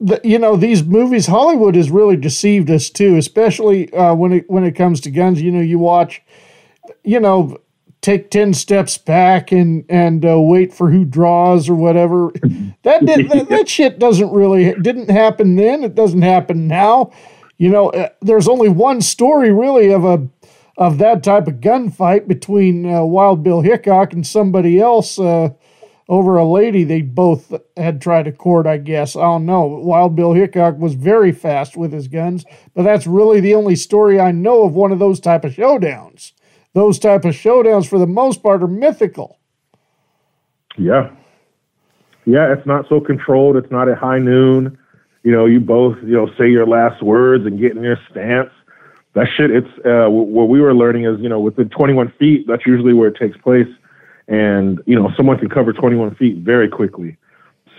the, 0.00 0.20
you 0.24 0.38
know 0.38 0.56
these 0.56 0.82
movies, 0.82 1.26
Hollywood 1.26 1.74
has 1.74 1.90
really 1.90 2.16
deceived 2.16 2.70
us 2.70 2.90
too, 2.90 3.16
especially 3.16 3.92
uh, 3.92 4.14
when 4.14 4.32
it 4.32 4.50
when 4.50 4.64
it 4.64 4.72
comes 4.72 5.00
to 5.02 5.10
guns. 5.10 5.40
You 5.40 5.50
know, 5.52 5.60
you 5.60 5.78
watch, 5.78 6.22
you 7.04 7.20
know, 7.20 7.58
take 8.00 8.30
ten 8.30 8.54
steps 8.54 8.98
back 8.98 9.52
and 9.52 9.84
and 9.88 10.24
uh, 10.24 10.40
wait 10.40 10.72
for 10.72 10.90
who 10.90 11.04
draws 11.04 11.68
or 11.68 11.74
whatever. 11.74 12.32
That 12.84 13.06
did, 13.06 13.30
that, 13.30 13.48
that 13.48 13.66
shit 13.66 13.98
doesn't 13.98 14.30
really 14.30 14.74
didn't 14.74 15.08
happen 15.08 15.56
then. 15.56 15.84
It 15.84 15.94
doesn't 15.94 16.20
happen 16.20 16.68
now. 16.68 17.12
You 17.56 17.68
know, 17.68 17.90
uh, 17.90 18.08
there's 18.20 18.48
only 18.48 18.68
one 18.68 19.00
story 19.00 19.52
really 19.52 19.92
of 19.92 20.04
a 20.04 20.28
of 20.76 20.98
that 20.98 21.22
type 21.22 21.46
of 21.46 21.54
gunfight 21.54 22.26
between 22.26 22.92
uh, 22.92 23.04
Wild 23.04 23.44
Bill 23.44 23.60
Hickok 23.60 24.12
and 24.12 24.26
somebody 24.26 24.80
else 24.80 25.20
uh, 25.20 25.50
over 26.08 26.36
a 26.36 26.44
lady 26.44 26.82
they 26.82 27.00
both 27.00 27.54
had 27.76 28.00
tried 28.00 28.24
to 28.24 28.32
court. 28.32 28.66
I 28.66 28.78
guess 28.78 29.14
I 29.14 29.22
don't 29.22 29.46
know. 29.46 29.64
Wild 29.64 30.16
Bill 30.16 30.32
Hickok 30.32 30.78
was 30.78 30.94
very 30.94 31.30
fast 31.32 31.76
with 31.76 31.92
his 31.92 32.08
guns, 32.08 32.44
but 32.74 32.82
that's 32.82 33.06
really 33.06 33.40
the 33.40 33.54
only 33.54 33.76
story 33.76 34.18
I 34.18 34.32
know 34.32 34.64
of 34.64 34.74
one 34.74 34.92
of 34.92 34.98
those 34.98 35.20
type 35.20 35.44
of 35.44 35.52
showdowns. 35.52 36.32
Those 36.72 36.98
type 36.98 37.24
of 37.24 37.34
showdowns, 37.34 37.86
for 37.86 38.00
the 38.00 38.06
most 38.06 38.42
part, 38.42 38.62
are 38.62 38.68
mythical. 38.68 39.38
Yeah. 40.76 41.10
Yeah, 42.26 42.52
it's 42.52 42.66
not 42.66 42.88
so 42.88 43.00
controlled. 43.00 43.56
It's 43.56 43.70
not 43.70 43.88
at 43.88 43.98
high 43.98 44.18
noon. 44.18 44.76
You 45.24 45.32
know, 45.32 45.46
you 45.46 45.58
both, 45.58 45.96
you 46.02 46.12
know, 46.12 46.30
say 46.38 46.50
your 46.50 46.66
last 46.66 47.02
words 47.02 47.46
and 47.46 47.58
get 47.58 47.74
in 47.74 47.82
your 47.82 47.98
stance. 48.10 48.50
That 49.14 49.26
shit, 49.34 49.50
it's 49.50 49.68
uh, 49.84 50.10
what 50.10 50.48
we 50.48 50.60
were 50.60 50.74
learning 50.74 51.06
is, 51.06 51.18
you 51.20 51.28
know, 51.28 51.40
within 51.40 51.70
21 51.70 52.12
feet, 52.18 52.46
that's 52.46 52.66
usually 52.66 52.92
where 52.92 53.08
it 53.08 53.16
takes 53.16 53.36
place. 53.38 53.68
And, 54.28 54.80
you 54.86 54.94
know, 54.94 55.10
someone 55.16 55.38
can 55.38 55.48
cover 55.48 55.72
21 55.72 56.14
feet 56.16 56.38
very 56.38 56.68
quickly. 56.68 57.16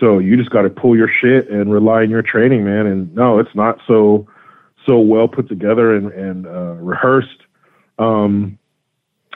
So 0.00 0.18
you 0.18 0.36
just 0.36 0.50
got 0.50 0.62
to 0.62 0.70
pull 0.70 0.96
your 0.96 1.08
shit 1.08 1.48
and 1.48 1.72
rely 1.72 2.02
on 2.02 2.10
your 2.10 2.22
training, 2.22 2.64
man. 2.64 2.86
And 2.86 3.14
no, 3.14 3.38
it's 3.38 3.54
not 3.54 3.78
so, 3.86 4.26
so 4.84 4.98
well 4.98 5.28
put 5.28 5.48
together 5.48 5.94
and, 5.94 6.12
and 6.12 6.46
uh, 6.46 6.74
rehearsed. 6.74 7.42
Um, 7.98 8.58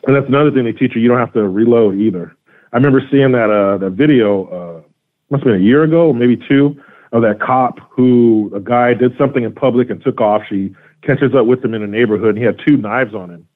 and 0.07 0.17
that's 0.17 0.29
another 0.29 0.51
thing 0.51 0.65
they 0.65 0.73
teach 0.73 0.97
you. 0.97 1.01
You 1.01 1.09
don't 1.09 1.19
have 1.19 1.33
to 1.35 1.49
reload 1.49 1.97
either. 1.97 2.37
I 2.73 2.77
remember 2.77 3.03
seeing 3.11 3.33
that 3.33 3.51
uh, 3.51 3.79
that 3.79 3.91
video, 3.91 4.47
uh, 4.47 4.83
must 5.31 5.45
have 5.45 5.53
been 5.53 5.61
a 5.61 5.65
year 5.65 5.85
ago, 5.85 6.13
maybe 6.13 6.37
two, 6.37 6.81
of 7.13 7.23
that 7.23 7.41
cop 7.41 7.79
who 7.91 8.51
a 8.55 8.61
guy 8.61 8.95
did 8.95 9.17
something 9.19 9.45
in 9.45 9.53
public 9.53 9.91
and 9.91 10.03
took 10.03 10.21
off. 10.21 10.43
She 10.49 10.75
catches 11.03 11.35
up 11.35 11.47
with 11.47 11.65
him 11.65 11.75
in 11.75 11.83
a 11.83 11.87
neighborhood, 11.87 12.31
and 12.31 12.39
he 12.39 12.45
had 12.45 12.61
two 12.67 12.77
knives 12.77 13.15
on 13.15 13.31
him. 13.31 13.47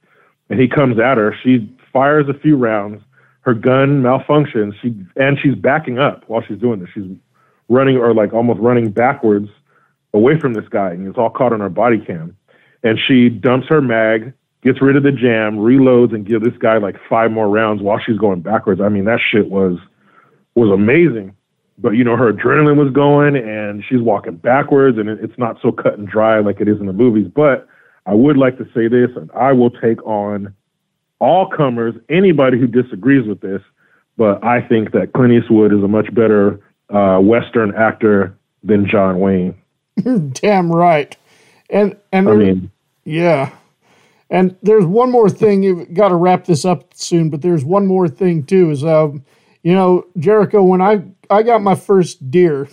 And 0.51 0.61
he 0.61 0.69
comes 0.69 0.99
at 0.99 1.17
her. 1.17 1.35
She 1.43 1.75
fires 1.93 2.29
a 2.29 2.39
few 2.39 2.57
rounds. 2.57 3.03
Her 3.41 3.55
gun 3.55 4.03
malfunctions. 4.03 4.73
She 4.81 4.95
and 5.17 5.39
she's 5.39 5.55
backing 5.55 5.99
up 5.99 6.25
while 6.29 6.43
she's 6.43 6.59
doing 6.59 6.81
this. 6.81 6.89
She's 6.95 7.11
running 7.69 7.97
or 7.97 8.15
like 8.15 8.33
almost 8.33 8.61
running 8.61 8.91
backwards 8.91 9.49
away 10.13 10.39
from 10.39 10.55
this 10.55 10.69
guy, 10.69 10.91
and 10.91 11.07
it's 11.07 11.19
all 11.19 11.31
caught 11.31 11.53
on 11.53 11.61
her 11.61 11.69
body 11.69 11.99
cam. 11.99 12.37
And 12.83 12.99
she 12.99 13.29
dumps 13.29 13.67
her 13.69 13.81
mag, 13.81 14.33
gets 14.63 14.81
rid 14.81 14.97
of 14.97 15.03
the 15.03 15.13
jam, 15.13 15.57
reloads, 15.57 16.15
and 16.15 16.27
gives 16.27 16.45
this 16.45 16.57
guy 16.59 16.79
like 16.79 16.97
five 17.09 17.31
more 17.31 17.49
rounds 17.49 17.83
while 17.83 17.99
she's 17.99 18.19
going 18.19 18.41
backwards. 18.41 18.81
I 18.81 18.89
mean, 18.89 19.05
that 19.05 19.21
shit 19.21 19.51
was 19.51 19.79
was 20.55 20.71
amazing. 20.71 21.37
But 21.79 21.91
you 21.91 22.05
know, 22.05 22.17
her 22.17 22.33
adrenaline 22.33 22.77
was 22.77 22.93
going, 22.93 23.37
and 23.37 23.83
she's 23.89 24.01
walking 24.01 24.37
backwards, 24.37 24.99
and 24.99 25.09
it's 25.09 25.39
not 25.39 25.59
so 25.61 25.73
cut 25.73 25.99
and 25.99 26.07
dry 26.07 26.39
like 26.41 26.61
it 26.61 26.69
is 26.69 26.79
in 26.79 26.87
the 26.87 26.93
movies. 26.93 27.27
But 27.35 27.67
I 28.07 28.15
would 28.15 28.37
like 28.37 28.59
to 28.59 28.65
say 28.75 28.89
this, 28.89 29.11
and 29.17 29.31
I 29.33 29.53
will 29.53 29.71
take 29.71 30.05
on 30.07 30.55
all 31.19 31.49
comers, 31.49 31.95
anybody 32.09 32.59
who 32.59 32.67
disagrees 32.67 33.27
with 33.27 33.41
this. 33.41 33.63
But 34.17 34.45
I 34.45 34.61
think 34.61 34.93
that 34.93 35.13
Clint 35.15 35.33
Eastwood 35.33 35.73
is 35.73 35.83
a 35.83 35.89
much 35.89 36.15
better 36.15 36.61
uh, 36.91 37.19
Western 37.19 37.75
actor 37.75 38.37
than 38.63 38.89
John 38.89 39.19
Wayne. 39.19 39.55
Damn 40.33 40.71
right. 40.71 41.17
And 41.71 41.97
and 42.13 42.29
I 42.29 42.35
mean, 42.35 42.71
yeah. 43.05 43.51
And 44.31 44.57
there's 44.63 44.85
one 44.85 45.11
more 45.11 45.29
thing. 45.29 45.63
You've 45.63 45.93
got 45.95 46.09
to 46.09 46.17
wrap 46.17 46.45
this 46.45 46.65
up 46.65 46.95
soon, 46.95 47.31
but 47.31 47.43
there's 47.43 47.65
one 47.65 47.87
more 47.87 48.09
thing 48.09 48.45
too. 48.45 48.71
Is 48.71 48.85
um, 48.85 49.25
you 49.65 49.73
know, 49.73 50.07
Jericho, 50.19 50.63
when 50.63 50.81
I 50.81 51.03
I 51.31 51.43
got 51.43 51.63
my 51.63 51.75
first 51.75 52.31
deer 52.31 52.69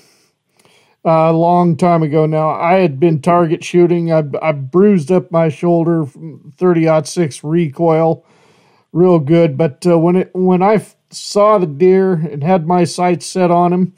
uh, 1.06 1.32
a 1.32 1.34
long 1.34 1.78
time 1.78 2.04
ago 2.04 2.26
now, 2.26 2.50
I 2.50 2.74
had 2.74 3.00
been 3.00 3.22
target 3.22 3.64
shooting. 3.64 4.12
I 4.12 4.24
I 4.42 4.52
bruised 4.52 5.10
up 5.10 5.32
my 5.32 5.48
shoulder 5.50 6.06
from 6.06 6.54
30 6.58 7.06
six 7.06 7.44
recoil, 7.44 8.26
real 8.92 9.20
good. 9.20 9.58
But 9.58 9.88
uh, 9.88 9.98
when 9.98 10.18
it 10.18 10.32
when 10.34 10.62
I 10.62 10.86
saw 11.10 11.58
the 11.58 11.66
deer 11.66 12.14
and 12.14 12.44
had 12.44 12.68
my 12.68 12.84
sights 12.84 13.26
set 13.26 13.52
on 13.52 13.72
him, 13.72 13.94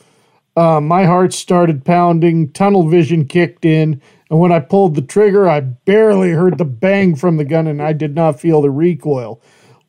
uh, 0.56 0.80
my 0.80 1.06
heart 1.06 1.34
started 1.34 1.84
pounding, 1.84 2.52
tunnel 2.52 2.88
vision 2.88 3.26
kicked 3.26 3.66
in, 3.66 4.00
and 4.30 4.40
when 4.40 4.52
I 4.52 4.60
pulled 4.60 4.94
the 4.94 5.02
trigger, 5.02 5.50
I 5.50 5.62
barely 5.62 6.30
heard 6.30 6.60
the 6.60 6.66
bang 6.66 7.16
from 7.16 7.38
the 7.38 7.46
gun 7.46 7.66
and 7.66 7.82
I 7.82 7.94
did 7.94 8.14
not 8.14 8.40
feel 8.40 8.62
the 8.62 8.70
recoil. 8.70 9.42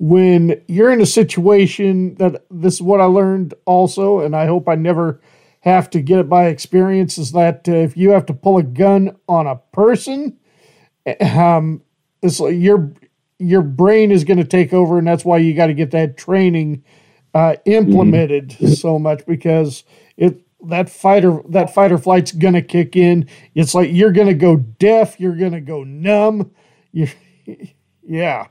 When 0.04 0.60
you're 0.68 0.92
in 0.92 1.00
a 1.00 1.06
situation 1.06 2.16
that 2.16 2.44
this 2.50 2.74
is 2.74 2.82
what 2.82 3.00
I 3.00 3.06
learned 3.06 3.54
also, 3.64 4.20
and 4.20 4.36
I 4.36 4.44
hope 4.44 4.68
I 4.68 4.74
never 4.74 5.18
have 5.60 5.88
to 5.90 6.02
get 6.02 6.18
it 6.18 6.28
by 6.28 6.48
experience, 6.48 7.16
is 7.16 7.32
that 7.32 7.66
uh, 7.66 7.72
if 7.72 7.96
you 7.96 8.10
have 8.10 8.26
to 8.26 8.34
pull 8.34 8.58
a 8.58 8.62
gun 8.62 9.16
on 9.26 9.46
a 9.46 9.56
person, 9.72 10.36
um, 11.20 11.80
it's 12.22 12.38
like 12.38 12.56
your 12.56 12.92
your 13.38 13.62
brain 13.62 14.10
is 14.10 14.24
going 14.24 14.36
to 14.36 14.44
take 14.44 14.74
over, 14.74 14.98
and 14.98 15.06
that's 15.06 15.24
why 15.24 15.38
you 15.38 15.54
got 15.54 15.68
to 15.68 15.74
get 15.74 15.92
that 15.92 16.18
training 16.18 16.84
uh, 17.32 17.56
implemented 17.64 18.52
so 18.76 18.98
much 18.98 19.24
because 19.26 19.84
it 20.18 20.42
that 20.66 20.90
fighter 20.90 21.40
that 21.48 21.72
fight 21.72 21.92
or 21.92 21.98
flight's 21.98 22.32
gonna 22.32 22.62
kick 22.62 22.94
in. 22.94 23.26
It's 23.54 23.74
like 23.74 23.88
you're 23.90 24.12
gonna 24.12 24.34
go 24.34 24.56
deaf, 24.56 25.18
you're 25.18 25.36
gonna 25.36 25.62
go 25.62 25.82
numb. 25.82 26.50
You, 26.92 27.08
yeah, 28.02 28.48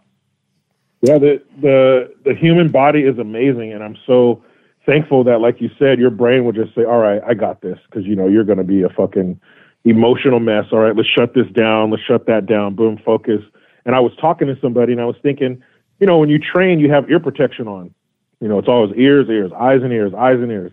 Yeah, 1.04 1.18
the 1.18 1.44
the 1.62 2.14
the 2.24 2.34
human 2.34 2.72
body 2.72 3.02
is 3.02 3.20
amazing, 3.20 3.74
and 3.74 3.84
I'm 3.84 3.98
so 4.08 4.42
thankful 4.86 5.26
that, 5.26 5.42
like 5.42 5.60
you 5.60 5.70
said, 5.78 6.00
your 6.00 6.10
brain 6.10 6.46
would 6.46 6.56
just 6.56 6.74
say, 6.74 6.86
"All 6.86 7.00
right, 7.00 7.22
I 7.28 7.34
got 7.34 7.60
this," 7.60 7.78
because 7.86 8.06
you 8.08 8.16
know 8.16 8.26
you're 8.26 8.46
going 8.46 8.58
to 8.58 8.64
be 8.64 8.84
a 8.84 8.90
fucking 8.90 9.38
emotional 9.84 10.40
mess. 10.40 10.64
All 10.72 10.80
right, 10.80 10.96
let's 10.96 11.10
shut 11.10 11.34
this 11.34 11.48
down. 11.48 11.92
Let's 11.92 12.04
shut 12.04 12.26
that 12.28 12.46
down. 12.46 12.76
Boom, 12.76 12.98
focus. 13.04 13.42
And 13.86 13.96
I 13.96 14.00
was 14.00 14.14
talking 14.16 14.48
to 14.48 14.58
somebody, 14.62 14.94
and 14.94 15.02
I 15.02 15.06
was 15.06 15.18
thinking, 15.22 15.62
you 16.00 16.08
know, 16.08 16.18
when 16.20 16.30
you 16.30 16.40
train, 16.40 16.80
you 16.80 16.90
have 16.90 17.12
ear 17.12 17.20
protection 17.20 17.68
on. 17.68 17.94
You 18.40 18.48
know, 18.48 18.58
it's 18.58 18.70
always 18.70 18.94
ears, 18.96 19.28
ears, 19.28 19.52
eyes 19.60 19.84
and 19.84 19.92
ears, 19.92 20.14
eyes 20.14 20.40
and 20.40 20.54
ears. 20.54 20.72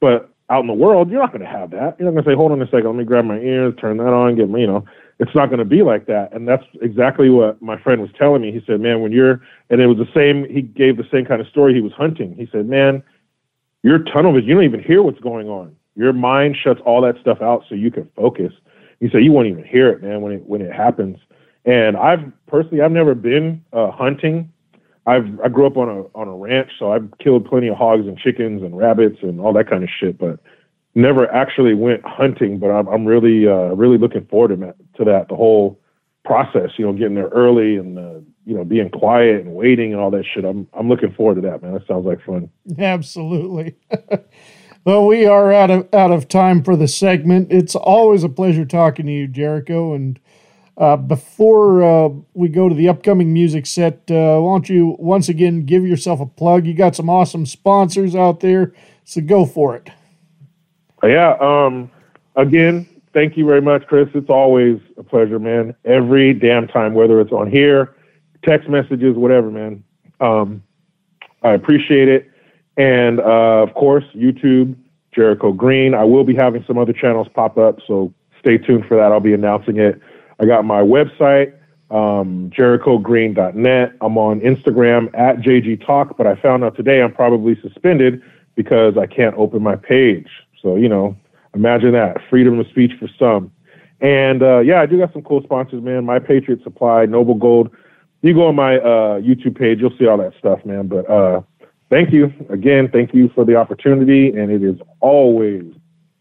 But 0.00 0.30
out 0.48 0.60
in 0.60 0.68
the 0.68 0.74
world, 0.74 1.10
you're 1.10 1.20
not 1.20 1.32
going 1.32 1.42
to 1.42 1.50
have 1.50 1.70
that. 1.72 1.96
You're 1.98 2.06
not 2.08 2.12
going 2.12 2.24
to 2.24 2.30
say, 2.30 2.36
"Hold 2.36 2.52
on 2.52 2.62
a 2.62 2.66
second, 2.66 2.86
let 2.86 2.94
me 2.94 3.04
grab 3.04 3.24
my 3.24 3.38
ears, 3.40 3.74
turn 3.80 3.96
that 3.96 4.12
on, 4.12 4.36
get 4.36 4.48
me," 4.48 4.60
you 4.60 4.68
know. 4.68 4.84
It's 5.20 5.34
not 5.34 5.50
going 5.50 5.58
to 5.58 5.66
be 5.66 5.82
like 5.82 6.06
that. 6.06 6.32
And 6.32 6.48
that's 6.48 6.64
exactly 6.80 7.28
what 7.28 7.60
my 7.60 7.78
friend 7.78 8.00
was 8.00 8.10
telling 8.18 8.40
me. 8.40 8.52
He 8.52 8.62
said, 8.66 8.80
"Man, 8.80 9.02
when 9.02 9.12
you're," 9.12 9.42
and 9.68 9.80
it 9.80 9.86
was 9.86 9.98
the 9.98 10.08
same. 10.14 10.48
He 10.48 10.62
gave 10.62 10.96
the 10.96 11.06
same 11.12 11.26
kind 11.26 11.42
of 11.42 11.46
story. 11.46 11.74
He 11.74 11.82
was 11.82 11.92
hunting. 11.92 12.34
He 12.34 12.48
said, 12.50 12.66
"Man, 12.66 13.02
you're 13.82 13.98
tunnel 13.98 14.32
vision. 14.32 14.48
You 14.48 14.54
don't 14.54 14.64
even 14.64 14.82
hear 14.82 15.02
what's 15.02 15.20
going 15.20 15.48
on. 15.48 15.76
Your 15.94 16.14
mind 16.14 16.56
shuts 16.56 16.80
all 16.86 17.02
that 17.02 17.20
stuff 17.20 17.42
out 17.42 17.64
so 17.68 17.74
you 17.74 17.90
can 17.90 18.08
focus. 18.16 18.52
You 19.00 19.10
say 19.10 19.20
you 19.20 19.32
won't 19.32 19.48
even 19.48 19.64
hear 19.64 19.90
it, 19.90 20.02
man, 20.02 20.22
when 20.22 20.32
it 20.32 20.46
when 20.46 20.62
it 20.62 20.72
happens. 20.72 21.18
And 21.66 21.98
I've 21.98 22.20
personally, 22.46 22.80
I've 22.80 22.90
never 22.90 23.14
been 23.14 23.62
uh, 23.74 23.90
hunting. 23.90 24.50
I've 25.06 25.38
I 25.44 25.48
grew 25.48 25.66
up 25.66 25.76
on 25.76 25.90
a 25.90 26.00
on 26.18 26.28
a 26.28 26.34
ranch, 26.34 26.70
so 26.78 26.92
I've 26.92 27.06
killed 27.18 27.44
plenty 27.44 27.68
of 27.68 27.76
hogs 27.76 28.06
and 28.06 28.16
chickens 28.16 28.62
and 28.62 28.74
rabbits 28.74 29.18
and 29.22 29.38
all 29.38 29.52
that 29.52 29.68
kind 29.68 29.84
of 29.84 29.90
shit, 29.90 30.16
but 30.16 30.40
never 30.94 31.30
actually 31.32 31.74
went 31.74 32.04
hunting. 32.04 32.58
But 32.58 32.70
I'm 32.70 32.88
I'm 32.88 33.04
really 33.04 33.46
uh, 33.46 33.74
really 33.74 33.98
looking 33.98 34.26
forward 34.26 34.48
to 34.48 34.56
that, 34.56 34.76
to 34.96 35.04
that 35.04 35.28
the 35.28 35.36
whole 35.36 35.80
process. 36.24 36.70
You 36.76 36.86
know, 36.86 36.92
getting 36.92 37.14
there 37.14 37.28
early 37.28 37.76
and 37.76 37.98
uh, 37.98 38.20
you 38.44 38.56
know 38.56 38.64
being 38.64 38.90
quiet 38.90 39.44
and 39.44 39.54
waiting 39.54 39.92
and 39.92 40.00
all 40.00 40.10
that 40.10 40.24
shit. 40.32 40.44
I'm 40.44 40.66
I'm 40.72 40.88
looking 40.88 41.12
forward 41.12 41.36
to 41.36 41.40
that, 41.42 41.62
man. 41.62 41.72
That 41.74 41.86
sounds 41.86 42.06
like 42.06 42.24
fun. 42.24 42.50
Absolutely. 42.78 43.76
well, 44.84 45.06
we 45.06 45.26
are 45.26 45.52
out 45.52 45.70
of 45.70 45.88
out 45.94 46.10
of 46.10 46.28
time 46.28 46.62
for 46.62 46.76
the 46.76 46.88
segment. 46.88 47.52
It's 47.52 47.74
always 47.74 48.24
a 48.24 48.28
pleasure 48.28 48.64
talking 48.64 49.06
to 49.06 49.12
you, 49.12 49.28
Jericho. 49.28 49.94
And 49.94 50.18
uh, 50.76 50.96
before 50.96 51.82
uh, 51.82 52.08
we 52.34 52.48
go 52.48 52.68
to 52.68 52.74
the 52.74 52.88
upcoming 52.88 53.32
music 53.32 53.66
set, 53.66 54.10
uh, 54.10 54.40
why 54.40 54.54
don't 54.54 54.68
you 54.68 54.96
once 54.98 55.28
again 55.28 55.66
give 55.66 55.86
yourself 55.86 56.20
a 56.20 56.26
plug? 56.26 56.66
You 56.66 56.74
got 56.74 56.96
some 56.96 57.10
awesome 57.10 57.44
sponsors 57.44 58.16
out 58.16 58.40
there, 58.40 58.72
so 59.04 59.20
go 59.20 59.44
for 59.44 59.76
it. 59.76 59.90
Yeah. 61.04 61.36
Um. 61.40 61.90
Again, 62.36 62.86
thank 63.12 63.36
you 63.36 63.46
very 63.46 63.60
much, 63.60 63.86
Chris. 63.86 64.08
It's 64.14 64.30
always 64.30 64.80
a 64.96 65.02
pleasure, 65.02 65.38
man. 65.38 65.74
Every 65.84 66.32
damn 66.32 66.68
time, 66.68 66.94
whether 66.94 67.20
it's 67.20 67.32
on 67.32 67.50
here, 67.50 67.94
text 68.44 68.68
messages, 68.68 69.16
whatever, 69.16 69.50
man. 69.50 69.82
Um, 70.20 70.62
I 71.42 71.52
appreciate 71.52 72.08
it. 72.08 72.30
And 72.76 73.20
uh, 73.20 73.62
of 73.62 73.74
course, 73.74 74.04
YouTube, 74.14 74.76
Jericho 75.12 75.52
Green. 75.52 75.94
I 75.94 76.04
will 76.04 76.24
be 76.24 76.34
having 76.34 76.64
some 76.66 76.78
other 76.78 76.92
channels 76.92 77.28
pop 77.34 77.58
up, 77.58 77.78
so 77.86 78.12
stay 78.38 78.58
tuned 78.58 78.86
for 78.86 78.96
that. 78.96 79.12
I'll 79.12 79.20
be 79.20 79.34
announcing 79.34 79.78
it. 79.78 80.00
I 80.38 80.46
got 80.46 80.64
my 80.64 80.80
website, 80.80 81.52
um, 81.90 82.50
jerichogreen.net. 82.56 83.92
I'm 84.00 84.18
on 84.18 84.40
Instagram 84.40 85.06
at 85.18 85.38
JG 85.38 85.84
Talk, 85.84 86.16
but 86.16 86.26
I 86.26 86.36
found 86.36 86.64
out 86.64 86.76
today 86.76 87.02
I'm 87.02 87.12
probably 87.12 87.60
suspended 87.60 88.22
because 88.54 88.96
I 88.96 89.06
can't 89.06 89.34
open 89.36 89.62
my 89.62 89.76
page. 89.76 90.28
So, 90.62 90.76
you 90.76 90.88
know, 90.88 91.16
imagine 91.54 91.92
that 91.92 92.18
freedom 92.28 92.58
of 92.58 92.66
speech 92.68 92.92
for 92.98 93.08
some. 93.18 93.52
And 94.00 94.42
uh, 94.42 94.60
yeah, 94.60 94.80
I 94.80 94.86
do 94.86 94.98
got 94.98 95.12
some 95.12 95.22
cool 95.22 95.42
sponsors, 95.42 95.82
man. 95.82 96.04
My 96.04 96.18
Patriot 96.18 96.62
Supply, 96.62 97.06
Noble 97.06 97.34
Gold. 97.34 97.70
You 98.22 98.34
go 98.34 98.48
on 98.48 98.54
my 98.54 98.76
uh, 98.76 99.20
YouTube 99.20 99.58
page, 99.58 99.80
you'll 99.80 99.96
see 99.98 100.06
all 100.06 100.18
that 100.18 100.32
stuff, 100.38 100.64
man. 100.64 100.88
But 100.88 101.08
uh, 101.08 101.40
thank 101.88 102.12
you 102.12 102.32
again. 102.50 102.88
Thank 102.90 103.14
you 103.14 103.30
for 103.34 103.44
the 103.44 103.56
opportunity, 103.56 104.28
and 104.28 104.50
it 104.50 104.62
is 104.62 104.76
always 105.00 105.64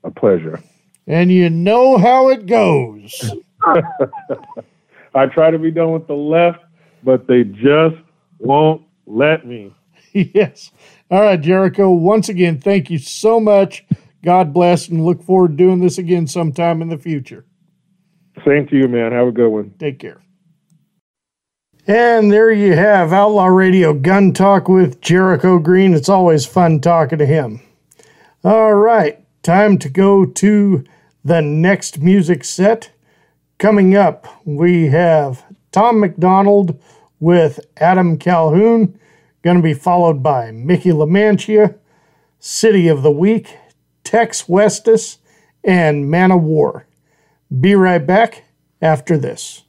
a 0.04 0.12
pleasure. 0.12 0.62
And 1.08 1.32
you 1.32 1.50
know 1.50 1.98
how 1.98 2.30
it 2.30 2.46
goes. 2.46 3.34
I 5.16 5.26
try 5.26 5.52
to 5.52 5.60
be 5.60 5.72
done 5.72 5.92
with 5.92 6.08
the 6.08 6.14
left, 6.14 6.60
but 7.04 7.28
they 7.28 7.44
just 7.44 7.96
won't 8.40 8.82
let 9.06 9.46
me. 9.46 9.74
yes. 10.14 10.72
All 11.10 11.22
right, 11.22 11.40
Jericho. 11.40 11.92
Once 11.92 12.30
again, 12.30 12.60
thank 12.60 12.90
you 12.90 12.98
so 12.98 13.40
much. 13.40 13.86
God 14.24 14.54
bless, 14.54 14.88
and 14.88 15.06
look 15.06 15.24
forward 15.24 15.52
to 15.52 15.58
doing 15.58 15.80
this 15.80 15.98
again 15.98 16.28
sometime 16.28 16.82
in 16.82 16.90
the 16.90 16.98
future. 16.98 17.46
Same 18.46 18.68
to 18.68 18.76
you, 18.76 18.88
man. 18.88 19.12
Have 19.12 19.28
a 19.28 19.32
good 19.32 19.50
one. 19.50 19.74
Take 19.80 20.00
care. 20.00 20.22
And 21.88 22.32
there 22.32 22.52
you 22.52 22.74
have 22.74 23.12
Outlaw 23.12 23.48
Radio 23.48 23.94
Gun 23.94 24.34
Talk 24.34 24.70
with 24.70 25.02
Jericho 25.02 25.58
Green. 25.58 25.94
It's 25.94 26.10
always 26.10 26.46
fun 26.46 26.82
talking 26.82 27.18
to 27.18 27.26
him. 27.26 27.62
All 28.44 28.76
right, 28.76 29.20
time 29.42 29.78
to 29.80 29.90
go 29.90 30.26
to 30.26 30.84
the 31.24 31.42
next 31.42 32.00
music 32.00 32.44
set. 32.44 32.92
Coming 33.58 33.96
up, 33.96 34.28
we 34.46 34.88
have 34.88 35.44
Tom 35.72 36.00
McDonald 36.00 36.80
with 37.20 37.60
Adam 37.78 38.18
Calhoun, 38.18 38.98
going 39.42 39.58
to 39.58 39.64
be 39.64 39.74
followed 39.74 40.22
by 40.24 40.52
Mickey 40.52 40.92
LaMantia, 40.92 41.78
City 42.40 42.88
of 42.88 43.02
the 43.02 43.12
Week, 43.12 43.58
Tex 44.10 44.46
Westus, 44.48 45.18
and 45.64 46.10
Man 46.10 46.32
of 46.32 46.42
War. 46.42 46.88
Be 47.62 47.76
right 47.76 48.04
back 48.04 48.44
after 48.82 49.20
this. 49.20 49.62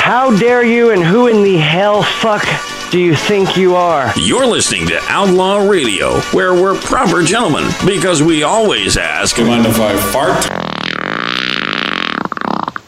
How 0.00 0.36
dare 0.36 0.64
you 0.64 0.90
and 0.90 1.04
who 1.04 1.28
in 1.28 1.44
the 1.44 1.56
hell 1.56 2.02
fuck 2.02 2.44
do 2.90 2.98
you 2.98 3.14
think 3.14 3.56
you 3.56 3.76
are? 3.76 4.12
You're 4.16 4.44
listening 4.44 4.88
to 4.88 4.98
Outlaw 5.04 5.68
Radio, 5.68 6.18
where 6.32 6.52
we're 6.52 6.80
proper 6.80 7.22
gentlemen 7.22 7.70
because 7.86 8.20
we 8.20 8.42
always 8.42 8.96
ask. 8.96 9.36
Do 9.36 9.42
you 9.42 9.48
mind 9.48 9.66
if 9.66 9.78
I 9.78 9.96
fart? 9.96 10.50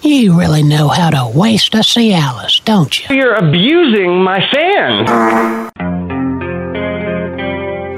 You 0.02 0.36
really 0.36 0.64
know 0.64 0.88
how 0.88 1.10
to 1.10 1.30
waste 1.38 1.74
a 1.74 1.78
Cialis, 1.78 2.64
don't 2.64 3.08
you? 3.08 3.14
You're 3.14 3.34
abusing 3.34 4.20
my 4.20 4.40
fans. 4.52 5.91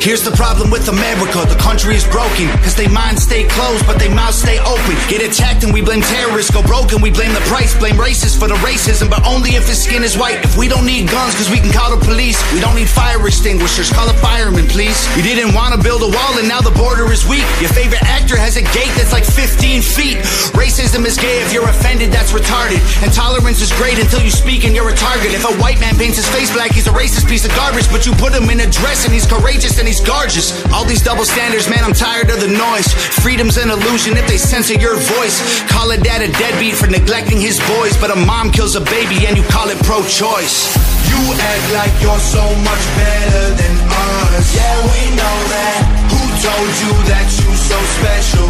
Here's 0.00 0.20
the 0.20 0.34
problem 0.36 0.70
with 0.70 0.88
America, 0.88 1.46
the 1.48 1.56
country 1.56 1.96
is 1.96 2.04
broken. 2.04 2.50
Cause 2.60 2.74
they 2.74 2.88
minds 2.88 3.22
stay 3.22 3.44
closed, 3.44 3.86
but 3.86 3.98
they 3.98 4.12
mouths 4.12 4.36
stay 4.36 4.58
open. 4.60 4.94
Get 5.08 5.24
attacked 5.24 5.64
and 5.64 5.72
we 5.72 5.80
blame 5.80 6.02
terrorists, 6.02 6.50
go 6.50 6.62
broken, 6.62 7.00
we 7.00 7.10
blame 7.10 7.32
the 7.32 7.44
price, 7.48 7.72
blame 7.78 7.96
racists 7.96 8.36
for 8.36 8.48
the 8.48 8.58
racism, 8.60 9.08
but 9.08 9.24
only 9.24 9.56
if 9.56 9.66
his 9.66 9.80
skin 9.82 10.02
is 10.02 10.18
white. 10.18 10.44
If 10.44 10.58
we 10.58 10.68
don't 10.68 10.84
need 10.84 11.08
guns, 11.08 11.34
cause 11.34 11.48
we 11.48 11.56
can 11.56 11.72
call 11.72 11.94
the 11.94 12.02
police. 12.04 12.36
We 12.52 12.60
don't 12.60 12.76
need 12.76 12.88
fire 12.88 13.16
extinguishers, 13.24 13.88
call 13.92 14.08
a 14.10 14.16
fireman, 14.20 14.68
please. 14.68 14.98
You 15.16 15.22
didn't 15.22 15.54
wanna 15.54 15.80
build 15.80 16.02
a 16.02 16.10
wall 16.10 16.32
and 16.36 16.48
now 16.48 16.60
the 16.60 16.74
border 16.76 17.08
is 17.08 17.24
weak. 17.24 17.46
Your 17.64 17.72
favorite 17.72 18.02
actor 18.04 18.36
has 18.36 18.56
a 18.60 18.64
gate 18.76 18.92
that's 19.00 19.12
like 19.12 19.24
15 19.24 19.80
feet. 19.80 20.20
Racism 20.52 21.06
is 21.06 21.16
gay 21.16 21.40
if 21.40 21.52
you're 21.52 21.68
offended, 21.68 22.12
that's 22.12 22.32
retarded. 22.32 22.82
And 23.00 23.08
tolerance 23.12 23.62
is 23.62 23.72
great 23.80 23.96
until 23.96 24.20
you 24.20 24.30
speak 24.30 24.64
and 24.64 24.76
you're 24.76 24.90
a 24.90 24.96
target. 24.96 25.32
If 25.32 25.48
a 25.48 25.54
white 25.62 25.80
man 25.80 25.96
paints 25.96 26.20
his 26.20 26.28
face 26.28 26.52
black, 26.52 26.72
he's 26.72 26.86
a 26.86 26.92
racist 26.92 27.24
piece 27.24 27.48
of 27.48 27.56
garbage. 27.56 27.88
But 27.88 28.04
you 28.04 28.12
put 28.20 28.36
him 28.36 28.50
in 28.50 28.60
a 28.60 28.68
dress 28.68 29.08
and 29.08 29.14
he's 29.14 29.24
courageous 29.24 29.80
and 29.80 29.83
he's 29.86 30.00
gorgeous. 30.00 30.52
All 30.72 30.84
these 30.84 31.02
double 31.02 31.24
standards, 31.24 31.68
man, 31.68 31.84
I'm 31.84 31.92
tired 31.92 32.30
of 32.30 32.40
the 32.40 32.48
noise. 32.48 32.88
Freedom's 33.20 33.56
an 33.56 33.70
illusion 33.70 34.16
if 34.16 34.26
they 34.26 34.38
censor 34.38 34.74
your 34.74 34.96
voice. 35.18 35.36
Call 35.68 35.90
a 35.90 35.98
dad 35.98 36.22
a 36.22 36.30
deadbeat 36.38 36.74
for 36.74 36.86
neglecting 36.86 37.40
his 37.40 37.60
boys, 37.76 37.96
but 37.96 38.10
a 38.10 38.16
mom 38.16 38.50
kills 38.50 38.76
a 38.76 38.80
baby 38.80 39.26
and 39.26 39.36
you 39.36 39.44
call 39.50 39.68
it 39.68 39.78
pro-choice. 39.84 40.72
You 41.08 41.20
act 41.36 41.66
like 41.76 41.94
you're 42.00 42.24
so 42.24 42.44
much 42.64 42.84
better 42.96 43.46
than 43.54 43.74
us. 43.88 44.46
Yeah, 44.54 44.76
we 44.88 45.02
know 45.14 45.36
that. 45.52 45.80
Who 46.10 46.22
told 46.42 46.72
you 46.82 46.92
that 47.10 47.26
you're 47.38 47.60
so 47.60 47.78
special? 48.00 48.48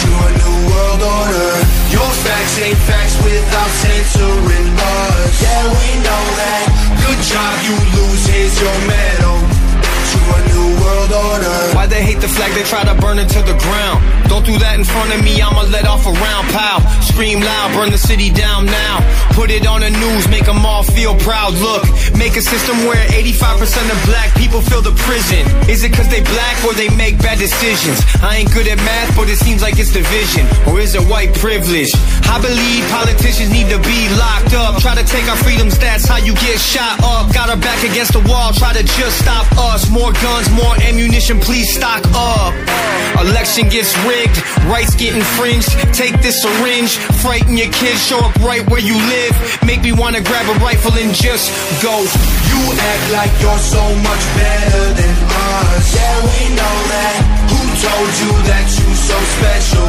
To 0.00 0.08
a 0.08 0.30
new 0.32 0.56
world 0.70 1.02
order. 1.02 1.52
Your 1.92 2.10
facts 2.24 2.56
ain't 2.62 2.78
facts 2.88 3.16
without 3.20 3.70
censoring 3.84 4.70
us. 4.72 5.42
Yeah, 5.42 5.64
we 5.68 5.88
know 6.00 6.24
that. 6.40 6.64
Good 7.04 7.20
job, 7.26 7.54
you 7.66 7.76
lose. 8.00 8.26
Here's 8.26 8.56
your 8.60 8.78
medal. 8.86 9.19
To 11.20 11.26
a 11.26 11.28
new 11.28 11.44
world 11.44 11.44
order. 11.44 11.76
Why 11.76 11.79
they 11.90 12.06
hate 12.06 12.22
the 12.22 12.30
flag, 12.30 12.54
they 12.54 12.62
try 12.62 12.86
to 12.86 12.94
burn 13.02 13.18
it 13.18 13.28
to 13.34 13.42
the 13.42 13.58
ground. 13.58 13.98
Don't 14.30 14.46
do 14.46 14.56
that 14.62 14.78
in 14.78 14.86
front 14.86 15.10
of 15.10 15.20
me, 15.26 15.42
I'ma 15.42 15.66
let 15.74 15.84
off 15.90 16.06
a 16.06 16.14
round 16.14 16.46
pow. 16.54 16.78
Scream 17.02 17.42
loud, 17.42 17.74
burn 17.74 17.90
the 17.90 17.98
city 17.98 18.30
down 18.30 18.64
now. 18.64 19.02
Put 19.34 19.50
it 19.50 19.66
on 19.66 19.82
the 19.82 19.90
news, 19.90 20.30
make 20.30 20.46
them 20.46 20.62
all 20.64 20.86
feel 20.86 21.18
proud. 21.18 21.58
Look, 21.58 21.82
make 22.14 22.38
a 22.38 22.42
system 22.42 22.86
where 22.86 23.02
85% 23.10 23.90
of 23.90 23.98
black 24.06 24.30
people 24.38 24.62
fill 24.62 24.86
the 24.86 24.94
prison. 25.02 25.42
Is 25.66 25.82
it 25.82 25.90
cause 25.92 26.06
they 26.08 26.22
black 26.22 26.56
or 26.62 26.72
they 26.78 26.88
make 26.94 27.18
bad 27.18 27.42
decisions? 27.42 27.98
I 28.22 28.38
ain't 28.38 28.54
good 28.54 28.70
at 28.70 28.78
math, 28.86 29.10
but 29.18 29.28
it 29.28 29.42
seems 29.42 29.60
like 29.60 29.82
it's 29.82 29.90
division. 29.90 30.46
Or 30.70 30.78
is 30.78 30.94
it 30.94 31.02
white 31.10 31.34
privilege? 31.34 31.90
I 32.30 32.38
believe 32.38 32.86
politicians 32.86 33.50
need 33.50 33.66
to 33.74 33.82
be 33.82 34.06
locked 34.14 34.54
up. 34.54 34.78
Try 34.78 34.94
to 34.94 35.04
take 35.04 35.26
our 35.26 35.40
freedoms, 35.42 35.74
that's 35.74 36.06
how 36.06 36.22
you 36.22 36.38
get 36.38 36.62
shot 36.62 37.02
up. 37.02 37.34
Got 37.34 37.50
our 37.50 37.58
back 37.58 37.82
against 37.82 38.14
the 38.14 38.22
wall, 38.30 38.54
try 38.54 38.72
to 38.78 38.86
just 38.86 39.18
stop 39.18 39.50
us. 39.58 39.90
More 39.90 40.14
guns, 40.22 40.46
more 40.54 40.78
ammunition, 40.86 41.42
please 41.42 41.66
stock 41.80 42.04
up. 42.12 42.52
Election 43.24 43.64
gets 43.72 43.96
rigged, 44.04 44.36
rights 44.68 44.92
get 45.00 45.16
infringed. 45.16 45.72
Take 45.96 46.12
this 46.20 46.36
syringe, 46.44 47.00
frighten 47.24 47.56
your 47.56 47.72
kids, 47.72 48.04
show 48.04 48.20
up 48.20 48.36
right 48.44 48.60
where 48.68 48.84
you 48.84 48.96
live. 48.96 49.32
Make 49.64 49.80
me 49.80 49.92
wanna 49.92 50.20
grab 50.20 50.44
a 50.44 50.56
rifle 50.60 50.92
and 51.00 51.12
just 51.16 51.48
go. 51.80 52.04
You 52.52 52.60
act 52.76 53.04
like 53.16 53.32
you're 53.40 53.64
so 53.76 53.84
much 54.04 54.22
better 54.36 54.84
than 54.92 55.14
us. 55.56 55.84
Yeah, 55.96 56.16
we 56.28 56.40
know 56.52 56.76
that. 56.92 57.16
Who 57.48 57.60
told 57.88 58.10
you 58.20 58.32
that 58.52 58.66
you 58.76 58.88
so 59.08 59.16
special? 59.40 59.88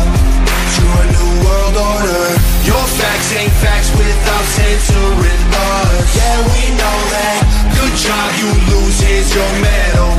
To 0.75 0.83
a 1.01 1.05
new 1.11 1.31
world 1.43 1.75
order. 1.75 2.23
Your 2.71 2.85
facts 2.99 3.35
ain't 3.35 3.51
facts 3.59 3.91
without 3.99 4.45
censoring 4.55 5.43
us. 5.67 6.07
Yeah, 6.15 6.39
we 6.55 6.63
know 6.79 6.97
that. 7.15 7.39
Good 7.75 7.95
job, 7.99 8.27
you 8.39 8.49
lose. 8.71 8.97
Here's 9.03 9.35
your 9.35 9.51
medal. 9.59 10.10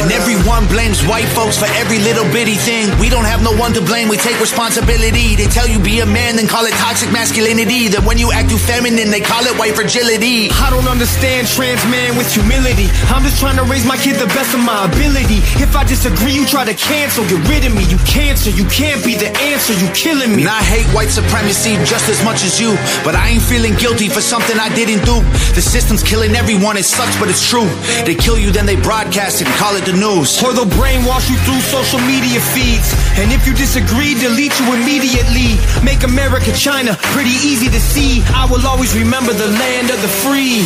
And 0.00 0.08
everyone 0.12 0.64
blames 0.72 1.04
white 1.04 1.28
folks 1.36 1.60
for 1.60 1.68
every 1.76 2.00
little 2.00 2.24
bitty 2.32 2.56
thing. 2.56 2.88
We 2.96 3.12
don't 3.12 3.28
have 3.28 3.44
no 3.44 3.52
one 3.52 3.72
to 3.76 3.82
blame, 3.84 4.08
we 4.08 4.16
take 4.16 4.40
responsibility. 4.40 5.36
They 5.36 5.44
tell 5.44 5.68
you 5.68 5.78
be 5.78 6.00
a 6.00 6.06
man, 6.06 6.36
then 6.36 6.48
call 6.48 6.64
it 6.64 6.72
toxic 6.80 7.12
masculinity. 7.12 7.88
Then 7.88 8.04
when 8.04 8.16
you 8.16 8.32
act 8.32 8.48
too 8.48 8.56
feminine, 8.56 9.12
they 9.12 9.20
call 9.20 9.44
it 9.44 9.52
white 9.60 9.76
fragility. 9.76 10.48
I 10.56 10.72
don't 10.72 10.88
understand 10.88 11.48
trans 11.48 11.84
man 11.92 12.16
with 12.16 12.32
humility. 12.32 12.88
I'm 13.12 13.22
just 13.22 13.38
trying 13.38 13.60
to 13.60 13.64
raise 13.68 13.84
my 13.84 14.00
kid 14.00 14.16
the 14.16 14.30
best 14.32 14.56
of 14.56 14.64
my 14.64 14.88
ability. 14.88 15.44
If 15.60 15.76
I 15.76 15.84
disagree, 15.84 16.32
you 16.32 16.46
try 16.46 16.64
to 16.64 16.74
cancel, 16.74 17.28
get 17.28 17.44
rid 17.44 17.68
of 17.68 17.76
me. 17.76 17.84
You 17.84 18.00
cancer, 18.08 18.48
you 18.48 18.64
can't 18.72 19.04
be 19.04 19.14
the 19.14 19.28
answer, 19.52 19.76
you 19.76 19.88
killing 19.92 20.32
me. 20.32 20.48
And 20.48 20.50
I 20.50 20.64
hate 20.64 20.88
white 20.96 21.12
supremacy 21.12 21.76
just 21.84 22.08
as 22.08 22.24
much 22.24 22.40
as 22.40 22.56
you. 22.60 22.72
But 23.04 23.14
I 23.14 23.36
ain't 23.36 23.44
feeling 23.44 23.76
guilty 23.76 24.08
for 24.08 24.24
something 24.24 24.56
I 24.56 24.72
didn't 24.72 25.04
do. 25.04 25.20
The 25.52 25.60
system's 25.60 26.02
killing 26.02 26.32
everyone, 26.32 26.76
it 26.76 26.88
sucks, 26.88 27.16
but 27.20 27.28
it's 27.28 27.44
true. 27.44 27.68
They 28.08 28.14
kill 28.14 28.38
you, 28.38 28.50
then 28.50 28.64
they 28.64 28.76
broadcast 28.76 29.42
it 29.42 29.46
and 29.46 29.56
call 29.56 29.73
it 29.74 29.84
the 29.84 29.94
news. 29.94 30.38
Or 30.42 30.54
they'll 30.54 30.70
brainwash 30.78 31.26
you 31.30 31.36
through 31.42 31.58
social 31.66 31.98
media 32.06 32.38
feeds. 32.54 32.94
And 33.18 33.34
if 33.34 33.46
you 33.46 33.54
disagree, 33.54 34.14
delete 34.14 34.54
you 34.58 34.66
immediately. 34.70 35.58
Make 35.82 36.06
America 36.06 36.54
China 36.54 36.94
pretty 37.14 37.34
easy 37.42 37.66
to 37.70 37.80
see. 37.80 38.22
I 38.34 38.46
will 38.46 38.62
always 38.66 38.94
remember 38.94 39.32
the 39.34 39.50
land 39.50 39.90
of 39.90 39.98
the 40.02 40.10
free. 40.22 40.62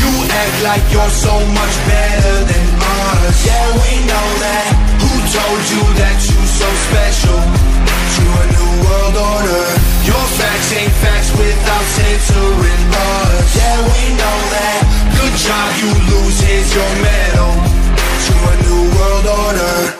You 0.00 0.10
act 0.26 0.56
like 0.66 0.84
you're 0.90 1.14
so 1.14 1.34
much 1.54 1.74
better 1.86 2.36
than 2.50 2.66
us. 2.82 3.36
Yeah, 3.46 3.66
we 3.78 3.92
know 4.10 4.28
that. 4.42 4.70
Who 5.02 5.12
told 5.30 5.62
you 5.70 5.82
that 6.02 6.18
you 6.26 6.38
so 6.42 6.68
special? 6.90 7.38
To 7.38 8.24
a 8.26 8.44
new 8.54 8.72
world 8.82 9.16
order. 9.18 9.64
Your 10.02 10.24
facts 10.40 10.68
ain't 10.74 10.94
facts 10.98 11.30
without 11.36 11.86
censoring 11.94 12.86
us. 12.90 13.46
Yeah, 13.54 13.78
we 13.86 14.02
know 14.18 14.38
that. 14.56 14.80
Good 15.14 15.34
job, 15.46 15.68
you 15.78 15.90
lose. 16.10 16.38
Here's 16.42 16.70
your 16.74 16.92
medal. 17.04 17.67
World 18.98 19.26
order. 19.26 19.94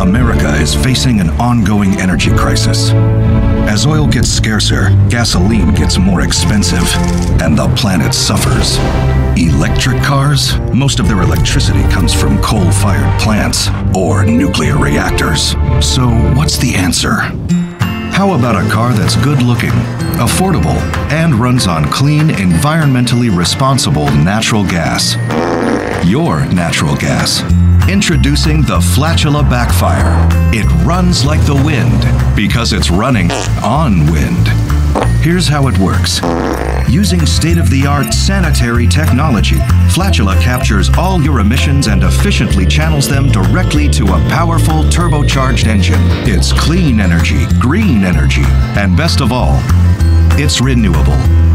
America 0.00 0.54
is 0.56 0.74
facing 0.74 1.20
an 1.20 1.30
ongoing 1.40 2.00
energy 2.00 2.30
crisis. 2.30 2.90
As 3.68 3.86
oil 3.86 4.06
gets 4.06 4.28
scarcer, 4.28 4.90
gasoline 5.08 5.74
gets 5.74 5.98
more 5.98 6.22
expensive, 6.22 6.86
and 7.40 7.56
the 7.56 7.68
planet 7.76 8.12
suffers. 8.12 8.76
Electric 9.36 10.02
cars? 10.02 10.58
Most 10.74 11.00
of 11.00 11.08
their 11.08 11.22
electricity 11.22 11.82
comes 11.90 12.12
from 12.12 12.40
coal 12.42 12.70
fired 12.70 13.20
plants 13.20 13.68
or 13.96 14.24
nuclear 14.24 14.76
reactors. 14.76 15.52
So, 15.80 16.08
what's 16.34 16.58
the 16.58 16.74
answer? 16.74 17.22
How 18.22 18.34
about 18.34 18.54
a 18.54 18.70
car 18.70 18.92
that's 18.92 19.16
good 19.16 19.42
looking, 19.42 19.72
affordable, 20.22 20.76
and 21.10 21.34
runs 21.34 21.66
on 21.66 21.84
clean, 21.90 22.28
environmentally 22.28 23.36
responsible 23.36 24.04
natural 24.12 24.62
gas? 24.62 25.16
Your 26.06 26.46
natural 26.54 26.94
gas. 26.94 27.42
Introducing 27.88 28.62
the 28.62 28.78
Flatula 28.78 29.42
Backfire. 29.50 30.14
It 30.54 30.66
runs 30.86 31.24
like 31.24 31.44
the 31.46 31.60
wind 31.66 32.36
because 32.36 32.72
it's 32.72 32.92
running 32.92 33.32
on 33.60 34.06
wind. 34.12 34.46
Here's 35.20 35.48
how 35.48 35.66
it 35.66 35.76
works. 35.78 36.20
Using 36.88 37.24
state 37.26 37.58
of 37.58 37.70
the 37.70 37.86
art 37.86 38.12
sanitary 38.12 38.86
technology, 38.86 39.56
Flatula 39.94 40.40
captures 40.40 40.90
all 40.96 41.22
your 41.22 41.40
emissions 41.40 41.86
and 41.86 42.02
efficiently 42.02 42.66
channels 42.66 43.08
them 43.08 43.28
directly 43.28 43.88
to 43.90 44.04
a 44.04 44.28
powerful 44.28 44.84
turbocharged 44.84 45.66
engine. 45.66 46.00
It's 46.26 46.52
clean 46.52 47.00
energy, 47.00 47.46
green 47.58 48.04
energy, 48.04 48.44
and 48.76 48.96
best 48.96 49.20
of 49.20 49.32
all, 49.32 49.58
it's 50.38 50.60
renewable. 50.60 51.51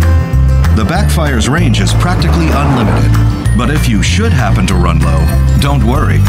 The 0.78 0.84
Backfire's 0.84 1.50
range 1.50 1.82
is 1.82 1.92
practically 1.96 2.50
unlimited, 2.52 3.12
but 3.58 3.72
if 3.72 3.90
you 3.90 4.04
should 4.04 4.32
happen 4.32 4.68
to 4.68 4.76
run 4.76 5.00
low, 5.00 5.26
don't 5.60 5.84
worry. 5.84 6.20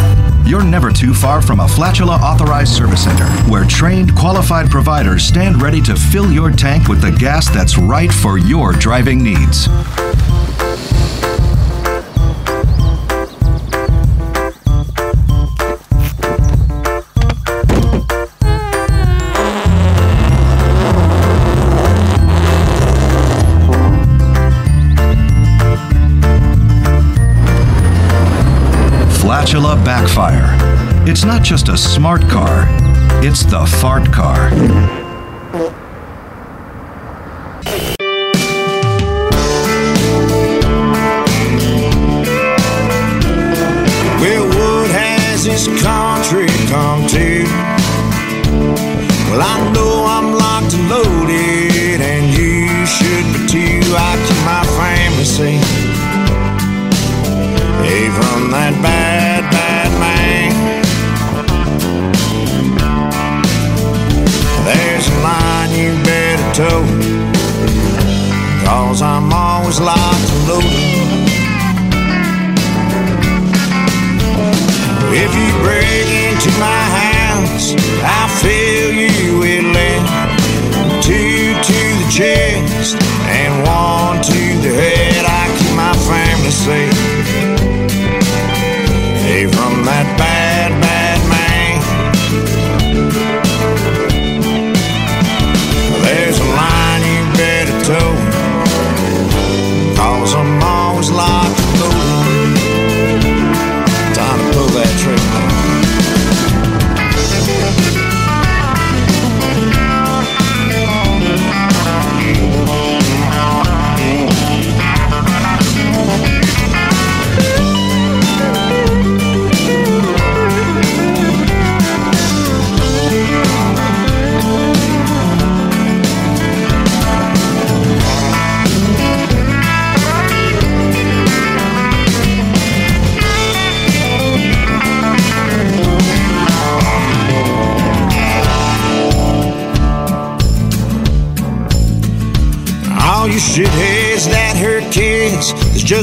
You're 0.49 0.65
never 0.65 0.91
too 0.91 1.13
far 1.13 1.43
from 1.43 1.61
a 1.61 1.67
Flatula 1.67 2.19
authorized 2.19 2.73
service 2.73 3.05
center 3.05 3.27
where 3.51 3.67
trained, 3.67 4.17
qualified 4.17 4.71
providers 4.71 5.23
stand 5.23 5.61
ready 5.61 5.83
to 5.83 5.95
fill 5.95 6.33
your 6.33 6.51
tank 6.51 6.89
with 6.89 7.03
the 7.03 7.13
gas 7.13 7.51
that's 7.51 7.77
right 7.77 8.11
for 8.11 8.39
your 8.39 8.73
driving 8.73 9.23
needs. 9.23 9.69
Flatula 29.29 29.77
Backfire. 29.85 30.57
It's 31.07 31.23
not 31.23 31.43
just 31.43 31.69
a 31.69 31.77
smart 31.77 32.23
car, 32.31 32.65
it's 33.23 33.45
the 33.45 33.67
fart 33.67 34.11
car. 34.11 34.98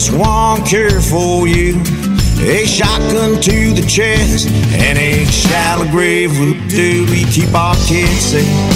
Just 0.06 0.18
one 0.18 0.64
cure 0.64 1.02
for 1.02 1.48
you. 1.48 1.82
A 2.40 2.65
shotgun 2.65 3.41
to 3.41 3.73
the 3.73 3.86
chest 3.88 4.49
and 4.49 4.98
a 4.98 5.26
shallow 5.26 5.90
grave 5.90 6.38
will 6.40 6.53
do. 6.68 7.06
We 7.10 7.23
keep 7.26 7.53
our 7.53 7.76
kids 7.76 8.11
safe. 8.11 8.75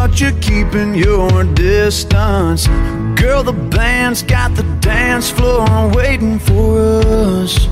but 0.00 0.18
you're 0.18 0.40
keeping 0.40 0.94
your 0.94 1.44
distance. 1.44 2.66
Girl, 3.20 3.42
the 3.42 3.52
band's 3.52 4.22
got 4.22 4.54
the 4.54 4.62
dance 4.80 5.28
floor 5.30 5.90
waiting 5.94 6.38
for 6.38 7.02
us. 7.04 7.68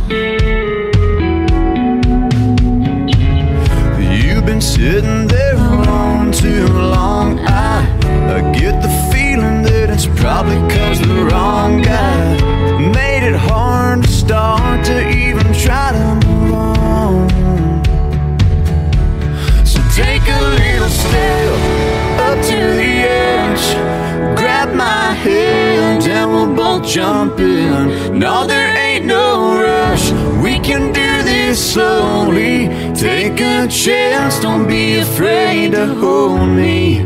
jump 26.88 27.38
in. 27.38 28.18
No, 28.18 28.46
there 28.46 28.74
ain't 28.76 29.04
no 29.04 29.60
rush. 29.60 30.10
We 30.42 30.58
can 30.58 30.92
do 30.92 31.22
this 31.22 31.72
slowly. 31.72 32.68
Take 32.94 33.40
a 33.40 33.68
chance, 33.68 34.40
don't 34.40 34.66
be 34.66 34.98
afraid 34.98 35.72
to 35.72 35.86
hold 35.94 36.48
me. 36.48 37.00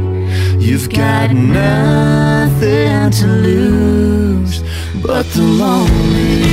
You've 0.59 0.88
got 0.88 1.32
nothing 1.32 3.10
to 3.10 3.26
lose 3.26 4.62
but 5.02 5.26
the 5.34 5.42
lonely. 5.42 6.51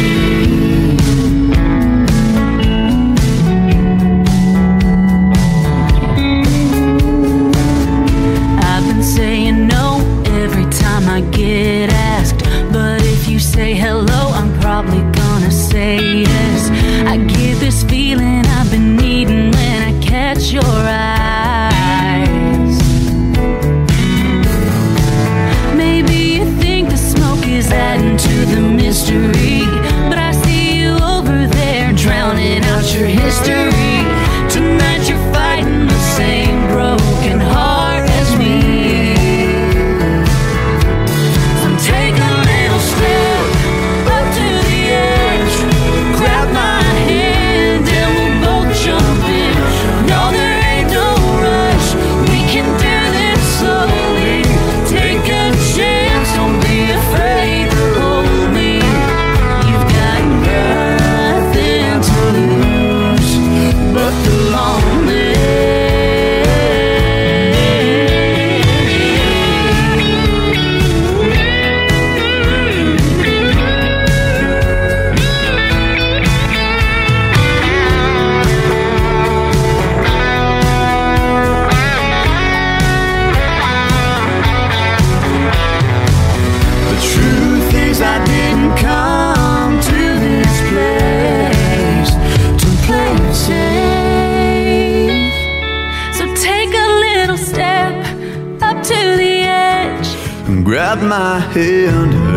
my 101.10 101.40
hand. 101.40 102.29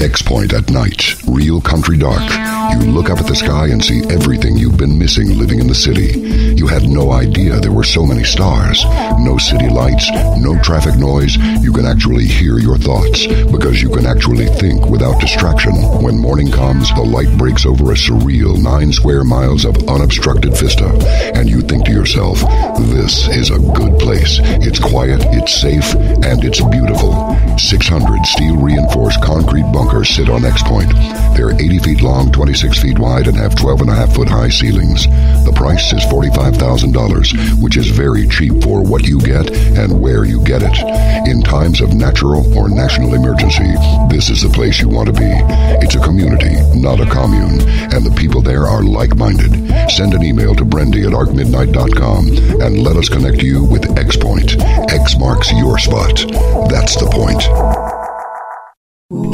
X 0.00 0.22
Point 0.22 0.52
at 0.52 0.70
night, 0.70 1.14
real 1.26 1.60
country 1.60 1.96
dark. 1.96 2.20
You 2.82 2.90
look 2.92 3.10
up 3.10 3.18
at 3.18 3.26
the 3.26 3.34
sky 3.34 3.68
and 3.68 3.82
see 3.84 4.02
everything 4.10 4.56
you've 4.56 4.76
been 4.76 4.98
missing 4.98 5.38
living 5.38 5.58
in 5.58 5.66
the 5.66 5.74
city. 5.74 6.25
You 6.36 6.66
had 6.66 6.88
no 6.88 7.12
idea 7.12 7.58
there 7.60 7.72
were 7.72 7.84
so 7.84 8.04
many 8.04 8.24
stars. 8.24 8.84
No 9.18 9.38
city 9.38 9.68
lights, 9.68 10.10
no 10.38 10.58
traffic 10.62 10.96
noise. 10.96 11.36
You 11.62 11.72
can 11.72 11.86
actually 11.86 12.26
hear 12.26 12.58
your 12.58 12.76
thoughts 12.76 13.26
because 13.26 13.82
you 13.82 13.88
can 13.88 14.06
actually 14.06 14.46
think 14.46 14.86
without 14.86 15.20
distraction. 15.20 15.72
When 16.02 16.18
morning 16.18 16.50
comes, 16.50 16.88
the 16.94 17.02
light 17.02 17.36
breaks 17.38 17.66
over 17.66 17.92
a 17.92 17.94
surreal 17.94 18.62
nine 18.62 18.92
square 18.92 19.24
miles 19.24 19.64
of 19.64 19.76
unobstructed 19.88 20.56
vista, 20.56 20.86
and 21.34 21.48
you 21.48 21.60
think 21.62 21.86
to 21.86 21.92
yourself, 21.92 22.40
this 22.90 23.28
is 23.28 23.50
a 23.50 23.58
good 23.58 23.98
place. 23.98 24.38
It's 24.42 24.78
quiet, 24.78 25.24
it's 25.30 25.60
safe, 25.60 25.94
and 25.94 26.44
it's 26.44 26.62
beautiful. 26.64 27.36
600 27.58 28.26
steel 28.26 28.56
reinforced 28.56 29.22
concrete 29.22 29.70
bunkers 29.72 30.10
sit 30.10 30.28
on 30.28 30.44
X 30.44 30.62
Point. 30.62 30.92
They're 31.36 31.52
80 31.52 31.78
feet 31.80 32.02
long, 32.02 32.32
26 32.32 32.80
feet 32.80 32.98
wide, 32.98 33.28
and 33.28 33.36
have 33.36 33.54
12 33.54 33.82
and 33.82 33.90
a 33.90 33.94
half 33.94 34.14
foot 34.14 34.28
high 34.28 34.48
ceilings. 34.48 35.06
The 35.44 35.52
price 35.54 35.92
is 35.92 36.04
$45,000, 36.30 37.62
which 37.62 37.76
is 37.76 37.88
very 37.90 38.26
cheap 38.28 38.62
for 38.62 38.82
what 38.82 39.06
you 39.06 39.20
get 39.20 39.50
and 39.50 40.00
where 40.00 40.24
you 40.24 40.42
get 40.44 40.62
it. 40.62 41.28
In 41.28 41.42
times 41.42 41.80
of 41.80 41.94
natural 41.94 42.56
or 42.56 42.68
national 42.68 43.14
emergency, 43.14 43.74
this 44.08 44.30
is 44.30 44.42
the 44.42 44.48
place 44.48 44.80
you 44.80 44.88
want 44.88 45.06
to 45.08 45.12
be. 45.12 45.28
It's 45.84 45.94
a 45.94 46.00
community, 46.00 46.54
not 46.78 47.00
a 47.00 47.06
commune, 47.06 47.60
and 47.92 48.04
the 48.04 48.14
people 48.16 48.42
there 48.42 48.66
are 48.66 48.82
like 48.82 49.16
minded. 49.16 49.90
Send 49.90 50.14
an 50.14 50.22
email 50.22 50.54
to 50.54 50.64
Brendy 50.64 51.06
at 51.06 51.12
arcmidnight.com 51.12 52.62
and 52.62 52.82
let 52.82 52.96
us 52.96 53.08
connect 53.08 53.42
you 53.42 53.64
with 53.64 53.98
X 53.98 54.16
Point. 54.16 54.60
X 54.90 55.16
marks 55.18 55.52
your 55.52 55.78
spot. 55.78 56.16
That's 56.70 56.96
the 56.96 57.08
point. 57.10 57.85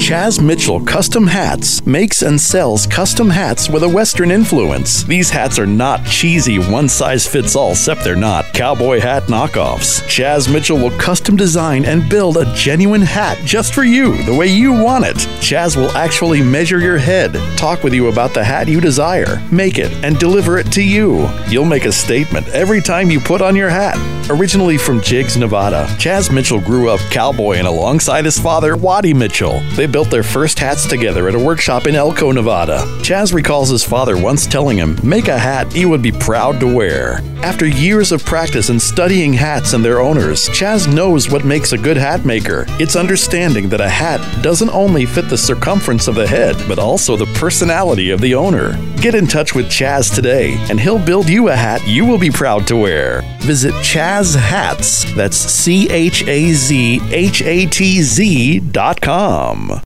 Chaz 0.03 0.45
Mitchell 0.45 0.81
Custom 0.81 1.29
Hats 1.29 1.87
makes 1.87 2.23
and 2.23 2.39
sells 2.39 2.89
custom 2.89 3.31
hats 3.31 3.69
with 3.69 3.85
a 3.85 3.89
Western 3.89 4.33
influence. 4.33 5.05
These 5.05 5.31
hats 5.31 5.61
are 5.61 5.67
not 5.67 6.05
cheesy 6.05 6.59
one 6.59 6.89
size 6.89 7.25
fits 7.25 7.55
all, 7.55 7.71
except 7.71 8.03
they're 8.03 8.17
not 8.17 8.53
cowboy 8.53 8.99
hat 8.99 9.23
knockoffs. 9.29 10.03
Chaz 10.09 10.53
Mitchell 10.53 10.77
will 10.77 10.91
custom 10.99 11.37
design 11.37 11.85
and 11.85 12.11
build 12.11 12.37
a 12.37 12.53
genuine 12.53 13.01
hat 13.01 13.39
just 13.45 13.73
for 13.73 13.85
you, 13.85 14.21
the 14.25 14.35
way 14.35 14.49
you 14.49 14.73
want 14.73 15.05
it. 15.05 15.15
Chaz 15.39 15.77
will 15.77 15.97
actually 15.97 16.43
measure 16.43 16.81
your 16.81 16.99
head, 16.99 17.33
talk 17.57 17.85
with 17.85 17.95
you 17.95 18.09
about 18.09 18.35
the 18.35 18.43
hat 18.43 18.67
you 18.67 18.81
desire, 18.81 19.41
make 19.53 19.79
it, 19.79 19.93
and 20.05 20.19
deliver 20.19 20.59
it 20.59 20.73
to 20.73 20.83
you. 20.83 21.29
You'll 21.47 21.65
make 21.65 21.85
a 21.85 21.93
statement 21.93 22.49
every 22.49 22.83
time 22.83 23.09
you 23.09 23.21
put 23.21 23.41
on 23.41 23.55
your 23.55 23.71
hat. 23.71 23.97
Originally 24.31 24.79
from 24.79 25.01
Jiggs, 25.01 25.37
Nevada, 25.37 25.87
Chaz 25.99 26.33
Mitchell 26.33 26.61
grew 26.61 26.89
up 26.89 27.01
cowboying 27.11 27.67
alongside 27.67 28.25
his 28.25 28.39
father, 28.39 28.77
Waddie 28.77 29.15
Mitchell. 29.15 29.61
They 29.77 29.92
built 29.93 30.11
their 30.11 30.23
first 30.23 30.59
hats 30.59 30.87
together 30.87 31.29
at 31.29 31.35
a 31.35 31.39
workshop 31.39 31.87
in 31.87 31.95
Elko, 31.95 32.33
Nevada. 32.33 32.79
Chaz 33.03 33.33
recalls 33.33 33.69
his 33.69 33.85
father 33.85 34.21
once 34.21 34.47
telling 34.47 34.79
him, 34.79 34.97
Make 35.05 35.29
a 35.29 35.39
hat 35.39 35.77
you 35.77 35.89
would 35.91 36.03
be 36.03 36.11
proud 36.11 36.59
to 36.61 36.75
wear. 36.75 37.21
After 37.43 37.67
years 37.67 38.13
of 38.13 38.25
practice 38.25 38.69
and 38.69 38.81
studying 38.81 39.33
hats 39.33 39.73
and 39.73 39.85
their 39.85 40.01
owners, 40.01 40.49
Chaz 40.49 40.93
knows 40.93 41.29
what 41.29 41.45
makes 41.45 41.73
a 41.73 41.79
good 41.79 41.97
hat 41.97 42.25
maker. 42.25 42.65
It's 42.81 42.97
understanding 42.97 43.69
that 43.69 43.81
a 43.81 43.89
hat 43.89 44.21
doesn't 44.43 44.71
only 44.71 45.07
fit 45.07 45.29
the 45.29 45.37
circumference 45.37 46.09
of 46.09 46.15
the 46.15 46.27
head, 46.27 46.57
but 46.67 46.79
also 46.79 47.17
the 47.17 47.27
personality 47.35 48.11
of 48.11 48.21
the 48.21 48.35
owner. 48.35 48.77
Get 48.97 49.15
in 49.15 49.27
touch 49.27 49.55
with 49.55 49.67
Chaz 49.67 50.15
today, 50.15 50.55
and 50.71 50.81
he'll 50.81 51.05
build 51.05 51.29
you 51.29 51.49
a 51.49 51.57
hat 51.57 51.87
you 51.87 52.07
will 52.07 52.19
be 52.19 52.31
proud 52.31 52.67
to 52.69 52.77
wear. 52.77 53.23
Visit 53.41 53.75
Chaz 53.75 54.37
Hats, 54.37 55.13
that's 55.15 55.37
C 55.37 55.91
H 55.91 56.27
A 56.29 56.53
Z 56.53 57.01
H 57.11 57.43
A 57.43 57.67
T 57.67 58.03
Z 58.03 58.61
dot 58.61 59.01
com. 59.01 59.82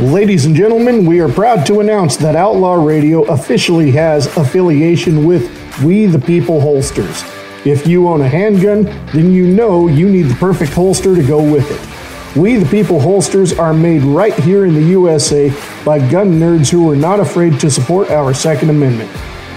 Ladies 0.00 0.46
and 0.46 0.56
gentlemen, 0.56 1.04
we 1.04 1.20
are 1.20 1.28
proud 1.28 1.66
to 1.66 1.80
announce 1.80 2.16
that 2.16 2.34
Outlaw 2.34 2.82
Radio 2.82 3.24
officially 3.24 3.90
has 3.90 4.26
affiliation 4.38 5.26
with 5.26 5.50
We 5.82 6.06
the 6.06 6.18
People 6.18 6.62
Holsters. 6.62 7.22
If 7.66 7.86
you 7.86 8.08
own 8.08 8.22
a 8.22 8.28
handgun, 8.28 8.84
then 9.12 9.32
you 9.32 9.46
know 9.46 9.88
you 9.88 10.08
need 10.08 10.22
the 10.22 10.34
perfect 10.36 10.72
holster 10.72 11.14
to 11.14 11.22
go 11.22 11.42
with 11.42 11.70
it. 11.70 12.40
We 12.40 12.56
the 12.56 12.68
People 12.70 13.00
holsters 13.00 13.52
are 13.58 13.74
made 13.74 14.02
right 14.02 14.34
here 14.34 14.64
in 14.64 14.72
the 14.72 14.82
USA 14.82 15.50
by 15.84 15.98
gun 16.10 16.40
nerds 16.40 16.70
who 16.70 16.90
are 16.90 16.96
not 16.96 17.20
afraid 17.20 17.60
to 17.60 17.70
support 17.70 18.10
our 18.10 18.32
Second 18.32 18.70
Amendment. 18.70 19.10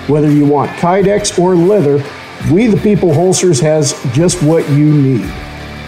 Whether 0.10 0.30
you 0.30 0.45
want 0.45 0.70
Kydex 0.72 1.40
or 1.40 1.56
leather, 1.56 2.03
We 2.52 2.68
the 2.68 2.82
People 2.82 3.14
holsters 3.14 3.62
has 3.62 3.94
just 4.12 4.44
what 4.44 4.70
you 4.70 4.94
need. 4.94 5.44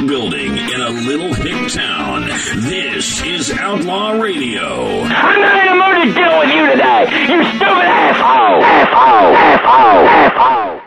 Building 0.09 0.57
in 0.57 0.81
a 0.81 0.89
little 0.89 1.35
hick 1.35 1.71
town. 1.71 2.29
This 2.63 3.23
is 3.25 3.51
Outlaw 3.51 4.13
Radio. 4.13 5.03
I'm 5.03 5.39
not 5.39 5.57
in 5.59 5.67
the 5.67 5.85
mood 5.85 6.15
to 6.15 6.19
deal 6.19 6.39
with 6.39 6.49
you 6.49 6.67
today, 6.67 7.03
you 7.29 7.45
stupid 7.45 7.85
asshole! 7.85 8.65
Asshole! 8.65 9.37
Asshole! 9.37 10.09
Asshole! 10.09 10.81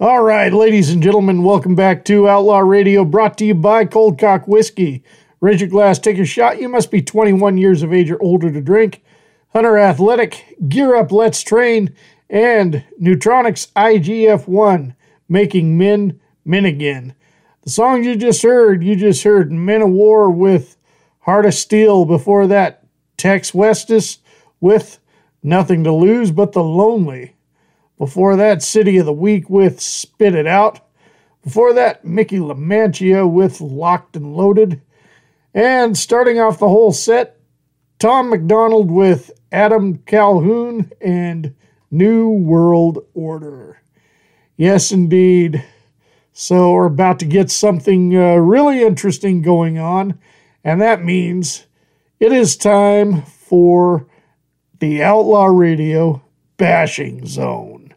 All 0.00 0.22
right, 0.24 0.52
ladies 0.52 0.90
and 0.90 1.00
gentlemen, 1.00 1.44
welcome 1.44 1.76
back 1.76 2.04
to 2.06 2.28
Outlaw 2.28 2.58
Radio, 2.58 3.04
brought 3.04 3.38
to 3.38 3.44
you 3.44 3.54
by 3.54 3.84
Cold 3.84 4.18
Cock 4.18 4.48
Whiskey. 4.48 5.04
Raise 5.40 5.60
your 5.60 5.70
glass, 5.70 6.00
take 6.00 6.18
a 6.18 6.24
shot. 6.24 6.60
You 6.60 6.68
must 6.68 6.90
be 6.90 7.00
21 7.00 7.58
years 7.58 7.84
of 7.84 7.92
age 7.92 8.10
or 8.10 8.20
older 8.20 8.50
to 8.50 8.60
drink. 8.60 9.04
Hunter 9.52 9.78
Athletic, 9.78 10.56
Gear 10.68 10.96
Up, 10.96 11.12
Let's 11.12 11.44
Train, 11.44 11.94
and 12.28 12.84
Nutronix 13.00 13.70
IGF-1, 13.74 14.96
making 15.28 15.78
men 15.78 16.18
men 16.44 16.64
again. 16.64 17.14
The 17.70 18.00
you 18.02 18.16
just 18.16 18.42
heard, 18.42 18.82
you 18.82 18.96
just 18.96 19.22
heard 19.22 19.52
Manowar 19.52 20.34
with 20.34 20.76
Heart 21.20 21.46
of 21.46 21.54
Steel. 21.54 22.04
Before 22.04 22.48
that, 22.48 22.84
Tex 23.16 23.52
Westus 23.52 24.18
with 24.60 24.98
Nothing 25.40 25.84
to 25.84 25.92
Lose 25.92 26.32
But 26.32 26.50
the 26.50 26.64
Lonely. 26.64 27.36
Before 27.96 28.34
that, 28.34 28.64
City 28.64 28.98
of 28.98 29.06
the 29.06 29.12
Week 29.12 29.48
with 29.48 29.80
Spit 29.80 30.34
It 30.34 30.48
Out. 30.48 30.80
Before 31.44 31.72
that, 31.74 32.04
Mickey 32.04 32.38
LaMantia 32.38 33.30
with 33.30 33.60
Locked 33.60 34.16
and 34.16 34.34
Loaded. 34.34 34.82
And 35.54 35.96
starting 35.96 36.40
off 36.40 36.58
the 36.58 36.68
whole 36.68 36.92
set, 36.92 37.38
Tom 38.00 38.30
MacDonald 38.30 38.90
with 38.90 39.30
Adam 39.52 39.98
Calhoun 39.98 40.90
and 41.00 41.54
New 41.88 42.30
World 42.30 43.06
Order. 43.14 43.80
Yes, 44.56 44.90
indeed. 44.90 45.64
So 46.40 46.72
we're 46.72 46.86
about 46.86 47.18
to 47.18 47.26
get 47.26 47.50
something 47.50 48.16
uh, 48.16 48.36
really 48.36 48.82
interesting 48.82 49.42
going 49.42 49.78
on, 49.78 50.18
and 50.64 50.80
that 50.80 51.04
means 51.04 51.66
it 52.18 52.32
is 52.32 52.56
time 52.56 53.20
for 53.20 54.06
the 54.78 55.02
Outlaw 55.02 55.48
Radio 55.48 56.22
Bashing 56.56 57.26
Zone. 57.26 57.92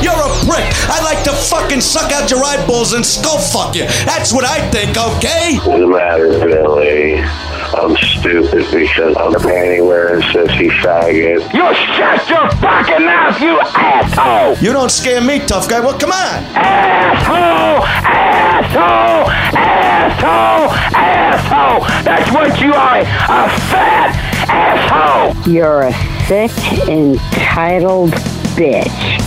You're 0.00 0.14
a 0.14 0.32
prick. 0.46 0.72
I 0.88 1.02
like 1.04 1.22
to 1.24 1.32
fucking 1.32 1.82
suck 1.82 2.10
out 2.12 2.30
your 2.30 2.42
eyeballs 2.42 2.94
and 2.94 3.04
skull 3.04 3.38
fuck 3.38 3.74
you. 3.74 3.84
That's 4.06 4.32
what 4.32 4.46
I 4.46 4.70
think, 4.70 4.96
okay? 4.96 5.58
What's 5.58 5.80
the 5.80 5.86
matter, 5.86 6.30
Billy? 6.46 7.51
I'm 7.74 7.96
stupid 7.96 8.66
because 8.70 9.16
I'm 9.16 9.34
a 9.34 9.38
panty 9.38 9.86
wearing 9.86 10.20
sissy 10.20 10.68
faggot. 10.68 11.52
You 11.54 11.74
shut 11.74 12.28
your 12.28 12.50
fucking 12.60 13.04
mouth, 13.04 13.40
you 13.40 13.58
asshole! 13.60 14.62
You 14.62 14.72
don't 14.72 14.90
scare 14.90 15.22
me, 15.22 15.38
tough 15.40 15.68
guy. 15.68 15.80
Well, 15.80 15.98
come 15.98 16.10
on. 16.10 16.44
Asshole! 16.54 17.86
Asshole! 17.86 19.30
Asshole! 19.56 20.70
Asshole! 20.94 22.04
That's 22.04 22.30
what 22.32 22.60
you 22.60 22.74
are, 22.74 23.00
a 23.00 23.48
fat 23.70 24.14
asshole! 24.50 25.52
You're 25.52 25.82
a 25.82 25.92
sick, 26.26 26.50
entitled 26.88 28.10
bitch 28.54 29.20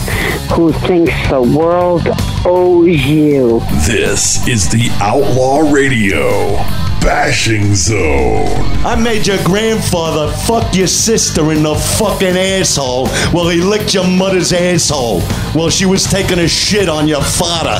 who 0.52 0.72
thinks 0.72 1.12
the 1.28 1.42
world 1.42 2.06
owes 2.44 3.04
you. 3.04 3.60
This 3.86 4.46
is 4.46 4.68
the 4.70 4.88
Outlaw 5.02 5.68
Radio 5.72 6.85
Bashing 7.00 7.74
Zone. 7.74 8.46
I 8.84 8.96
made 9.00 9.26
your 9.26 9.42
grandfather 9.44 10.32
fuck 10.32 10.74
your 10.74 10.86
sister 10.86 11.52
in 11.52 11.62
the 11.62 11.74
fucking 11.74 12.36
asshole 12.36 13.08
while 13.30 13.48
he 13.48 13.60
licked 13.60 13.94
your 13.94 14.06
mother's 14.06 14.52
asshole 14.52 15.20
while 15.52 15.70
she 15.70 15.86
was 15.86 16.04
taking 16.04 16.38
a 16.38 16.48
shit 16.48 16.88
on 16.88 17.06
your 17.08 17.22
father. 17.22 17.78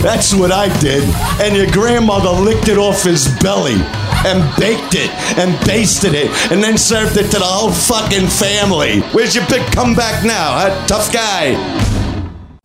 That's 0.00 0.34
what 0.34 0.52
I 0.52 0.68
did. 0.80 1.04
And 1.40 1.56
your 1.56 1.70
grandmother 1.70 2.30
licked 2.30 2.68
it 2.68 2.78
off 2.78 3.02
his 3.02 3.28
belly 3.38 3.76
and 4.24 4.42
baked 4.58 4.94
it 4.94 5.10
and 5.38 5.58
basted 5.66 6.14
it 6.14 6.30
and 6.50 6.62
then 6.62 6.76
served 6.78 7.16
it 7.16 7.30
to 7.30 7.38
the 7.38 7.44
whole 7.44 7.72
fucking 7.72 8.28
family. 8.28 9.00
Where's 9.12 9.34
your 9.34 9.46
big 9.48 9.62
comeback 9.72 10.24
now, 10.24 10.58
huh? 10.58 10.86
Tough 10.86 11.12
guy. 11.12 11.54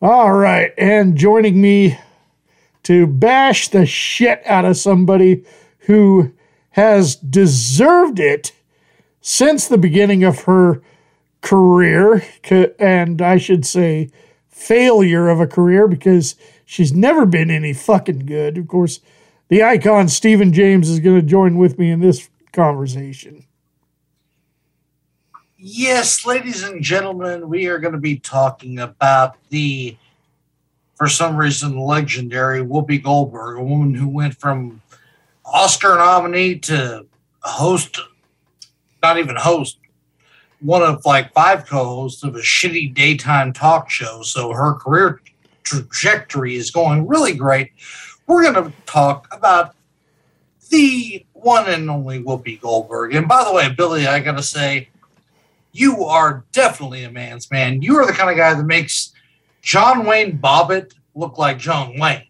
All 0.01 0.33
right, 0.33 0.73
and 0.77 1.15
joining 1.15 1.61
me 1.61 1.99
to 2.83 3.05
bash 3.05 3.67
the 3.67 3.85
shit 3.85 4.41
out 4.45 4.65
of 4.65 4.75
somebody 4.75 5.45
who 5.81 6.33
has 6.71 7.15
deserved 7.15 8.19
it 8.19 8.53
since 9.21 9.67
the 9.67 9.77
beginning 9.77 10.23
of 10.23 10.43
her 10.43 10.81
career, 11.41 12.23
and 12.79 13.21
I 13.21 13.37
should 13.37 13.65
say 13.65 14.11
failure 14.47 15.27
of 15.27 15.39
a 15.39 15.47
career 15.47 15.87
because 15.87 16.35
she's 16.65 16.93
never 16.93 17.25
been 17.25 17.49
any 17.49 17.73
fucking 17.73 18.25
good. 18.25 18.57
Of 18.57 18.67
course, 18.67 18.99
the 19.47 19.63
icon 19.63 20.07
Stephen 20.07 20.53
James 20.53 20.89
is 20.89 20.99
going 20.99 21.19
to 21.19 21.25
join 21.25 21.57
with 21.57 21.77
me 21.77 21.91
in 21.91 21.99
this 21.99 22.29
conversation. 22.53 23.45
Yes, 25.57 26.25
ladies 26.25 26.63
and 26.63 26.81
gentlemen, 26.81 27.47
we 27.47 27.67
are 27.67 27.77
going 27.77 27.93
to 27.93 27.99
be 27.99 28.17
talking 28.17 28.79
about 28.79 29.35
the, 29.49 29.95
for 30.95 31.07
some 31.07 31.37
reason, 31.37 31.77
legendary 31.77 32.61
Whoopi 32.61 33.03
Goldberg, 33.03 33.59
a 33.59 33.63
woman 33.63 33.93
who 33.93 34.09
went 34.09 34.35
from 34.35 34.81
Oscar 35.51 35.97
nominee 35.97 36.57
to 36.59 37.05
host, 37.41 37.99
not 39.03 39.17
even 39.17 39.35
host, 39.35 39.77
one 40.61 40.81
of 40.81 41.05
like 41.05 41.33
five 41.33 41.65
co 41.65 41.83
hosts 41.83 42.23
of 42.23 42.35
a 42.35 42.39
shitty 42.39 42.93
daytime 42.93 43.51
talk 43.51 43.89
show. 43.89 44.21
So 44.21 44.53
her 44.53 44.73
career 44.75 45.21
trajectory 45.63 46.55
is 46.55 46.71
going 46.71 47.07
really 47.07 47.33
great. 47.33 47.71
We're 48.27 48.43
going 48.43 48.71
to 48.71 48.73
talk 48.85 49.27
about 49.31 49.75
the 50.69 51.25
one 51.33 51.67
and 51.67 51.89
only 51.89 52.23
Whoopi 52.23 52.61
Goldberg. 52.61 53.13
And 53.15 53.27
by 53.27 53.43
the 53.43 53.53
way, 53.53 53.69
Billy, 53.69 54.07
I 54.07 54.19
got 54.19 54.37
to 54.37 54.43
say, 54.43 54.89
you 55.73 56.05
are 56.05 56.45
definitely 56.51 57.03
a 57.03 57.11
man's 57.11 57.49
man. 57.51 57.81
You 57.81 57.97
are 57.97 58.05
the 58.05 58.13
kind 58.13 58.29
of 58.29 58.37
guy 58.37 58.53
that 58.53 58.63
makes 58.63 59.13
John 59.61 60.05
Wayne 60.05 60.37
Bobbitt 60.37 60.93
look 61.15 61.37
like 61.37 61.57
John 61.57 61.99
Wayne. 61.99 62.27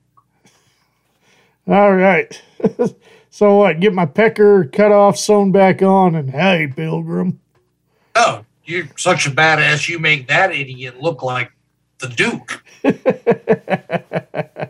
All 1.67 1.93
right. 1.93 2.41
so 3.31 3.55
what? 3.55 3.79
Get 3.79 3.95
my 3.95 4.05
pecker 4.05 4.65
cut 4.65 4.91
off, 4.91 5.17
sewn 5.17 5.51
back 5.51 5.81
on, 5.81 6.13
and 6.13 6.29
hey, 6.29 6.71
Pilgrim. 6.73 7.39
Oh, 8.13 8.45
you're 8.65 8.87
such 8.97 9.25
a 9.25 9.31
badass. 9.31 9.89
You 9.89 9.97
make 9.97 10.27
that 10.27 10.53
idiot 10.53 11.01
look 11.01 11.23
like 11.23 11.51
the 11.97 12.07
Duke. 12.07 12.63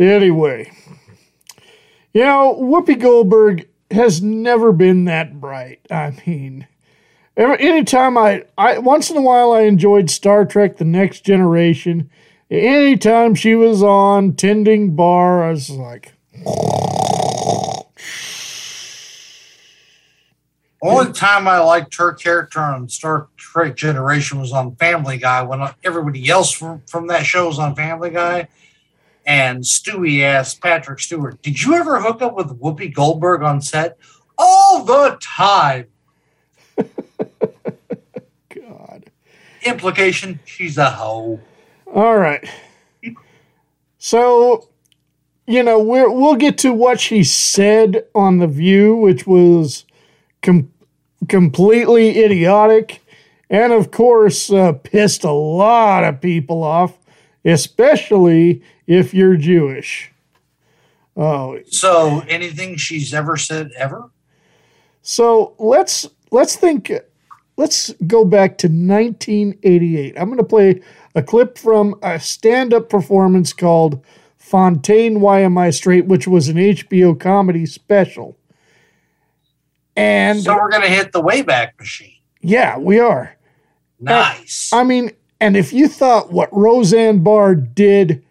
Anyway, 0.00 0.72
you 2.14 2.22
know, 2.22 2.56
Whoopi 2.58 2.98
Goldberg 2.98 3.68
has 3.90 4.22
never 4.22 4.72
been 4.72 5.04
that 5.04 5.38
bright. 5.38 5.80
I 5.90 6.18
mean, 6.26 6.66
every, 7.36 7.60
anytime 7.60 8.16
I, 8.16 8.44
I, 8.56 8.78
once 8.78 9.10
in 9.10 9.18
a 9.18 9.20
while, 9.20 9.52
I 9.52 9.62
enjoyed 9.62 10.08
Star 10.08 10.46
Trek 10.46 10.78
The 10.78 10.86
Next 10.86 11.20
Generation. 11.20 12.08
Anytime 12.50 13.34
she 13.34 13.54
was 13.54 13.82
on 13.82 14.36
tending 14.36 14.96
bar, 14.96 15.44
I 15.44 15.50
was 15.50 15.68
like, 15.68 16.14
Only 20.82 21.12
time 21.12 21.46
I 21.46 21.58
liked 21.58 21.94
her 21.96 22.12
character 22.14 22.60
on 22.60 22.88
Star 22.88 23.28
Trek 23.36 23.76
Generation 23.76 24.40
was 24.40 24.52
on 24.52 24.76
Family 24.76 25.18
Guy 25.18 25.42
when 25.42 25.60
everybody 25.84 26.28
else 26.30 26.52
from, 26.52 26.80
from 26.86 27.08
that 27.08 27.26
show 27.26 27.48
was 27.48 27.58
on 27.58 27.74
Family 27.74 28.10
Guy. 28.10 28.48
And 29.26 29.62
Stewie 29.62 30.22
asked 30.22 30.62
Patrick 30.62 31.00
Stewart, 31.00 31.42
Did 31.42 31.62
you 31.62 31.74
ever 31.74 32.00
hook 32.00 32.22
up 32.22 32.34
with 32.34 32.58
Whoopi 32.58 32.92
Goldberg 32.92 33.42
on 33.42 33.60
set? 33.60 33.98
All 34.38 34.82
the 34.84 35.18
time. 35.20 35.88
God. 38.48 39.10
Implication, 39.62 40.40
she's 40.46 40.78
a 40.78 40.90
hoe. 40.90 41.40
All 41.86 42.16
right. 42.16 42.48
So, 43.98 44.69
you 45.50 45.64
know, 45.64 45.80
we're, 45.80 46.08
we'll 46.08 46.36
get 46.36 46.58
to 46.58 46.72
what 46.72 47.00
she 47.00 47.24
said 47.24 48.04
on 48.14 48.38
The 48.38 48.46
View, 48.46 48.94
which 48.94 49.26
was 49.26 49.84
com- 50.42 50.70
completely 51.28 52.22
idiotic 52.22 53.02
and, 53.50 53.72
of 53.72 53.90
course, 53.90 54.52
uh, 54.52 54.72
pissed 54.74 55.24
a 55.24 55.32
lot 55.32 56.04
of 56.04 56.20
people 56.20 56.62
off, 56.62 56.96
especially 57.44 58.62
if 58.86 59.12
you're 59.12 59.36
Jewish. 59.36 60.12
Oh, 61.16 61.58
So 61.66 62.20
anything 62.28 62.76
she's 62.76 63.12
ever 63.12 63.36
said 63.36 63.72
ever? 63.76 64.08
so 65.02 65.54
let's 65.58 66.06
let's 66.30 66.54
think. 66.56 66.92
Let's 67.56 67.92
go 68.06 68.24
back 68.24 68.56
to 68.58 68.68
1988. 68.68 70.14
I'm 70.16 70.26
going 70.26 70.38
to 70.38 70.44
play 70.44 70.80
a 71.14 71.22
clip 71.22 71.58
from 71.58 71.94
a 72.02 72.18
stand-up 72.20 72.88
performance 72.88 73.52
called 73.52 74.02
"Fontaine, 74.50 75.20
Why 75.20 75.40
Am 75.40 75.56
I 75.56 75.70
Straight," 75.70 76.06
which 76.06 76.26
was 76.26 76.48
an 76.48 76.56
HBO 76.58 77.14
comedy 77.14 77.64
special. 77.66 78.36
And 79.96 80.42
So 80.42 80.54
we're 80.54 80.70
gonna 80.70 80.88
hit 80.88 81.12
the 81.12 81.22
Wayback 81.22 81.78
Machine. 81.78 82.16
yeah, 82.40 82.76
we 82.78 82.98
are. 82.98 83.36
Uh, 84.00 84.34
nice. 84.34 84.70
I 84.72 84.82
mean, 84.82 85.12
and 85.40 85.56
if 85.56 85.72
you 85.72 85.86
thought 85.88 86.32
what 86.32 86.48
Roseanne 86.52 87.22
Barr 87.22 87.54
did 87.54 88.24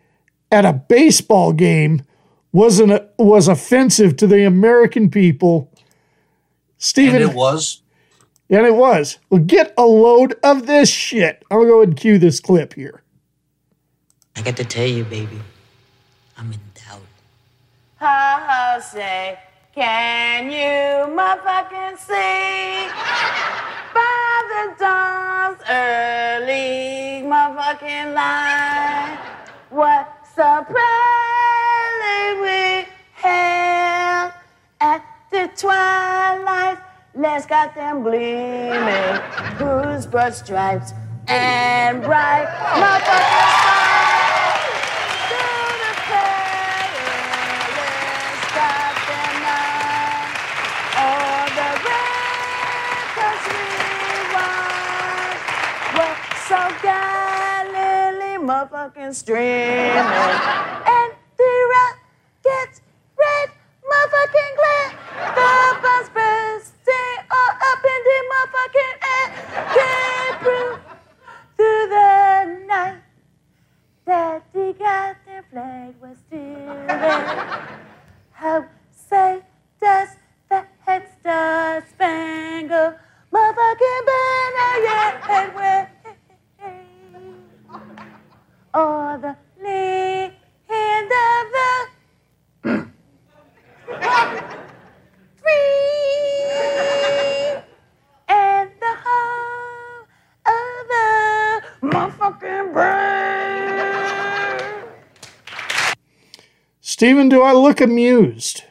at 0.52 0.66
a 0.66 0.74
baseball 0.74 1.54
game 1.54 2.02
was 2.52 2.80
an 2.80 3.00
was 3.18 3.48
offensive 3.48 4.16
to 4.18 4.28
the 4.28 4.46
American 4.46 5.10
people. 5.10 5.72
Stephen, 6.80 7.22
And 7.22 7.32
it 7.32 7.36
was. 7.36 7.82
and 8.50 8.66
it 8.66 8.74
was. 8.76 9.20
Well, 9.30 9.42
get 9.42 9.74
a 9.78 9.86
load 9.86 10.36
of 10.44 10.66
this 10.66 10.90
shit. 10.90 11.44
I'm 11.52 11.60
gonna 11.60 11.70
go 11.70 11.78
ahead 11.78 11.90
and 11.90 11.98
cue 11.98 12.18
this 12.18 12.40
clip 12.40 12.74
here. 12.74 13.04
I 14.36 14.42
got 14.42 14.56
to 14.58 14.64
tell 14.64 14.88
you, 14.88 15.04
baby. 15.04 15.40
Ha 18.02 18.80
say, 18.82 19.38
can 19.76 20.46
you 20.50 21.14
motherfucking 21.14 21.98
see? 21.98 22.88
By 23.94 24.40
the 24.52 24.76
dawn's 24.80 25.60
early 25.70 27.24
motherfucking 27.28 28.14
light, 28.16 29.20
what 29.70 30.26
surprise 30.34 30.78
we 32.42 32.88
held 33.16 34.32
at 34.80 35.04
the 35.30 35.50
twilight. 35.58 36.78
Let's 37.14 37.46
got 37.46 37.76
them 37.76 38.04
gleaming, 38.04 39.20
whose 39.58 40.08
broad 40.08 40.34
stripes 40.34 40.94
and 41.28 42.02
bright 42.02 42.48
motherfucking 42.80 43.60
stars. 43.60 44.19
Motherfucking 58.60 59.16
streaming. 59.16 59.96
And 59.96 61.14
the 61.38 61.54
rockets 61.74 62.82
red 63.18 63.50
motherfucking 63.90 64.54
glare. 64.60 64.92
The 65.36 65.52
bus 65.82 66.10
bursting 66.10 67.20
all 67.32 67.54
up 67.70 67.84
in 67.94 68.02
the 68.10 68.20
motherfucking 68.32 68.96
air. 69.16 69.28
Came 69.78 70.36
through, 70.44 70.76
the 71.58 72.66
night. 72.68 73.02
That 74.06 74.44
the 74.54 74.76
goddamn 74.78 75.44
flag 75.52 75.96
was 76.02 76.18
still 76.28 76.88
there. 76.88 77.68
How 78.32 78.66
say 78.92 79.42
does 79.80 80.10
the 80.50 80.66
head 80.86 81.08
star 81.20 81.84
spangled 81.90 82.96
motherfucking 83.32 84.06
banner 84.06 84.76
yet 84.84 85.56
wave? 85.56 85.99
Or 88.72 89.18
the 89.18 89.36
land 89.64 90.34
of 91.12 91.52
the 91.56 91.90
free 95.42 95.74
and 98.28 98.70
the 98.80 98.94
home 99.04 100.06
of 100.46 100.88
the 100.88 101.08
motherfucking 101.88 102.74
brave. 102.74 103.10
Stephen, 106.80 107.28
do 107.30 107.42
I 107.42 107.54
look 107.54 107.82
amused? 107.82 108.64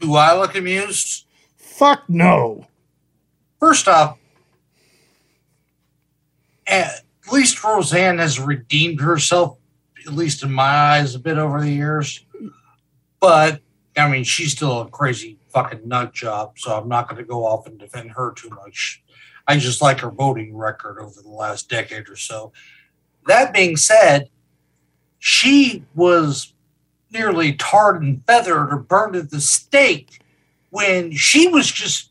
Do 0.00 0.14
I 0.16 0.34
look 0.38 0.54
amused? 0.54 1.24
Fuck 1.56 2.10
no. 2.10 2.66
First 3.58 3.88
off, 3.88 4.18
eh, 6.66 6.90
at 7.26 7.32
least 7.32 7.62
Roseanne 7.62 8.18
has 8.18 8.38
redeemed 8.38 9.00
herself, 9.00 9.58
at 10.06 10.12
least 10.12 10.42
in 10.42 10.52
my 10.52 10.62
eyes, 10.62 11.14
a 11.14 11.18
bit 11.18 11.38
over 11.38 11.60
the 11.60 11.70
years. 11.70 12.24
But 13.20 13.60
I 13.96 14.08
mean, 14.08 14.24
she's 14.24 14.52
still 14.52 14.82
a 14.82 14.88
crazy 14.88 15.38
fucking 15.48 15.88
nut 15.88 16.12
job, 16.12 16.58
so 16.58 16.76
I'm 16.76 16.88
not 16.88 17.08
going 17.08 17.18
to 17.18 17.26
go 17.26 17.46
off 17.46 17.66
and 17.66 17.78
defend 17.78 18.12
her 18.12 18.32
too 18.32 18.50
much. 18.50 19.02
I 19.48 19.58
just 19.58 19.80
like 19.80 20.00
her 20.00 20.10
voting 20.10 20.56
record 20.56 20.98
over 20.98 21.20
the 21.20 21.28
last 21.28 21.68
decade 21.68 22.08
or 22.08 22.16
so. 22.16 22.52
That 23.26 23.54
being 23.54 23.76
said, 23.76 24.28
she 25.18 25.84
was 25.94 26.52
nearly 27.10 27.54
tarred 27.54 28.02
and 28.02 28.24
feathered 28.26 28.72
or 28.72 28.78
burned 28.78 29.16
at 29.16 29.30
the 29.30 29.40
stake 29.40 30.20
when 30.70 31.12
she 31.12 31.48
was 31.48 31.70
just 31.70 32.10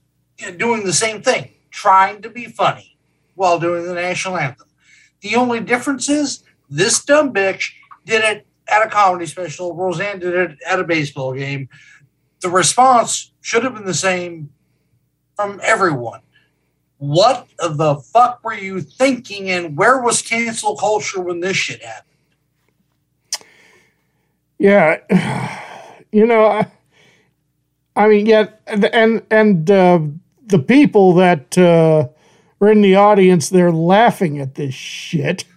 doing 0.58 0.86
the 0.86 0.94
same 0.94 1.22
thing, 1.22 1.52
trying 1.70 2.22
to 2.22 2.30
be 2.30 2.46
funny 2.46 2.98
while 3.36 3.60
doing 3.60 3.86
the 3.86 3.94
national 3.94 4.38
anthem. 4.38 4.68
The 5.26 5.38
only 5.38 5.60
difference 5.60 6.08
is 6.08 6.44
this 6.70 7.04
dumb 7.04 7.34
bitch 7.34 7.72
did 8.06 8.24
it 8.24 8.46
at 8.68 8.86
a 8.86 8.90
comedy 8.92 9.26
special. 9.26 9.74
Roseanne 9.74 10.20
did 10.20 10.36
it 10.36 10.58
at 10.68 10.80
a 10.80 10.84
baseball 10.84 11.34
game. 11.34 11.68
The 12.42 12.50
response 12.50 13.32
should 13.42 13.64
have 13.64 13.74
been 13.74 13.86
the 13.86 13.96
same 13.96 14.52
from 15.36 15.60
everyone. 15.64 16.20
What 17.00 17.48
the 17.58 17.96
fuck 17.96 18.44
were 18.44 18.54
you 18.54 18.82
thinking, 18.82 19.50
and 19.50 19.76
where 19.76 20.00
was 20.00 20.22
cancel 20.22 20.76
culture 20.76 21.22
when 21.22 21.40
this 21.40 21.58
shit 21.58 21.82
happened? 21.82 22.18
Yeah, 24.60 24.98
you 26.12 26.28
know, 26.28 26.46
I, 26.46 26.68
I 27.96 28.08
mean, 28.10 28.28
yeah, 28.28 28.50
and 28.68 29.24
and 29.32 29.72
uh, 29.72 30.02
the 30.46 30.60
people 30.60 31.16
that 31.16 31.58
uh, 31.58 32.10
were 32.60 32.72
in 32.72 32.82
the 32.82 32.96
audience, 32.96 33.50
they're 33.50 33.72
laughing 33.72 34.40
at 34.40 34.56
this 34.56 34.74
shit. 34.74 35.46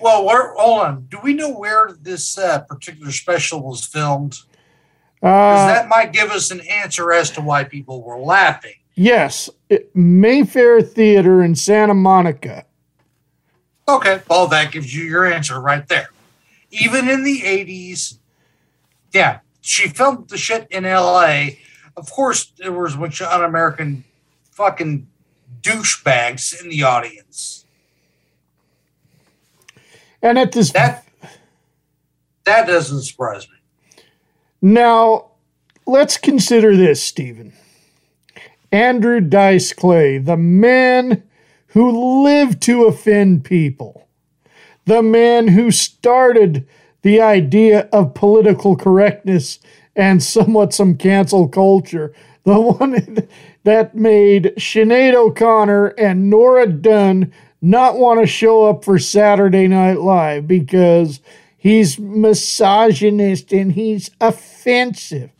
Well, 0.00 0.24
where, 0.24 0.54
hold 0.56 0.80
on. 0.80 1.06
Do 1.08 1.18
we 1.22 1.34
know 1.34 1.48
where 1.56 1.90
this 2.00 2.36
uh, 2.36 2.62
particular 2.62 3.12
special 3.12 3.62
was 3.62 3.86
filmed? 3.86 4.38
Because 5.20 5.60
Uh, 5.62 5.66
that 5.68 5.88
might 5.88 6.12
give 6.12 6.32
us 6.32 6.50
an 6.50 6.60
answer 6.62 7.12
as 7.12 7.30
to 7.32 7.40
why 7.40 7.62
people 7.62 8.02
were 8.02 8.18
laughing. 8.18 8.74
yes, 8.96 9.48
it- 9.68 9.94
Mayfair 9.94 10.82
Theater 10.82 11.44
in 11.44 11.54
Santa 11.54 11.94
Monica. 11.94 12.64
Okay, 13.88 14.20
well, 14.28 14.48
that 14.48 14.72
gives 14.72 14.92
you 14.92 15.04
your 15.04 15.26
answer 15.26 15.60
right 15.60 15.86
there. 15.86 16.08
Even 16.72 17.08
in 17.08 17.22
the 17.22 17.42
80s, 17.42 18.18
yeah, 19.12 19.38
she 19.60 19.86
filmed 19.88 20.28
the 20.28 20.38
shit 20.38 20.66
in 20.72 20.82
LA. 20.82 21.50
Of 21.96 22.10
course, 22.10 22.52
there 22.58 22.72
was 22.72 22.96
a 22.96 22.98
bunch 22.98 23.20
of 23.22 23.28
un 23.28 23.44
American 23.44 24.02
fucking 24.50 25.06
douchebags 25.62 26.60
in 26.60 26.68
the 26.68 26.82
audience. 26.82 27.64
And 30.20 30.38
at 30.38 30.52
this 30.52 30.72
That, 30.72 31.04
that 32.44 32.66
doesn't 32.66 33.02
surprise 33.02 33.48
me. 33.48 33.56
Now, 34.60 35.30
let's 35.86 36.16
consider 36.16 36.76
this, 36.76 37.02
Stephen. 37.02 37.52
Andrew 38.70 39.20
Dice 39.20 39.72
Clay, 39.72 40.18
the 40.18 40.36
man 40.36 41.24
who 41.68 42.24
lived 42.24 42.62
to 42.62 42.84
offend 42.84 43.44
people, 43.44 44.08
the 44.84 45.02
man 45.02 45.48
who 45.48 45.70
started 45.70 46.66
the 47.02 47.20
idea 47.20 47.88
of 47.92 48.14
political 48.14 48.76
correctness 48.76 49.58
and 49.96 50.22
somewhat 50.22 50.72
some 50.72 50.96
cancel 50.96 51.48
culture, 51.48 52.14
the 52.44 52.60
one 52.60 53.28
that 53.64 53.94
made 53.94 54.54
Sinead 54.56 55.14
O'Connor 55.14 55.88
and 55.88 56.28
Nora 56.28 56.66
Dunn 56.66 57.32
not 57.60 57.96
want 57.96 58.20
to 58.20 58.26
show 58.26 58.66
up 58.68 58.84
for 58.84 58.98
Saturday 58.98 59.68
Night 59.68 60.00
Live 60.00 60.48
because 60.48 61.20
he's 61.56 61.98
misogynist 61.98 63.52
and 63.52 63.72
he's 63.72 64.10
offensive. 64.20 65.30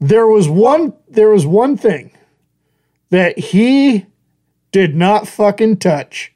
There 0.00 0.26
was 0.26 0.48
one 0.48 0.94
there 1.08 1.28
was 1.28 1.46
one 1.46 1.76
thing 1.76 2.12
that 3.10 3.38
he 3.38 4.06
did 4.72 4.94
not 4.94 5.28
fucking 5.28 5.76
touch 5.76 6.32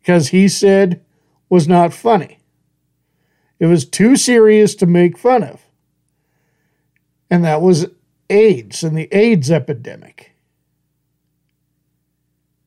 because 0.00 0.28
he 0.28 0.48
said 0.48 1.04
was 1.50 1.68
not 1.68 1.92
funny. 1.92 2.38
It 3.58 3.66
was 3.66 3.84
too 3.84 4.16
serious 4.16 4.74
to 4.76 4.86
make 4.86 5.18
fun 5.18 5.42
of. 5.42 5.60
And 7.30 7.44
that 7.44 7.60
was 7.60 7.86
AIDS 8.30 8.82
and 8.82 8.96
the 8.96 9.08
AIDS 9.12 9.50
epidemic. 9.50 10.34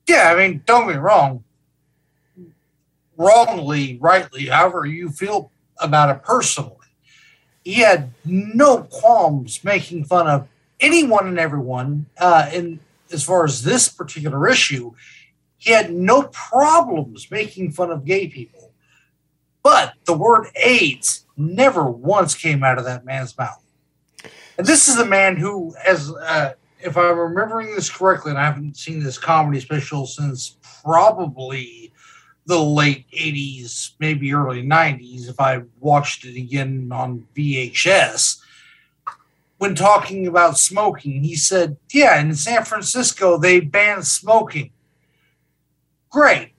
Yeah, 0.08 0.32
I 0.32 0.36
mean, 0.36 0.64
don't 0.66 0.88
me 0.88 0.96
wrong. 0.96 1.44
Wrongly, 3.18 3.98
rightly, 4.00 4.46
however 4.46 4.86
you 4.86 5.10
feel 5.10 5.52
about 5.80 6.16
it 6.16 6.24
personally, 6.24 6.74
he 7.64 7.82
had 7.82 8.12
no 8.24 8.84
qualms 8.84 9.64
making 9.64 10.06
fun 10.06 10.28
of 10.28 10.48
anyone 10.80 11.28
and 11.28 11.40
everyone. 11.40 12.06
Uh, 12.18 12.50
and 12.54 12.80
as 13.12 13.24
far 13.24 13.44
as 13.44 13.64
this 13.64 13.90
particular 13.90 14.48
issue, 14.48 14.94
he 15.58 15.72
had 15.72 15.92
no 15.92 16.24
problems 16.24 17.30
making 17.32 17.72
fun 17.72 17.92
of 17.92 18.06
gay 18.06 18.28
people. 18.28 18.72
But 19.64 19.94
the 20.06 20.14
word 20.14 20.48
AIDS 20.56 21.26
never 21.36 21.86
once 21.90 22.36
came 22.36 22.64
out 22.64 22.78
of 22.78 22.86
that 22.86 23.04
man's 23.04 23.38
mouth. 23.38 23.62
And 24.58 24.66
this 24.66 24.88
is 24.88 24.98
a 24.98 25.06
man 25.06 25.38
who, 25.38 25.76
as 25.86 26.12
uh, 26.12 26.54
if 26.80 26.98
I'm 26.98 27.18
remembering 27.18 27.76
this 27.76 27.90
correctly, 27.90 28.32
and 28.32 28.40
I 28.40 28.46
haven't 28.46 28.78
seen 28.78 29.04
this 29.04 29.18
comedy 29.18 29.60
special 29.60 30.06
since 30.08 30.58
probably 30.84 31.94
the 32.48 32.60
late 32.60 33.06
80s, 33.12 33.92
maybe 34.00 34.34
early 34.34 34.64
90s, 34.64 35.30
if 35.30 35.40
I 35.40 35.62
watched 35.80 36.26
it 36.26 36.38
again 36.38 36.90
on 36.92 37.28
VHS. 37.36 38.40
When 39.58 39.76
talking 39.76 40.28
about 40.28 40.58
smoking, 40.58 41.24
he 41.24 41.36
said, 41.36 41.78
Yeah, 41.92 42.20
in 42.20 42.36
San 42.36 42.64
Francisco, 42.64 43.38
they 43.38 43.60
banned 43.60 44.06
smoking. 44.06 44.72
Great. 46.10 46.54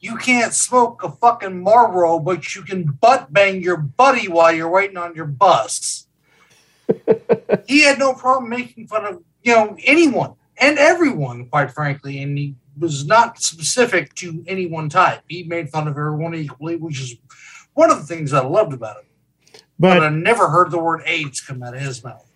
You 0.00 0.16
can't 0.16 0.52
smoke 0.52 1.02
a 1.02 1.10
fucking 1.10 1.62
Marlboro, 1.62 2.18
but 2.18 2.54
you 2.54 2.62
can 2.62 2.84
butt 3.00 3.32
bang 3.32 3.62
your 3.62 3.76
buddy 3.76 4.28
while 4.28 4.52
you're 4.52 4.68
waiting 4.68 4.96
on 4.96 5.14
your 5.14 5.26
bus. 5.26 6.06
he 7.66 7.82
had 7.82 7.98
no 7.98 8.14
problem 8.14 8.50
making 8.50 8.86
fun 8.86 9.04
of, 9.04 9.22
you 9.42 9.54
know, 9.54 9.76
anyone 9.84 10.34
and 10.58 10.78
everyone, 10.78 11.46
quite 11.46 11.70
frankly. 11.72 12.22
And 12.22 12.36
he 12.38 12.54
was 12.78 13.06
not 13.06 13.40
specific 13.42 14.14
to 14.16 14.42
any 14.46 14.66
one 14.66 14.88
type. 14.88 15.20
He 15.28 15.42
made 15.44 15.70
fun 15.70 15.88
of 15.88 15.92
everyone 15.96 16.34
equally, 16.34 16.76
which 16.76 17.00
is 17.00 17.16
one 17.74 17.90
of 17.90 17.98
the 17.98 18.04
things 18.04 18.32
I 18.32 18.40
loved 18.44 18.72
about 18.72 18.96
him. 18.98 19.04
But- 19.78 19.98
But, 19.98 20.02
I 20.04 20.08
never 20.10 20.48
heard 20.48 20.70
the 20.70 20.78
word 20.78 21.02
AIDS 21.06 21.40
come 21.40 21.62
out 21.62 21.74
of 21.74 21.80
his 21.80 22.02
mouth. 22.04 22.26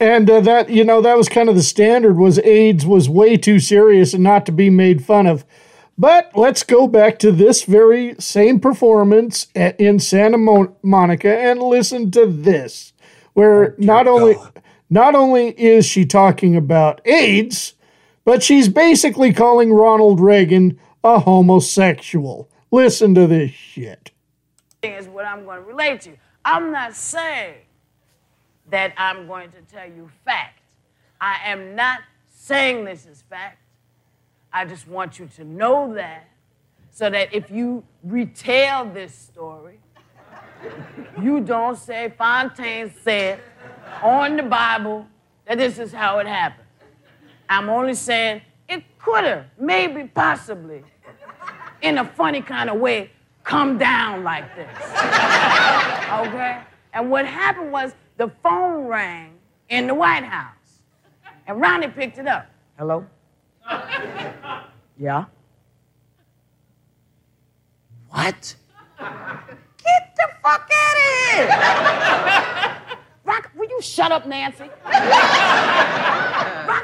and 0.00 0.28
uh, 0.28 0.40
that 0.40 0.68
you 0.68 0.84
know 0.84 1.00
that 1.00 1.16
was 1.16 1.28
kind 1.28 1.48
of 1.48 1.54
the 1.54 1.62
standard 1.62 2.16
was 2.18 2.38
AIDS 2.40 2.84
was 2.84 3.08
way 3.08 3.36
too 3.36 3.58
serious 3.60 4.12
and 4.12 4.22
not 4.22 4.44
to 4.46 4.52
be 4.52 4.68
made 4.70 5.04
fun 5.04 5.26
of. 5.26 5.44
But 5.96 6.32
let's 6.34 6.64
go 6.64 6.88
back 6.88 7.18
to 7.20 7.30
this 7.30 7.62
very 7.62 8.16
same 8.18 8.58
performance 8.58 9.46
at, 9.54 9.78
in 9.80 10.00
Santa 10.00 10.36
Mo- 10.38 10.76
Monica 10.82 11.38
and 11.38 11.62
listen 11.62 12.10
to 12.10 12.26
this, 12.26 12.92
where 13.34 13.72
oh, 13.72 13.74
not 13.78 14.06
only 14.06 14.36
not 14.90 15.14
only 15.14 15.48
is 15.48 15.86
she 15.86 16.06
talking 16.06 16.56
about 16.56 17.06
AIDS, 17.06 17.74
but 18.24 18.42
she's 18.42 18.68
basically 18.68 19.32
calling 19.32 19.72
Ronald 19.72 20.20
Reagan 20.20 20.78
a 21.02 21.20
homosexual. 21.20 22.48
Listen 22.70 23.14
to 23.14 23.26
this 23.26 23.50
shit. 23.50 24.10
is 24.82 25.06
what 25.06 25.26
I'm 25.26 25.44
going 25.44 25.62
to 25.62 25.66
relate 25.66 26.00
to. 26.02 26.12
I'm 26.44 26.72
not 26.72 26.94
saying 26.94 27.56
that 28.70 28.92
I'm 28.96 29.26
going 29.26 29.50
to 29.50 29.60
tell 29.62 29.86
you 29.86 30.10
fact. 30.24 30.60
I 31.20 31.38
am 31.44 31.74
not 31.74 32.00
saying 32.34 32.84
this 32.84 33.06
is 33.06 33.22
fact. 33.22 33.58
I 34.52 34.64
just 34.64 34.86
want 34.86 35.18
you 35.18 35.28
to 35.36 35.44
know 35.44 35.94
that 35.94 36.28
so 36.90 37.10
that 37.10 37.34
if 37.34 37.50
you 37.50 37.84
retell 38.02 38.86
this 38.86 39.14
story, 39.14 39.80
you 41.20 41.40
don't 41.40 41.76
say 41.76 42.12
Fontaine 42.16 42.92
said 43.02 43.40
on 44.02 44.36
the 44.36 44.42
Bible 44.42 45.06
that 45.46 45.58
this 45.58 45.78
is 45.78 45.92
how 45.92 46.18
it 46.18 46.26
happened. 46.26 46.66
I'm 47.48 47.68
only 47.68 47.94
saying 47.94 48.42
it 48.68 48.84
could 48.98 49.24
have, 49.24 49.46
maybe, 49.58 50.04
possibly, 50.04 50.82
in 51.82 51.98
a 51.98 52.04
funny 52.04 52.40
kind 52.40 52.70
of 52.70 52.80
way, 52.80 53.10
come 53.42 53.76
down 53.78 54.24
like 54.24 54.54
this. 54.56 54.68
okay? 54.78 56.62
And 56.92 57.10
what 57.10 57.26
happened 57.26 57.72
was 57.72 57.94
the 58.16 58.30
phone 58.42 58.86
rang 58.86 59.34
in 59.68 59.86
the 59.86 59.94
White 59.94 60.24
House, 60.24 60.80
and 61.46 61.60
Ronnie 61.60 61.88
picked 61.88 62.18
it 62.18 62.26
up. 62.26 62.46
Hello? 62.78 63.06
Yeah? 64.98 65.24
What? 68.08 68.54
Get 69.84 70.16
the 70.16 70.28
fuck 70.42 70.70
out 70.72 70.96
of 70.96 71.02
here! 71.30 71.48
Rock, 73.24 73.50
will 73.54 73.68
you 73.68 73.80
shut 73.82 74.12
up, 74.12 74.26
Nancy? 74.26 74.70
Rock 74.84 75.04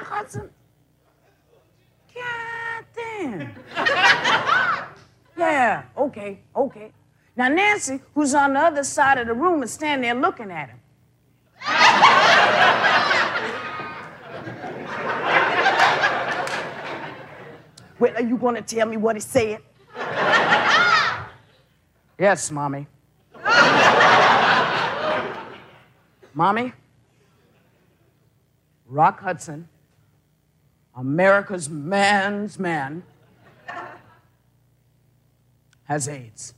Hudson. 0.05 0.51
God 2.15 2.85
damn. 2.95 3.55
Yeah, 5.41 5.85
okay, 5.97 6.41
okay. 6.55 6.93
Now, 7.35 7.49
Nancy, 7.49 8.01
who's 8.15 8.35
on 8.35 8.53
the 8.53 8.61
other 8.61 8.85
side 8.85 9.17
of 9.17 9.27
the 9.27 9.33
room, 9.33 9.63
is 9.63 9.73
standing 9.73 10.03
there 10.03 10.21
looking 10.21 10.51
at 10.51 10.69
him. 10.69 10.81
well, 17.99 18.15
are 18.17 18.23
you 18.23 18.37
going 18.37 18.57
to 18.57 18.63
tell 18.63 18.87
me 18.87 18.99
what 18.99 19.17
he 19.17 19.21
said? 19.21 19.63
Yes, 22.21 22.53
Mommy. 22.53 22.87
Mommy, 26.35 26.73
Rock 28.87 29.21
Hudson, 29.21 29.69
America's 30.95 31.69
man's 31.69 32.59
man, 32.59 33.03
has 35.85 36.07
AIDS. 36.07 36.55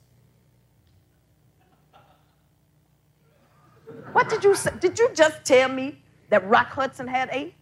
What 4.13 4.29
did 4.29 4.45
you 4.45 4.55
say? 4.55 4.71
Did 4.79 4.99
you 4.99 5.09
just 5.15 5.45
tell 5.45 5.71
me 5.71 6.03
that 6.29 6.47
Rock 6.47 6.69
Hudson 6.69 7.09
had 7.09 7.31
AIDS? 7.33 7.55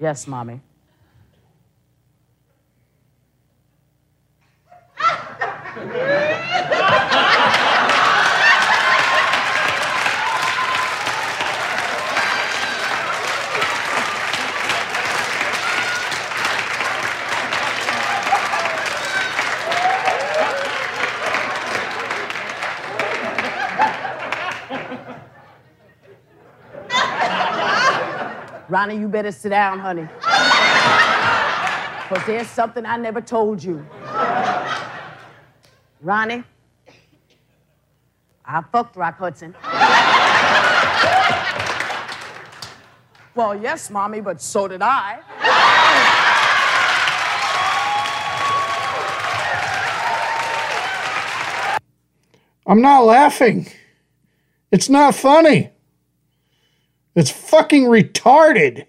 Yes, 0.00 0.26
Mommy. 0.26 0.60
Ronnie, 28.68 28.98
you 28.98 29.08
better 29.08 29.32
sit 29.32 29.48
down, 29.48 29.78
honey. 29.78 30.06
Because 32.08 32.26
there's 32.26 32.46
something 32.46 32.84
I 32.84 32.96
never 32.98 33.20
told 33.20 33.64
you. 33.64 33.84
Ronnie, 36.00 36.44
I 38.44 38.62
fucked 38.72 38.96
Rock 38.96 39.18
Hudson. 39.18 39.54
well, 43.34 43.60
yes, 43.60 43.90
Mommy, 43.90 44.20
but 44.20 44.40
so 44.40 44.68
did 44.68 44.80
I. 44.82 45.20
I'm 52.66 52.82
not 52.82 53.04
laughing. 53.04 53.68
It's 54.70 54.88
not 54.90 55.14
funny. 55.14 55.70
It's 57.14 57.30
fucking 57.30 57.84
retarded. 57.84 58.84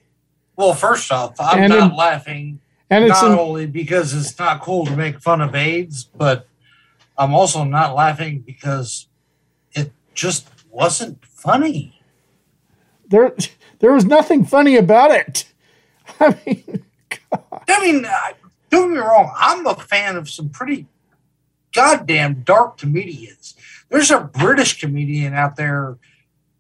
Well, 0.57 0.73
first 0.73 1.11
off, 1.11 1.35
I'm 1.39 1.59
And 1.59 1.69
not 1.73 1.91
in- 1.91 1.97
laughing 1.97 2.59
and 2.89 3.05
it's 3.05 3.21
not 3.21 3.31
in- 3.31 3.39
only 3.39 3.65
because 3.65 4.13
it's 4.13 4.37
not 4.37 4.59
cool 4.61 4.85
to 4.85 4.95
make 4.95 5.21
fun 5.21 5.39
of 5.39 5.55
AIDS, 5.55 6.03
but 6.03 6.47
I'm 7.19 7.33
also 7.35 7.65
not 7.65 7.93
laughing 7.95 8.39
because 8.39 9.07
it 9.73 9.91
just 10.15 10.47
wasn't 10.71 11.23
funny. 11.25 12.01
There, 13.09 13.35
there 13.79 13.91
was 13.91 14.05
nothing 14.05 14.45
funny 14.45 14.77
about 14.77 15.11
it. 15.11 15.51
I 16.19 16.37
mean, 16.45 16.83
I- 17.67 17.81
mean, 17.85 18.05
uh, 18.05 18.17
don't 18.69 18.89
get 18.89 18.95
me 18.95 18.99
wrong, 18.99 19.33
I'm 19.35 19.67
a 19.67 19.75
fan 19.75 20.15
of 20.15 20.29
some 20.29 20.49
pretty 20.49 20.87
goddamn 21.73 22.41
dark 22.43 22.77
comedians. 22.77 23.55
There's 23.89 24.11
a 24.11 24.21
British 24.21 24.79
comedian 24.79 25.33
out 25.33 25.55
there 25.57 25.97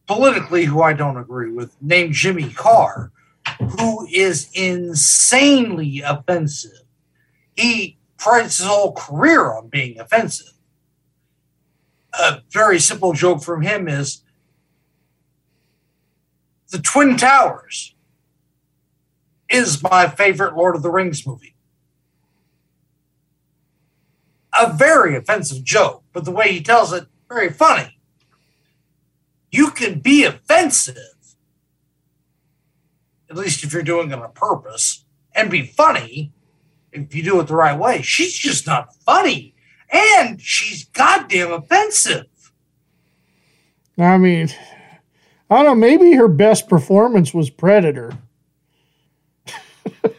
politically 0.07 0.65
who 0.65 0.81
I 0.81 0.93
don't 0.93 1.17
agree 1.17 1.51
with, 1.51 1.75
named 1.81 2.13
Jimmy 2.13 2.49
Carr, 2.49 3.11
who 3.79 4.07
is 4.11 4.49
insanely 4.53 6.01
offensive. 6.01 6.81
He 7.55 7.98
prides 8.19 8.57
his 8.57 8.67
whole 8.67 8.91
career 8.91 9.51
on 9.51 9.69
being 9.69 9.99
offensive. 9.99 10.53
A 12.13 12.41
very 12.51 12.79
simple 12.79 13.13
joke 13.13 13.41
from 13.41 13.61
him 13.61 13.87
is 13.87 14.21
the 16.69 16.79
Twin 16.79 17.17
Towers 17.17 17.95
is 19.49 19.81
my 19.81 20.07
favorite 20.07 20.55
Lord 20.55 20.75
of 20.75 20.83
the 20.83 20.91
Rings 20.91 21.25
movie. 21.25 21.55
A 24.59 24.71
very 24.73 25.15
offensive 25.15 25.63
joke, 25.63 26.03
but 26.11 26.25
the 26.25 26.31
way 26.31 26.51
he 26.51 26.61
tells 26.61 26.91
it, 26.91 27.07
very 27.27 27.49
funny. 27.49 27.99
You 29.51 29.71
can 29.71 29.99
be 29.99 30.25
offensive, 30.25 30.95
at 33.29 33.37
least 33.37 33.63
if 33.63 33.73
you're 33.73 33.81
doing 33.81 34.11
it 34.11 34.19
on 34.19 34.31
purpose, 34.33 35.05
and 35.33 35.49
be 35.49 35.65
funny 35.65 36.33
if 36.91 37.13
you 37.15 37.23
do 37.23 37.39
it 37.39 37.47
the 37.47 37.55
right 37.55 37.77
way. 37.77 38.01
She's 38.01 38.33
just 38.37 38.65
not 38.67 38.95
funny, 39.05 39.53
and 39.91 40.41
she's 40.41 40.85
goddamn 40.85 41.51
offensive. 41.51 42.25
I 43.97 44.17
mean, 44.17 44.49
I 45.49 45.55
don't 45.57 45.65
know. 45.65 45.75
Maybe 45.75 46.13
her 46.13 46.27
best 46.27 46.67
performance 46.69 47.33
was 47.33 47.49
Predator. 47.49 48.13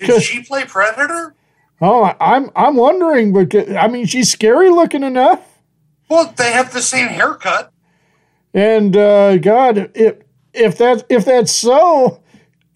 Did 0.00 0.22
she 0.22 0.42
play 0.42 0.64
Predator? 0.64 1.34
Oh, 1.80 2.12
I'm 2.20 2.50
I'm 2.56 2.76
wondering 2.76 3.32
because 3.32 3.74
I 3.74 3.88
mean 3.88 4.06
she's 4.06 4.30
scary 4.30 4.70
looking 4.70 5.02
enough, 5.02 5.40
Well, 6.08 6.32
they 6.36 6.52
have 6.52 6.72
the 6.72 6.82
same 6.82 7.08
haircut. 7.08 7.72
and 8.52 8.96
uh, 8.96 9.38
God, 9.38 9.90
if 9.94 10.16
if 10.52 10.78
that 10.78 11.04
if 11.08 11.24
that's 11.24 11.52
so, 11.52 12.22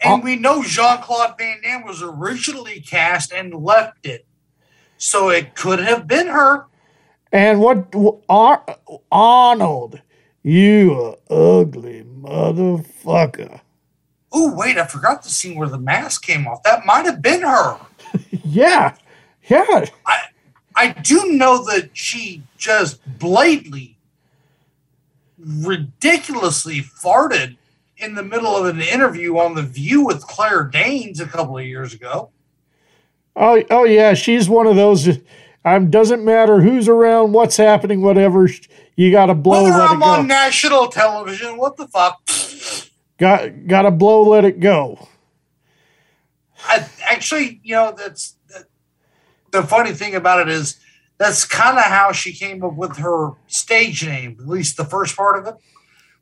And 0.03 0.23
we 0.23 0.37
know 0.37 0.63
Jean 0.63 0.99
Claude 1.03 1.35
Van 1.39 1.61
Damme 1.63 1.85
was 1.85 2.03
originally 2.03 2.81
cast 2.81 3.33
and 3.33 3.53
left 3.55 4.07
it. 4.07 4.27
So 4.97 5.29
it 5.29 5.55
could 5.55 5.81
have 5.81 6.07
been 6.07 6.29
her. 6.29 6.67
and 7.33 7.61
what 7.61 7.93
Ar- 8.29 8.65
Arnold, 9.13 10.01
you 10.43 11.17
ugly 11.31 12.05
motherfucker. 12.05 13.61
Oh, 14.33 14.55
wait, 14.55 14.77
I 14.79 14.87
forgot 14.87 15.23
the 15.23 15.29
scene 15.31 15.57
where 15.57 15.69
the 15.69 15.79
mask 15.79 16.23
came 16.25 16.47
off. 16.47 16.63
That 16.63 16.85
might 16.87 17.05
have 17.07 17.21
been 17.23 17.43
her. 17.43 17.79
Yeah, 18.45 18.95
yeah. 19.51 19.85
I 20.07 20.19
I 20.75 20.89
do 20.93 21.33
know 21.33 21.63
that 21.67 21.91
she 21.93 22.43
just 22.57 23.01
blatantly, 23.19 23.99
ridiculously 25.39 26.81
farted 26.81 27.58
in 27.99 28.15
the 28.15 28.23
middle 28.23 28.57
of 28.57 28.67
an 28.67 28.81
interview 28.81 29.39
on 29.39 29.55
The 29.55 29.63
View 29.63 30.05
with 30.05 30.23
Claire 30.23 30.65
Danes 30.65 31.21
a 31.21 31.27
couple 31.27 31.59
of 31.59 31.65
years 31.65 31.93
ago. 31.93 32.31
Oh, 33.37 33.63
oh 33.71 33.85
yeah, 33.85 34.15
she's 34.15 34.49
one 34.49 34.67
of 34.67 34.77
those. 34.77 35.19
Um, 35.65 35.91
doesn't 35.91 36.25
matter 36.25 36.61
who's 36.61 36.89
around, 36.89 37.33
what's 37.33 37.57
happening, 37.57 38.01
whatever. 38.01 38.49
You 38.97 39.11
got 39.11 39.27
to 39.27 39.35
blow, 39.35 39.65
Whether 39.65 39.79
let 39.79 39.91
I'm 39.91 39.97
it 39.97 40.01
go. 40.05 40.11
on 40.11 40.27
national 40.27 40.89
television, 40.89 41.57
what 41.57 41.77
the 41.77 41.89
fuck? 41.89 42.21
got 43.19 43.67
got 43.67 43.83
to 43.83 43.91
blow, 43.91 44.23
let 44.23 44.45
it 44.45 44.61
go. 44.61 45.09
I, 46.65 46.89
actually, 47.09 47.61
you 47.63 47.75
know, 47.75 47.95
that's 47.97 48.37
that, 48.49 48.65
the 49.51 49.63
funny 49.63 49.93
thing 49.93 50.15
about 50.15 50.41
it 50.41 50.49
is 50.49 50.79
that's 51.19 51.45
kind 51.45 51.77
of 51.79 51.85
how 51.85 52.13
she 52.13 52.33
came 52.33 52.63
up 52.65 52.75
with 52.75 52.97
her 52.99 53.33
stage 53.47 54.07
name. 54.07 54.37
At 54.41 54.49
least 54.49 54.77
the 54.77 54.85
first 54.85 55.17
part 55.17 55.39
of 55.39 55.47
it 55.47 55.55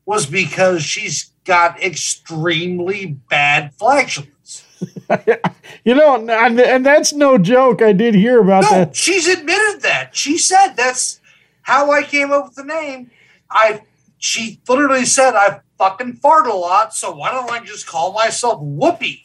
was 0.05 0.27
because 0.27 0.83
she's 0.83 1.33
got 1.47 1.83
extremely 1.83 3.07
bad 3.07 3.75
flatulence. 3.75 4.65
You 5.85 5.95
know, 5.95 6.17
and, 6.17 6.61
and 6.61 6.85
that's 6.85 7.13
no 7.13 7.39
joke. 7.39 7.81
I 7.81 7.93
did 7.93 8.15
hear 8.17 8.41
about 8.41 8.65
No, 8.65 8.71
that. 8.71 8.97
she's 8.97 9.29
admitted 9.29 9.83
that. 9.83 10.17
She 10.17 10.37
said 10.37 10.73
that's 10.75 11.21
how 11.63 11.93
I 11.93 12.03
came 12.03 12.33
up 12.33 12.47
with 12.47 12.57
the 12.57 12.65
name. 12.65 13.11
I 13.51 13.83
she 14.19 14.61
literally 14.69 15.05
said 15.05 15.35
I 15.35 15.61
fucking 15.79 16.15
fart 16.15 16.49
a 16.49 16.53
lot, 16.55 16.93
so 16.93 17.15
why 17.15 17.31
don't 17.31 17.51
I 17.51 17.65
just 17.65 17.87
call 17.87 18.13
myself 18.13 18.61
Whoopi? 18.61 19.23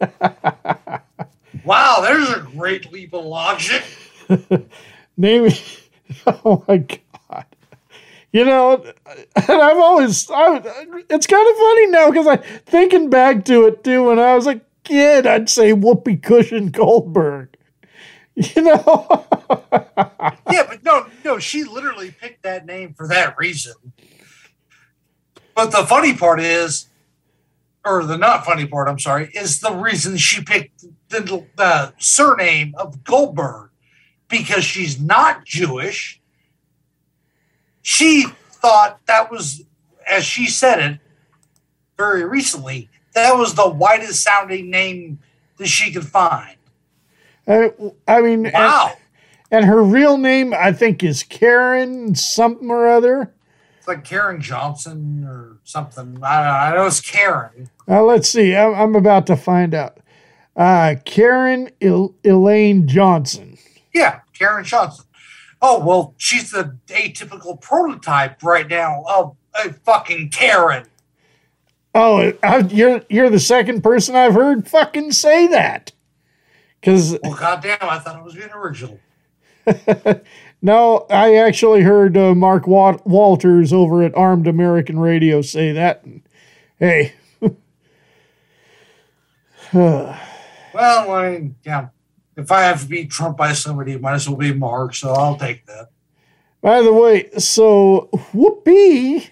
wow, 1.64 2.00
there's 2.02 2.28
a 2.30 2.40
great 2.40 2.92
leap 2.92 3.14
of 3.14 3.24
logic. 3.24 3.84
Name. 5.16 5.50
Oh 6.26 6.64
my 6.66 6.78
god. 6.78 7.00
You 8.36 8.44
know, 8.44 8.74
and 9.06 9.62
I've 9.62 9.78
always, 9.78 10.30
I, 10.30 10.60
it's 11.08 11.26
kind 11.26 11.48
of 11.48 11.56
funny 11.56 11.86
now 11.86 12.10
because 12.10 12.26
I 12.26 12.36
thinking 12.36 13.08
back 13.08 13.46
to 13.46 13.64
it 13.64 13.82
too. 13.82 14.04
When 14.04 14.18
I 14.18 14.34
was 14.34 14.46
a 14.46 14.60
kid, 14.84 15.26
I'd 15.26 15.48
say 15.48 15.72
Whoopi 15.72 16.22
Cushion 16.22 16.68
Goldberg. 16.68 17.48
You 18.36 18.60
know, 18.60 19.26
yeah, 19.72 20.66
but 20.68 20.84
no, 20.84 21.06
no, 21.24 21.38
she 21.38 21.64
literally 21.64 22.10
picked 22.10 22.42
that 22.42 22.66
name 22.66 22.92
for 22.92 23.08
that 23.08 23.34
reason. 23.38 23.72
But 25.54 25.70
the 25.70 25.86
funny 25.86 26.14
part 26.14 26.38
is, 26.38 26.88
or 27.82 28.04
the 28.04 28.18
not 28.18 28.44
funny 28.44 28.66
part, 28.66 28.88
I'm 28.88 28.98
sorry, 28.98 29.30
is 29.32 29.60
the 29.60 29.72
reason 29.72 30.18
she 30.18 30.42
picked 30.42 30.84
the, 31.08 31.46
the 31.56 31.94
surname 31.96 32.74
of 32.76 33.02
Goldberg 33.04 33.70
because 34.28 34.64
she's 34.64 35.00
not 35.00 35.46
Jewish. 35.46 36.20
She 37.88 38.26
thought 38.50 38.98
that 39.06 39.30
was, 39.30 39.62
as 40.10 40.24
she 40.24 40.46
said 40.48 40.80
it 40.80 40.98
very 41.96 42.24
recently, 42.24 42.90
that 43.14 43.36
was 43.36 43.54
the 43.54 43.68
whitest 43.70 44.24
sounding 44.24 44.70
name 44.70 45.20
that 45.58 45.68
she 45.68 45.92
could 45.92 46.04
find. 46.04 46.56
I, 47.46 47.70
I 48.08 48.22
mean, 48.22 48.50
Wow. 48.52 48.90
And, 49.52 49.60
and 49.60 49.64
her 49.66 49.80
real 49.84 50.18
name, 50.18 50.52
I 50.52 50.72
think, 50.72 51.04
is 51.04 51.22
Karen 51.22 52.16
something 52.16 52.72
or 52.72 52.88
other. 52.88 53.32
It's 53.78 53.86
like 53.86 54.02
Karen 54.02 54.40
Johnson 54.40 55.22
or 55.24 55.58
something. 55.62 56.18
I 56.24 56.36
don't 56.38 56.46
know. 56.46 56.50
I 56.50 56.74
know 56.74 56.86
it's 56.86 57.00
Karen. 57.00 57.70
Uh, 57.88 58.02
let's 58.02 58.28
see. 58.28 58.56
I'm, 58.56 58.74
I'm 58.74 58.96
about 58.96 59.28
to 59.28 59.36
find 59.36 59.74
out. 59.76 59.98
Uh, 60.56 60.96
Karen 61.04 61.70
El- 61.80 62.16
Elaine 62.24 62.88
Johnson. 62.88 63.56
Yeah, 63.94 64.22
Karen 64.36 64.64
Johnson. 64.64 65.04
Oh 65.62 65.84
well, 65.84 66.14
she's 66.18 66.50
the 66.50 66.76
atypical 66.88 67.60
prototype 67.60 68.42
right 68.42 68.68
now 68.68 69.04
of 69.08 69.36
a 69.54 69.72
fucking 69.72 70.30
Karen. 70.30 70.86
Oh, 71.94 72.32
uh, 72.42 72.62
you're 72.70 73.02
you're 73.08 73.30
the 73.30 73.40
second 73.40 73.82
person 73.82 74.14
I've 74.14 74.34
heard 74.34 74.68
fucking 74.68 75.12
say 75.12 75.46
that. 75.46 75.92
Because 76.80 77.18
Well, 77.22 77.34
goddamn, 77.34 77.78
I 77.80 77.98
thought 77.98 78.18
it 78.18 78.24
was 78.24 78.34
being 78.34 78.50
original. 78.50 79.00
no, 80.62 81.06
I 81.10 81.36
actually 81.36 81.82
heard 81.82 82.16
uh, 82.16 82.34
Mark 82.34 82.66
Wa- 82.66 82.98
Walters 83.04 83.72
over 83.72 84.02
at 84.02 84.14
Armed 84.14 84.46
American 84.46 84.98
Radio 84.98 85.42
say 85.42 85.72
that. 85.72 86.04
And, 86.04 86.22
hey, 86.78 87.14
Well, 89.72 90.16
I 91.10 91.30
mean, 91.30 91.56
yeah. 91.64 91.88
If 92.36 92.52
I 92.52 92.62
have 92.62 92.82
to 92.82 92.88
be 92.88 93.06
trumped 93.06 93.38
by 93.38 93.52
somebody, 93.52 93.92
it 93.92 94.00
might 94.00 94.14
as 94.14 94.28
well 94.28 94.36
be 94.36 94.52
Mark. 94.52 94.94
So 94.94 95.12
I'll 95.12 95.36
take 95.36 95.66
that. 95.66 95.90
By 96.60 96.82
the 96.82 96.92
way, 96.92 97.30
so 97.38 98.08
Whoopi 98.34 99.30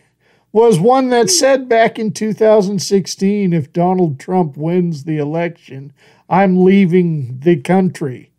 was 0.52 0.78
one 0.78 1.10
that 1.10 1.28
said 1.28 1.68
back 1.68 1.98
in 1.98 2.12
2016 2.12 3.52
if 3.52 3.72
Donald 3.72 4.20
Trump 4.20 4.56
wins 4.56 5.04
the 5.04 5.18
election, 5.18 5.92
I'm 6.28 6.62
leaving 6.64 7.40
the 7.40 7.56
country. 7.56 8.30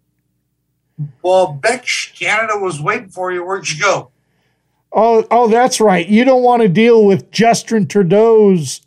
Well, 1.21 1.59
Bitch, 1.61 2.17
Canada 2.17 2.57
was 2.57 2.81
waiting 2.81 3.09
for 3.09 3.31
you. 3.31 3.43
Where'd 3.43 3.69
you 3.69 3.81
go? 3.81 4.11
Oh, 4.93 5.27
oh, 5.29 5.49
that's 5.49 5.81
right. 5.81 6.07
You 6.07 6.23
don't 6.23 6.41
want 6.41 6.61
to 6.61 6.69
deal 6.69 7.03
with 7.03 7.31
Justin 7.31 7.85
Trudeau's 7.85 8.81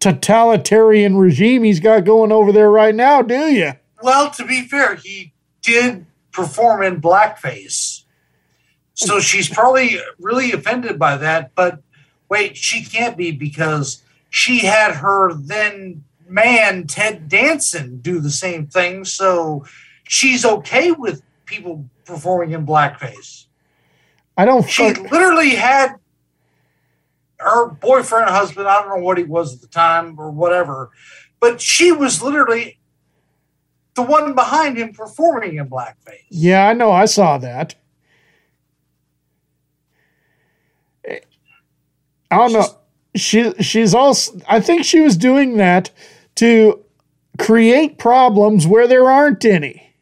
totalitarian 0.00 1.16
regime 1.16 1.62
he's 1.62 1.78
got 1.78 2.04
going 2.04 2.32
over 2.32 2.52
there 2.52 2.70
right 2.70 2.94
now, 2.94 3.20
do 3.20 3.34
you? 3.34 3.72
Well, 4.02 4.30
to 4.32 4.44
be 4.44 4.62
fair, 4.62 4.96
he 4.96 5.32
did 5.62 6.06
perform 6.32 6.82
in 6.82 7.00
blackface. 7.00 8.04
So 8.94 9.20
she's 9.20 9.48
probably 9.48 9.98
really 10.18 10.52
offended 10.52 10.98
by 10.98 11.16
that. 11.16 11.54
But 11.54 11.82
wait, 12.28 12.56
she 12.56 12.84
can't 12.84 13.16
be 13.16 13.30
because 13.30 14.02
she 14.30 14.60
had 14.60 14.96
her 14.96 15.32
then 15.34 16.04
man, 16.26 16.86
Ted 16.86 17.28
Danson, 17.28 17.98
do 17.98 18.20
the 18.20 18.30
same 18.30 18.66
thing. 18.66 19.04
So 19.04 19.64
she's 20.04 20.44
okay 20.44 20.92
with 20.92 21.22
people 21.44 21.88
performing 22.04 22.52
in 22.52 22.66
blackface. 22.66 23.46
I 24.36 24.44
don't. 24.44 24.68
She 24.68 24.94
fuck- 24.94 25.10
literally 25.10 25.50
had 25.50 25.96
her 27.38 27.68
boyfriend, 27.68 28.30
husband, 28.30 28.68
I 28.68 28.80
don't 28.80 28.88
know 28.88 29.04
what 29.04 29.18
he 29.18 29.24
was 29.24 29.54
at 29.54 29.60
the 29.60 29.66
time 29.66 30.18
or 30.18 30.30
whatever, 30.30 30.90
but 31.40 31.60
she 31.60 31.92
was 31.92 32.22
literally 32.22 32.78
the 33.94 34.02
one 34.02 34.34
behind 34.34 34.78
him 34.78 34.92
performing 34.92 35.56
in 35.56 35.68
blackface. 35.68 36.24
Yeah, 36.30 36.68
I 36.68 36.72
know. 36.72 36.90
I 36.90 37.04
saw 37.04 37.38
that. 37.38 37.74
I 42.30 42.36
don't 42.36 42.52
know. 42.52 42.66
She 43.14 43.52
she's 43.60 43.94
also. 43.94 44.40
I 44.48 44.60
think 44.60 44.84
she 44.84 45.00
was 45.00 45.16
doing 45.16 45.58
that 45.58 45.90
to 46.36 46.82
create 47.38 47.98
problems 47.98 48.66
where 48.66 48.86
there 48.86 49.10
aren't 49.10 49.44
any. 49.44 49.94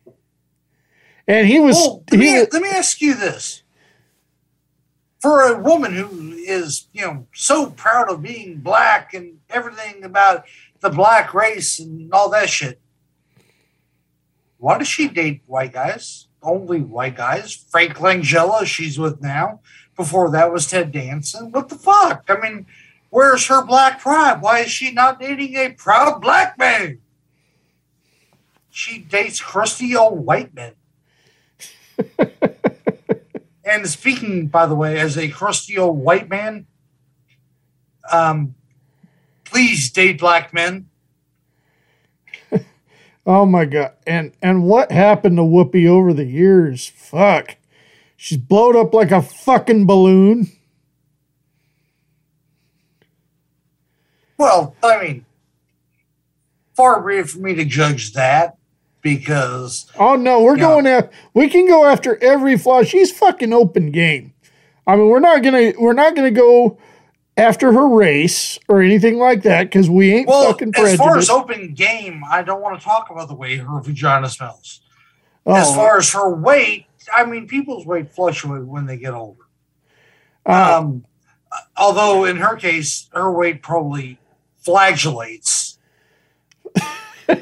And 1.27 1.49
he 1.49 1.59
was. 1.59 1.77
Well, 1.77 2.05
let, 2.13 2.21
he, 2.21 2.33
me, 2.33 2.47
let 2.53 2.63
me 2.63 2.69
ask 2.69 3.01
you 3.01 3.15
this. 3.15 3.63
For 5.21 5.43
a 5.43 5.61
woman 5.61 5.95
who 5.95 6.33
is, 6.33 6.87
you 6.93 7.03
know, 7.03 7.27
so 7.35 7.71
proud 7.71 8.09
of 8.09 8.23
being 8.23 8.61
black 8.61 9.13
and 9.13 9.39
everything 9.51 10.03
about 10.03 10.47
the 10.81 10.89
black 10.89 11.35
race 11.35 11.79
and 11.79 12.11
all 12.13 12.31
that 12.31 12.49
shit, 12.49 12.81
why 14.61 14.77
does 14.77 14.89
she 14.89 15.09
date 15.09 15.43
white 15.47 15.73
guys? 15.73 16.29
Only 16.43 16.81
white 16.83 17.17
guys? 17.17 17.55
Frank 17.55 17.95
Langella, 17.95 18.67
she's 18.67 18.99
with 18.99 19.23
now. 19.23 19.61
Before 19.97 20.31
that 20.31 20.53
was 20.53 20.71
Ted 20.71 20.93
Danson. 20.93 21.51
What 21.51 21.71
the 21.71 21.77
fuck? 21.77 22.25
I 22.29 22.39
mean, 22.39 22.67
where's 23.09 23.47
her 23.47 23.65
black 23.65 24.01
pride? 24.01 24.43
Why 24.43 24.61
is 24.61 24.71
she 24.71 24.93
not 24.93 25.19
dating 25.19 25.57
a 25.57 25.71
proud 25.71 26.21
black 26.21 26.59
man? 26.59 27.01
She 28.69 28.99
dates 28.99 29.41
crusty 29.41 29.97
old 29.97 30.27
white 30.27 30.55
men. 30.55 30.75
and 33.65 33.89
speaking, 33.89 34.47
by 34.49 34.67
the 34.67 34.75
way, 34.75 34.99
as 35.01 35.17
a 35.17 35.29
crusty 35.29 35.79
old 35.79 35.99
white 35.99 36.29
man, 36.29 36.67
um, 38.13 38.55
please 39.45 39.91
date 39.91 40.21
black 40.21 40.53
men. 40.53 40.90
Oh 43.27 43.45
my 43.47 43.65
god! 43.65 43.93
And 44.07 44.33
and 44.43 44.65
what 44.65 44.91
happened 44.93 45.37
to 45.37 45.43
Whoopi 45.43 45.87
over 45.87 46.13
the 46.13 46.25
years? 46.25 46.89
Fuck, 46.89 47.57
she's 48.17 48.39
blowed 48.39 48.77
up 48.77 48.95
like 48.95 49.11
a 49.11 49.23
fucking 49.23 49.87
balloon. 49.87 50.51
Well, 54.39 54.75
I 54.83 55.03
mean, 55.03 55.27
far 56.75 57.03
be 57.03 57.17
it 57.17 57.29
for 57.29 57.41
me 57.41 57.55
to 57.57 57.65
judge 57.65 58.15
that 58.15 58.57
because 59.03 59.87
Oh 59.99 60.17
no, 60.17 60.43
we're 60.43 60.57
going 60.57 60.87
after. 60.87 61.11
We 61.35 61.49
can 61.49 61.69
go 61.69 61.85
after 61.85 62.23
every 62.23 62.57
flaw. 62.57 62.83
She's 62.83 63.13
fucking 63.13 63.53
open 63.53 63.91
game. 63.91 64.33
I 64.87 64.97
mean, 64.97 65.09
we're 65.09 65.21
not 65.21 65.43
gonna 65.43 65.73
we're 65.79 65.93
not 65.93 66.17
gonna 66.17 66.31
go 66.31 66.79
after 67.41 67.73
her 67.73 67.89
race 67.89 68.59
or 68.69 68.83
anything 68.83 69.19
like 69.19 69.43
that 69.45 69.65
because 69.65 69.89
we 69.89 70.13
ain't 70.13 70.29
well, 70.29 70.53
fucking 70.53 70.75
as 70.77 70.97
far 70.97 71.17
as 71.17 71.29
prejudiced. 71.29 71.31
open 71.31 71.73
game, 71.73 72.23
I 72.31 72.43
don't 72.43 72.61
want 72.61 72.79
to 72.79 72.85
talk 72.85 73.09
about 73.11 73.29
the 73.29 73.35
way 73.35 73.57
her 73.57 73.81
vagina 73.81 74.29
smells. 74.29 74.81
Oh. 75.47 75.55
As 75.55 75.75
far 75.75 75.97
as 75.97 76.13
her 76.13 76.29
weight, 76.29 76.85
I 77.17 77.25
mean, 77.25 77.49
people's 77.49 77.87
weight 77.87 78.13
fluctuate 78.13 78.67
when 78.67 78.85
they 78.85 78.99
get 78.99 79.15
older. 79.15 79.41
Uh, 80.45 80.81
Um, 80.81 81.07
although 81.79 82.27
in 82.27 82.37
her 82.37 82.57
case, 82.57 83.09
her 83.15 83.33
weight 83.33 83.63
probably 83.63 84.19
flagellates. 84.63 85.79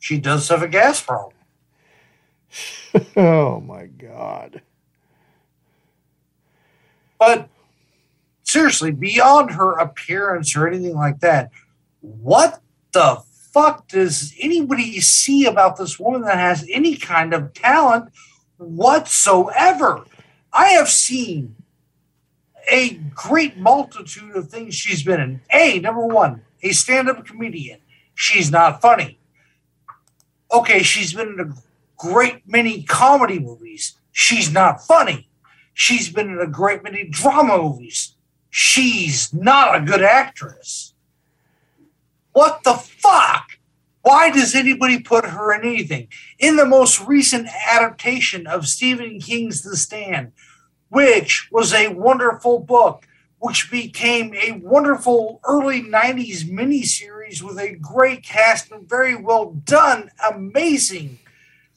she 0.00 0.18
does 0.18 0.48
have 0.48 0.62
a 0.62 0.68
gas 0.68 1.00
problem. 1.00 1.34
oh 3.16 3.60
my 3.60 3.86
god! 3.86 4.62
But 7.20 7.48
seriously, 8.42 8.90
beyond 8.90 9.52
her 9.52 9.74
appearance 9.74 10.56
or 10.56 10.66
anything 10.66 10.96
like 10.96 11.20
that, 11.20 11.50
what 12.00 12.60
the 12.92 13.22
fuck 13.52 13.86
does 13.88 14.34
anybody 14.40 15.00
see 15.00 15.44
about 15.44 15.76
this 15.76 16.00
woman 16.00 16.22
that 16.22 16.38
has 16.38 16.66
any 16.70 16.96
kind 16.96 17.34
of 17.34 17.52
talent 17.52 18.10
whatsoever? 18.56 20.04
I 20.52 20.68
have 20.70 20.88
seen 20.88 21.56
a 22.72 22.94
great 23.14 23.58
multitude 23.58 24.34
of 24.34 24.48
things 24.48 24.74
she's 24.74 25.02
been 25.02 25.20
in. 25.20 25.40
A, 25.52 25.78
number 25.80 26.06
one, 26.06 26.42
a 26.62 26.72
stand 26.72 27.10
up 27.10 27.26
comedian. 27.26 27.80
She's 28.14 28.50
not 28.50 28.80
funny. 28.80 29.18
Okay, 30.52 30.82
she's 30.82 31.12
been 31.12 31.28
in 31.28 31.40
a 31.40 31.52
great 31.96 32.48
many 32.48 32.82
comedy 32.82 33.38
movies. 33.38 33.98
She's 34.10 34.50
not 34.50 34.82
funny. 34.82 35.29
She's 35.72 36.10
been 36.10 36.28
in 36.30 36.40
a 36.40 36.46
great 36.46 36.82
many 36.82 37.04
drama 37.04 37.58
movies. 37.58 38.16
She's 38.50 39.32
not 39.32 39.76
a 39.76 39.80
good 39.80 40.02
actress. 40.02 40.94
What 42.32 42.62
the 42.64 42.74
fuck? 42.74 43.58
Why 44.02 44.30
does 44.30 44.54
anybody 44.54 45.00
put 45.00 45.26
her 45.26 45.52
in 45.52 45.60
anything? 45.60 46.08
In 46.38 46.56
the 46.56 46.66
most 46.66 47.00
recent 47.06 47.48
adaptation 47.68 48.46
of 48.46 48.66
Stephen 48.66 49.20
King's 49.20 49.62
The 49.62 49.76
Stand, 49.76 50.32
which 50.88 51.48
was 51.52 51.72
a 51.72 51.88
wonderful 51.88 52.60
book, 52.60 53.06
which 53.38 53.70
became 53.70 54.34
a 54.34 54.52
wonderful 54.52 55.40
early 55.44 55.82
90s 55.82 56.44
miniseries 56.44 57.42
with 57.42 57.58
a 57.58 57.76
great 57.76 58.22
cast 58.22 58.70
and 58.70 58.88
very 58.88 59.14
well 59.14 59.52
done, 59.64 60.10
amazing 60.28 61.18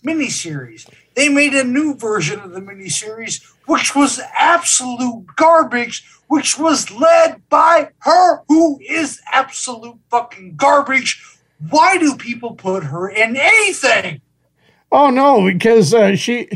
miniseries. 0.06 0.90
They 1.16 1.30
made 1.30 1.54
a 1.54 1.64
new 1.64 1.96
version 1.96 2.40
of 2.40 2.52
the 2.52 2.62
miniseries, 2.62 3.44
which 3.66 3.96
was 3.96 4.20
absolute 4.38 5.26
garbage, 5.36 6.06
which 6.28 6.58
was 6.58 6.90
led 6.92 7.48
by 7.50 7.90
her, 8.00 8.44
who 8.48 8.80
is 8.88 9.22
absolute 9.32 9.98
fucking 10.10 10.56
garbage. 10.56 11.24
Why 11.70 11.98
do 11.98 12.16
people 12.16 12.56
put 12.56 12.84
her 12.86 13.08
in 13.08 13.38
anything? 13.38 14.22
Oh 14.92 15.10
no, 15.10 15.46
because 15.46 15.94
uh, 15.94 16.16
she, 16.16 16.50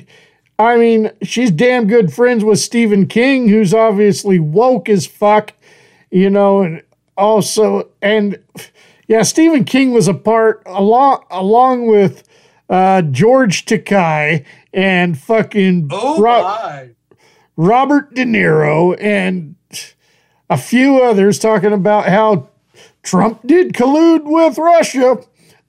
I 0.59 0.77
mean, 0.77 1.11
she's 1.23 1.51
damn 1.51 1.87
good 1.87 2.13
friends 2.13 2.43
with 2.43 2.59
Stephen 2.59 3.07
King, 3.07 3.47
who's 3.47 3.73
obviously 3.73 4.39
woke 4.39 4.89
as 4.89 5.05
fuck, 5.05 5.53
you 6.11 6.29
know, 6.29 6.61
and 6.61 6.83
also, 7.15 7.89
and 8.01 8.37
yeah, 9.07 9.23
Stephen 9.23 9.63
King 9.63 9.91
was 9.91 10.07
a 10.07 10.13
part 10.13 10.61
along 10.65 11.23
along 11.31 11.87
with 11.87 12.26
uh, 12.69 13.01
George 13.01 13.65
Takei 13.65 14.45
and 14.73 15.17
fucking 15.17 15.89
Oh 15.91 16.19
Ro- 16.19 16.89
Robert 17.55 18.13
De 18.13 18.23
Niro 18.23 18.95
and 19.01 19.55
a 20.49 20.57
few 20.57 21.01
others 21.01 21.39
talking 21.39 21.73
about 21.73 22.07
how 22.07 22.49
Trump 23.03 23.45
did 23.45 23.73
collude 23.73 24.23
with 24.23 24.57
Russia. 24.57 25.17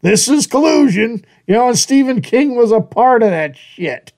This 0.03 0.29
is 0.29 0.47
collusion. 0.47 1.25
You 1.47 1.55
know, 1.55 1.69
and 1.69 1.79
Stephen 1.79 2.21
King 2.21 2.57
was 2.57 2.73
a 2.73 2.81
part 2.81 3.23
of 3.23 3.31
that 3.31 3.57
shit. 3.57 4.13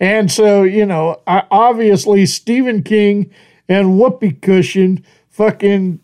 And 0.00 0.30
so, 0.30 0.62
you 0.62 0.86
know, 0.86 1.20
obviously 1.26 2.24
Stephen 2.24 2.82
King 2.82 3.30
and 3.68 4.00
Whoopi 4.00 4.40
Cushion 4.40 5.04
fucking 5.28 6.00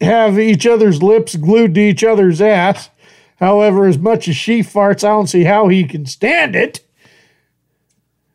have 0.00 0.38
each 0.38 0.66
other's 0.66 1.02
lips 1.02 1.36
glued 1.36 1.74
to 1.74 1.80
each 1.80 2.04
other's 2.04 2.40
ass. 2.40 2.90
However, 3.36 3.86
as 3.86 3.98
much 3.98 4.28
as 4.28 4.36
she 4.36 4.60
farts, 4.60 5.04
I 5.04 5.08
don't 5.08 5.26
see 5.26 5.44
how 5.44 5.68
he 5.68 5.84
can 5.84 6.06
stand 6.06 6.56
it. 6.56 6.80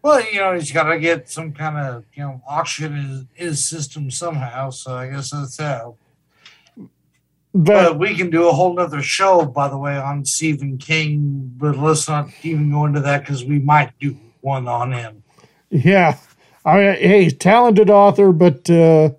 Well, 0.03 0.23
you 0.31 0.39
know, 0.39 0.53
he's 0.53 0.71
got 0.71 0.83
to 0.83 0.99
get 0.99 1.29
some 1.29 1.53
kind 1.53 1.77
of, 1.77 2.05
you 2.13 2.23
know, 2.23 2.41
oxygen 2.47 2.97
in 2.97 3.27
his, 3.33 3.67
system 3.67 4.09
somehow. 4.09 4.71
So 4.71 4.95
I 4.95 5.09
guess 5.09 5.31
that's 5.31 5.59
how. 5.59 5.97
But 7.53 7.99
we 7.99 8.15
can 8.15 8.29
do 8.29 8.47
a 8.47 8.51
whole 8.51 8.73
nother 8.73 9.01
show, 9.01 9.45
by 9.45 9.67
the 9.67 9.77
way, 9.77 9.97
on 9.97 10.25
Stephen 10.25 10.77
King. 10.77 11.51
But 11.57 11.77
let's 11.77 12.07
not 12.07 12.29
even 12.43 12.71
go 12.71 12.85
into 12.85 13.01
that 13.01 13.21
because 13.21 13.43
we 13.43 13.59
might 13.59 13.97
do 13.99 14.17
one 14.39 14.67
on 14.67 14.91
him. 14.91 15.23
Yeah. 15.69 16.17
I 16.65 16.77
mean, 16.77 16.95
hey, 16.95 17.23
he's 17.23 17.33
a 17.33 17.37
talented 17.37 17.89
author, 17.89 18.31
but 18.31 18.69
uh, 18.69 19.11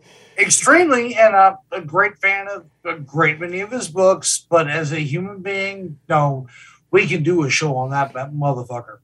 Extremely, 0.43 1.15
and 1.15 1.37
I'm 1.37 1.57
a 1.71 1.81
great 1.81 2.19
fan 2.19 2.49
of 2.49 2.67
a 2.85 2.99
great 2.99 3.39
many 3.39 3.61
of 3.61 3.71
his 3.71 3.89
books. 3.89 4.45
But 4.51 4.69
as 4.69 4.93
a 4.93 5.01
human 5.01 5.41
being, 5.41 5.99
no, 6.09 6.49
we 6.91 7.07
can 7.07 7.23
do 7.23 7.45
a 7.45 7.51
show 7.51 7.77
on 7.77 7.91
that 7.91 8.13
motherfucker. 8.13 8.99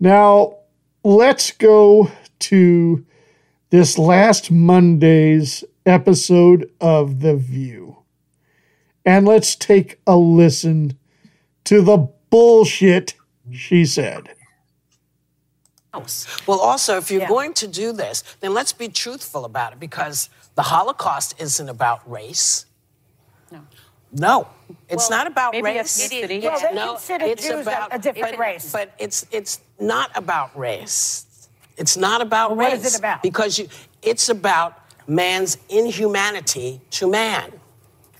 now 0.00 0.58
let's 1.04 1.52
go 1.52 2.10
to 2.40 3.06
this 3.70 3.98
last 3.98 4.50
Monday's 4.50 5.64
episode 5.84 6.70
of 6.80 7.20
The 7.20 7.36
View. 7.36 7.98
And 9.04 9.26
let's 9.26 9.54
take 9.54 10.00
a 10.06 10.16
listen 10.16 10.98
to 11.64 11.80
the 11.80 12.08
bullshit 12.30 13.14
she 13.52 13.84
said. 13.84 14.35
Well, 16.46 16.60
also, 16.60 16.96
if 16.98 17.10
you're 17.10 17.26
going 17.28 17.54
to 17.54 17.66
do 17.66 17.92
this, 17.92 18.22
then 18.40 18.54
let's 18.54 18.72
be 18.72 18.88
truthful 18.88 19.44
about 19.44 19.72
it 19.72 19.80
because 19.80 20.28
the 20.54 20.62
Holocaust 20.62 21.34
isn't 21.40 21.68
about 21.68 22.08
race. 22.10 22.66
No. 23.50 23.60
No, 24.12 24.48
it's 24.88 25.10
Well, 25.10 25.18
not 25.18 25.26
about 25.26 25.52
maybe 25.52 25.64
race. 25.64 26.08
ethnicity. 26.08 26.42
Well, 26.42 26.58
they 26.60 26.74
no, 26.74 26.92
consider 26.92 27.24
it's 27.26 27.42
Jews 27.46 27.66
about 27.66 27.94
a 27.94 27.98
different 27.98 28.36
but- 28.36 28.38
race. 28.40 28.72
But 28.72 28.92
it's 28.98 29.26
it's 29.30 29.60
not 29.78 30.10
about 30.16 30.56
race. 30.58 31.26
It's 31.76 31.96
not 31.96 32.22
about 32.22 32.56
Well, 32.56 32.70
race. 32.70 32.84
is 32.86 32.94
it 32.94 32.98
about? 32.98 33.22
Because 33.22 33.58
you, 33.58 33.68
it's 34.02 34.28
about 34.28 34.78
man's 35.06 35.58
inhumanity 35.68 36.80
to 36.92 37.08
man. 37.10 37.55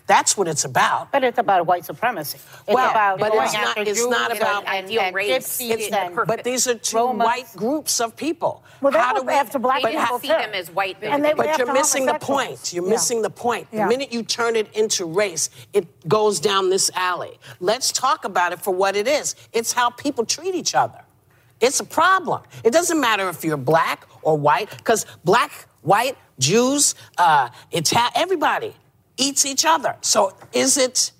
That's 0.06 0.36
what 0.36 0.46
it's 0.46 0.64
about. 0.64 1.10
But 1.10 1.24
it's 1.24 1.38
about 1.38 1.66
white 1.66 1.84
supremacy. 1.84 2.38
It's 2.38 2.74
well, 2.74 2.90
about 2.90 3.18
but 3.18 3.32
it's 3.34 3.52
not. 3.54 3.76
It's 3.78 3.98
Jews 3.98 4.08
not 4.08 4.30
and- 4.30 4.40
about 4.40 4.64
and- 4.66 4.88
and 4.88 5.16
It's- 5.18 5.58
gypsies 5.60 5.92
and 5.92 6.14
but 6.26 6.44
these 6.44 6.68
are 6.68 6.76
two 6.76 6.96
Romas. 6.96 7.24
white 7.24 7.56
groups 7.56 8.00
of 8.00 8.14
people. 8.14 8.62
Well, 8.80 8.92
they 8.92 8.98
How 9.00 9.14
do 9.14 9.22
we 9.22 9.32
after 9.32 9.58
black 9.58 9.82
but 9.82 9.90
people, 9.90 10.04
how- 10.06 10.18
too. 10.18 10.30
And 10.32 11.24
they 11.24 11.30
go 11.30 11.36
but 11.38 11.58
you're 11.58 11.72
missing 11.72 12.06
the 12.06 12.14
point. 12.20 12.72
You're 12.72 12.84
Yeah. 12.84 12.90
missing 12.90 13.22
the 13.22 13.30
point. 13.30 13.68
The 13.72 13.78
Yeah. 13.78 13.86
minute 13.86 14.12
you 14.12 14.22
turn 14.22 14.54
it 14.54 14.72
into 14.74 15.04
race, 15.06 15.50
it 15.72 16.08
goes 16.08 16.38
down 16.38 16.70
this 16.70 16.88
alley. 16.94 17.38
Let's 17.58 17.90
talk 17.90 18.24
about 18.24 18.52
it 18.52 18.60
for 18.60 18.72
what 18.72 18.94
it 18.94 19.08
is. 19.08 19.34
It's 19.52 19.72
how 19.72 19.90
people 19.90 20.24
treat 20.24 20.54
each 20.54 20.74
other. 20.74 21.00
It's 21.60 21.80
a 21.80 21.84
problem. 21.84 22.42
It 22.62 22.70
doesn't 22.72 23.00
matter 23.00 23.28
if 23.28 23.42
you're 23.42 23.56
black 23.56 24.06
or 24.22 24.36
white, 24.36 24.70
because 24.76 25.04
black, 25.24 25.66
white, 25.82 26.16
Jews, 26.38 26.94
uh, 27.18 27.48
Italian, 27.72 28.12
everybody 28.14 28.76
eats 29.16 29.46
each 29.46 29.64
other. 29.64 29.96
So 30.00 30.36
is 30.52 30.76
it, 30.76 31.12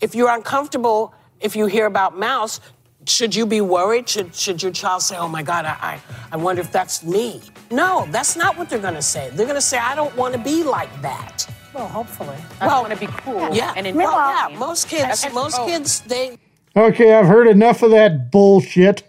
if 0.00 0.14
you're 0.14 0.30
uncomfortable, 0.30 1.14
if 1.40 1.54
you 1.56 1.66
hear 1.66 1.86
about 1.86 2.14
Maus, 2.16 2.60
should 3.06 3.34
you 3.34 3.46
be 3.46 3.60
worried? 3.60 4.08
Should, 4.08 4.34
should 4.34 4.62
your 4.62 4.72
child 4.72 5.02
say, 5.02 5.16
oh 5.16 5.28
my 5.28 5.42
God, 5.42 5.64
I, 5.64 5.70
I, 5.80 6.00
I 6.32 6.36
wonder 6.36 6.60
if 6.60 6.70
that's 6.72 7.02
me? 7.04 7.40
No, 7.70 8.06
that's 8.10 8.36
not 8.36 8.56
what 8.58 8.68
they're 8.68 8.78
gonna 8.78 9.00
say. 9.02 9.30
They're 9.32 9.46
gonna 9.46 9.60
say, 9.60 9.78
I 9.78 9.94
don't 9.94 10.14
wanna 10.16 10.38
be 10.38 10.62
like 10.62 10.90
that. 11.02 11.46
Well, 11.74 11.86
hopefully. 11.88 12.36
I 12.60 12.66
Well, 12.66 12.82
want 12.82 12.94
to 12.94 12.98
be 12.98 13.06
cool. 13.06 13.54
Yeah, 13.54 13.72
And 13.76 13.86
well, 13.94 14.14
well, 14.14 14.50
yeah, 14.50 14.58
most 14.58 14.88
kids, 14.88 15.24
most 15.32 15.58
Oh. 15.60 15.66
kids, 15.66 16.00
they, 16.00 16.36
Okay, 16.76 17.14
I've 17.14 17.26
heard 17.26 17.46
enough 17.46 17.82
of 17.82 17.90
that 17.92 18.30
bullshit. 18.30 19.02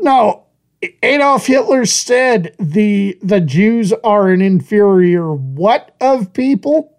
No, 0.00 0.44
Adolf 1.02 1.46
Hitler 1.46 1.86
said 1.86 2.54
the 2.58 3.16
the 3.22 3.40
Jews 3.40 3.92
are 4.04 4.28
an 4.30 4.42
inferior 4.42 5.32
what 5.32 5.94
of 6.00 6.32
people? 6.32 6.91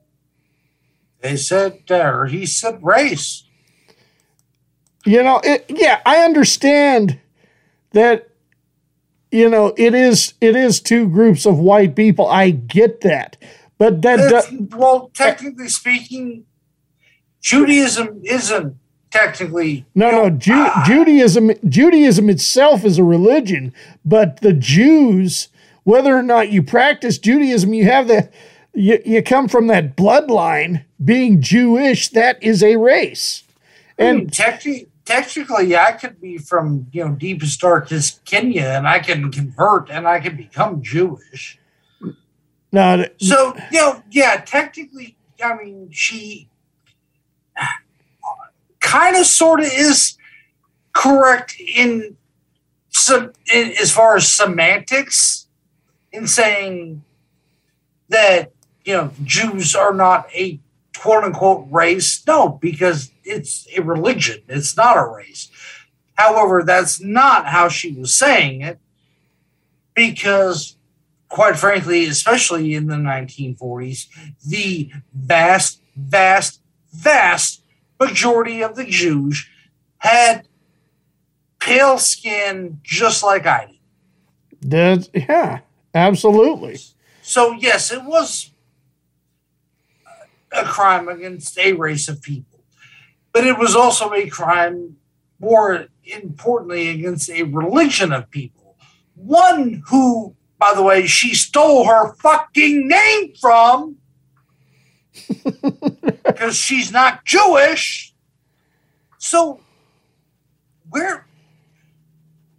They 1.24 1.38
said, 1.38 1.80
uh, 1.90 1.96
or 2.12 2.26
he 2.28 2.46
said 2.46 2.80
race. 2.84 3.46
You 5.06 5.24
know, 5.24 5.40
it, 5.44 5.66
yeah, 5.70 6.02
I 6.06 6.18
understand 6.20 7.20
that. 7.92 8.30
You 9.32 9.50
know, 9.50 9.74
it 9.78 9.96
is 9.96 10.36
it 10.42 10.56
is 10.56 10.80
two 10.80 11.08
groups 11.10 11.48
of 11.48 11.58
white 11.58 11.96
people. 11.96 12.28
I 12.28 12.52
get 12.52 13.02
that, 13.02 13.36
but 13.80 14.04
that 14.04 14.20
It's- 14.20 14.48
do- 14.52 14.68
well, 14.78 15.10
technically 15.16 15.70
speaking, 15.70 16.46
Judaism 17.42 18.22
isn't 18.24 18.76
technically 19.10 19.86
no, 19.96 20.12
no, 20.12 20.30
Ju- 20.30 20.70
Judaism 20.86 21.52
Judaism 21.68 22.30
itself 22.30 22.86
is 22.86 23.00
a 23.00 23.04
religion, 23.04 23.74
but 24.06 24.40
the 24.42 24.54
Jews, 24.54 25.48
whether 25.84 26.16
or 26.16 26.22
not 26.24 26.52
you 26.52 26.62
practice 26.62 27.18
Judaism, 27.18 27.74
you 27.74 27.86
have 27.86 28.08
the 28.08 28.30
you, 28.74 29.02
you 29.06 29.24
come 29.24 29.48
from 29.48 29.68
that 29.68 29.96
bloodline. 29.96 30.86
Being 31.04 31.42
Jewish, 31.42 32.10
that 32.10 32.42
is 32.42 32.64
a 32.64 32.78
race, 32.78 33.44
And 33.98 34.22
and 34.22 34.34
technically, 34.34 34.88
technically, 35.06 35.76
I 35.76 35.92
could 35.92 36.20
be 36.22 36.38
from 36.38 36.88
you 36.92 37.04
know 37.04 37.12
deepest 37.14 37.60
darkest 37.60 38.24
Kenya, 38.26 38.68
and 38.68 38.88
I 38.88 39.00
can 39.00 39.32
convert, 39.32 39.90
and 39.90 40.08
I 40.08 40.20
can 40.20 40.38
become 40.38 40.82
Jewish. 40.82 41.60
now 42.72 43.04
So 43.20 43.54
you 43.72 43.80
know, 43.80 44.02
yeah, 44.12 44.38
technically, 44.46 45.18
I 45.44 45.56
mean, 45.58 45.90
she 45.92 46.50
kind 48.80 49.18
of, 49.18 49.26
sort 49.26 49.60
of 49.60 49.66
is 49.66 50.18
correct 50.94 51.60
in 51.60 52.16
some 52.90 53.34
in, 53.54 53.74
as 53.82 53.92
far 53.92 54.16
as 54.16 54.32
semantics 54.32 55.48
in 56.12 56.28
saying 56.28 57.04
that 58.10 58.53
you 58.86 58.94
know 58.94 59.12
Jews 59.24 59.76
are 59.76 59.94
not 59.94 60.28
a 60.34 60.60
quote 60.98 61.24
unquote 61.24 61.68
race. 61.70 62.24
No, 62.28 62.50
because 62.50 63.12
it's 63.24 63.68
a 63.76 63.82
religion. 63.82 64.42
It's 64.48 64.76
not 64.78 64.98
a 64.98 65.06
race. 65.06 65.50
However, 66.16 66.64
that's 66.64 67.02
not 67.02 67.48
how 67.48 67.70
she 67.70 67.92
was 67.92 68.16
saying 68.16 68.62
it 68.62 68.80
because 69.96 70.78
quite 71.34 71.58
frankly, 71.58 72.06
especially 72.06 72.76
in 72.76 72.86
the 72.86 72.96
1940s, 72.96 74.06
the 74.46 74.92
vast, 75.16 75.82
vast, 75.96 76.62
vast 76.94 77.64
majority 78.00 78.64
of 78.64 78.76
the 78.76 78.86
Jews 78.86 79.48
had 79.98 80.48
pale 81.60 81.98
skin 81.98 82.80
just 82.84 83.24
like 83.24 83.48
I 83.48 83.66
did. 84.62 84.70
that's 84.70 85.10
yeah, 85.12 85.62
absolutely. 85.96 86.78
So, 87.24 87.54
yes, 87.54 87.92
it 87.92 88.04
was 88.04 88.52
a 90.54 90.64
crime 90.64 91.08
against 91.08 91.58
a 91.58 91.74
race 91.74 92.08
of 92.08 92.22
people, 92.22 92.64
but 93.32 93.46
it 93.46 93.58
was 93.58 93.76
also 93.76 94.14
a 94.14 94.30
crime, 94.30 94.98
more 95.40 95.88
importantly, 96.04 96.90
against 96.90 97.30
a 97.30 97.44
religion 97.44 98.12
of 98.12 98.30
people. 98.30 98.78
One 99.16 99.84
who, 99.88 100.36
by 100.60 100.74
the 100.74 100.84
way, 100.84 101.08
she 101.08 101.34
stole 101.34 101.86
her 101.86 102.14
fucking 102.16 102.88
name 102.88 103.34
from 103.40 103.98
because 106.26 106.56
she's 106.56 106.92
not 106.92 107.26
Jewish. 107.26 108.14
So, 109.18 109.60
where, 110.90 111.26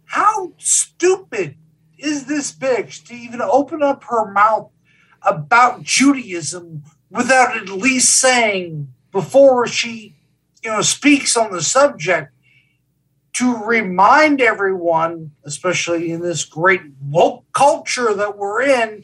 how 0.05 0.53
stupid 0.57 1.55
is 1.97 2.25
this 2.25 2.51
bitch 2.51 3.05
to 3.07 3.13
even 3.13 3.41
open 3.41 3.81
up 3.81 4.03
her 4.05 4.31
mouth 4.31 4.71
about 5.21 5.83
Judaism 5.83 6.83
without 7.15 7.55
at 7.55 7.69
least 7.69 8.19
saying 8.19 8.93
before 9.11 9.67
she, 9.67 10.15
you 10.63 10.71
know, 10.71 10.81
speaks 10.81 11.37
on 11.37 11.51
the 11.51 11.61
subject 11.61 12.33
to 13.33 13.63
remind 13.65 14.41
everyone, 14.41 15.31
especially 15.43 16.11
in 16.11 16.21
this 16.21 16.45
great 16.45 16.81
woke 17.01 17.43
culture 17.53 18.13
that 18.13 18.37
we're 18.37 18.61
in, 18.61 19.03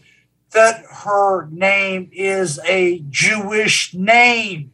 that 0.51 0.83
her 1.03 1.47
name 1.49 2.09
is 2.13 2.59
a 2.65 2.99
Jewish 3.09 3.93
name. 3.93 4.71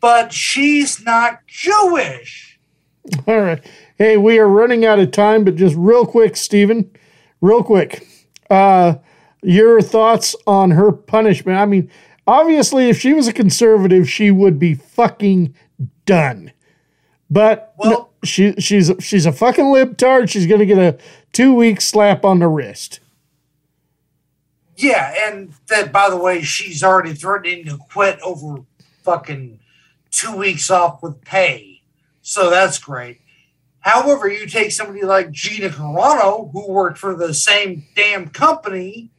But 0.00 0.32
she's 0.32 1.04
not 1.04 1.46
Jewish. 1.46 2.58
All 3.26 3.40
right. 3.40 3.64
Hey, 3.98 4.16
we 4.16 4.38
are 4.38 4.48
running 4.48 4.84
out 4.84 4.98
of 4.98 5.12
time, 5.12 5.44
but 5.44 5.56
just 5.56 5.76
real 5.76 6.06
quick, 6.06 6.36
Stephen, 6.36 6.90
real 7.40 7.62
quick. 7.62 8.06
Uh, 8.50 8.94
your 9.42 9.80
thoughts 9.80 10.34
on 10.46 10.72
her 10.72 10.92
punishment? 10.92 11.58
I 11.58 11.66
mean, 11.66 11.90
obviously, 12.26 12.88
if 12.88 13.00
she 13.00 13.12
was 13.12 13.28
a 13.28 13.32
conservative, 13.32 14.08
she 14.08 14.30
would 14.30 14.58
be 14.58 14.74
fucking 14.74 15.54
done. 16.04 16.52
But 17.30 17.74
no, 17.82 18.10
she 18.24 18.52
she's 18.58 18.92
she's 19.00 19.26
a 19.26 19.32
fucking 19.32 19.64
libtard. 19.64 20.28
She's 20.28 20.46
gonna 20.46 20.66
get 20.66 20.78
a 20.78 20.98
two 21.32 21.54
week 21.54 21.80
slap 21.80 22.24
on 22.24 22.40
the 22.40 22.48
wrist. 22.48 23.00
Yeah, 24.76 25.14
and 25.26 25.52
that 25.68 25.92
by 25.92 26.10
the 26.10 26.16
way, 26.16 26.42
she's 26.42 26.82
already 26.82 27.14
threatening 27.14 27.64
to 27.66 27.78
quit 27.78 28.20
over 28.20 28.64
fucking 29.02 29.60
two 30.10 30.36
weeks 30.36 30.70
off 30.70 31.02
with 31.02 31.22
pay. 31.22 31.82
So 32.20 32.50
that's 32.50 32.78
great. 32.78 33.20
However, 33.80 34.28
you 34.28 34.46
take 34.46 34.70
somebody 34.70 35.02
like 35.02 35.32
Gina 35.32 35.68
Carano, 35.68 36.52
who 36.52 36.70
worked 36.70 36.98
for 36.98 37.16
the 37.16 37.34
same 37.34 37.84
damn 37.96 38.28
company, 38.28 39.10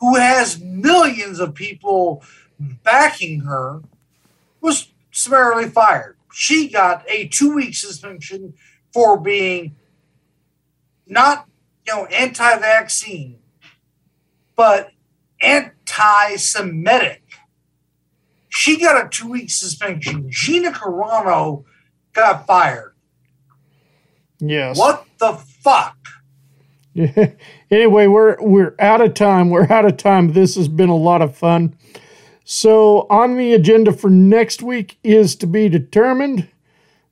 who 0.00 0.16
has 0.16 0.60
millions 0.60 1.38
of 1.38 1.54
people 1.54 2.24
backing 2.58 3.40
her, 3.40 3.82
was 4.60 4.88
summarily 5.10 5.68
fired. 5.68 6.16
She 6.32 6.68
got 6.68 7.04
a 7.08 7.28
two 7.28 7.54
week 7.54 7.74
suspension 7.74 8.54
for 8.92 9.18
being 9.18 9.76
not, 11.06 11.46
you 11.86 11.94
know, 11.94 12.06
anti 12.06 12.58
vaccine, 12.58 13.38
but 14.56 14.90
anti 15.40 16.36
Semitic. 16.36 17.22
She 18.48 18.78
got 18.78 19.04
a 19.04 19.08
two 19.08 19.28
week 19.28 19.50
suspension. 19.50 20.30
Gina 20.30 20.72
Carano 20.72 21.64
got 22.12 22.46
fired. 22.46 22.94
Yes. 24.38 24.78
What 24.78 25.06
the 25.18 25.34
fuck? 25.34 25.96
anyway, 27.70 28.06
we're 28.06 28.36
we're 28.40 28.74
out 28.78 29.00
of 29.00 29.14
time. 29.14 29.50
We're 29.50 29.70
out 29.70 29.84
of 29.84 29.96
time. 29.96 30.32
This 30.32 30.54
has 30.56 30.68
been 30.68 30.88
a 30.88 30.96
lot 30.96 31.22
of 31.22 31.36
fun. 31.36 31.74
So 32.44 33.06
on 33.10 33.36
the 33.36 33.52
agenda 33.54 33.92
for 33.92 34.10
next 34.10 34.62
week 34.62 34.98
is 35.04 35.36
to 35.36 35.46
be 35.46 35.68
determined, 35.68 36.48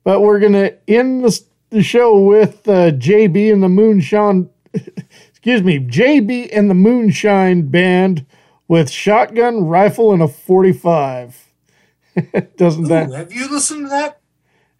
but 0.03 0.21
we're 0.21 0.39
gonna 0.39 0.73
end 0.87 1.23
the, 1.23 1.41
the 1.69 1.83
show 1.83 2.19
with 2.19 2.67
uh, 2.67 2.91
JB 2.91 3.51
and 3.53 3.63
the 3.63 3.69
Moonshine. 3.69 4.49
excuse 5.29 5.63
me, 5.63 5.79
JB 5.79 6.49
and 6.51 6.69
the 6.69 6.73
Moonshine 6.75 7.63
Band 7.69 8.25
with 8.67 8.89
shotgun, 8.89 9.65
rifle, 9.65 10.11
and 10.13 10.21
a 10.21 10.27
forty-five. 10.27 11.45
Doesn't 12.57 12.85
Ooh, 12.85 12.89
that? 12.89 13.11
have 13.11 13.31
you 13.31 13.49
listened 13.49 13.85
to 13.85 13.89
that? 13.89 14.19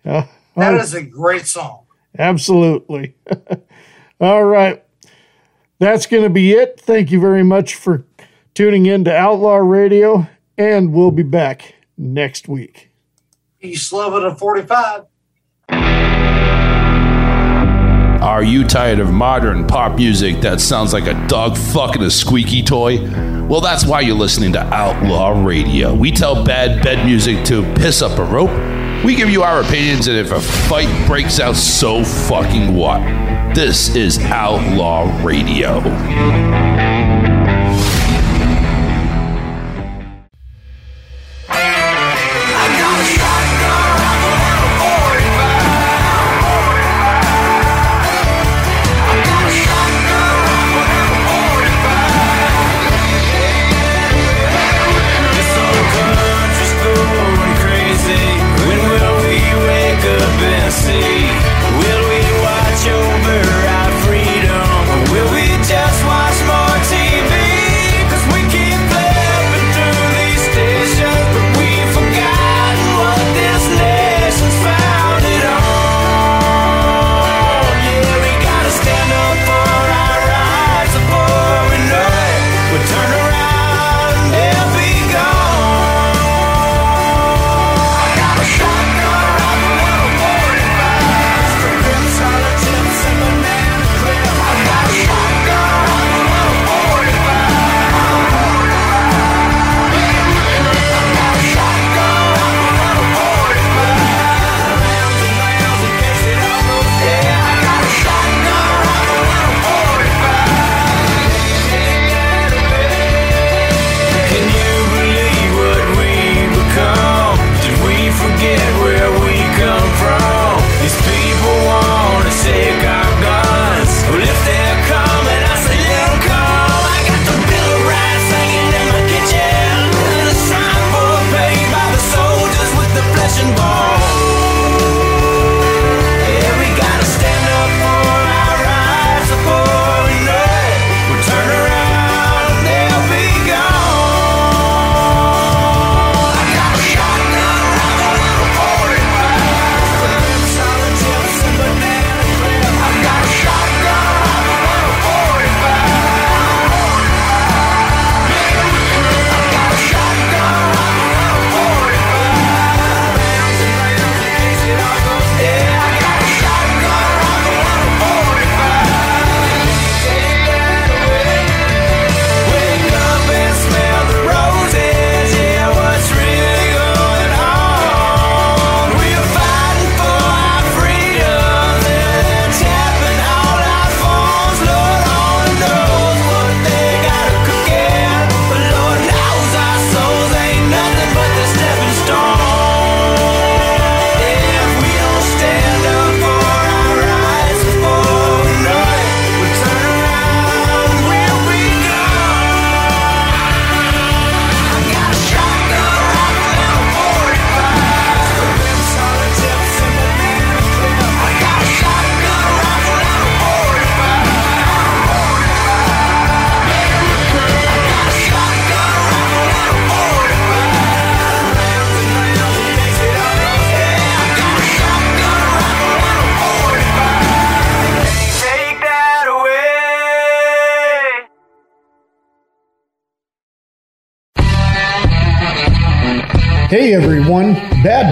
Uh, 0.05 0.23
That 0.55 0.73
oh, 0.73 0.77
is 0.77 0.93
a 0.93 1.01
great 1.03 1.47
song. 1.47 1.85
Absolutely. 2.17 3.15
All 4.21 4.43
right. 4.43 4.83
That's 5.79 6.05
going 6.05 6.23
to 6.23 6.29
be 6.29 6.51
it. 6.51 6.79
Thank 6.79 7.09
you 7.09 7.21
very 7.21 7.43
much 7.43 7.75
for 7.75 8.03
tuning 8.53 8.85
in 8.85 9.05
to 9.05 9.15
Outlaw 9.15 9.55
Radio, 9.55 10.27
and 10.57 10.91
we'll 10.91 11.11
be 11.11 11.23
back 11.23 11.75
next 11.97 12.49
week. 12.49 12.89
Peace, 13.61 13.91
love, 13.93 14.13
and 14.13 14.25
a 14.25 14.35
45. 14.35 15.05
Are 18.21 18.43
you 18.43 18.65
tired 18.65 18.99
of 18.99 19.13
modern 19.13 19.65
pop 19.65 19.95
music 19.95 20.41
that 20.41 20.59
sounds 20.59 20.91
like 20.91 21.07
a 21.07 21.27
dog 21.27 21.57
fucking 21.57 22.03
a 22.03 22.11
squeaky 22.11 22.61
toy? 22.61 22.99
Well, 23.47 23.61
that's 23.61 23.85
why 23.85 24.01
you're 24.01 24.17
listening 24.17 24.51
to 24.53 24.59
Outlaw 24.59 25.45
Radio. 25.45 25.93
We 25.93 26.11
tell 26.11 26.43
bad 26.43 26.83
bed 26.83 27.05
music 27.05 27.45
to 27.45 27.63
piss 27.75 28.01
up 28.01 28.19
a 28.19 28.23
rope. 28.25 28.51
We 29.05 29.15
give 29.15 29.29
you 29.29 29.43
our 29.43 29.61
opinions, 29.61 30.07
and 30.09 30.17
if 30.17 30.31
a 30.31 30.41
fight 30.41 31.07
breaks 31.07 31.39
out, 31.39 31.55
so 31.55 32.03
fucking 32.03 32.75
what? 32.75 32.99
This 33.55 33.95
is 33.95 34.19
Outlaw 34.19 35.23
Radio. 35.25 35.79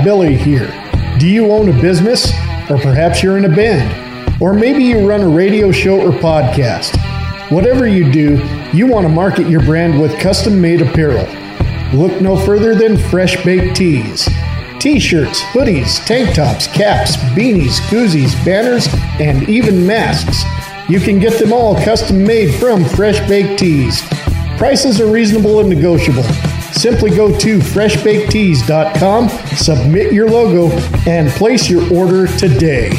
Billy 0.07 0.37
here. 0.37 0.71
Do 1.19 1.27
you 1.27 1.51
own 1.51 1.67
a 1.67 1.81
business? 1.81 2.31
Or 2.69 2.77
perhaps 2.77 3.21
you're 3.21 3.37
in 3.37 3.43
a 3.43 3.53
band? 3.53 4.41
Or 4.41 4.53
maybe 4.53 4.81
you 4.81 5.05
run 5.05 5.19
a 5.19 5.27
radio 5.27 5.69
show 5.69 5.99
or 5.99 6.11
podcast? 6.13 6.95
Whatever 7.51 7.85
you 7.89 8.09
do, 8.09 8.41
you 8.71 8.87
want 8.87 9.05
to 9.05 9.09
market 9.09 9.49
your 9.49 9.59
brand 9.59 9.99
with 9.99 10.17
custom 10.17 10.61
made 10.61 10.81
apparel. 10.81 11.27
Look 11.93 12.21
no 12.21 12.37
further 12.37 12.73
than 12.73 12.95
Fresh 12.95 13.43
Baked 13.43 13.75
Tees. 13.75 14.29
T 14.79 14.97
shirts, 14.97 15.41
hoodies, 15.51 16.01
tank 16.05 16.33
tops, 16.33 16.67
caps, 16.67 17.17
beanies, 17.35 17.81
koozies, 17.89 18.33
banners, 18.45 18.87
and 19.19 19.49
even 19.49 19.85
masks. 19.85 20.45
You 20.89 21.01
can 21.01 21.19
get 21.19 21.37
them 21.37 21.51
all 21.51 21.75
custom 21.83 22.23
made 22.23 22.55
from 22.61 22.85
Fresh 22.85 23.27
Baked 23.27 23.59
Tees. 23.59 24.01
Prices 24.57 25.01
are 25.01 25.11
reasonable 25.11 25.59
and 25.59 25.67
negotiable. 25.67 26.23
Simply 26.71 27.09
go 27.09 27.37
to 27.39 27.59
freshbakedtees.com, 27.59 29.29
submit 29.57 30.13
your 30.13 30.29
logo, 30.29 30.69
and 31.07 31.29
place 31.29 31.69
your 31.69 31.83
order 31.93 32.27
today. 32.37 32.91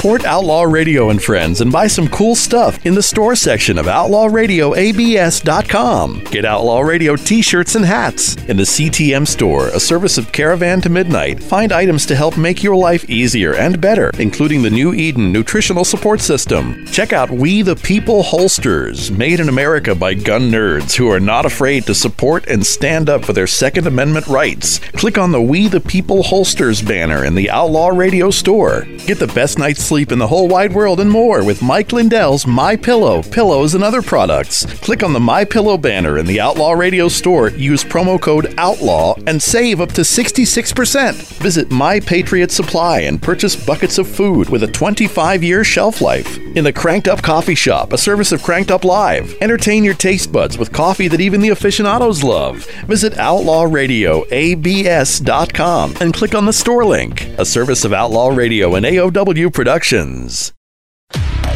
Support 0.00 0.24
Outlaw 0.24 0.62
Radio 0.62 1.10
and 1.10 1.22
Friends 1.22 1.60
and 1.60 1.70
buy 1.70 1.86
some 1.86 2.08
cool 2.08 2.34
stuff 2.34 2.86
in 2.86 2.94
the 2.94 3.02
store 3.02 3.36
section 3.36 3.76
of 3.76 3.84
OutlawRadioABS.com. 3.84 6.24
Get 6.24 6.46
Outlaw 6.46 6.80
Radio 6.80 7.16
t 7.16 7.42
shirts 7.42 7.74
and 7.74 7.84
hats. 7.84 8.34
In 8.48 8.56
the 8.56 8.62
CTM 8.62 9.28
store, 9.28 9.68
a 9.68 9.78
service 9.78 10.16
of 10.16 10.32
Caravan 10.32 10.80
to 10.80 10.88
Midnight, 10.88 11.42
find 11.42 11.70
items 11.70 12.06
to 12.06 12.16
help 12.16 12.38
make 12.38 12.62
your 12.62 12.76
life 12.76 13.10
easier 13.10 13.54
and 13.54 13.78
better, 13.78 14.10
including 14.18 14.62
the 14.62 14.70
new 14.70 14.94
Eden 14.94 15.32
Nutritional 15.32 15.84
Support 15.84 16.22
System. 16.22 16.86
Check 16.86 17.12
out 17.12 17.30
We 17.30 17.60
the 17.60 17.76
People 17.76 18.22
Holsters, 18.22 19.10
made 19.10 19.38
in 19.38 19.50
America 19.50 19.94
by 19.94 20.14
gun 20.14 20.50
nerds 20.50 20.94
who 20.94 21.10
are 21.10 21.20
not 21.20 21.44
afraid 21.44 21.84
to 21.84 21.94
support 21.94 22.46
and 22.46 22.64
stand 22.64 23.10
up 23.10 23.22
for 23.22 23.34
their 23.34 23.46
Second 23.46 23.86
Amendment 23.86 24.28
rights. 24.28 24.78
Click 24.78 25.18
on 25.18 25.30
the 25.30 25.42
We 25.42 25.68
the 25.68 25.78
People 25.78 26.22
Holsters 26.22 26.80
banner 26.80 27.26
in 27.26 27.34
the 27.34 27.50
Outlaw 27.50 27.88
Radio 27.88 28.30
store. 28.30 28.86
Get 29.04 29.18
the 29.18 29.26
best 29.26 29.58
night's 29.58 29.89
sleep 29.90 30.12
in 30.12 30.20
the 30.20 30.28
whole 30.28 30.46
wide 30.46 30.72
world 30.72 31.00
and 31.00 31.10
more 31.10 31.44
with 31.44 31.62
Mike 31.62 31.92
Lindell's 31.92 32.46
My 32.46 32.76
Pillow, 32.76 33.24
pillows 33.24 33.74
and 33.74 33.82
other 33.82 34.02
products. 34.02 34.64
Click 34.76 35.02
on 35.02 35.12
the 35.12 35.18
My 35.18 35.44
Pillow 35.44 35.76
banner 35.76 36.16
in 36.16 36.26
the 36.26 36.38
Outlaw 36.38 36.74
Radio 36.74 37.08
store, 37.08 37.50
use 37.50 37.82
promo 37.82 38.20
code 38.20 38.54
OUTLAW 38.56 39.20
and 39.26 39.42
save 39.42 39.80
up 39.80 39.90
to 39.94 40.02
66%. 40.02 41.14
Visit 41.42 41.72
My 41.72 41.98
Patriot 41.98 42.52
Supply 42.52 43.00
and 43.00 43.20
purchase 43.20 43.56
buckets 43.56 43.98
of 43.98 44.06
food 44.06 44.48
with 44.48 44.62
a 44.62 44.68
25-year 44.68 45.64
shelf 45.64 46.00
life. 46.00 46.38
In 46.56 46.64
the 46.64 46.72
Cranked 46.72 47.06
Up 47.06 47.22
Coffee 47.22 47.54
Shop, 47.54 47.92
a 47.92 47.98
service 47.98 48.32
of 48.32 48.42
Cranked 48.42 48.72
Up 48.72 48.84
Live. 48.84 49.36
Entertain 49.40 49.84
your 49.84 49.94
taste 49.94 50.32
buds 50.32 50.58
with 50.58 50.72
coffee 50.72 51.06
that 51.06 51.20
even 51.20 51.40
the 51.40 51.50
aficionados 51.50 52.24
love. 52.24 52.66
Visit 52.86 53.12
outlawradioabs.com 53.12 55.94
and 56.00 56.12
click 56.12 56.34
on 56.34 56.46
the 56.46 56.52
store 56.52 56.84
link. 56.84 57.28
A 57.38 57.44
service 57.44 57.84
of 57.84 57.92
Outlaw 57.92 58.30
Radio 58.30 58.74
and 58.74 58.84
AOW 58.84 59.52
Productions. 59.52 60.52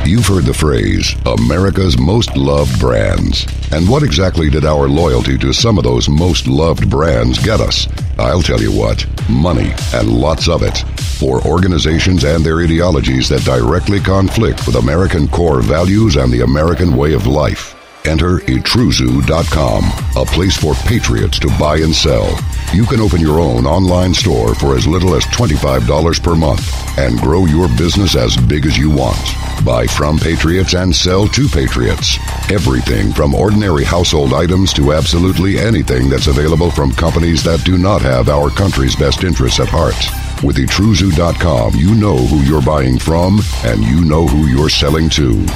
You've 0.06 0.26
heard 0.26 0.44
the 0.44 0.52
phrase, 0.52 1.16
America's 1.24 1.98
most 1.98 2.36
loved 2.36 2.78
brands. 2.78 3.46
And 3.72 3.88
what 3.88 4.02
exactly 4.02 4.50
did 4.50 4.66
our 4.66 4.86
loyalty 4.86 5.38
to 5.38 5.54
some 5.54 5.78
of 5.78 5.84
those 5.84 6.10
most 6.10 6.46
loved 6.46 6.90
brands 6.90 7.42
get 7.42 7.60
us? 7.60 7.88
I'll 8.18 8.42
tell 8.42 8.60
you 8.60 8.70
what 8.70 9.06
money, 9.30 9.72
and 9.94 10.08
lots 10.10 10.46
of 10.46 10.62
it, 10.62 10.76
for 11.18 11.40
organizations 11.46 12.24
and 12.24 12.44
their 12.44 12.60
ideologies 12.60 13.30
that 13.30 13.44
directly 13.44 13.98
conflict 13.98 14.66
with 14.66 14.76
American 14.76 15.26
core 15.26 15.62
values 15.62 16.16
and 16.16 16.30
the 16.30 16.42
American 16.42 16.94
way 16.94 17.14
of 17.14 17.26
life. 17.26 17.74
Enter 18.06 18.40
etruzoo.com, 18.40 19.84
a 20.22 20.26
place 20.26 20.56
for 20.58 20.74
patriots 20.86 21.38
to 21.38 21.48
buy 21.58 21.78
and 21.78 21.94
sell. 21.94 22.38
You 22.74 22.84
can 22.84 23.00
open 23.00 23.22
your 23.22 23.40
own 23.40 23.64
online 23.64 24.12
store 24.12 24.54
for 24.54 24.76
as 24.76 24.86
little 24.86 25.14
as 25.14 25.24
$25 25.26 26.22
per 26.22 26.36
month 26.36 26.98
and 26.98 27.18
grow 27.20 27.46
your 27.46 27.68
business 27.78 28.14
as 28.14 28.36
big 28.36 28.66
as 28.66 28.76
you 28.76 28.90
want. 28.90 29.43
Buy 29.62 29.86
from 29.86 30.18
patriots 30.18 30.74
and 30.74 30.94
sell 30.94 31.28
to 31.28 31.48
patriots. 31.48 32.18
Everything 32.50 33.12
from 33.12 33.34
ordinary 33.34 33.84
household 33.84 34.32
items 34.32 34.72
to 34.74 34.92
absolutely 34.92 35.58
anything 35.58 36.08
that's 36.08 36.26
available 36.26 36.70
from 36.70 36.92
companies 36.92 37.42
that 37.44 37.64
do 37.64 37.78
not 37.78 38.00
have 38.02 38.28
our 38.28 38.50
country's 38.50 38.96
best 38.96 39.24
interests 39.24 39.60
at 39.60 39.68
heart. 39.68 39.94
With 40.42 40.56
etruzoo.com, 40.56 41.74
you 41.74 41.94
know 41.94 42.16
who 42.16 42.42
you're 42.42 42.62
buying 42.62 42.98
from 42.98 43.40
and 43.64 43.82
you 43.82 44.04
know 44.04 44.26
who 44.26 44.46
you're 44.46 44.68
selling 44.68 45.08
to. 45.10 45.46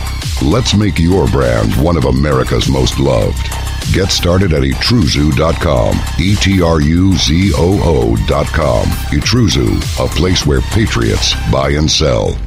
Let's 0.43 0.75
make 0.75 0.99
your 0.99 1.27
brand 1.29 1.75
one 1.83 1.97
of 1.97 2.05
America's 2.05 2.69
most 2.69 2.99
loved. 2.99 3.51
Get 3.93 4.11
started 4.11 4.53
at 4.53 4.63
etruzoo.com. 4.63 5.97
E 6.21 6.37
T 6.37 6.63
R 6.63 6.81
U 6.81 7.17
Z 7.17 7.53
O 7.55 7.79
O.com. 7.83 8.87
Etruzoo, 9.11 10.05
a 10.05 10.09
place 10.09 10.47
where 10.47 10.61
patriots 10.61 11.35
buy 11.51 11.71
and 11.71 11.91
sell. 11.91 12.39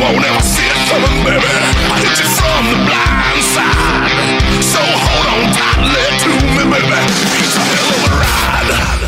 won't 0.00 0.24
ever 0.24 0.40
see 0.40 0.64
it 0.64 0.80
coming, 0.88 1.24
baby. 1.24 1.44
I 1.92 2.00
hit 2.00 2.16
you 2.16 2.28
from 2.32 2.62
the 2.72 2.78
blind 2.88 3.42
side. 3.44 4.64
So 4.64 4.80
hold 4.80 5.26
on 5.28 5.44
tightly 5.52 6.06
to 6.24 6.30
me, 6.56 6.64
baby. 6.72 7.00
It's 7.36 7.56
a 7.56 7.60
hell 7.60 7.90
of 7.92 8.08
a 8.08 8.12
ride. 8.16 8.99